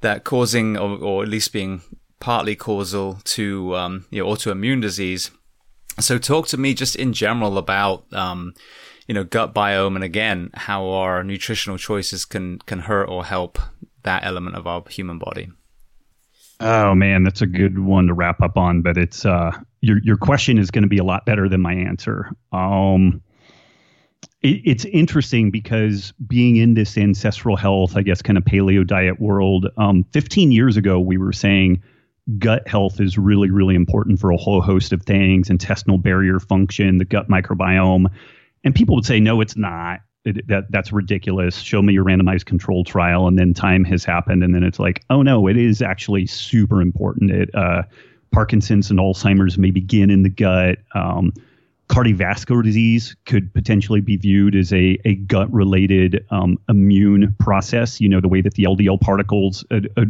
that 0.00 0.24
causing, 0.24 0.76
or, 0.76 0.98
or, 0.98 1.22
at 1.22 1.28
least 1.28 1.52
being 1.52 1.82
partly 2.18 2.56
causal 2.56 3.20
to, 3.24 3.76
um, 3.76 4.06
autoimmune 4.12 4.80
disease. 4.82 5.30
So 6.00 6.18
talk 6.18 6.48
to 6.48 6.56
me 6.56 6.74
just 6.74 6.96
in 6.96 7.12
general 7.12 7.58
about, 7.58 8.12
um, 8.12 8.54
you 9.12 9.14
know, 9.14 9.24
gut 9.24 9.54
biome 9.54 9.94
and 9.94 10.02
again, 10.02 10.48
how 10.54 10.88
our 10.88 11.22
nutritional 11.22 11.76
choices 11.76 12.24
can, 12.24 12.58
can 12.60 12.78
hurt 12.78 13.10
or 13.10 13.26
help 13.26 13.58
that 14.04 14.24
element 14.24 14.56
of 14.56 14.66
our 14.66 14.82
human 14.88 15.18
body. 15.18 15.50
Oh 16.60 16.94
man, 16.94 17.22
that's 17.22 17.42
a 17.42 17.46
good 17.46 17.78
one 17.78 18.06
to 18.06 18.14
wrap 18.14 18.40
up 18.40 18.56
on, 18.56 18.80
but 18.80 18.96
it's, 18.96 19.26
uh, 19.26 19.50
your, 19.82 19.98
your 20.02 20.16
question 20.16 20.56
is 20.56 20.70
going 20.70 20.84
to 20.84 20.88
be 20.88 20.96
a 20.96 21.04
lot 21.04 21.26
better 21.26 21.46
than 21.46 21.60
my 21.60 21.74
answer. 21.74 22.30
Um, 22.52 23.20
it, 24.40 24.62
it's 24.64 24.86
interesting 24.86 25.50
because 25.50 26.14
being 26.26 26.56
in 26.56 26.72
this 26.72 26.96
ancestral 26.96 27.56
health, 27.56 27.98
I 27.98 28.00
guess, 28.00 28.22
kind 28.22 28.38
of 28.38 28.44
paleo 28.44 28.86
diet 28.86 29.20
world, 29.20 29.66
um, 29.76 30.06
15 30.14 30.52
years 30.52 30.78
ago, 30.78 30.98
we 30.98 31.18
were 31.18 31.34
saying, 31.34 31.82
gut 32.38 32.66
health 32.66 32.98
is 32.98 33.18
really, 33.18 33.50
really 33.50 33.74
important 33.74 34.20
for 34.20 34.30
a 34.30 34.38
whole 34.38 34.62
host 34.62 34.94
of 34.94 35.02
things 35.02 35.50
intestinal 35.50 35.98
barrier 35.98 36.40
function, 36.40 36.96
the 36.96 37.04
gut 37.04 37.28
microbiome. 37.28 38.06
And 38.64 38.74
people 38.74 38.94
would 38.94 39.06
say, 39.06 39.20
no, 39.20 39.40
it's 39.40 39.56
not. 39.56 40.00
It, 40.24 40.46
that 40.46 40.70
that's 40.70 40.92
ridiculous. 40.92 41.58
Show 41.58 41.82
me 41.82 41.94
your 41.94 42.04
randomized 42.04 42.44
control 42.44 42.84
trial, 42.84 43.26
and 43.26 43.36
then 43.36 43.54
time 43.54 43.82
has 43.84 44.04
happened, 44.04 44.44
and 44.44 44.54
then 44.54 44.62
it's 44.62 44.78
like, 44.78 45.02
oh 45.10 45.22
no, 45.22 45.48
it 45.48 45.56
is 45.56 45.82
actually 45.82 46.26
super 46.26 46.80
important. 46.80 47.32
It 47.32 47.54
uh, 47.56 47.82
Parkinson's 48.30 48.88
and 48.90 49.00
Alzheimer's 49.00 49.58
may 49.58 49.70
begin 49.70 50.10
in 50.10 50.22
the 50.22 50.28
gut. 50.28 50.78
Um, 50.94 51.32
cardiovascular 51.88 52.62
disease 52.62 53.16
could 53.26 53.52
potentially 53.52 54.00
be 54.00 54.16
viewed 54.16 54.54
as 54.54 54.72
a, 54.72 54.98
a 55.04 55.16
gut 55.16 55.52
related 55.52 56.24
um, 56.30 56.56
immune 56.68 57.34
process. 57.40 58.00
You 58.00 58.08
know 58.08 58.20
the 58.20 58.28
way 58.28 58.40
that 58.40 58.54
the 58.54 58.62
LDL 58.62 59.00
particles, 59.00 59.64
uh, 59.72 59.80
uh, 59.96 60.04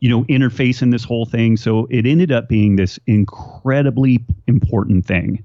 you 0.00 0.10
know, 0.10 0.24
interface 0.24 0.82
in 0.82 0.90
this 0.90 1.04
whole 1.04 1.24
thing. 1.24 1.56
So 1.56 1.86
it 1.90 2.06
ended 2.06 2.30
up 2.30 2.48
being 2.48 2.76
this 2.76 2.98
incredibly 3.06 4.24
important 4.46 5.06
thing. 5.06 5.42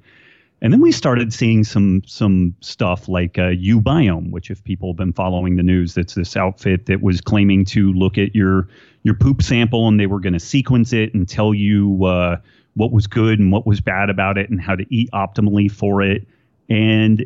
And 0.61 0.73
then 0.73 0.81
we 0.81 0.91
started 0.91 1.33
seeing 1.33 1.63
some 1.63 2.03
some 2.05 2.53
stuff 2.59 3.07
like 3.07 3.37
uh, 3.37 3.51
uBiome, 3.51 4.31
which 4.31 4.51
if 4.51 4.63
people 4.63 4.89
have 4.89 4.97
been 4.97 5.13
following 5.13 5.55
the 5.55 5.63
news, 5.63 5.93
that's 5.93 6.15
this 6.15 6.35
outfit 6.35 6.87
that 6.87 7.01
was 7.01 7.21
claiming 7.21 7.63
to 7.65 7.93
look 7.93 8.17
at 8.17 8.35
your 8.35 8.67
your 9.03 9.13
poop 9.13 9.41
sample 9.41 9.87
and 9.87 9.99
they 9.99 10.07
were 10.07 10.19
going 10.19 10.33
to 10.33 10.39
sequence 10.39 10.91
it 10.91 11.13
and 11.13 11.29
tell 11.29 11.53
you 11.53 12.03
uh, 12.05 12.37
what 12.75 12.91
was 12.91 13.07
good 13.07 13.39
and 13.39 13.51
what 13.51 13.65
was 13.65 13.79
bad 13.79 14.09
about 14.09 14.37
it 14.37 14.49
and 14.49 14.59
how 14.59 14.75
to 14.75 14.85
eat 14.93 15.09
optimally 15.11 15.71
for 15.71 16.01
it. 16.01 16.27
And 16.69 17.25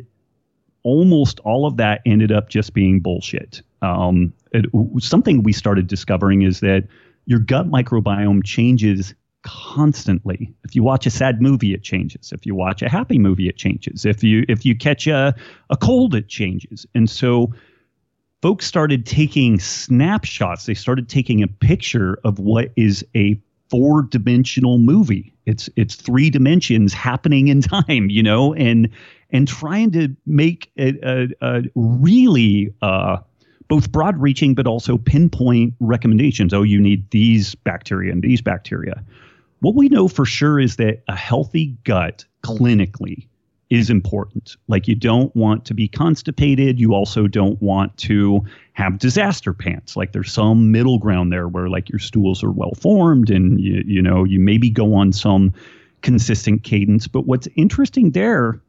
almost 0.84 1.40
all 1.40 1.66
of 1.66 1.76
that 1.78 2.02
ended 2.06 2.30
up 2.30 2.48
just 2.48 2.72
being 2.72 3.00
bullshit. 3.00 3.62
Um, 3.82 4.32
it, 4.52 4.66
something 5.00 5.42
we 5.42 5.52
started 5.52 5.88
discovering 5.88 6.42
is 6.42 6.60
that 6.60 6.86
your 7.26 7.40
gut 7.40 7.68
microbiome 7.68 8.44
changes 8.44 9.14
constantly. 9.44 10.52
If 10.64 10.74
you 10.74 10.82
watch 10.82 11.06
a 11.06 11.10
sad 11.10 11.40
movie, 11.40 11.72
it 11.74 11.82
changes. 11.82 12.32
If 12.32 12.44
you 12.44 12.54
watch 12.54 12.82
a 12.82 12.88
happy 12.88 13.18
movie, 13.18 13.48
it 13.48 13.56
changes. 13.56 14.04
If 14.04 14.24
you 14.24 14.44
if 14.48 14.66
you 14.66 14.76
catch 14.76 15.06
a, 15.06 15.34
a 15.70 15.76
cold, 15.76 16.14
it 16.14 16.28
changes. 16.28 16.86
And 16.94 17.08
so 17.08 17.52
folks 18.42 18.66
started 18.66 19.06
taking 19.06 19.60
snapshots. 19.60 20.66
They 20.66 20.74
started 20.74 21.08
taking 21.08 21.42
a 21.42 21.48
picture 21.48 22.18
of 22.24 22.38
what 22.38 22.72
is 22.76 23.04
a 23.14 23.40
four-dimensional 23.70 24.78
movie. 24.78 25.32
It's 25.46 25.68
it's 25.76 25.94
three 25.94 26.30
dimensions 26.30 26.92
happening 26.92 27.48
in 27.48 27.60
time, 27.62 28.08
you 28.10 28.22
know, 28.22 28.54
and 28.54 28.88
and 29.30 29.46
trying 29.48 29.90
to 29.92 30.14
make 30.26 30.70
a, 30.78 30.94
a, 31.02 31.28
a 31.40 31.62
really 31.74 32.72
uh, 32.82 33.18
both 33.68 33.90
broad 33.90 34.16
reaching 34.18 34.54
but 34.54 34.66
also 34.66 34.96
pinpoint 34.96 35.74
recommendations. 35.80 36.54
Oh, 36.54 36.62
you 36.62 36.80
need 36.80 37.10
these 37.10 37.54
bacteria 37.54 38.12
and 38.12 38.22
these 38.22 38.40
bacteria. 38.40 39.02
What 39.64 39.76
we 39.76 39.88
know 39.88 40.08
for 40.08 40.26
sure 40.26 40.60
is 40.60 40.76
that 40.76 41.02
a 41.08 41.16
healthy 41.16 41.74
gut 41.84 42.26
clinically 42.42 43.28
is 43.70 43.88
important. 43.88 44.56
Like 44.68 44.86
you 44.86 44.94
don't 44.94 45.34
want 45.34 45.64
to 45.64 45.72
be 45.72 45.88
constipated. 45.88 46.78
You 46.78 46.92
also 46.92 47.26
don't 47.26 47.60
want 47.62 47.96
to 47.96 48.44
have 48.74 48.98
disaster 48.98 49.54
pants. 49.54 49.96
Like 49.96 50.12
there's 50.12 50.30
some 50.30 50.70
middle 50.70 50.98
ground 50.98 51.32
there 51.32 51.48
where 51.48 51.70
like 51.70 51.88
your 51.88 51.98
stools 51.98 52.44
are 52.44 52.52
well 52.52 52.74
formed 52.78 53.30
and 53.30 53.58
you, 53.58 53.82
you 53.86 54.02
know, 54.02 54.22
you 54.22 54.38
maybe 54.38 54.68
go 54.68 54.92
on 54.92 55.14
some 55.14 55.54
consistent 56.02 56.62
cadence. 56.62 57.08
But 57.08 57.22
what's 57.22 57.48
interesting 57.56 58.10
there 58.10 58.60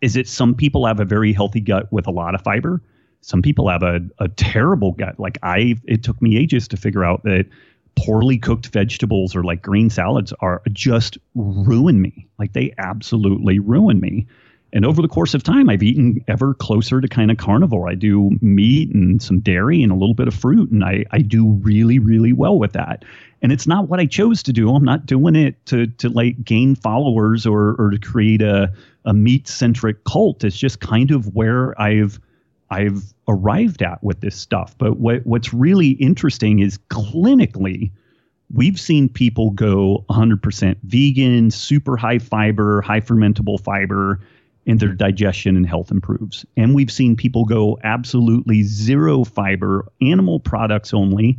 is 0.00 0.14
that 0.14 0.26
some 0.26 0.54
people 0.54 0.86
have 0.86 1.00
a 1.00 1.04
very 1.04 1.34
healthy 1.34 1.60
gut 1.60 1.92
with 1.92 2.06
a 2.06 2.10
lot 2.10 2.34
of 2.34 2.40
fiber. 2.40 2.80
Some 3.20 3.42
people 3.42 3.68
have 3.68 3.82
a, 3.82 4.00
a 4.18 4.28
terrible 4.28 4.92
gut. 4.92 5.20
Like 5.20 5.36
I, 5.42 5.74
it 5.84 6.02
took 6.02 6.22
me 6.22 6.38
ages 6.38 6.66
to 6.68 6.78
figure 6.78 7.04
out 7.04 7.24
that 7.24 7.44
poorly 7.96 8.38
cooked 8.38 8.66
vegetables 8.68 9.34
or 9.34 9.44
like 9.44 9.62
green 9.62 9.90
salads 9.90 10.32
are 10.40 10.62
just 10.72 11.18
ruin 11.34 12.00
me. 12.00 12.26
Like 12.38 12.52
they 12.52 12.74
absolutely 12.78 13.58
ruin 13.58 14.00
me. 14.00 14.26
And 14.72 14.84
over 14.84 15.00
the 15.00 15.08
course 15.08 15.34
of 15.34 15.44
time, 15.44 15.70
I've 15.70 15.84
eaten 15.84 16.24
ever 16.26 16.52
closer 16.52 17.00
to 17.00 17.06
kind 17.06 17.30
of 17.30 17.36
carnivore. 17.36 17.88
I 17.88 17.94
do 17.94 18.32
meat 18.40 18.92
and 18.92 19.22
some 19.22 19.38
dairy 19.38 19.84
and 19.84 19.92
a 19.92 19.94
little 19.94 20.14
bit 20.14 20.26
of 20.26 20.34
fruit, 20.34 20.72
and 20.72 20.84
I, 20.84 21.04
I 21.12 21.18
do 21.18 21.52
really, 21.62 22.00
really 22.00 22.32
well 22.32 22.58
with 22.58 22.72
that. 22.72 23.04
And 23.40 23.52
it's 23.52 23.68
not 23.68 23.88
what 23.88 24.00
I 24.00 24.06
chose 24.06 24.42
to 24.42 24.52
do. 24.52 24.74
I'm 24.74 24.84
not 24.84 25.06
doing 25.06 25.36
it 25.36 25.64
to 25.66 25.86
to 25.86 26.08
like 26.08 26.44
gain 26.44 26.74
followers 26.74 27.46
or 27.46 27.76
or 27.78 27.90
to 27.90 27.98
create 27.98 28.42
a 28.42 28.72
a 29.04 29.14
meat 29.14 29.46
centric 29.46 30.02
cult. 30.04 30.42
It's 30.42 30.56
just 30.56 30.80
kind 30.80 31.12
of 31.12 31.36
where 31.36 31.80
I've 31.80 32.18
I've 32.74 33.14
arrived 33.28 33.82
at 33.82 34.02
with 34.02 34.20
this 34.20 34.36
stuff. 34.36 34.76
But 34.78 34.98
what 34.98 35.24
what's 35.24 35.54
really 35.54 35.90
interesting 35.90 36.58
is 36.58 36.78
clinically 36.90 37.90
we've 38.52 38.78
seen 38.78 39.08
people 39.08 39.50
go 39.50 40.04
100% 40.10 40.76
vegan, 40.82 41.50
super 41.50 41.96
high 41.96 42.18
fiber, 42.18 42.82
high 42.82 43.00
fermentable 43.00 43.62
fiber, 43.62 44.20
and 44.66 44.80
their 44.80 44.92
digestion 44.92 45.56
and 45.56 45.66
health 45.66 45.90
improves. 45.90 46.44
And 46.56 46.74
we've 46.74 46.90
seen 46.90 47.16
people 47.16 47.44
go 47.44 47.78
absolutely 47.84 48.62
zero 48.62 49.24
fiber, 49.24 49.86
animal 50.00 50.40
products 50.40 50.92
only, 50.92 51.38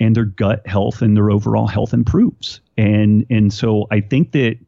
and 0.00 0.14
their 0.14 0.24
gut 0.24 0.66
health 0.66 1.02
and 1.02 1.16
their 1.16 1.30
overall 1.30 1.66
health 1.66 1.92
improves. 1.92 2.60
And 2.76 3.26
and 3.30 3.52
so 3.52 3.86
I 3.90 4.00
think 4.00 4.32
that 4.32 4.58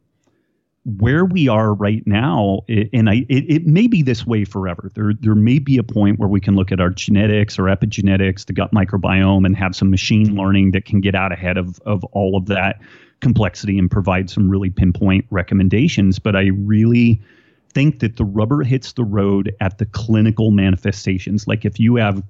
where 0.97 1.25
we 1.25 1.47
are 1.47 1.73
right 1.73 2.01
now, 2.07 2.61
and 2.67 3.09
I 3.09 3.25
it, 3.29 3.45
it 3.47 3.67
may 3.67 3.87
be 3.87 4.01
this 4.01 4.25
way 4.25 4.45
forever. 4.45 4.89
There 4.95 5.13
there 5.19 5.35
may 5.35 5.59
be 5.59 5.77
a 5.77 5.83
point 5.83 6.19
where 6.19 6.29
we 6.29 6.39
can 6.39 6.55
look 6.55 6.71
at 6.71 6.79
our 6.79 6.89
genetics 6.89 7.59
or 7.59 7.63
epigenetics, 7.63 8.45
the 8.45 8.53
gut 8.53 8.71
microbiome, 8.71 9.45
and 9.45 9.55
have 9.55 9.75
some 9.75 9.91
machine 9.91 10.35
learning 10.35 10.71
that 10.71 10.85
can 10.85 10.99
get 10.99 11.13
out 11.13 11.31
ahead 11.31 11.57
of 11.57 11.79
of 11.85 12.03
all 12.05 12.35
of 12.35 12.47
that 12.47 12.81
complexity 13.19 13.77
and 13.77 13.91
provide 13.91 14.29
some 14.29 14.49
really 14.49 14.71
pinpoint 14.71 15.25
recommendations. 15.29 16.17
But 16.17 16.35
I 16.35 16.47
really 16.47 17.21
think 17.73 17.99
that 17.99 18.17
the 18.17 18.25
rubber 18.25 18.63
hits 18.63 18.93
the 18.93 19.03
road 19.03 19.55
at 19.61 19.77
the 19.77 19.85
clinical 19.85 20.51
manifestations. 20.51 21.47
Like 21.47 21.63
if 21.63 21.79
you 21.79 21.95
have 21.95 22.23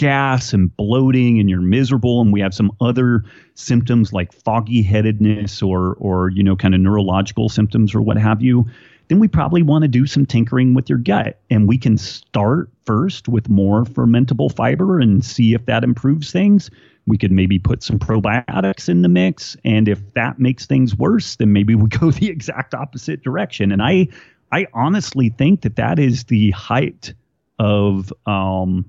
gas 0.00 0.54
and 0.54 0.74
bloating 0.78 1.38
and 1.38 1.50
you're 1.50 1.60
miserable 1.60 2.22
and 2.22 2.32
we 2.32 2.40
have 2.40 2.54
some 2.54 2.72
other 2.80 3.22
symptoms 3.54 4.14
like 4.14 4.32
foggy 4.32 4.80
headedness 4.80 5.60
or 5.60 5.94
or 5.98 6.30
you 6.30 6.42
know 6.42 6.56
kind 6.56 6.74
of 6.74 6.80
neurological 6.80 7.50
symptoms 7.50 7.94
or 7.94 8.00
what 8.00 8.16
have 8.16 8.40
you 8.40 8.64
then 9.08 9.18
we 9.18 9.28
probably 9.28 9.60
want 9.60 9.82
to 9.82 9.88
do 9.88 10.06
some 10.06 10.24
tinkering 10.24 10.72
with 10.72 10.88
your 10.88 10.98
gut. 10.98 11.40
And 11.50 11.66
we 11.66 11.76
can 11.76 11.98
start 11.98 12.70
first 12.86 13.28
with 13.28 13.48
more 13.48 13.82
fermentable 13.82 14.54
fiber 14.54 15.00
and 15.00 15.24
see 15.24 15.52
if 15.52 15.66
that 15.66 15.82
improves 15.82 16.30
things. 16.30 16.70
We 17.08 17.18
could 17.18 17.32
maybe 17.32 17.58
put 17.58 17.82
some 17.82 17.98
probiotics 17.98 18.88
in 18.88 19.02
the 19.02 19.08
mix 19.08 19.56
and 19.64 19.88
if 19.88 20.14
that 20.14 20.38
makes 20.38 20.64
things 20.64 20.94
worse 20.94 21.34
then 21.34 21.52
maybe 21.52 21.74
we 21.74 21.88
go 21.98 22.12
the 22.12 22.28
exact 22.28 22.72
opposite 22.72 23.22
direction. 23.22 23.70
And 23.70 23.82
i 23.82 24.08
I 24.52 24.66
honestly 24.74 25.28
think 25.28 25.62
that 25.62 25.76
that 25.76 25.98
is 25.98 26.24
the 26.24 26.52
height 26.52 27.12
of 27.58 28.12
um, 28.26 28.84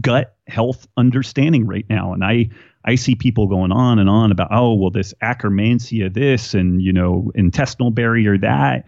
gut 0.00 0.34
health 0.46 0.86
understanding 0.96 1.66
right 1.66 1.86
now. 1.88 2.12
And 2.12 2.24
I 2.24 2.50
I 2.84 2.96
see 2.96 3.14
people 3.14 3.46
going 3.46 3.70
on 3.70 3.98
and 3.98 4.08
on 4.08 4.32
about 4.32 4.48
oh 4.50 4.74
well 4.74 4.90
this 4.90 5.14
Akkermansia 5.22 6.12
this 6.12 6.54
and 6.54 6.82
you 6.82 6.92
know 6.92 7.30
intestinal 7.34 7.90
barrier 7.90 8.38
that. 8.38 8.84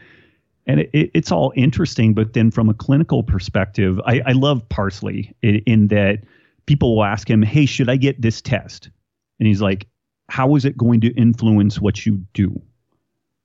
And 0.66 0.81
it, 0.81 0.90
it, 0.94 1.10
it's 1.12 1.31
all 1.31 1.52
interesting, 1.55 2.14
but 2.14 2.32
then 2.32 2.51
from 2.51 2.70
a 2.70 2.74
clinical 2.74 3.22
perspective, 3.22 4.01
I, 4.06 4.22
I 4.24 4.32
love 4.32 4.66
Parsley 4.70 5.36
in, 5.43 5.56
in 5.66 5.89
that 5.89 6.20
people 6.64 6.97
will 6.97 7.05
ask 7.05 7.28
him, 7.28 7.43
"Hey, 7.43 7.66
should 7.66 7.90
I 7.90 7.97
get 7.97 8.22
this 8.22 8.40
test?" 8.40 8.89
And 9.39 9.47
he's 9.47 9.60
like, 9.60 9.86
"How 10.31 10.55
is 10.56 10.64
it 10.64 10.76
going 10.76 11.02
to 11.02 11.12
influence 11.14 11.81
what 11.81 12.06
you 12.06 12.24
do?" 12.32 12.62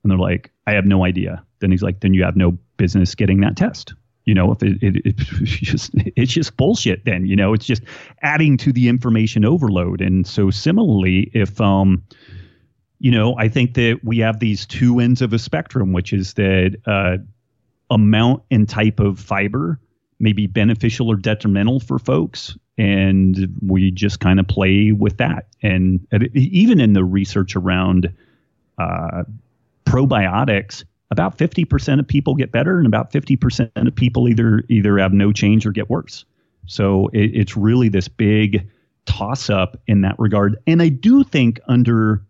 And 0.03 0.11
they're 0.11 0.18
like, 0.18 0.52
"I 0.65 0.73
have 0.73 0.86
no 0.86 1.03
idea." 1.03 1.44
then 1.60 1.72
he's 1.72 1.84
like, 1.84 1.99
then 1.99 2.14
you 2.14 2.23
have 2.23 2.36
no 2.36 2.57
business 2.77 3.15
getting 3.15 3.41
that 3.41 3.57
test. 3.57 3.94
You 4.30 4.35
know, 4.35 4.51
if 4.51 4.61
it, 4.61 4.77
it, 4.84 5.01
it's 5.06 5.51
just 5.51 5.91
it's 5.95 6.31
just 6.31 6.56
bullshit. 6.56 7.03
Then 7.06 7.26
you 7.26 7.35
know, 7.35 7.53
it's 7.53 7.65
just 7.65 7.81
adding 8.22 8.57
to 8.57 8.72
the 8.72 8.88
information 8.88 9.43
overload. 9.43 10.01
And 10.01 10.27
so 10.27 10.51
similarly, 10.51 11.31
if 11.34 11.60
um, 11.60 12.03
you 12.99 13.10
know, 13.10 13.35
I 13.39 13.49
think 13.49 13.73
that 13.73 14.01
we 14.03 14.19
have 14.19 14.39
these 14.39 14.68
two 14.68 14.99
ends 14.99 15.23
of 15.23 15.34
a 15.34 15.39
spectrum, 15.39 15.93
which 15.93 16.14
is 16.14 16.35
that 16.35 16.77
uh, 16.85 17.18
amount 17.89 18.43
and 18.51 18.69
type 18.69 18.99
of 18.99 19.19
fiber 19.19 19.80
may 20.19 20.34
be 20.34 20.45
beneficial 20.45 21.10
or 21.10 21.15
detrimental 21.15 21.80
for 21.80 21.97
folks 21.97 22.56
and 22.77 23.57
we 23.61 23.89
just 23.89 24.19
kind 24.19 24.39
of 24.39 24.47
play 24.47 24.91
with 24.91 25.18
that 25.18 25.47
and 25.64 26.06
even 26.34 26.80
in 26.80 26.93
the 26.93 27.03
research 27.03 27.56
around 27.56 28.14
uh, 28.77 29.23
probiotics 29.85 30.84
about 31.11 31.38
50% 31.38 31.99
of 31.99 32.07
people 32.07 32.36
get 32.36 32.52
better 32.52 32.77
and 32.77 32.86
about 32.86 33.11
50% 33.11 33.88
of 33.88 33.95
people 33.95 34.27
either 34.30 34.64
either 34.69 34.98
have 34.99 35.14
no 35.14 35.31
change 35.31 35.65
or 35.65 35.72
get 35.72 35.90
worse. 35.90 36.26
So 36.65 37.07
it, 37.14 37.31
it's 37.34 37.57
really 37.57 37.90
this 37.90 38.07
big 38.07 38.69
toss 39.06 39.49
up 39.49 39.80
in 39.88 40.02
that 40.02 40.15
regard. 40.19 40.57
And 40.68 40.81
i 40.81 40.90
do 40.90 41.23
think 41.23 41.60
under 41.68 42.23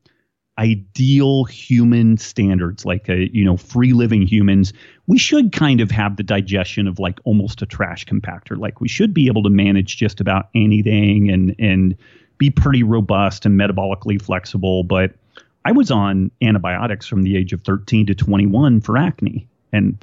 ideal 0.57 1.45
human 1.45 2.17
standards 2.17 2.83
like 2.83 3.07
a 3.07 3.33
you 3.33 3.45
know 3.45 3.55
free 3.55 3.93
living 3.93 4.27
humans 4.27 4.73
we 5.09 5.17
should 5.17 5.51
kind 5.51 5.81
of 5.81 5.89
have 5.89 6.17
the 6.17 6.23
digestion 6.23 6.87
of 6.87 6.99
like 6.99 7.19
almost 7.23 7.63
a 7.63 7.65
trash 7.65 8.05
compactor. 8.05 8.55
Like 8.57 8.79
we 8.79 8.87
should 8.87 9.11
be 9.11 9.25
able 9.25 9.41
to 9.41 9.49
manage 9.49 9.97
just 9.97 10.21
about 10.21 10.49
anything 10.53 11.31
and 11.31 11.55
and 11.57 11.95
be 12.37 12.51
pretty 12.51 12.83
robust 12.83 13.43
and 13.43 13.59
metabolically 13.59 14.21
flexible. 14.21 14.83
But 14.83 15.15
I 15.65 15.71
was 15.71 15.91
on 15.91 16.31
antibiotics 16.41 17.05
from 17.07 17.23
the 17.23 17.37
age 17.37 17.53
of 17.53 17.61
13 17.61 18.05
to 18.07 18.15
21 18.15 18.81
for 18.81 18.97
acne. 18.97 19.47
And 19.71 19.97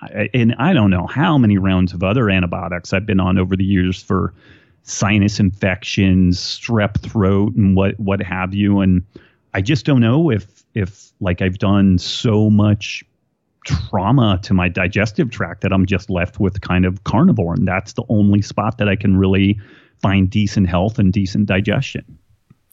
I, 0.00 0.28
and 0.34 0.54
I 0.58 0.72
don't 0.72 0.90
know 0.90 1.06
how 1.06 1.38
many 1.38 1.58
rounds 1.58 1.92
of 1.92 2.02
other 2.02 2.30
antibiotics 2.30 2.92
I've 2.92 3.06
been 3.06 3.20
on 3.20 3.38
over 3.38 3.56
the 3.56 3.64
years 3.64 4.02
for 4.02 4.34
sinus 4.82 5.38
infections, 5.38 6.38
strep 6.40 7.00
throat, 7.00 7.54
and 7.54 7.76
what 7.76 7.98
what 8.00 8.20
have 8.22 8.54
you. 8.54 8.80
And 8.80 9.04
I 9.54 9.60
just 9.60 9.86
don't 9.86 10.00
know 10.00 10.30
if 10.30 10.64
if 10.74 11.12
like 11.20 11.42
I've 11.42 11.58
done 11.58 11.98
so 11.98 12.50
much 12.50 13.04
trauma 13.64 14.40
to 14.42 14.54
my 14.54 14.68
digestive 14.68 15.30
tract 15.30 15.60
that 15.60 15.72
I'm 15.72 15.86
just 15.86 16.10
left 16.10 16.40
with 16.40 16.60
kind 16.62 16.84
of 16.84 17.04
carnivore, 17.04 17.54
and 17.54 17.68
that's 17.68 17.92
the 17.92 18.04
only 18.08 18.42
spot 18.42 18.78
that 18.78 18.88
I 18.88 18.96
can 18.96 19.16
really 19.16 19.60
find 20.00 20.28
decent 20.28 20.68
health 20.68 20.98
and 20.98 21.12
decent 21.12 21.46
digestion. 21.46 22.18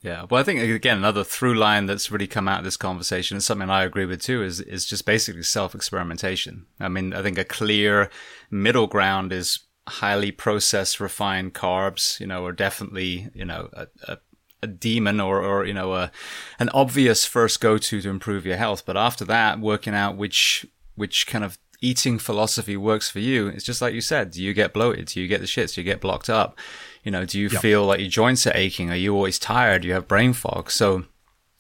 Yeah, 0.02 0.26
well, 0.30 0.40
I 0.40 0.44
think 0.44 0.62
again 0.62 0.98
another 0.98 1.24
through 1.26 1.56
line 1.56 1.86
that's 1.86 2.10
really 2.10 2.28
come 2.28 2.48
out 2.48 2.60
of 2.60 2.66
this 2.66 2.78
conversation 2.78 3.36
is 3.36 3.46
something 3.46 3.70
I 3.70 3.84
agree 3.84 4.06
with 4.06 4.22
too. 4.22 4.42
Is 4.42 4.62
is 4.62 4.86
just 4.86 5.06
basically 5.06 5.44
self 5.44 5.76
experimentation. 5.76 6.68
I 6.80 6.88
mean, 6.88 7.14
I 7.14 7.22
think 7.22 7.38
a 7.38 7.44
clear 7.44 8.10
middle 8.50 8.88
ground 8.88 9.34
is 9.34 9.60
highly 9.88 10.32
processed, 10.32 11.00
refined 11.00 11.54
carbs. 11.54 12.20
You 12.20 12.28
know, 12.28 12.46
are 12.46 12.54
definitely 12.54 13.28
you 13.34 13.44
know 13.44 13.70
a, 13.74 13.88
a, 14.08 14.18
a 14.64 14.68
demon 14.68 15.20
or 15.20 15.44
or 15.44 15.66
you 15.66 15.74
know 15.74 15.94
a 15.94 16.12
an 16.60 16.70
obvious 16.70 17.26
first 17.26 17.60
go 17.60 17.78
to 17.78 18.02
to 18.02 18.10
improve 18.10 18.46
your 18.46 18.58
health. 18.58 18.86
But 18.86 18.96
after 18.96 19.26
that, 19.26 19.60
working 19.60 19.94
out 19.94 20.16
which 20.16 20.66
which 20.96 21.28
kind 21.28 21.44
of 21.44 21.58
eating 21.82 22.20
philosophy 22.20 22.78
works 22.78 23.10
for 23.10 23.20
you. 23.20 23.48
It's 23.48 23.64
just 23.64 23.82
like 23.82 23.94
you 23.94 24.02
said. 24.02 24.32
Do 24.32 24.44
you 24.44 24.54
get 24.54 24.74
bloated? 24.74 25.08
Do 25.08 25.22
you 25.22 25.28
get 25.28 25.42
the 25.42 25.48
shits? 25.48 25.76
Do 25.76 25.82
you 25.82 25.86
get 25.86 26.02
blocked 26.02 26.30
up? 26.30 26.58
You 27.04 27.12
know, 27.12 27.26
do 27.26 27.40
you 27.40 27.50
yep. 27.50 27.62
feel 27.62 27.86
like 27.86 28.00
your 28.00 28.10
joints 28.10 28.46
are 28.46 28.56
aching? 28.56 28.90
Are 28.90 28.96
you 28.96 29.16
always 29.16 29.40
tired? 29.40 29.82
Do 29.82 29.88
you 29.88 29.94
have 29.94 30.08
brain 30.08 30.34
fog? 30.34 30.70
So, 30.70 31.06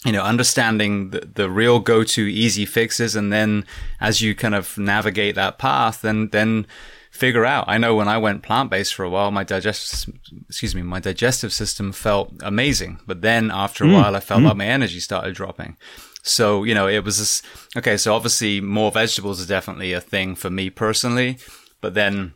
you 0.05 0.11
know, 0.11 0.23
understanding 0.23 1.11
the, 1.11 1.21
the 1.21 1.49
real 1.49 1.79
go-to 1.79 2.21
easy 2.21 2.65
fixes. 2.65 3.15
And 3.15 3.31
then 3.31 3.65
as 3.99 4.21
you 4.21 4.35
kind 4.35 4.55
of 4.55 4.77
navigate 4.77 5.35
that 5.35 5.57
path, 5.57 6.01
then, 6.01 6.29
then 6.29 6.67
figure 7.11 7.45
out. 7.45 7.65
I 7.67 7.77
know 7.77 7.95
when 7.95 8.07
I 8.07 8.17
went 8.17 8.43
plant-based 8.43 8.93
for 8.93 9.03
a 9.03 9.09
while, 9.09 9.31
my 9.31 9.43
digestive, 9.43 10.13
excuse 10.47 10.75
me, 10.75 10.81
my 10.81 10.99
digestive 10.99 11.51
system 11.51 11.91
felt 11.91 12.33
amazing. 12.41 12.99
But 13.07 13.21
then 13.21 13.49
after 13.51 13.83
a 13.83 13.87
mm. 13.87 13.93
while, 13.93 14.15
I 14.15 14.19
felt 14.19 14.41
mm. 14.41 14.45
like 14.45 14.57
my 14.57 14.65
energy 14.65 14.99
started 14.99 15.35
dropping. 15.35 15.77
So, 16.21 16.63
you 16.63 16.75
know, 16.75 16.87
it 16.87 17.03
was 17.03 17.17
this, 17.17 17.41
okay. 17.77 17.97
So 17.97 18.13
obviously 18.13 18.61
more 18.61 18.91
vegetables 18.91 19.39
is 19.39 19.47
definitely 19.47 19.93
a 19.93 20.01
thing 20.01 20.35
for 20.35 20.49
me 20.49 20.69
personally, 20.69 21.39
but 21.81 21.93
then 21.93 22.33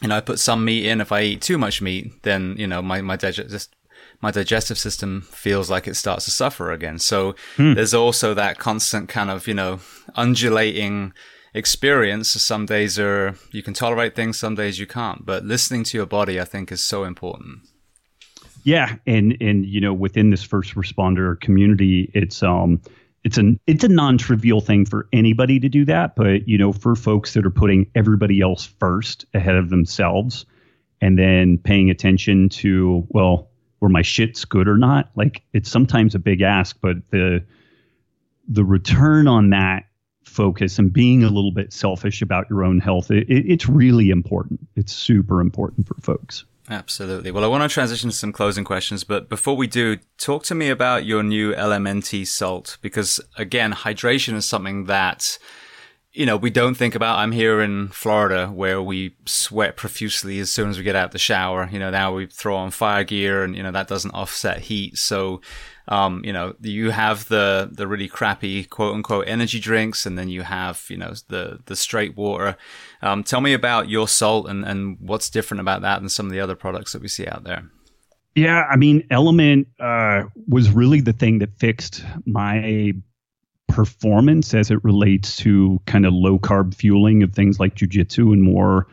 you 0.00 0.08
know, 0.08 0.16
I 0.16 0.20
put 0.20 0.38
some 0.38 0.64
meat 0.64 0.86
in. 0.86 1.00
If 1.00 1.12
I 1.12 1.22
eat 1.22 1.42
too 1.42 1.58
much 1.58 1.82
meat, 1.82 2.22
then, 2.22 2.56
you 2.58 2.66
know, 2.66 2.80
my, 2.82 3.00
my 3.02 3.16
digest, 3.16 3.74
my 4.20 4.30
digestive 4.30 4.78
system 4.78 5.22
feels 5.22 5.70
like 5.70 5.86
it 5.86 5.94
starts 5.94 6.24
to 6.26 6.30
suffer 6.30 6.72
again. 6.72 6.98
So 6.98 7.34
hmm. 7.56 7.74
there's 7.74 7.94
also 7.94 8.34
that 8.34 8.58
constant 8.58 9.08
kind 9.08 9.30
of, 9.30 9.46
you 9.46 9.54
know, 9.54 9.80
undulating 10.14 11.12
experience. 11.54 12.30
Some 12.30 12.66
days 12.66 12.98
are, 12.98 13.34
you 13.52 13.62
can 13.62 13.74
tolerate 13.74 14.14
things, 14.14 14.38
some 14.38 14.54
days 14.54 14.78
you 14.78 14.86
can't, 14.86 15.24
but 15.24 15.44
listening 15.44 15.84
to 15.84 15.96
your 15.96 16.06
body, 16.06 16.40
I 16.40 16.44
think 16.44 16.70
is 16.70 16.84
so 16.84 17.04
important. 17.04 17.60
Yeah. 18.62 18.96
And, 19.06 19.36
and, 19.40 19.64
you 19.64 19.80
know, 19.80 19.94
within 19.94 20.30
this 20.30 20.42
first 20.42 20.74
responder 20.74 21.40
community, 21.40 22.10
it's, 22.14 22.42
um, 22.42 22.80
it's 23.24 23.38
an 23.38 23.60
it's 23.66 23.84
a 23.84 23.88
non-trivial 23.88 24.60
thing 24.60 24.84
for 24.84 25.08
anybody 25.12 25.60
to 25.60 25.68
do 25.68 25.84
that 25.84 26.16
but 26.16 26.48
you 26.48 26.56
know 26.56 26.72
for 26.72 26.94
folks 26.94 27.34
that 27.34 27.44
are 27.44 27.50
putting 27.50 27.90
everybody 27.94 28.40
else 28.40 28.64
first 28.78 29.26
ahead 29.34 29.56
of 29.56 29.68
themselves 29.68 30.46
and 31.00 31.18
then 31.18 31.58
paying 31.58 31.90
attention 31.90 32.48
to 32.48 33.06
well 33.10 33.50
or 33.80 33.88
my 33.88 34.02
shit's 34.02 34.44
good 34.44 34.68
or 34.68 34.76
not. 34.76 35.10
Like 35.14 35.42
it's 35.52 35.70
sometimes 35.70 36.14
a 36.14 36.18
big 36.18 36.42
ask, 36.42 36.76
but 36.80 36.96
the 37.10 37.44
the 38.48 38.64
return 38.64 39.28
on 39.28 39.50
that 39.50 39.84
focus 40.24 40.78
and 40.78 40.92
being 40.92 41.22
a 41.22 41.28
little 41.28 41.52
bit 41.52 41.72
selfish 41.72 42.20
about 42.22 42.48
your 42.50 42.64
own 42.64 42.78
health, 42.78 43.10
it, 43.10 43.26
it's 43.28 43.68
really 43.68 44.10
important. 44.10 44.60
It's 44.76 44.92
super 44.92 45.40
important 45.40 45.86
for 45.86 45.94
folks. 46.00 46.44
Absolutely. 46.70 47.32
Well, 47.32 47.42
I 47.42 47.48
want 47.48 47.68
to 47.68 47.72
transition 47.72 48.10
to 48.10 48.16
some 48.16 48.32
closing 48.32 48.64
questions, 48.64 49.02
but 49.02 49.28
before 49.28 49.56
we 49.56 49.66
do, 49.66 49.98
talk 50.18 50.44
to 50.44 50.54
me 50.54 50.70
about 50.70 51.04
your 51.04 51.24
new 51.24 51.52
LMNT 51.52 52.26
salt, 52.28 52.78
because 52.80 53.20
again, 53.36 53.72
hydration 53.72 54.34
is 54.34 54.46
something 54.46 54.84
that 54.84 55.38
you 56.12 56.26
know, 56.26 56.36
we 56.36 56.50
don't 56.50 56.74
think 56.74 56.94
about. 56.94 57.18
I'm 57.18 57.32
here 57.32 57.60
in 57.60 57.88
Florida 57.88 58.48
where 58.48 58.82
we 58.82 59.14
sweat 59.26 59.76
profusely 59.76 60.40
as 60.40 60.50
soon 60.50 60.68
as 60.68 60.76
we 60.76 60.82
get 60.82 60.96
out 60.96 61.12
the 61.12 61.18
shower. 61.18 61.68
You 61.70 61.78
know, 61.78 61.90
now 61.90 62.12
we 62.12 62.26
throw 62.26 62.56
on 62.56 62.72
fire 62.72 63.04
gear 63.04 63.44
and, 63.44 63.54
you 63.54 63.62
know, 63.62 63.70
that 63.70 63.86
doesn't 63.86 64.10
offset 64.10 64.58
heat. 64.58 64.98
So, 64.98 65.40
um, 65.90 66.22
you 66.24 66.32
know, 66.32 66.54
you 66.60 66.90
have 66.90 67.28
the, 67.28 67.68
the 67.70 67.86
really 67.86 68.08
crappy 68.08 68.64
quote 68.64 68.94
unquote 68.94 69.26
energy 69.26 69.58
drinks 69.58 70.06
and 70.06 70.16
then 70.16 70.28
you 70.28 70.42
have, 70.42 70.86
you 70.88 70.96
know, 70.96 71.12
the, 71.28 71.58
the 71.66 71.74
straight 71.74 72.16
water. 72.16 72.56
Um, 73.02 73.24
tell 73.24 73.40
me 73.40 73.52
about 73.52 73.88
your 73.88 74.06
salt 74.06 74.48
and, 74.48 74.64
and 74.64 74.98
what's 75.00 75.28
different 75.28 75.60
about 75.60 75.82
that 75.82 75.98
than 75.98 76.08
some 76.08 76.26
of 76.26 76.32
the 76.32 76.40
other 76.40 76.54
products 76.54 76.92
that 76.92 77.02
we 77.02 77.08
see 77.08 77.26
out 77.26 77.42
there. 77.42 77.64
Yeah, 78.36 78.62
I 78.70 78.76
mean, 78.76 79.06
LMNT 79.10 79.66
uh, 79.80 80.28
was 80.48 80.70
really 80.70 81.00
the 81.00 81.12
thing 81.12 81.40
that 81.40 81.50
fixed 81.58 82.04
my 82.24 82.92
performance 83.66 84.54
as 84.54 84.70
it 84.70 84.82
relates 84.84 85.36
to 85.36 85.80
kind 85.86 86.06
of 86.06 86.12
low 86.12 86.38
carb 86.38 86.74
fueling 86.74 87.24
of 87.24 87.32
things 87.32 87.58
like 87.58 87.74
jujitsu 87.74 88.32
and 88.32 88.42
more 88.42 88.86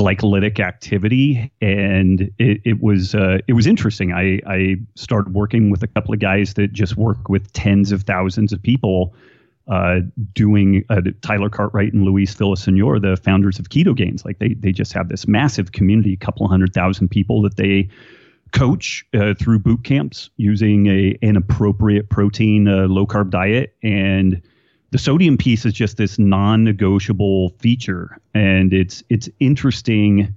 glycolytic 0.00 0.60
activity 0.60 1.52
and 1.60 2.30
it, 2.38 2.60
it 2.64 2.82
was 2.82 3.14
uh, 3.14 3.38
it 3.46 3.52
was 3.52 3.66
interesting 3.66 4.12
I, 4.12 4.40
I 4.46 4.76
started 4.94 5.34
working 5.34 5.70
with 5.70 5.82
a 5.82 5.86
couple 5.86 6.14
of 6.14 6.20
guys 6.20 6.54
that 6.54 6.72
just 6.72 6.96
work 6.96 7.28
with 7.28 7.52
tens 7.52 7.92
of 7.92 8.02
thousands 8.04 8.52
of 8.52 8.62
people 8.62 9.14
uh, 9.68 10.00
doing 10.32 10.84
uh, 10.90 11.00
Tyler 11.22 11.48
Cartwright 11.48 11.92
and 11.92 12.02
Luis 12.02 12.34
Villasenor, 12.34 13.00
the 13.00 13.16
founders 13.16 13.58
of 13.60 13.68
Keto 13.68 13.94
Ketogains. 13.94 14.24
Like 14.24 14.38
they 14.38 14.54
they 14.54 14.72
just 14.72 14.92
have 14.92 15.08
this 15.08 15.28
massive 15.28 15.72
community, 15.72 16.12
a 16.12 16.16
couple 16.16 16.48
hundred 16.48 16.74
thousand 16.74 17.08
people 17.08 17.42
that 17.42 17.56
they 17.56 17.88
coach 18.52 19.04
uh, 19.14 19.34
through 19.34 19.60
boot 19.60 19.84
camps 19.84 20.30
using 20.36 20.86
a 20.88 21.16
an 21.22 21.36
appropriate 21.36 22.08
protein 22.10 22.66
uh, 22.66 22.88
low 22.88 23.06
carb 23.06 23.30
diet 23.30 23.76
and 23.82 24.42
the 24.90 24.98
sodium 24.98 25.36
piece 25.36 25.64
is 25.64 25.72
just 25.72 25.96
this 25.96 26.18
non-negotiable 26.18 27.50
feature 27.58 28.18
and 28.34 28.72
it's 28.72 29.02
it's 29.08 29.28
interesting. 29.38 30.34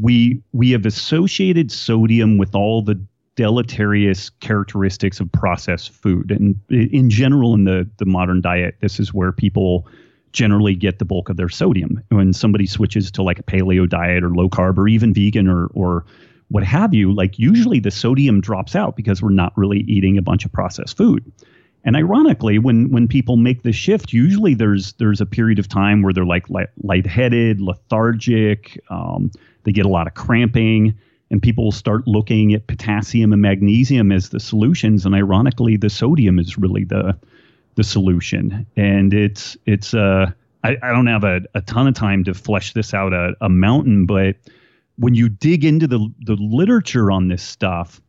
We 0.00 0.42
we 0.52 0.70
have 0.72 0.86
associated 0.86 1.70
sodium 1.70 2.38
with 2.38 2.54
all 2.54 2.82
the 2.82 3.00
deleterious 3.36 4.30
characteristics 4.40 5.20
of 5.20 5.30
processed 5.30 5.90
food. 5.90 6.30
And 6.30 6.58
in 6.70 7.10
general 7.10 7.54
in 7.54 7.64
the 7.64 7.88
the 7.98 8.06
modern 8.06 8.40
diet 8.40 8.76
this 8.80 8.98
is 8.98 9.14
where 9.14 9.32
people 9.32 9.86
generally 10.32 10.74
get 10.74 10.98
the 10.98 11.04
bulk 11.04 11.28
of 11.28 11.36
their 11.36 11.48
sodium. 11.48 12.02
When 12.10 12.32
somebody 12.32 12.66
switches 12.66 13.10
to 13.12 13.22
like 13.22 13.38
a 13.38 13.42
paleo 13.42 13.88
diet 13.88 14.24
or 14.24 14.30
low 14.30 14.48
carb 14.48 14.78
or 14.78 14.88
even 14.88 15.14
vegan 15.14 15.48
or 15.48 15.66
or 15.74 16.04
what 16.48 16.62
have 16.62 16.94
you, 16.94 17.12
like 17.12 17.38
usually 17.38 17.80
the 17.80 17.90
sodium 17.90 18.40
drops 18.40 18.76
out 18.76 18.96
because 18.96 19.20
we're 19.20 19.30
not 19.30 19.52
really 19.56 19.80
eating 19.80 20.16
a 20.16 20.22
bunch 20.22 20.44
of 20.44 20.52
processed 20.52 20.96
food. 20.96 21.24
And 21.84 21.96
ironically, 21.96 22.58
when 22.58 22.90
when 22.90 23.06
people 23.06 23.36
make 23.36 23.62
the 23.62 23.72
shift, 23.72 24.12
usually 24.12 24.54
there's 24.54 24.94
there's 24.94 25.20
a 25.20 25.26
period 25.26 25.58
of 25.58 25.68
time 25.68 26.02
where 26.02 26.12
they're 26.12 26.24
like 26.24 26.50
light, 26.50 26.68
lightheaded, 26.82 27.60
lethargic, 27.60 28.80
um, 28.90 29.30
they 29.64 29.72
get 29.72 29.86
a 29.86 29.88
lot 29.88 30.06
of 30.06 30.14
cramping, 30.14 30.94
and 31.30 31.40
people 31.40 31.70
start 31.70 32.08
looking 32.08 32.54
at 32.54 32.66
potassium 32.66 33.32
and 33.32 33.42
magnesium 33.42 34.10
as 34.10 34.30
the 34.30 34.40
solutions. 34.40 35.06
And 35.06 35.14
ironically, 35.14 35.76
the 35.76 35.90
sodium 35.90 36.38
is 36.38 36.58
really 36.58 36.84
the 36.84 37.16
the 37.76 37.84
solution. 37.84 38.66
And 38.76 39.14
it's 39.14 39.56
it's 39.66 39.94
uh 39.94 40.32
I, 40.64 40.76
I 40.82 40.92
don't 40.92 41.06
have 41.06 41.22
a, 41.22 41.42
a 41.54 41.60
ton 41.60 41.86
of 41.86 41.94
time 41.94 42.24
to 42.24 42.34
flesh 42.34 42.72
this 42.72 42.92
out 42.92 43.12
a, 43.12 43.34
a 43.40 43.48
mountain, 43.48 44.06
but 44.06 44.34
when 44.96 45.14
you 45.14 45.28
dig 45.28 45.64
into 45.64 45.86
the, 45.86 46.12
the 46.24 46.34
literature 46.34 47.10
on 47.10 47.28
this 47.28 47.42
stuff, 47.42 48.00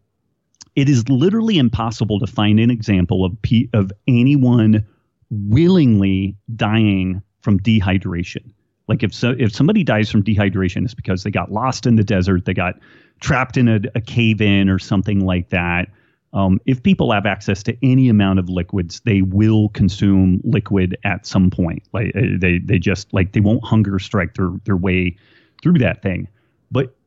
it 0.77 0.87
is 0.87 1.09
literally 1.09 1.57
impossible 1.57 2.19
to 2.19 2.27
find 2.27 2.59
an 2.59 2.69
example 2.69 3.25
of, 3.25 3.35
of 3.73 3.91
anyone 4.07 4.85
willingly 5.31 6.37
dying 6.55 7.21
from 7.41 7.59
dehydration. 7.59 8.53
Like 8.87 9.01
if 9.01 9.11
so, 9.11 9.33
if 9.37 9.53
somebody 9.53 9.83
dies 9.83 10.09
from 10.11 10.23
dehydration, 10.23 10.85
it's 10.85 10.93
because 10.93 11.23
they 11.23 11.31
got 11.31 11.51
lost 11.51 11.87
in 11.87 11.95
the 11.95 12.03
desert, 12.03 12.45
they 12.45 12.53
got 12.53 12.75
trapped 13.19 13.57
in 13.57 13.67
a, 13.67 13.79
a 13.95 14.01
cave 14.01 14.39
in 14.39 14.69
or 14.69 14.77
something 14.77 15.25
like 15.25 15.49
that. 15.49 15.89
Um, 16.33 16.61
if 16.67 16.83
people 16.83 17.11
have 17.11 17.25
access 17.25 17.63
to 17.63 17.75
any 17.81 18.07
amount 18.07 18.37
of 18.37 18.47
liquids, 18.47 19.01
they 19.03 19.23
will 19.23 19.69
consume 19.69 20.41
liquid 20.43 20.95
at 21.03 21.25
some 21.25 21.49
point. 21.49 21.83
Like 21.91 22.15
uh, 22.15 22.37
they 22.37 22.59
they 22.59 22.77
just 22.77 23.11
like 23.13 23.33
they 23.33 23.39
won't 23.39 23.65
hunger 23.65 23.97
strike 23.97 24.35
their 24.35 24.51
their 24.65 24.77
way 24.77 25.17
through 25.63 25.79
that 25.79 26.03
thing. 26.03 26.27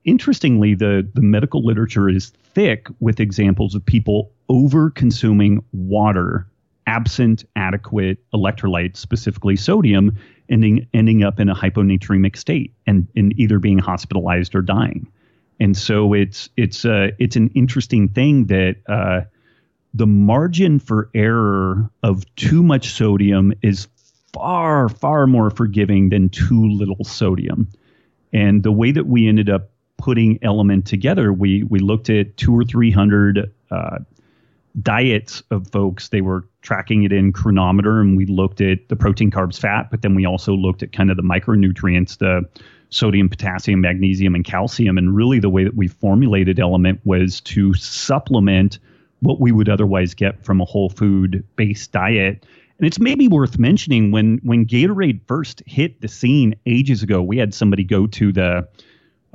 Interestingly, 0.04 0.74
the, 0.74 1.06
the 1.14 1.20
medical 1.20 1.64
literature 1.64 2.08
is 2.08 2.30
thick 2.30 2.88
with 3.00 3.20
examples 3.20 3.74
of 3.74 3.84
people 3.84 4.32
over 4.48 4.90
consuming 4.90 5.62
water 5.72 6.46
absent 6.86 7.44
adequate 7.54 8.18
electrolytes, 8.32 8.96
specifically 8.96 9.56
sodium, 9.56 10.16
ending 10.48 10.86
ending 10.92 11.22
up 11.22 11.38
in 11.38 11.48
a 11.48 11.54
hyponatremic 11.54 12.36
state 12.36 12.74
and, 12.86 13.06
in 13.14 13.32
either 13.38 13.58
being 13.58 13.78
hospitalized 13.78 14.54
or 14.54 14.62
dying. 14.62 15.06
And 15.60 15.76
so 15.76 16.12
it's 16.14 16.48
it's 16.56 16.84
uh, 16.84 17.08
it's 17.18 17.36
an 17.36 17.48
interesting 17.54 18.08
thing 18.08 18.46
that 18.46 18.76
uh, 18.88 19.20
the 19.94 20.06
margin 20.06 20.80
for 20.80 21.10
error 21.14 21.88
of 22.02 22.24
too 22.34 22.62
much 22.62 22.90
sodium 22.90 23.52
is 23.62 23.86
far 24.32 24.88
far 24.88 25.26
more 25.26 25.50
forgiving 25.50 26.08
than 26.08 26.28
too 26.28 26.68
little 26.70 27.04
sodium. 27.04 27.68
And 28.32 28.62
the 28.62 28.72
way 28.72 28.90
that 28.90 29.06
we 29.06 29.28
ended 29.28 29.48
up 29.50 29.70
putting 30.00 30.38
LMNT 30.38 30.84
together, 30.84 31.32
we 31.32 31.62
we 31.64 31.78
looked 31.78 32.10
at 32.10 32.36
two 32.36 32.56
or 32.56 32.64
three 32.64 32.90
hundred 32.90 33.52
uh, 33.70 33.98
diets 34.82 35.42
of 35.50 35.68
folks. 35.70 36.08
They 36.08 36.20
were 36.20 36.44
tracking 36.62 37.02
it 37.04 37.12
in 37.12 37.32
Cronometer, 37.32 38.00
and 38.00 38.16
we 38.16 38.26
looked 38.26 38.60
at 38.60 38.88
the 38.88 38.96
protein, 38.96 39.30
carbs, 39.30 39.58
fat, 39.58 39.90
but 39.90 40.02
then 40.02 40.14
we 40.14 40.26
also 40.26 40.54
looked 40.54 40.82
at 40.82 40.92
kind 40.92 41.10
of 41.10 41.16
the 41.16 41.22
micronutrients, 41.22 42.18
the 42.18 42.48
sodium, 42.90 43.28
potassium, 43.28 43.80
magnesium, 43.80 44.34
and 44.34 44.44
calcium. 44.44 44.98
And 44.98 45.14
really, 45.14 45.38
the 45.38 45.50
way 45.50 45.64
that 45.64 45.76
we 45.76 45.88
formulated 45.88 46.56
LMNT 46.56 47.00
was 47.04 47.40
to 47.42 47.74
supplement 47.74 48.78
what 49.20 49.40
we 49.40 49.52
would 49.52 49.68
otherwise 49.68 50.14
get 50.14 50.44
from 50.44 50.60
a 50.60 50.64
whole 50.64 50.88
food 50.88 51.44
based 51.56 51.92
diet 51.92 52.44
and 52.80 52.86
it's 52.86 52.98
maybe 52.98 53.28
worth 53.28 53.58
mentioning 53.58 54.10
when 54.10 54.40
when 54.42 54.64
Gatorade 54.64 55.20
first 55.26 55.62
hit 55.66 56.00
the 56.00 56.08
scene 56.08 56.54
ages 56.64 57.02
ago, 57.02 57.20
we 57.20 57.36
had 57.36 57.52
somebody 57.52 57.84
go 57.84 58.06
to 58.06 58.32
the 58.32 58.66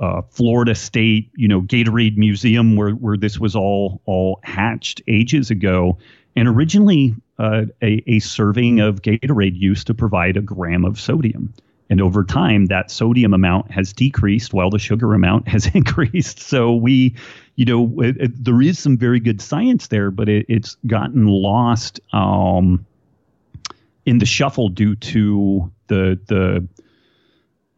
uh, 0.00 0.22
Florida 0.30 0.74
State, 0.74 1.30
you 1.36 1.48
know, 1.48 1.62
Gatorade 1.62 2.16
Museum 2.16 2.76
where 2.76 2.92
where 2.92 3.16
this 3.16 3.38
was 3.38 3.56
all 3.56 4.00
all 4.04 4.40
hatched 4.42 5.02
ages 5.08 5.50
ago. 5.50 5.98
And 6.34 6.48
originally, 6.48 7.14
uh, 7.38 7.64
a, 7.82 8.02
a 8.06 8.18
serving 8.18 8.80
of 8.80 9.02
Gatorade 9.02 9.58
used 9.58 9.86
to 9.86 9.94
provide 9.94 10.36
a 10.36 10.42
gram 10.42 10.84
of 10.84 11.00
sodium. 11.00 11.54
And 11.88 12.00
over 12.00 12.24
time, 12.24 12.66
that 12.66 12.90
sodium 12.90 13.32
amount 13.32 13.70
has 13.70 13.92
decreased 13.92 14.52
while 14.52 14.70
the 14.70 14.78
sugar 14.78 15.14
amount 15.14 15.48
has 15.48 15.66
increased. 15.66 16.40
So 16.40 16.74
we, 16.74 17.14
you 17.54 17.64
know, 17.64 18.02
it, 18.02 18.16
it, 18.18 18.44
there 18.44 18.60
is 18.60 18.78
some 18.78 18.98
very 18.98 19.20
good 19.20 19.40
science 19.40 19.86
there, 19.86 20.10
but 20.10 20.28
it, 20.28 20.46
it's 20.48 20.76
gotten 20.86 21.26
lost. 21.26 22.00
Um, 22.12 22.84
in 24.06 24.18
the 24.18 24.26
shuffle 24.26 24.68
due 24.68 24.94
to 24.94 25.70
the 25.88 26.18
the 26.26 26.66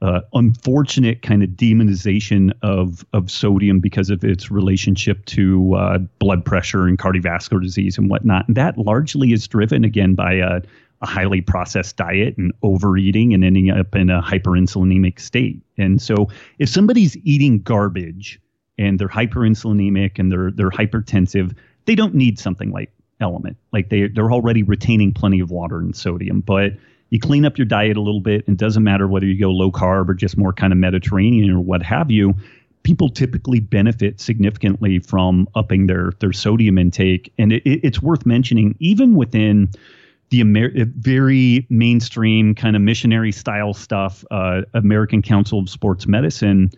uh, 0.01 0.21
unfortunate 0.33 1.23
kind 1.23 1.43
of 1.43 1.51
demonization 1.51 2.53
of 2.63 3.05
of 3.13 3.31
sodium 3.31 3.81
because 3.81 4.11
of 4.11 4.23
its 4.23 4.51
relationship 4.51 5.25
to 5.27 5.75
uh, 5.75 5.99
blood 6.19 6.45
pressure 6.45 6.87
and 6.87 6.99
cardiovascular 6.99 7.61
disease 7.61 7.99
and 7.99 8.09
whatnot. 8.09 8.47
And 8.47 8.57
that 8.57 8.79
largely 8.79 9.33
is 9.33 9.49
driven 9.49 9.85
again 9.85 10.15
by 10.15 10.35
a, 10.35 10.61
a, 11.03 11.07
highly 11.07 11.41
processed 11.41 11.97
diet 11.97 12.37
and 12.39 12.53
overeating 12.63 13.35
and 13.35 13.45
ending 13.45 13.71
up 13.71 13.95
in 13.97 14.09
a 14.09 14.23
hyperinsulinemic 14.23 15.19
state. 15.19 15.61
And 15.77 16.01
so, 16.01 16.29
if 16.61 16.69
somebody's 16.69 17.17
eating 17.25 17.61
garbage 17.61 18.41
and 18.79 19.01
they're 19.01 19.09
hyperinsulinemic 19.09 20.21
and 20.21 20.31
they're 20.31 20.53
they're 20.53 20.71
hypertensive, 20.71 21.57
they 21.87 21.97
don't 21.97 22.15
need 22.15 22.39
something 22.39 22.71
like 22.71 22.93
LMNT. 23.21 23.57
Like 23.73 23.89
they 23.89 24.07
they're 24.07 24.31
already 24.31 24.63
retaining 24.63 25.13
plenty 25.13 25.41
of 25.41 25.51
water 25.51 25.79
and 25.79 25.97
sodium, 25.97 26.41
but 26.41 26.75
you 27.11 27.21
clean 27.21 27.45
up 27.45 27.59
your 27.59 27.65
diet 27.65 27.97
a 27.97 28.01
little 28.01 28.21
bit, 28.21 28.47
and 28.47 28.55
it 28.55 28.59
doesn't 28.59 28.83
matter 28.83 29.09
whether 29.09 29.27
you 29.27 29.39
go 29.39 29.51
low 29.51 29.71
carb 29.71 30.09
or 30.09 30.15
just 30.15 30.37
more 30.37 30.53
kind 30.53 30.73
of 30.73 30.79
Mediterranean 30.79 31.51
or 31.51 31.61
what 31.61 31.83
have 31.83 32.11
you. 32.11 32.35
People 32.83 33.09
typically 33.09 33.61
benefit 33.61 34.21
significantly 34.21 34.99
from 34.99 35.49
upping 35.55 35.87
their 35.87 36.13
their 36.21 36.33
sodium 36.33 36.79
intake, 36.79 37.33
and 37.39 37.53
it, 37.53 37.63
it's 37.65 38.03
worth 38.03 38.25
mentioning 38.27 38.77
even 38.79 39.15
within 39.15 39.69
the 40.31 40.41
Amer- 40.41 40.73
very 40.97 41.67
mainstream 41.71 42.55
kind 42.55 42.77
of 42.77 42.83
missionary 42.83 43.33
style 43.33 43.73
stuff, 43.73 44.25
uh, 44.31 44.63
American 44.75 45.23
Council 45.23 45.59
of 45.59 45.71
Sports 45.71 46.07
Medicine 46.07 46.71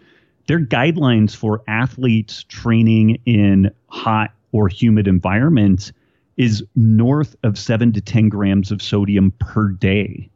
their 0.50 0.58
guidelines 0.58 1.36
for 1.36 1.62
athletes 1.68 2.42
training 2.42 3.20
in 3.24 3.70
hot 3.86 4.32
or 4.50 4.66
humid 4.66 5.06
environments 5.06 5.92
is 6.40 6.64
north 6.74 7.36
of 7.42 7.58
seven 7.58 7.92
to 7.92 8.00
10 8.00 8.30
grams 8.30 8.70
of 8.70 8.80
sodium 8.80 9.30
per 9.32 9.68
day. 9.68 10.30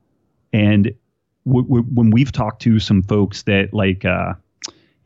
And 0.53 0.95
w- 1.47 1.67
w- 1.67 1.87
when 1.95 2.11
we've 2.11 2.31
talked 2.31 2.61
to 2.63 2.79
some 2.79 3.03
folks 3.03 3.45
that 3.45 3.73
like 3.73 4.05
uh, 4.05 4.35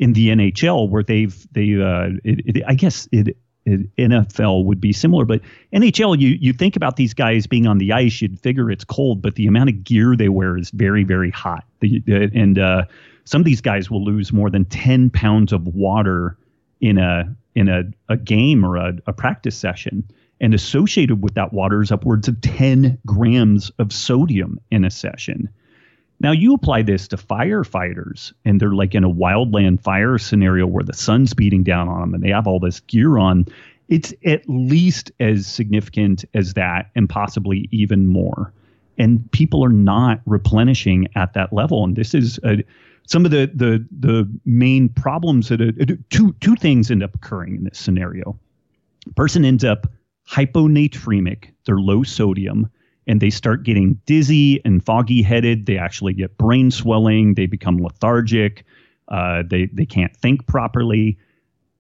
in 0.01 0.13
the 0.15 0.31
NHL, 0.31 0.91
where 0.91 1.05
they've, 1.05 1.47
they, 1.53 1.81
uh, 1.81 2.19
it, 2.25 2.57
it, 2.57 2.65
I 2.67 2.75
guess 2.75 3.09
it, 3.13 3.37
it, 3.65 3.97
NFL 3.97 4.65
would 4.65 4.81
be 4.81 4.93
similar, 4.93 5.25
but 5.25 5.41
NHL, 5.73 6.19
you, 6.19 6.37
you 6.41 6.53
think 6.53 6.75
about 6.75 6.97
these 6.97 7.15
guys 7.15 7.47
being 7.47 7.69
on 7.69 7.79
the 7.79 7.93
ice, 7.93 8.21
you'd 8.21 8.41
figure 8.41 8.69
it's 8.69 8.83
cold, 8.83 9.23
but 9.23 9.37
the 9.37 9.47
amount 9.47 9.71
of 9.71 9.85
gear 9.85 10.17
they 10.17 10.29
wear 10.29 10.57
is 10.57 10.71
very, 10.71 11.05
very 11.05 11.31
hot. 11.31 11.63
The, 11.79 12.03
and 12.35 12.59
uh, 12.59 12.87
some 13.25 13.41
of 13.41 13.45
these 13.45 13.61
guys 13.61 13.89
will 13.89 14.05
lose 14.05 14.33
more 14.33 14.51
than 14.51 14.65
10 14.65 15.11
pounds 15.11 15.53
of 15.53 15.69
water 15.69 16.37
in 16.81 16.99
a 16.99 17.37
in 17.55 17.69
a, 17.69 17.83
a 18.09 18.17
game 18.17 18.65
or 18.65 18.77
a, 18.77 18.95
a 19.07 19.13
practice 19.13 19.57
session. 19.57 20.05
And 20.41 20.55
associated 20.55 21.23
with 21.23 21.35
that 21.35 21.53
water 21.53 21.83
is 21.83 21.91
upwards 21.91 22.29
of 22.29 22.41
10 22.41 22.99
grams 23.05 23.71
of 23.79 23.93
sodium 23.93 24.61
in 24.71 24.85
a 24.85 24.91
session. 24.91 25.49
Now 26.21 26.33
you 26.33 26.55
apply 26.55 26.83
this 26.83 27.09
to 27.09 27.17
firefighters, 27.17 28.33
and 28.45 28.61
they're 28.61 28.75
like 28.75 28.95
in 28.95 29.05
a 29.05 29.11
wildland 29.11 29.81
fire 29.81 30.19
scenario 30.19 30.67
where 30.67 30.85
the 30.85 30.95
sun's 30.95 31.33
beating 31.33 31.63
down 31.63 31.89
on 31.89 32.01
them, 32.01 32.15
and 32.15 32.23
they 32.23 32.31
have 32.31 32.47
all 32.47 32.59
this 32.59 32.81
gear 32.81 33.19
on. 33.19 33.47
It's 33.89 34.13
at 34.27 34.43
least 34.49 35.13
as 35.21 35.47
significant 35.47 36.25
as 36.35 36.55
that, 36.55 36.91
and 36.95 37.09
possibly 37.09 37.69
even 37.71 38.09
more. 38.09 38.53
And 38.99 39.31
people 39.31 39.65
are 39.65 39.73
not 39.73 40.21
replenishing 40.27 41.07
at 41.15 41.35
that 41.35 41.53
level. 41.53 41.85
And 41.85 41.95
this 41.95 42.15
is 42.15 42.41
a, 42.45 42.65
some 43.07 43.25
of 43.25 43.31
the 43.31 43.51
the 43.55 43.87
the 44.01 44.29
main 44.45 44.89
problems 44.89 45.49
that 45.49 45.61
uh, 45.61 45.95
two 46.11 46.35
two 46.41 46.57
things 46.57 46.91
end 46.91 47.05
up 47.05 47.15
occurring 47.15 47.55
in 47.55 47.65
this 47.65 47.79
scenario. 47.79 48.39
Person 49.15 49.45
ends 49.45 49.65
up 49.65 49.87
hyponatremic, 50.29 51.51
they're 51.65 51.79
low 51.79 52.03
sodium, 52.03 52.71
and 53.07 53.21
they 53.21 53.31
start 53.31 53.63
getting 53.63 54.01
dizzy 54.07 54.61
and 54.65 54.85
foggy 54.85 55.23
headed. 55.23 55.67
They 55.67 55.79
actually 55.79 56.13
get 56.13 56.37
brain 56.37 56.71
swelling. 56.71 57.35
They 57.35 57.47
become 57.47 57.79
lethargic. 57.79 58.65
Uh, 59.09 59.43
they 59.49 59.67
they 59.73 59.87
can't 59.87 60.15
think 60.17 60.47
properly, 60.47 61.19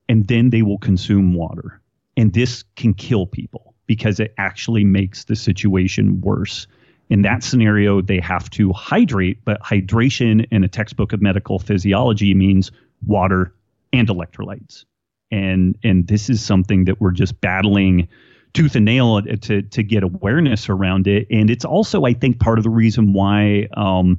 and 0.08 0.26
then 0.26 0.50
they 0.50 0.62
will 0.62 0.78
consume 0.78 1.34
water, 1.34 1.80
and 2.16 2.32
this 2.32 2.64
can 2.76 2.94
kill 2.94 3.26
people 3.26 3.74
because 3.86 4.20
it 4.20 4.34
actually 4.38 4.84
makes 4.84 5.24
the 5.24 5.36
situation 5.36 6.20
worse 6.20 6.66
in 7.10 7.22
that 7.22 7.42
scenario, 7.42 8.02
they 8.02 8.20
have 8.20 8.50
to 8.50 8.72
hydrate, 8.72 9.44
but 9.44 9.62
hydration 9.62 10.46
in 10.50 10.64
a 10.64 10.68
textbook 10.68 11.12
of 11.12 11.22
medical 11.22 11.58
physiology 11.58 12.34
means 12.34 12.70
water 13.06 13.54
and 13.92 14.08
electrolytes. 14.08 14.84
And 15.30 15.76
and 15.82 16.06
this 16.06 16.30
is 16.30 16.42
something 16.42 16.84
that 16.84 17.00
we're 17.00 17.12
just 17.12 17.40
battling 17.40 18.08
tooth 18.54 18.74
and 18.74 18.84
nail 18.84 19.22
to 19.22 19.62
to 19.62 19.82
get 19.82 20.02
awareness 20.02 20.68
around 20.68 21.06
it. 21.06 21.26
And 21.30 21.50
it's 21.50 21.64
also, 21.64 22.04
I 22.04 22.12
think, 22.12 22.40
part 22.40 22.58
of 22.58 22.64
the 22.64 22.70
reason 22.70 23.12
why 23.12 23.68
um, 23.76 24.18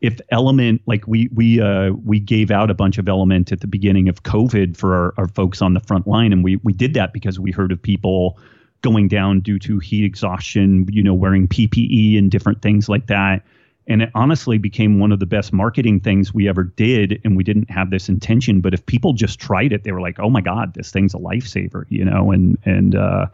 if 0.00 0.20
LMNT 0.32 0.80
like 0.86 1.06
we 1.06 1.28
we 1.34 1.60
uh, 1.60 1.92
we 2.04 2.20
gave 2.20 2.50
out 2.50 2.70
a 2.70 2.74
bunch 2.74 2.98
of 2.98 3.06
LMNT 3.06 3.52
at 3.52 3.60
the 3.60 3.66
beginning 3.66 4.08
of 4.08 4.22
COVID 4.22 4.76
for 4.76 4.94
our, 4.94 5.14
our 5.16 5.28
folks 5.28 5.62
on 5.62 5.74
the 5.74 5.80
front 5.80 6.06
line, 6.06 6.32
and 6.32 6.44
we 6.44 6.56
we 6.56 6.72
did 6.72 6.94
that 6.94 7.12
because 7.12 7.40
we 7.40 7.50
heard 7.50 7.72
of 7.72 7.80
people 7.80 8.38
going 8.82 9.08
down 9.08 9.40
due 9.40 9.58
to 9.58 9.78
heat 9.78 10.04
exhaustion, 10.04 10.86
you 10.90 11.02
know, 11.02 11.14
wearing 11.14 11.48
PPE 11.48 12.18
and 12.18 12.30
different 12.30 12.62
things 12.62 12.88
like 12.88 13.06
that. 13.06 13.42
And 13.88 14.02
it 14.02 14.10
honestly 14.14 14.58
became 14.58 14.98
one 14.98 15.12
of 15.12 15.18
the 15.18 15.26
best 15.26 15.52
marketing 15.52 16.00
things 16.00 16.34
we 16.34 16.48
ever 16.48 16.64
did. 16.64 17.20
And 17.24 17.36
we 17.36 17.44
didn't 17.44 17.70
have 17.70 17.90
this 17.90 18.08
intention, 18.08 18.60
but 18.60 18.74
if 18.74 18.84
people 18.84 19.12
just 19.12 19.38
tried 19.38 19.72
it, 19.72 19.84
they 19.84 19.92
were 19.92 20.00
like, 20.00 20.18
"Oh 20.20 20.28
my 20.28 20.40
God, 20.40 20.74
this 20.74 20.90
thing's 20.90 21.14
a 21.14 21.18
lifesaver," 21.18 21.84
you 21.88 22.04
know. 22.04 22.32
And 22.32 22.58
and 22.64 22.94
uh, 22.94 23.26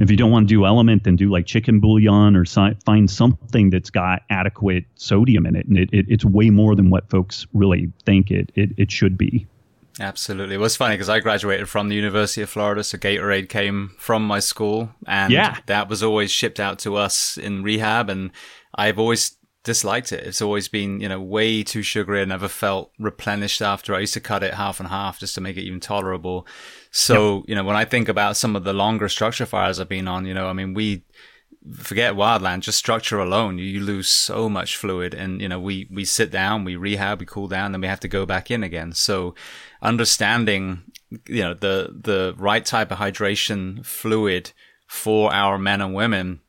if 0.00 0.10
you 0.10 0.16
don't 0.16 0.30
want 0.30 0.48
to 0.48 0.54
do 0.54 0.60
LMNT, 0.60 1.04
then 1.04 1.16
do 1.16 1.30
like 1.30 1.46
chicken 1.46 1.78
bouillon 1.78 2.34
or 2.34 2.44
si- 2.44 2.76
find 2.84 3.10
something 3.10 3.70
that's 3.70 3.90
got 3.90 4.22
adequate 4.30 4.84
sodium 4.94 5.46
in 5.46 5.54
it. 5.54 5.66
And 5.66 5.78
it, 5.78 5.90
it, 5.92 6.06
it's 6.08 6.24
way 6.24 6.50
more 6.50 6.74
than 6.74 6.90
what 6.90 7.08
folks 7.10 7.46
really 7.52 7.92
think 8.06 8.30
it 8.30 8.50
it, 8.54 8.70
it 8.76 8.90
should 8.90 9.18
be. 9.18 9.46
Absolutely. 9.98 10.54
It 10.54 10.58
was 10.58 10.76
funny 10.76 10.94
because 10.94 11.10
I 11.10 11.20
graduated 11.20 11.68
from 11.68 11.90
the 11.90 11.96
University 11.96 12.40
of 12.40 12.48
Florida, 12.48 12.82
so 12.82 12.96
Gatorade 12.96 13.50
came 13.50 13.92
from 13.98 14.26
my 14.26 14.38
school, 14.38 14.90
and 15.06 15.30
yeah. 15.32 15.58
that 15.66 15.90
was 15.90 16.02
always 16.02 16.30
shipped 16.30 16.58
out 16.58 16.78
to 16.80 16.96
us 16.96 17.36
in 17.36 17.62
rehab. 17.62 18.08
And 18.08 18.30
I've 18.74 18.98
always 18.98 19.36
disliked 19.62 20.12
it. 20.12 20.26
It's 20.26 20.40
always 20.40 20.68
been, 20.68 21.00
you 21.00 21.08
know, 21.08 21.20
way 21.20 21.62
too 21.62 21.82
sugary. 21.82 22.22
I 22.22 22.24
never 22.24 22.48
felt 22.48 22.92
replenished 22.98 23.60
after. 23.60 23.94
I 23.94 24.00
used 24.00 24.14
to 24.14 24.20
cut 24.20 24.42
it 24.42 24.54
half 24.54 24.80
and 24.80 24.88
half 24.88 25.18
just 25.18 25.34
to 25.34 25.40
make 25.40 25.56
it 25.56 25.62
even 25.62 25.80
tolerable. 25.80 26.46
So, 26.90 27.36
yep. 27.36 27.44
you 27.48 27.54
know, 27.54 27.64
when 27.64 27.76
I 27.76 27.84
think 27.84 28.08
about 28.08 28.36
some 28.36 28.56
of 28.56 28.64
the 28.64 28.72
longer 28.72 29.08
structure 29.08 29.46
fires 29.46 29.78
I've 29.78 29.88
been 29.88 30.08
on, 30.08 30.26
you 30.26 30.34
know, 30.34 30.48
I 30.48 30.52
mean, 30.52 30.74
we 30.74 31.04
forget 31.74 32.14
wildland, 32.14 32.60
just 32.60 32.78
structure 32.78 33.18
alone, 33.18 33.58
you, 33.58 33.64
you, 33.64 33.80
lose 33.80 34.08
so 34.08 34.48
much 34.48 34.76
fluid. 34.76 35.14
And, 35.14 35.40
you 35.40 35.48
know, 35.48 35.60
we, 35.60 35.88
we 35.90 36.04
sit 36.04 36.30
down, 36.30 36.64
we 36.64 36.74
rehab, 36.74 37.20
we 37.20 37.26
cool 37.26 37.48
down, 37.48 37.72
then 37.72 37.80
we 37.80 37.86
have 37.86 38.00
to 38.00 38.08
go 38.08 38.24
back 38.24 38.50
in 38.50 38.64
again. 38.64 38.92
So 38.92 39.34
understanding, 39.82 40.82
you 41.28 41.42
know, 41.42 41.54
the, 41.54 41.94
the 42.02 42.34
right 42.38 42.64
type 42.64 42.90
of 42.90 42.98
hydration 42.98 43.84
fluid 43.84 44.52
for 44.86 45.32
our 45.32 45.58
men 45.58 45.80
and 45.80 45.94
women. 45.94 46.40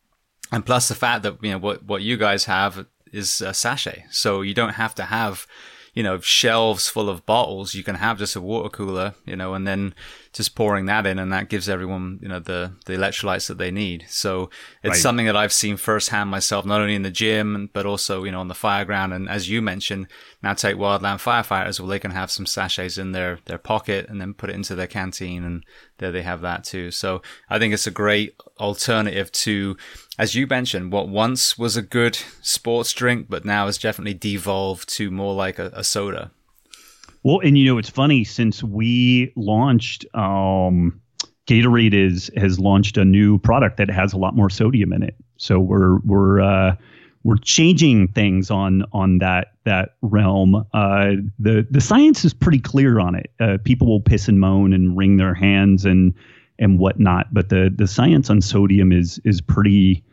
And 0.52 0.66
plus 0.66 0.88
the 0.88 0.96
fact 0.96 1.24
that, 1.24 1.38
you 1.42 1.52
know, 1.52 1.60
what, 1.60 1.84
what 1.84 2.02
you 2.02 2.18
guys 2.18 2.46
have 2.46 2.86
is 3.12 3.42
a 3.42 3.54
sachet. 3.54 4.06
So 4.12 4.42
you 4.42 4.54
don't 4.54 4.74
have 4.74 4.96
to 4.96 5.04
have, 5.04 5.46
you 5.94 6.04
know, 6.04 6.20
shelves 6.20 6.88
full 6.88 7.10
of 7.10 7.26
bottles. 7.26 7.74
You 7.76 7.84
can 7.84 7.96
have 7.96 8.18
just 8.18 8.36
a 8.36 8.42
water 8.42 8.70
cooler, 8.70 9.14
you 9.26 9.36
know, 9.36 9.54
and 9.54 9.68
then 9.68 9.94
just 10.34 10.56
pouring 10.56 10.86
that 10.86 11.06
in 11.06 11.20
and 11.20 11.34
that 11.34 11.50
gives 11.50 11.68
everyone, 11.68 12.18
you 12.22 12.30
know, 12.30 12.40
the, 12.40 12.72
the 12.86 12.94
electrolytes 12.94 13.48
that 13.48 13.58
they 13.58 13.70
need. 13.70 14.06
So 14.08 14.50
it's 14.82 14.92
right. 14.92 14.98
something 14.98 15.26
that 15.26 15.36
I've 15.36 15.52
seen 15.52 15.76
firsthand 15.76 16.30
myself, 16.30 16.66
not 16.66 16.80
only 16.80 16.96
in 16.96 17.02
the 17.02 17.12
gym, 17.12 17.70
but 17.74 17.86
also, 17.86 18.24
you 18.24 18.32
know, 18.32 18.40
on 18.40 18.48
the 18.48 18.54
fireground. 18.54 19.14
And 19.14 19.28
as 19.28 19.50
you 19.50 19.62
mentioned, 19.62 20.08
now 20.42 20.54
take 20.54 20.78
wildland 20.78 21.22
firefighters, 21.22 21.80
well, 21.80 21.90
they 21.90 22.00
can 22.00 22.12
have 22.12 22.32
some 22.32 22.46
sachets 22.46 22.98
in 22.98 23.12
their, 23.12 23.40
their 23.46 23.58
pocket 23.58 24.08
and 24.08 24.22
then 24.22 24.34
put 24.34 24.50
it 24.50 24.56
into 24.56 24.74
their 24.74 24.88
canteen. 24.88 25.44
And 25.44 25.66
there 25.98 26.14
they 26.14 26.22
have 26.22 26.42
that 26.42 26.64
too. 26.64 26.92
So 26.92 27.22
I 27.50 27.60
think 27.60 27.74
it's 27.74 27.88
a 27.88 27.92
great 27.92 28.36
alternative 28.58 29.32
to, 29.34 29.76
as 30.18 30.34
you 30.34 30.48
mentioned, 30.48 30.94
what 30.94 31.10
once 31.10 31.58
was 31.58 31.76
a 31.76 31.82
good 31.82 32.18
sports 32.42 32.94
drink, 32.94 33.28
but 33.30 33.44
now 33.44 33.66
has 33.66 33.78
definitely 33.78 34.14
devolved 34.14 34.88
to 34.96 35.12
more 35.12 35.34
like 35.34 35.60
a, 35.60 35.72
a 35.74 35.84
soda. 35.84 36.32
Well, 37.24 37.40
and 37.42 37.58
you 37.58 37.66
know, 37.66 37.78
it's 37.78 37.90
funny 37.90 38.24
since 38.24 38.64
we 38.64 39.32
launched, 39.36 40.06
um, 40.16 41.00
Gatorade 41.48 41.94
is 41.94 42.32
has 42.38 42.60
launched 42.60 42.98
a 42.98 43.06
new 43.06 43.38
product 43.38 43.78
that 43.78 43.90
has 43.90 44.14
a 44.14 44.18
lot 44.18 44.36
more 44.36 44.50
sodium 44.50 44.94
in 44.94 45.04
it. 45.04 45.16
So 45.38 45.60
we're 45.60 46.00
we're 46.00 46.42
uh, 46.42 46.76
we're 47.24 47.38
changing 47.38 48.08
things 48.10 48.50
on 48.50 48.86
on 48.94 49.20
that 49.20 49.54
that 49.66 49.96
realm. 50.02 50.56
Uh, 50.74 51.12
the 51.40 51.68
the 51.70 51.82
science 51.82 52.26
is 52.26 52.34
pretty 52.34 52.60
clear 52.60 53.00
on 53.00 53.16
it. 53.16 53.32
Uh, 53.40 53.58
people 53.64 53.88
will 53.88 54.02
piss 54.02 54.28
and 54.28 54.40
moan 54.40 54.74
and 54.74 54.98
wring 54.98 55.18
their 55.18 55.34
hands 55.34 55.86
and 55.86 56.14
and 56.60 56.80
whatnot, 56.80 57.34
but 57.34 57.50
the 57.50 57.72
the 57.76 57.88
science 57.88 58.30
on 58.30 58.42
sodium 58.42 58.92
is 58.92 59.20
is 59.26 59.42
pretty 59.42 60.04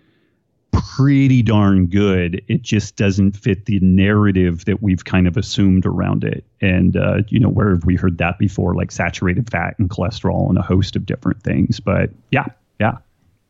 pretty 0.73 1.43
darn 1.43 1.87
good. 1.87 2.43
It 2.49 2.63
just 2.63 2.97
doesn't 2.97 3.33
fit 3.33 3.67
the 3.67 3.81
narrative 3.81 4.65
that 4.65 4.83
we've 4.83 5.05
kind 5.05 5.27
of 5.27 5.37
assumed 5.37 5.87
around 5.87 6.25
it. 6.25 6.45
And, 6.61 6.97
uh, 6.97 7.23
you 7.29 7.39
know, 7.41 7.49
where 7.49 7.71
have 7.71 7.85
we 7.85 7.97
heard 7.97 8.19
that 8.19 8.39
before? 8.39 8.75
Like 8.75 8.91
saturated 8.91 9.51
fat 9.51 9.79
and 9.79 9.89
cholesterol 9.89 10.49
and 10.49 10.59
a 10.59 10.63
host 10.63 10.97
of 10.97 11.07
different 11.07 11.43
things. 11.43 11.81
But 11.81 12.11
yeah, 12.31 12.47
yeah. 12.81 12.99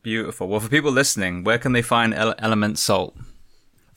Beautiful. 0.01 0.47
Well, 0.47 0.59
for 0.59 0.69
people 0.69 0.91
listening, 0.91 1.43
where 1.43 1.57
can 1.57 1.73
they 1.73 1.81
find 1.81 2.13
Ele- 2.13 2.35
LMNT 2.35 2.77
Salt? 2.77 3.15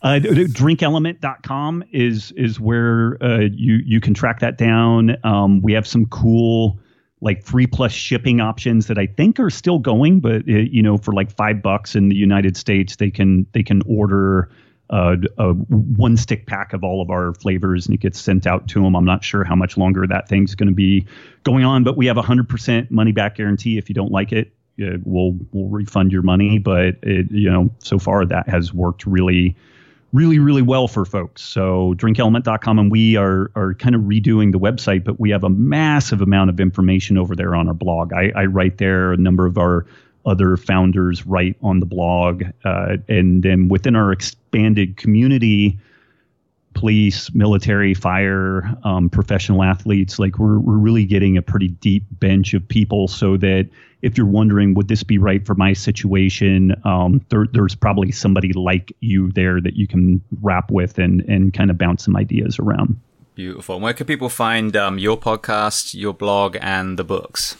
Uh, 0.02 0.18
drinklmnt.com 0.18 1.84
is 1.92 2.32
is 2.32 2.58
where 2.58 3.22
uh, 3.22 3.38
you 3.52 3.74
you 3.86 4.00
can 4.00 4.14
track 4.14 4.40
that 4.40 4.58
down. 4.58 5.16
Um, 5.22 5.62
we 5.62 5.72
have 5.74 5.86
some 5.86 6.06
cool 6.06 6.76
like 7.22 7.44
three 7.44 7.68
plus 7.68 7.92
shipping 7.92 8.40
options 8.40 8.88
that 8.88 8.98
I 8.98 9.06
think 9.06 9.38
are 9.38 9.48
still 9.48 9.78
going, 9.78 10.18
but 10.20 10.42
it, 10.48 10.54
uh, 10.54 10.70
you 10.70 10.82
know, 10.82 10.98
for 10.98 11.14
like 11.14 11.30
five 11.30 11.62
bucks 11.62 11.94
in 11.94 12.08
the 12.08 12.16
United 12.16 12.56
States, 12.56 12.96
they 12.96 13.10
can 13.10 13.46
they 13.52 13.62
can 13.62 13.80
order 13.86 14.50
uh, 14.90 15.16
a 15.38 15.52
one 15.52 16.16
stick 16.16 16.46
pack 16.46 16.72
of 16.72 16.82
all 16.82 17.00
of 17.00 17.10
our 17.10 17.32
flavors 17.34 17.86
and 17.86 17.94
it 17.94 18.00
gets 18.00 18.20
sent 18.20 18.46
out 18.46 18.68
to 18.68 18.82
them. 18.82 18.96
I'm 18.96 19.04
not 19.04 19.24
sure 19.24 19.44
how 19.44 19.54
much 19.54 19.78
longer 19.78 20.06
that 20.06 20.28
thing's 20.28 20.56
going 20.56 20.68
to 20.68 20.74
be 20.74 21.06
going 21.44 21.64
on, 21.64 21.84
but 21.84 21.96
we 21.96 22.06
have 22.06 22.18
a 22.18 22.22
hundred 22.22 22.48
percent 22.48 22.90
money 22.90 23.12
back 23.12 23.36
guarantee. 23.36 23.78
If 23.78 23.88
you 23.88 23.94
don't 23.94 24.12
like 24.12 24.32
it, 24.32 24.52
uh, 24.82 24.98
we'll 25.04 25.38
we'll 25.52 25.68
refund 25.68 26.10
your 26.10 26.22
money. 26.22 26.58
But 26.58 26.96
it, 27.02 27.30
you 27.30 27.48
know, 27.48 27.70
so 27.78 28.00
far 28.00 28.26
that 28.26 28.48
has 28.48 28.74
worked 28.74 29.06
really 29.06 29.56
really, 30.12 30.38
really 30.38 30.62
well 30.62 30.88
for 30.88 31.04
folks. 31.04 31.42
So 31.42 31.94
drinklmnt.com, 31.96 32.78
and 32.78 32.90
we 32.90 33.16
are 33.16 33.50
are 33.54 33.74
kind 33.74 33.94
of 33.94 34.02
redoing 34.02 34.52
the 34.52 34.58
website, 34.58 35.04
but 35.04 35.18
we 35.18 35.30
have 35.30 35.44
a 35.44 35.50
massive 35.50 36.20
amount 36.20 36.50
of 36.50 36.60
information 36.60 37.18
over 37.18 37.34
there 37.34 37.54
on 37.54 37.68
our 37.68 37.74
blog. 37.74 38.12
I, 38.12 38.32
I 38.36 38.44
write 38.46 38.78
there. 38.78 39.12
A 39.12 39.16
number 39.16 39.46
of 39.46 39.58
our 39.58 39.86
other 40.24 40.56
founders 40.56 41.26
write 41.26 41.56
on 41.62 41.80
the 41.80 41.86
blog, 41.86 42.44
uh, 42.64 42.96
and 43.08 43.42
then 43.42 43.68
within 43.68 43.96
our 43.96 44.12
expanded 44.12 44.96
community, 44.96 45.78
police, 46.74 47.32
military, 47.34 47.94
fire, 47.94 48.76
um, 48.84 49.10
professional 49.10 49.62
athletes. 49.62 50.18
Like 50.18 50.38
we're 50.38 50.58
we're 50.58 50.76
really 50.78 51.04
getting 51.04 51.36
a 51.36 51.42
pretty 51.42 51.68
deep 51.68 52.04
bench 52.10 52.54
of 52.54 52.66
people, 52.66 53.08
so 53.08 53.36
that 53.38 53.68
if 54.02 54.16
you're 54.16 54.26
wondering 54.26 54.74
would 54.74 54.88
this 54.88 55.02
be 55.02 55.18
right 55.18 55.46
for 55.46 55.54
my 55.54 55.72
situation, 55.72 56.74
um, 56.84 57.24
there, 57.28 57.46
there's 57.52 57.74
probably 57.74 58.10
somebody 58.10 58.52
like 58.52 58.92
you 59.00 59.30
there 59.32 59.60
that 59.60 59.74
you 59.76 59.86
can 59.86 60.22
rap 60.40 60.70
with 60.70 60.98
and 60.98 61.20
and 61.22 61.54
kind 61.54 61.70
of 61.70 61.78
bounce 61.78 62.04
some 62.04 62.16
ideas 62.16 62.58
around. 62.58 63.00
Beautiful. 63.34 63.80
Where 63.80 63.94
can 63.94 64.06
people 64.06 64.28
find 64.28 64.76
um, 64.76 64.98
your 64.98 65.16
podcast, 65.16 65.94
your 65.94 66.12
blog, 66.12 66.56
and 66.60 66.98
the 66.98 67.04
books? 67.04 67.56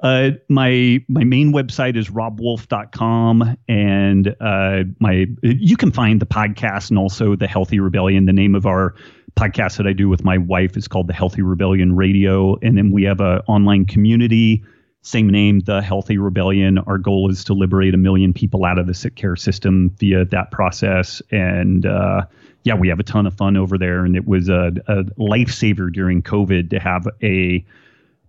Uh, 0.00 0.30
my 0.48 1.04
my 1.08 1.24
main 1.24 1.52
website 1.52 1.96
is 1.96 2.08
robbwolf.com 2.08 3.56
and 3.66 4.36
uh, 4.40 4.84
my 5.00 5.26
you 5.42 5.76
can 5.76 5.90
find 5.90 6.20
the 6.20 6.26
podcast 6.26 6.90
and 6.90 6.98
also 6.98 7.34
the 7.34 7.48
Healthy 7.48 7.80
Rebellion. 7.80 8.26
The 8.26 8.32
name 8.32 8.54
of 8.54 8.64
our 8.64 8.94
podcast 9.36 9.76
that 9.78 9.86
I 9.86 9.92
do 9.92 10.08
with 10.08 10.24
my 10.24 10.38
wife 10.38 10.76
is 10.76 10.86
called 10.86 11.08
the 11.08 11.12
Healthy 11.12 11.42
Rebellion 11.42 11.96
Radio, 11.96 12.56
and 12.62 12.78
then 12.78 12.92
we 12.92 13.04
have 13.04 13.20
an 13.20 13.40
online 13.48 13.86
community. 13.86 14.62
Same 15.02 15.30
name, 15.30 15.60
the 15.60 15.80
Healthy 15.80 16.18
Rebellion. 16.18 16.78
Our 16.78 16.98
goal 16.98 17.30
is 17.30 17.42
to 17.44 17.54
liberate 17.54 17.94
a 17.94 17.96
million 17.96 18.32
people 18.32 18.64
out 18.64 18.78
of 18.78 18.86
the 18.86 18.94
sick 18.94 19.14
care 19.14 19.36
system 19.36 19.90
via 19.98 20.24
that 20.26 20.50
process. 20.50 21.22
And 21.30 21.86
uh, 21.86 22.26
yeah, 22.64 22.74
we 22.74 22.88
have 22.88 22.98
a 22.98 23.04
ton 23.04 23.26
of 23.26 23.34
fun 23.34 23.56
over 23.56 23.78
there. 23.78 24.04
And 24.04 24.16
it 24.16 24.26
was 24.26 24.48
a, 24.48 24.72
a 24.86 25.04
lifesaver 25.18 25.92
during 25.92 26.20
COVID 26.22 26.70
to 26.70 26.80
have 26.80 27.06
a 27.22 27.64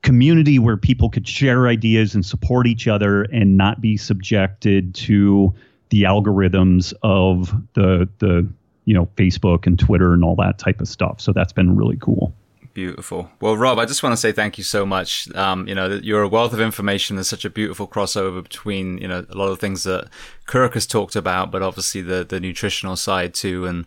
community 0.01 0.59
where 0.59 0.77
people 0.77 1.09
could 1.09 1.27
share 1.27 1.67
ideas 1.67 2.15
and 2.15 2.25
support 2.25 2.67
each 2.67 2.87
other 2.87 3.23
and 3.23 3.57
not 3.57 3.81
be 3.81 3.97
subjected 3.97 4.95
to 4.95 5.53
the 5.89 6.03
algorithms 6.03 6.93
of 7.03 7.53
the 7.73 8.07
the 8.19 8.47
you 8.85 8.93
know 8.93 9.07
Facebook 9.15 9.67
and 9.67 9.77
Twitter 9.77 10.13
and 10.13 10.23
all 10.23 10.35
that 10.35 10.57
type 10.57 10.81
of 10.81 10.87
stuff. 10.87 11.19
So 11.19 11.31
that's 11.31 11.53
been 11.53 11.75
really 11.75 11.97
cool. 11.97 12.33
Beautiful. 12.73 13.29
Well, 13.41 13.57
Robb, 13.57 13.79
I 13.79 13.85
just 13.85 14.03
want 14.03 14.13
to 14.13 14.17
say 14.17 14.31
thank 14.31 14.57
you 14.57 14.63
so 14.63 14.85
much. 14.85 15.29
Um, 15.35 15.67
you 15.67 15.75
know, 15.75 15.99
you're 16.01 16.21
a 16.21 16.27
wealth 16.29 16.53
of 16.53 16.61
information. 16.61 17.15
There's 17.15 17.27
such 17.27 17.43
a 17.43 17.49
beautiful 17.49 17.87
crossover 17.87 18.41
between, 18.43 18.99
you 18.99 19.07
know, 19.07 19.25
a 19.27 19.35
lot 19.35 19.47
of 19.47 19.59
things 19.59 19.83
that 19.83 20.07
Kirk 20.45 20.75
has 20.75 20.85
talked 20.85 21.15
about, 21.15 21.51
but 21.51 21.61
obviously 21.61 22.01
the, 22.01 22.23
the 22.23 22.39
nutritional 22.39 22.95
side 22.95 23.33
too. 23.33 23.65
And, 23.65 23.85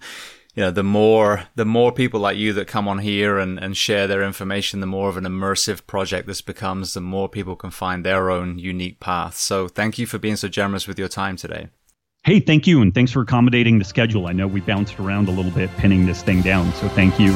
you 0.54 0.62
know, 0.62 0.70
the 0.70 0.82
more, 0.82 1.44
the 1.54 1.64
more 1.64 1.92
people 1.92 2.20
like 2.20 2.36
you 2.36 2.52
that 2.52 2.66
come 2.66 2.86
on 2.86 2.98
here 2.98 3.38
and, 3.38 3.58
and 3.58 3.76
share 3.76 4.06
their 4.06 4.22
information, 4.22 4.80
the 4.80 4.86
more 4.86 5.08
of 5.08 5.16
an 5.16 5.24
immersive 5.24 5.86
project 5.86 6.26
this 6.26 6.42
becomes, 6.42 6.92
the 6.92 7.00
more 7.00 7.28
people 7.28 7.56
can 7.56 7.70
find 7.70 8.04
their 8.04 8.30
own 8.30 8.58
unique 8.58 9.00
path. 9.00 9.36
So 9.36 9.66
thank 9.66 9.98
you 9.98 10.06
for 10.06 10.18
being 10.18 10.36
so 10.36 10.48
generous 10.48 10.86
with 10.86 10.98
your 10.98 11.08
time 11.08 11.36
today. 11.36 11.68
Hey, 12.24 12.38
thank 12.38 12.66
you. 12.66 12.82
And 12.82 12.94
thanks 12.94 13.10
for 13.10 13.22
accommodating 13.22 13.78
the 13.78 13.84
schedule. 13.84 14.26
I 14.28 14.32
know 14.32 14.46
we 14.46 14.60
bounced 14.60 15.00
around 15.00 15.28
a 15.28 15.32
little 15.32 15.50
bit 15.50 15.74
pinning 15.78 16.06
this 16.06 16.22
thing 16.22 16.42
down. 16.42 16.72
So 16.74 16.88
thank 16.88 17.18
you. 17.18 17.32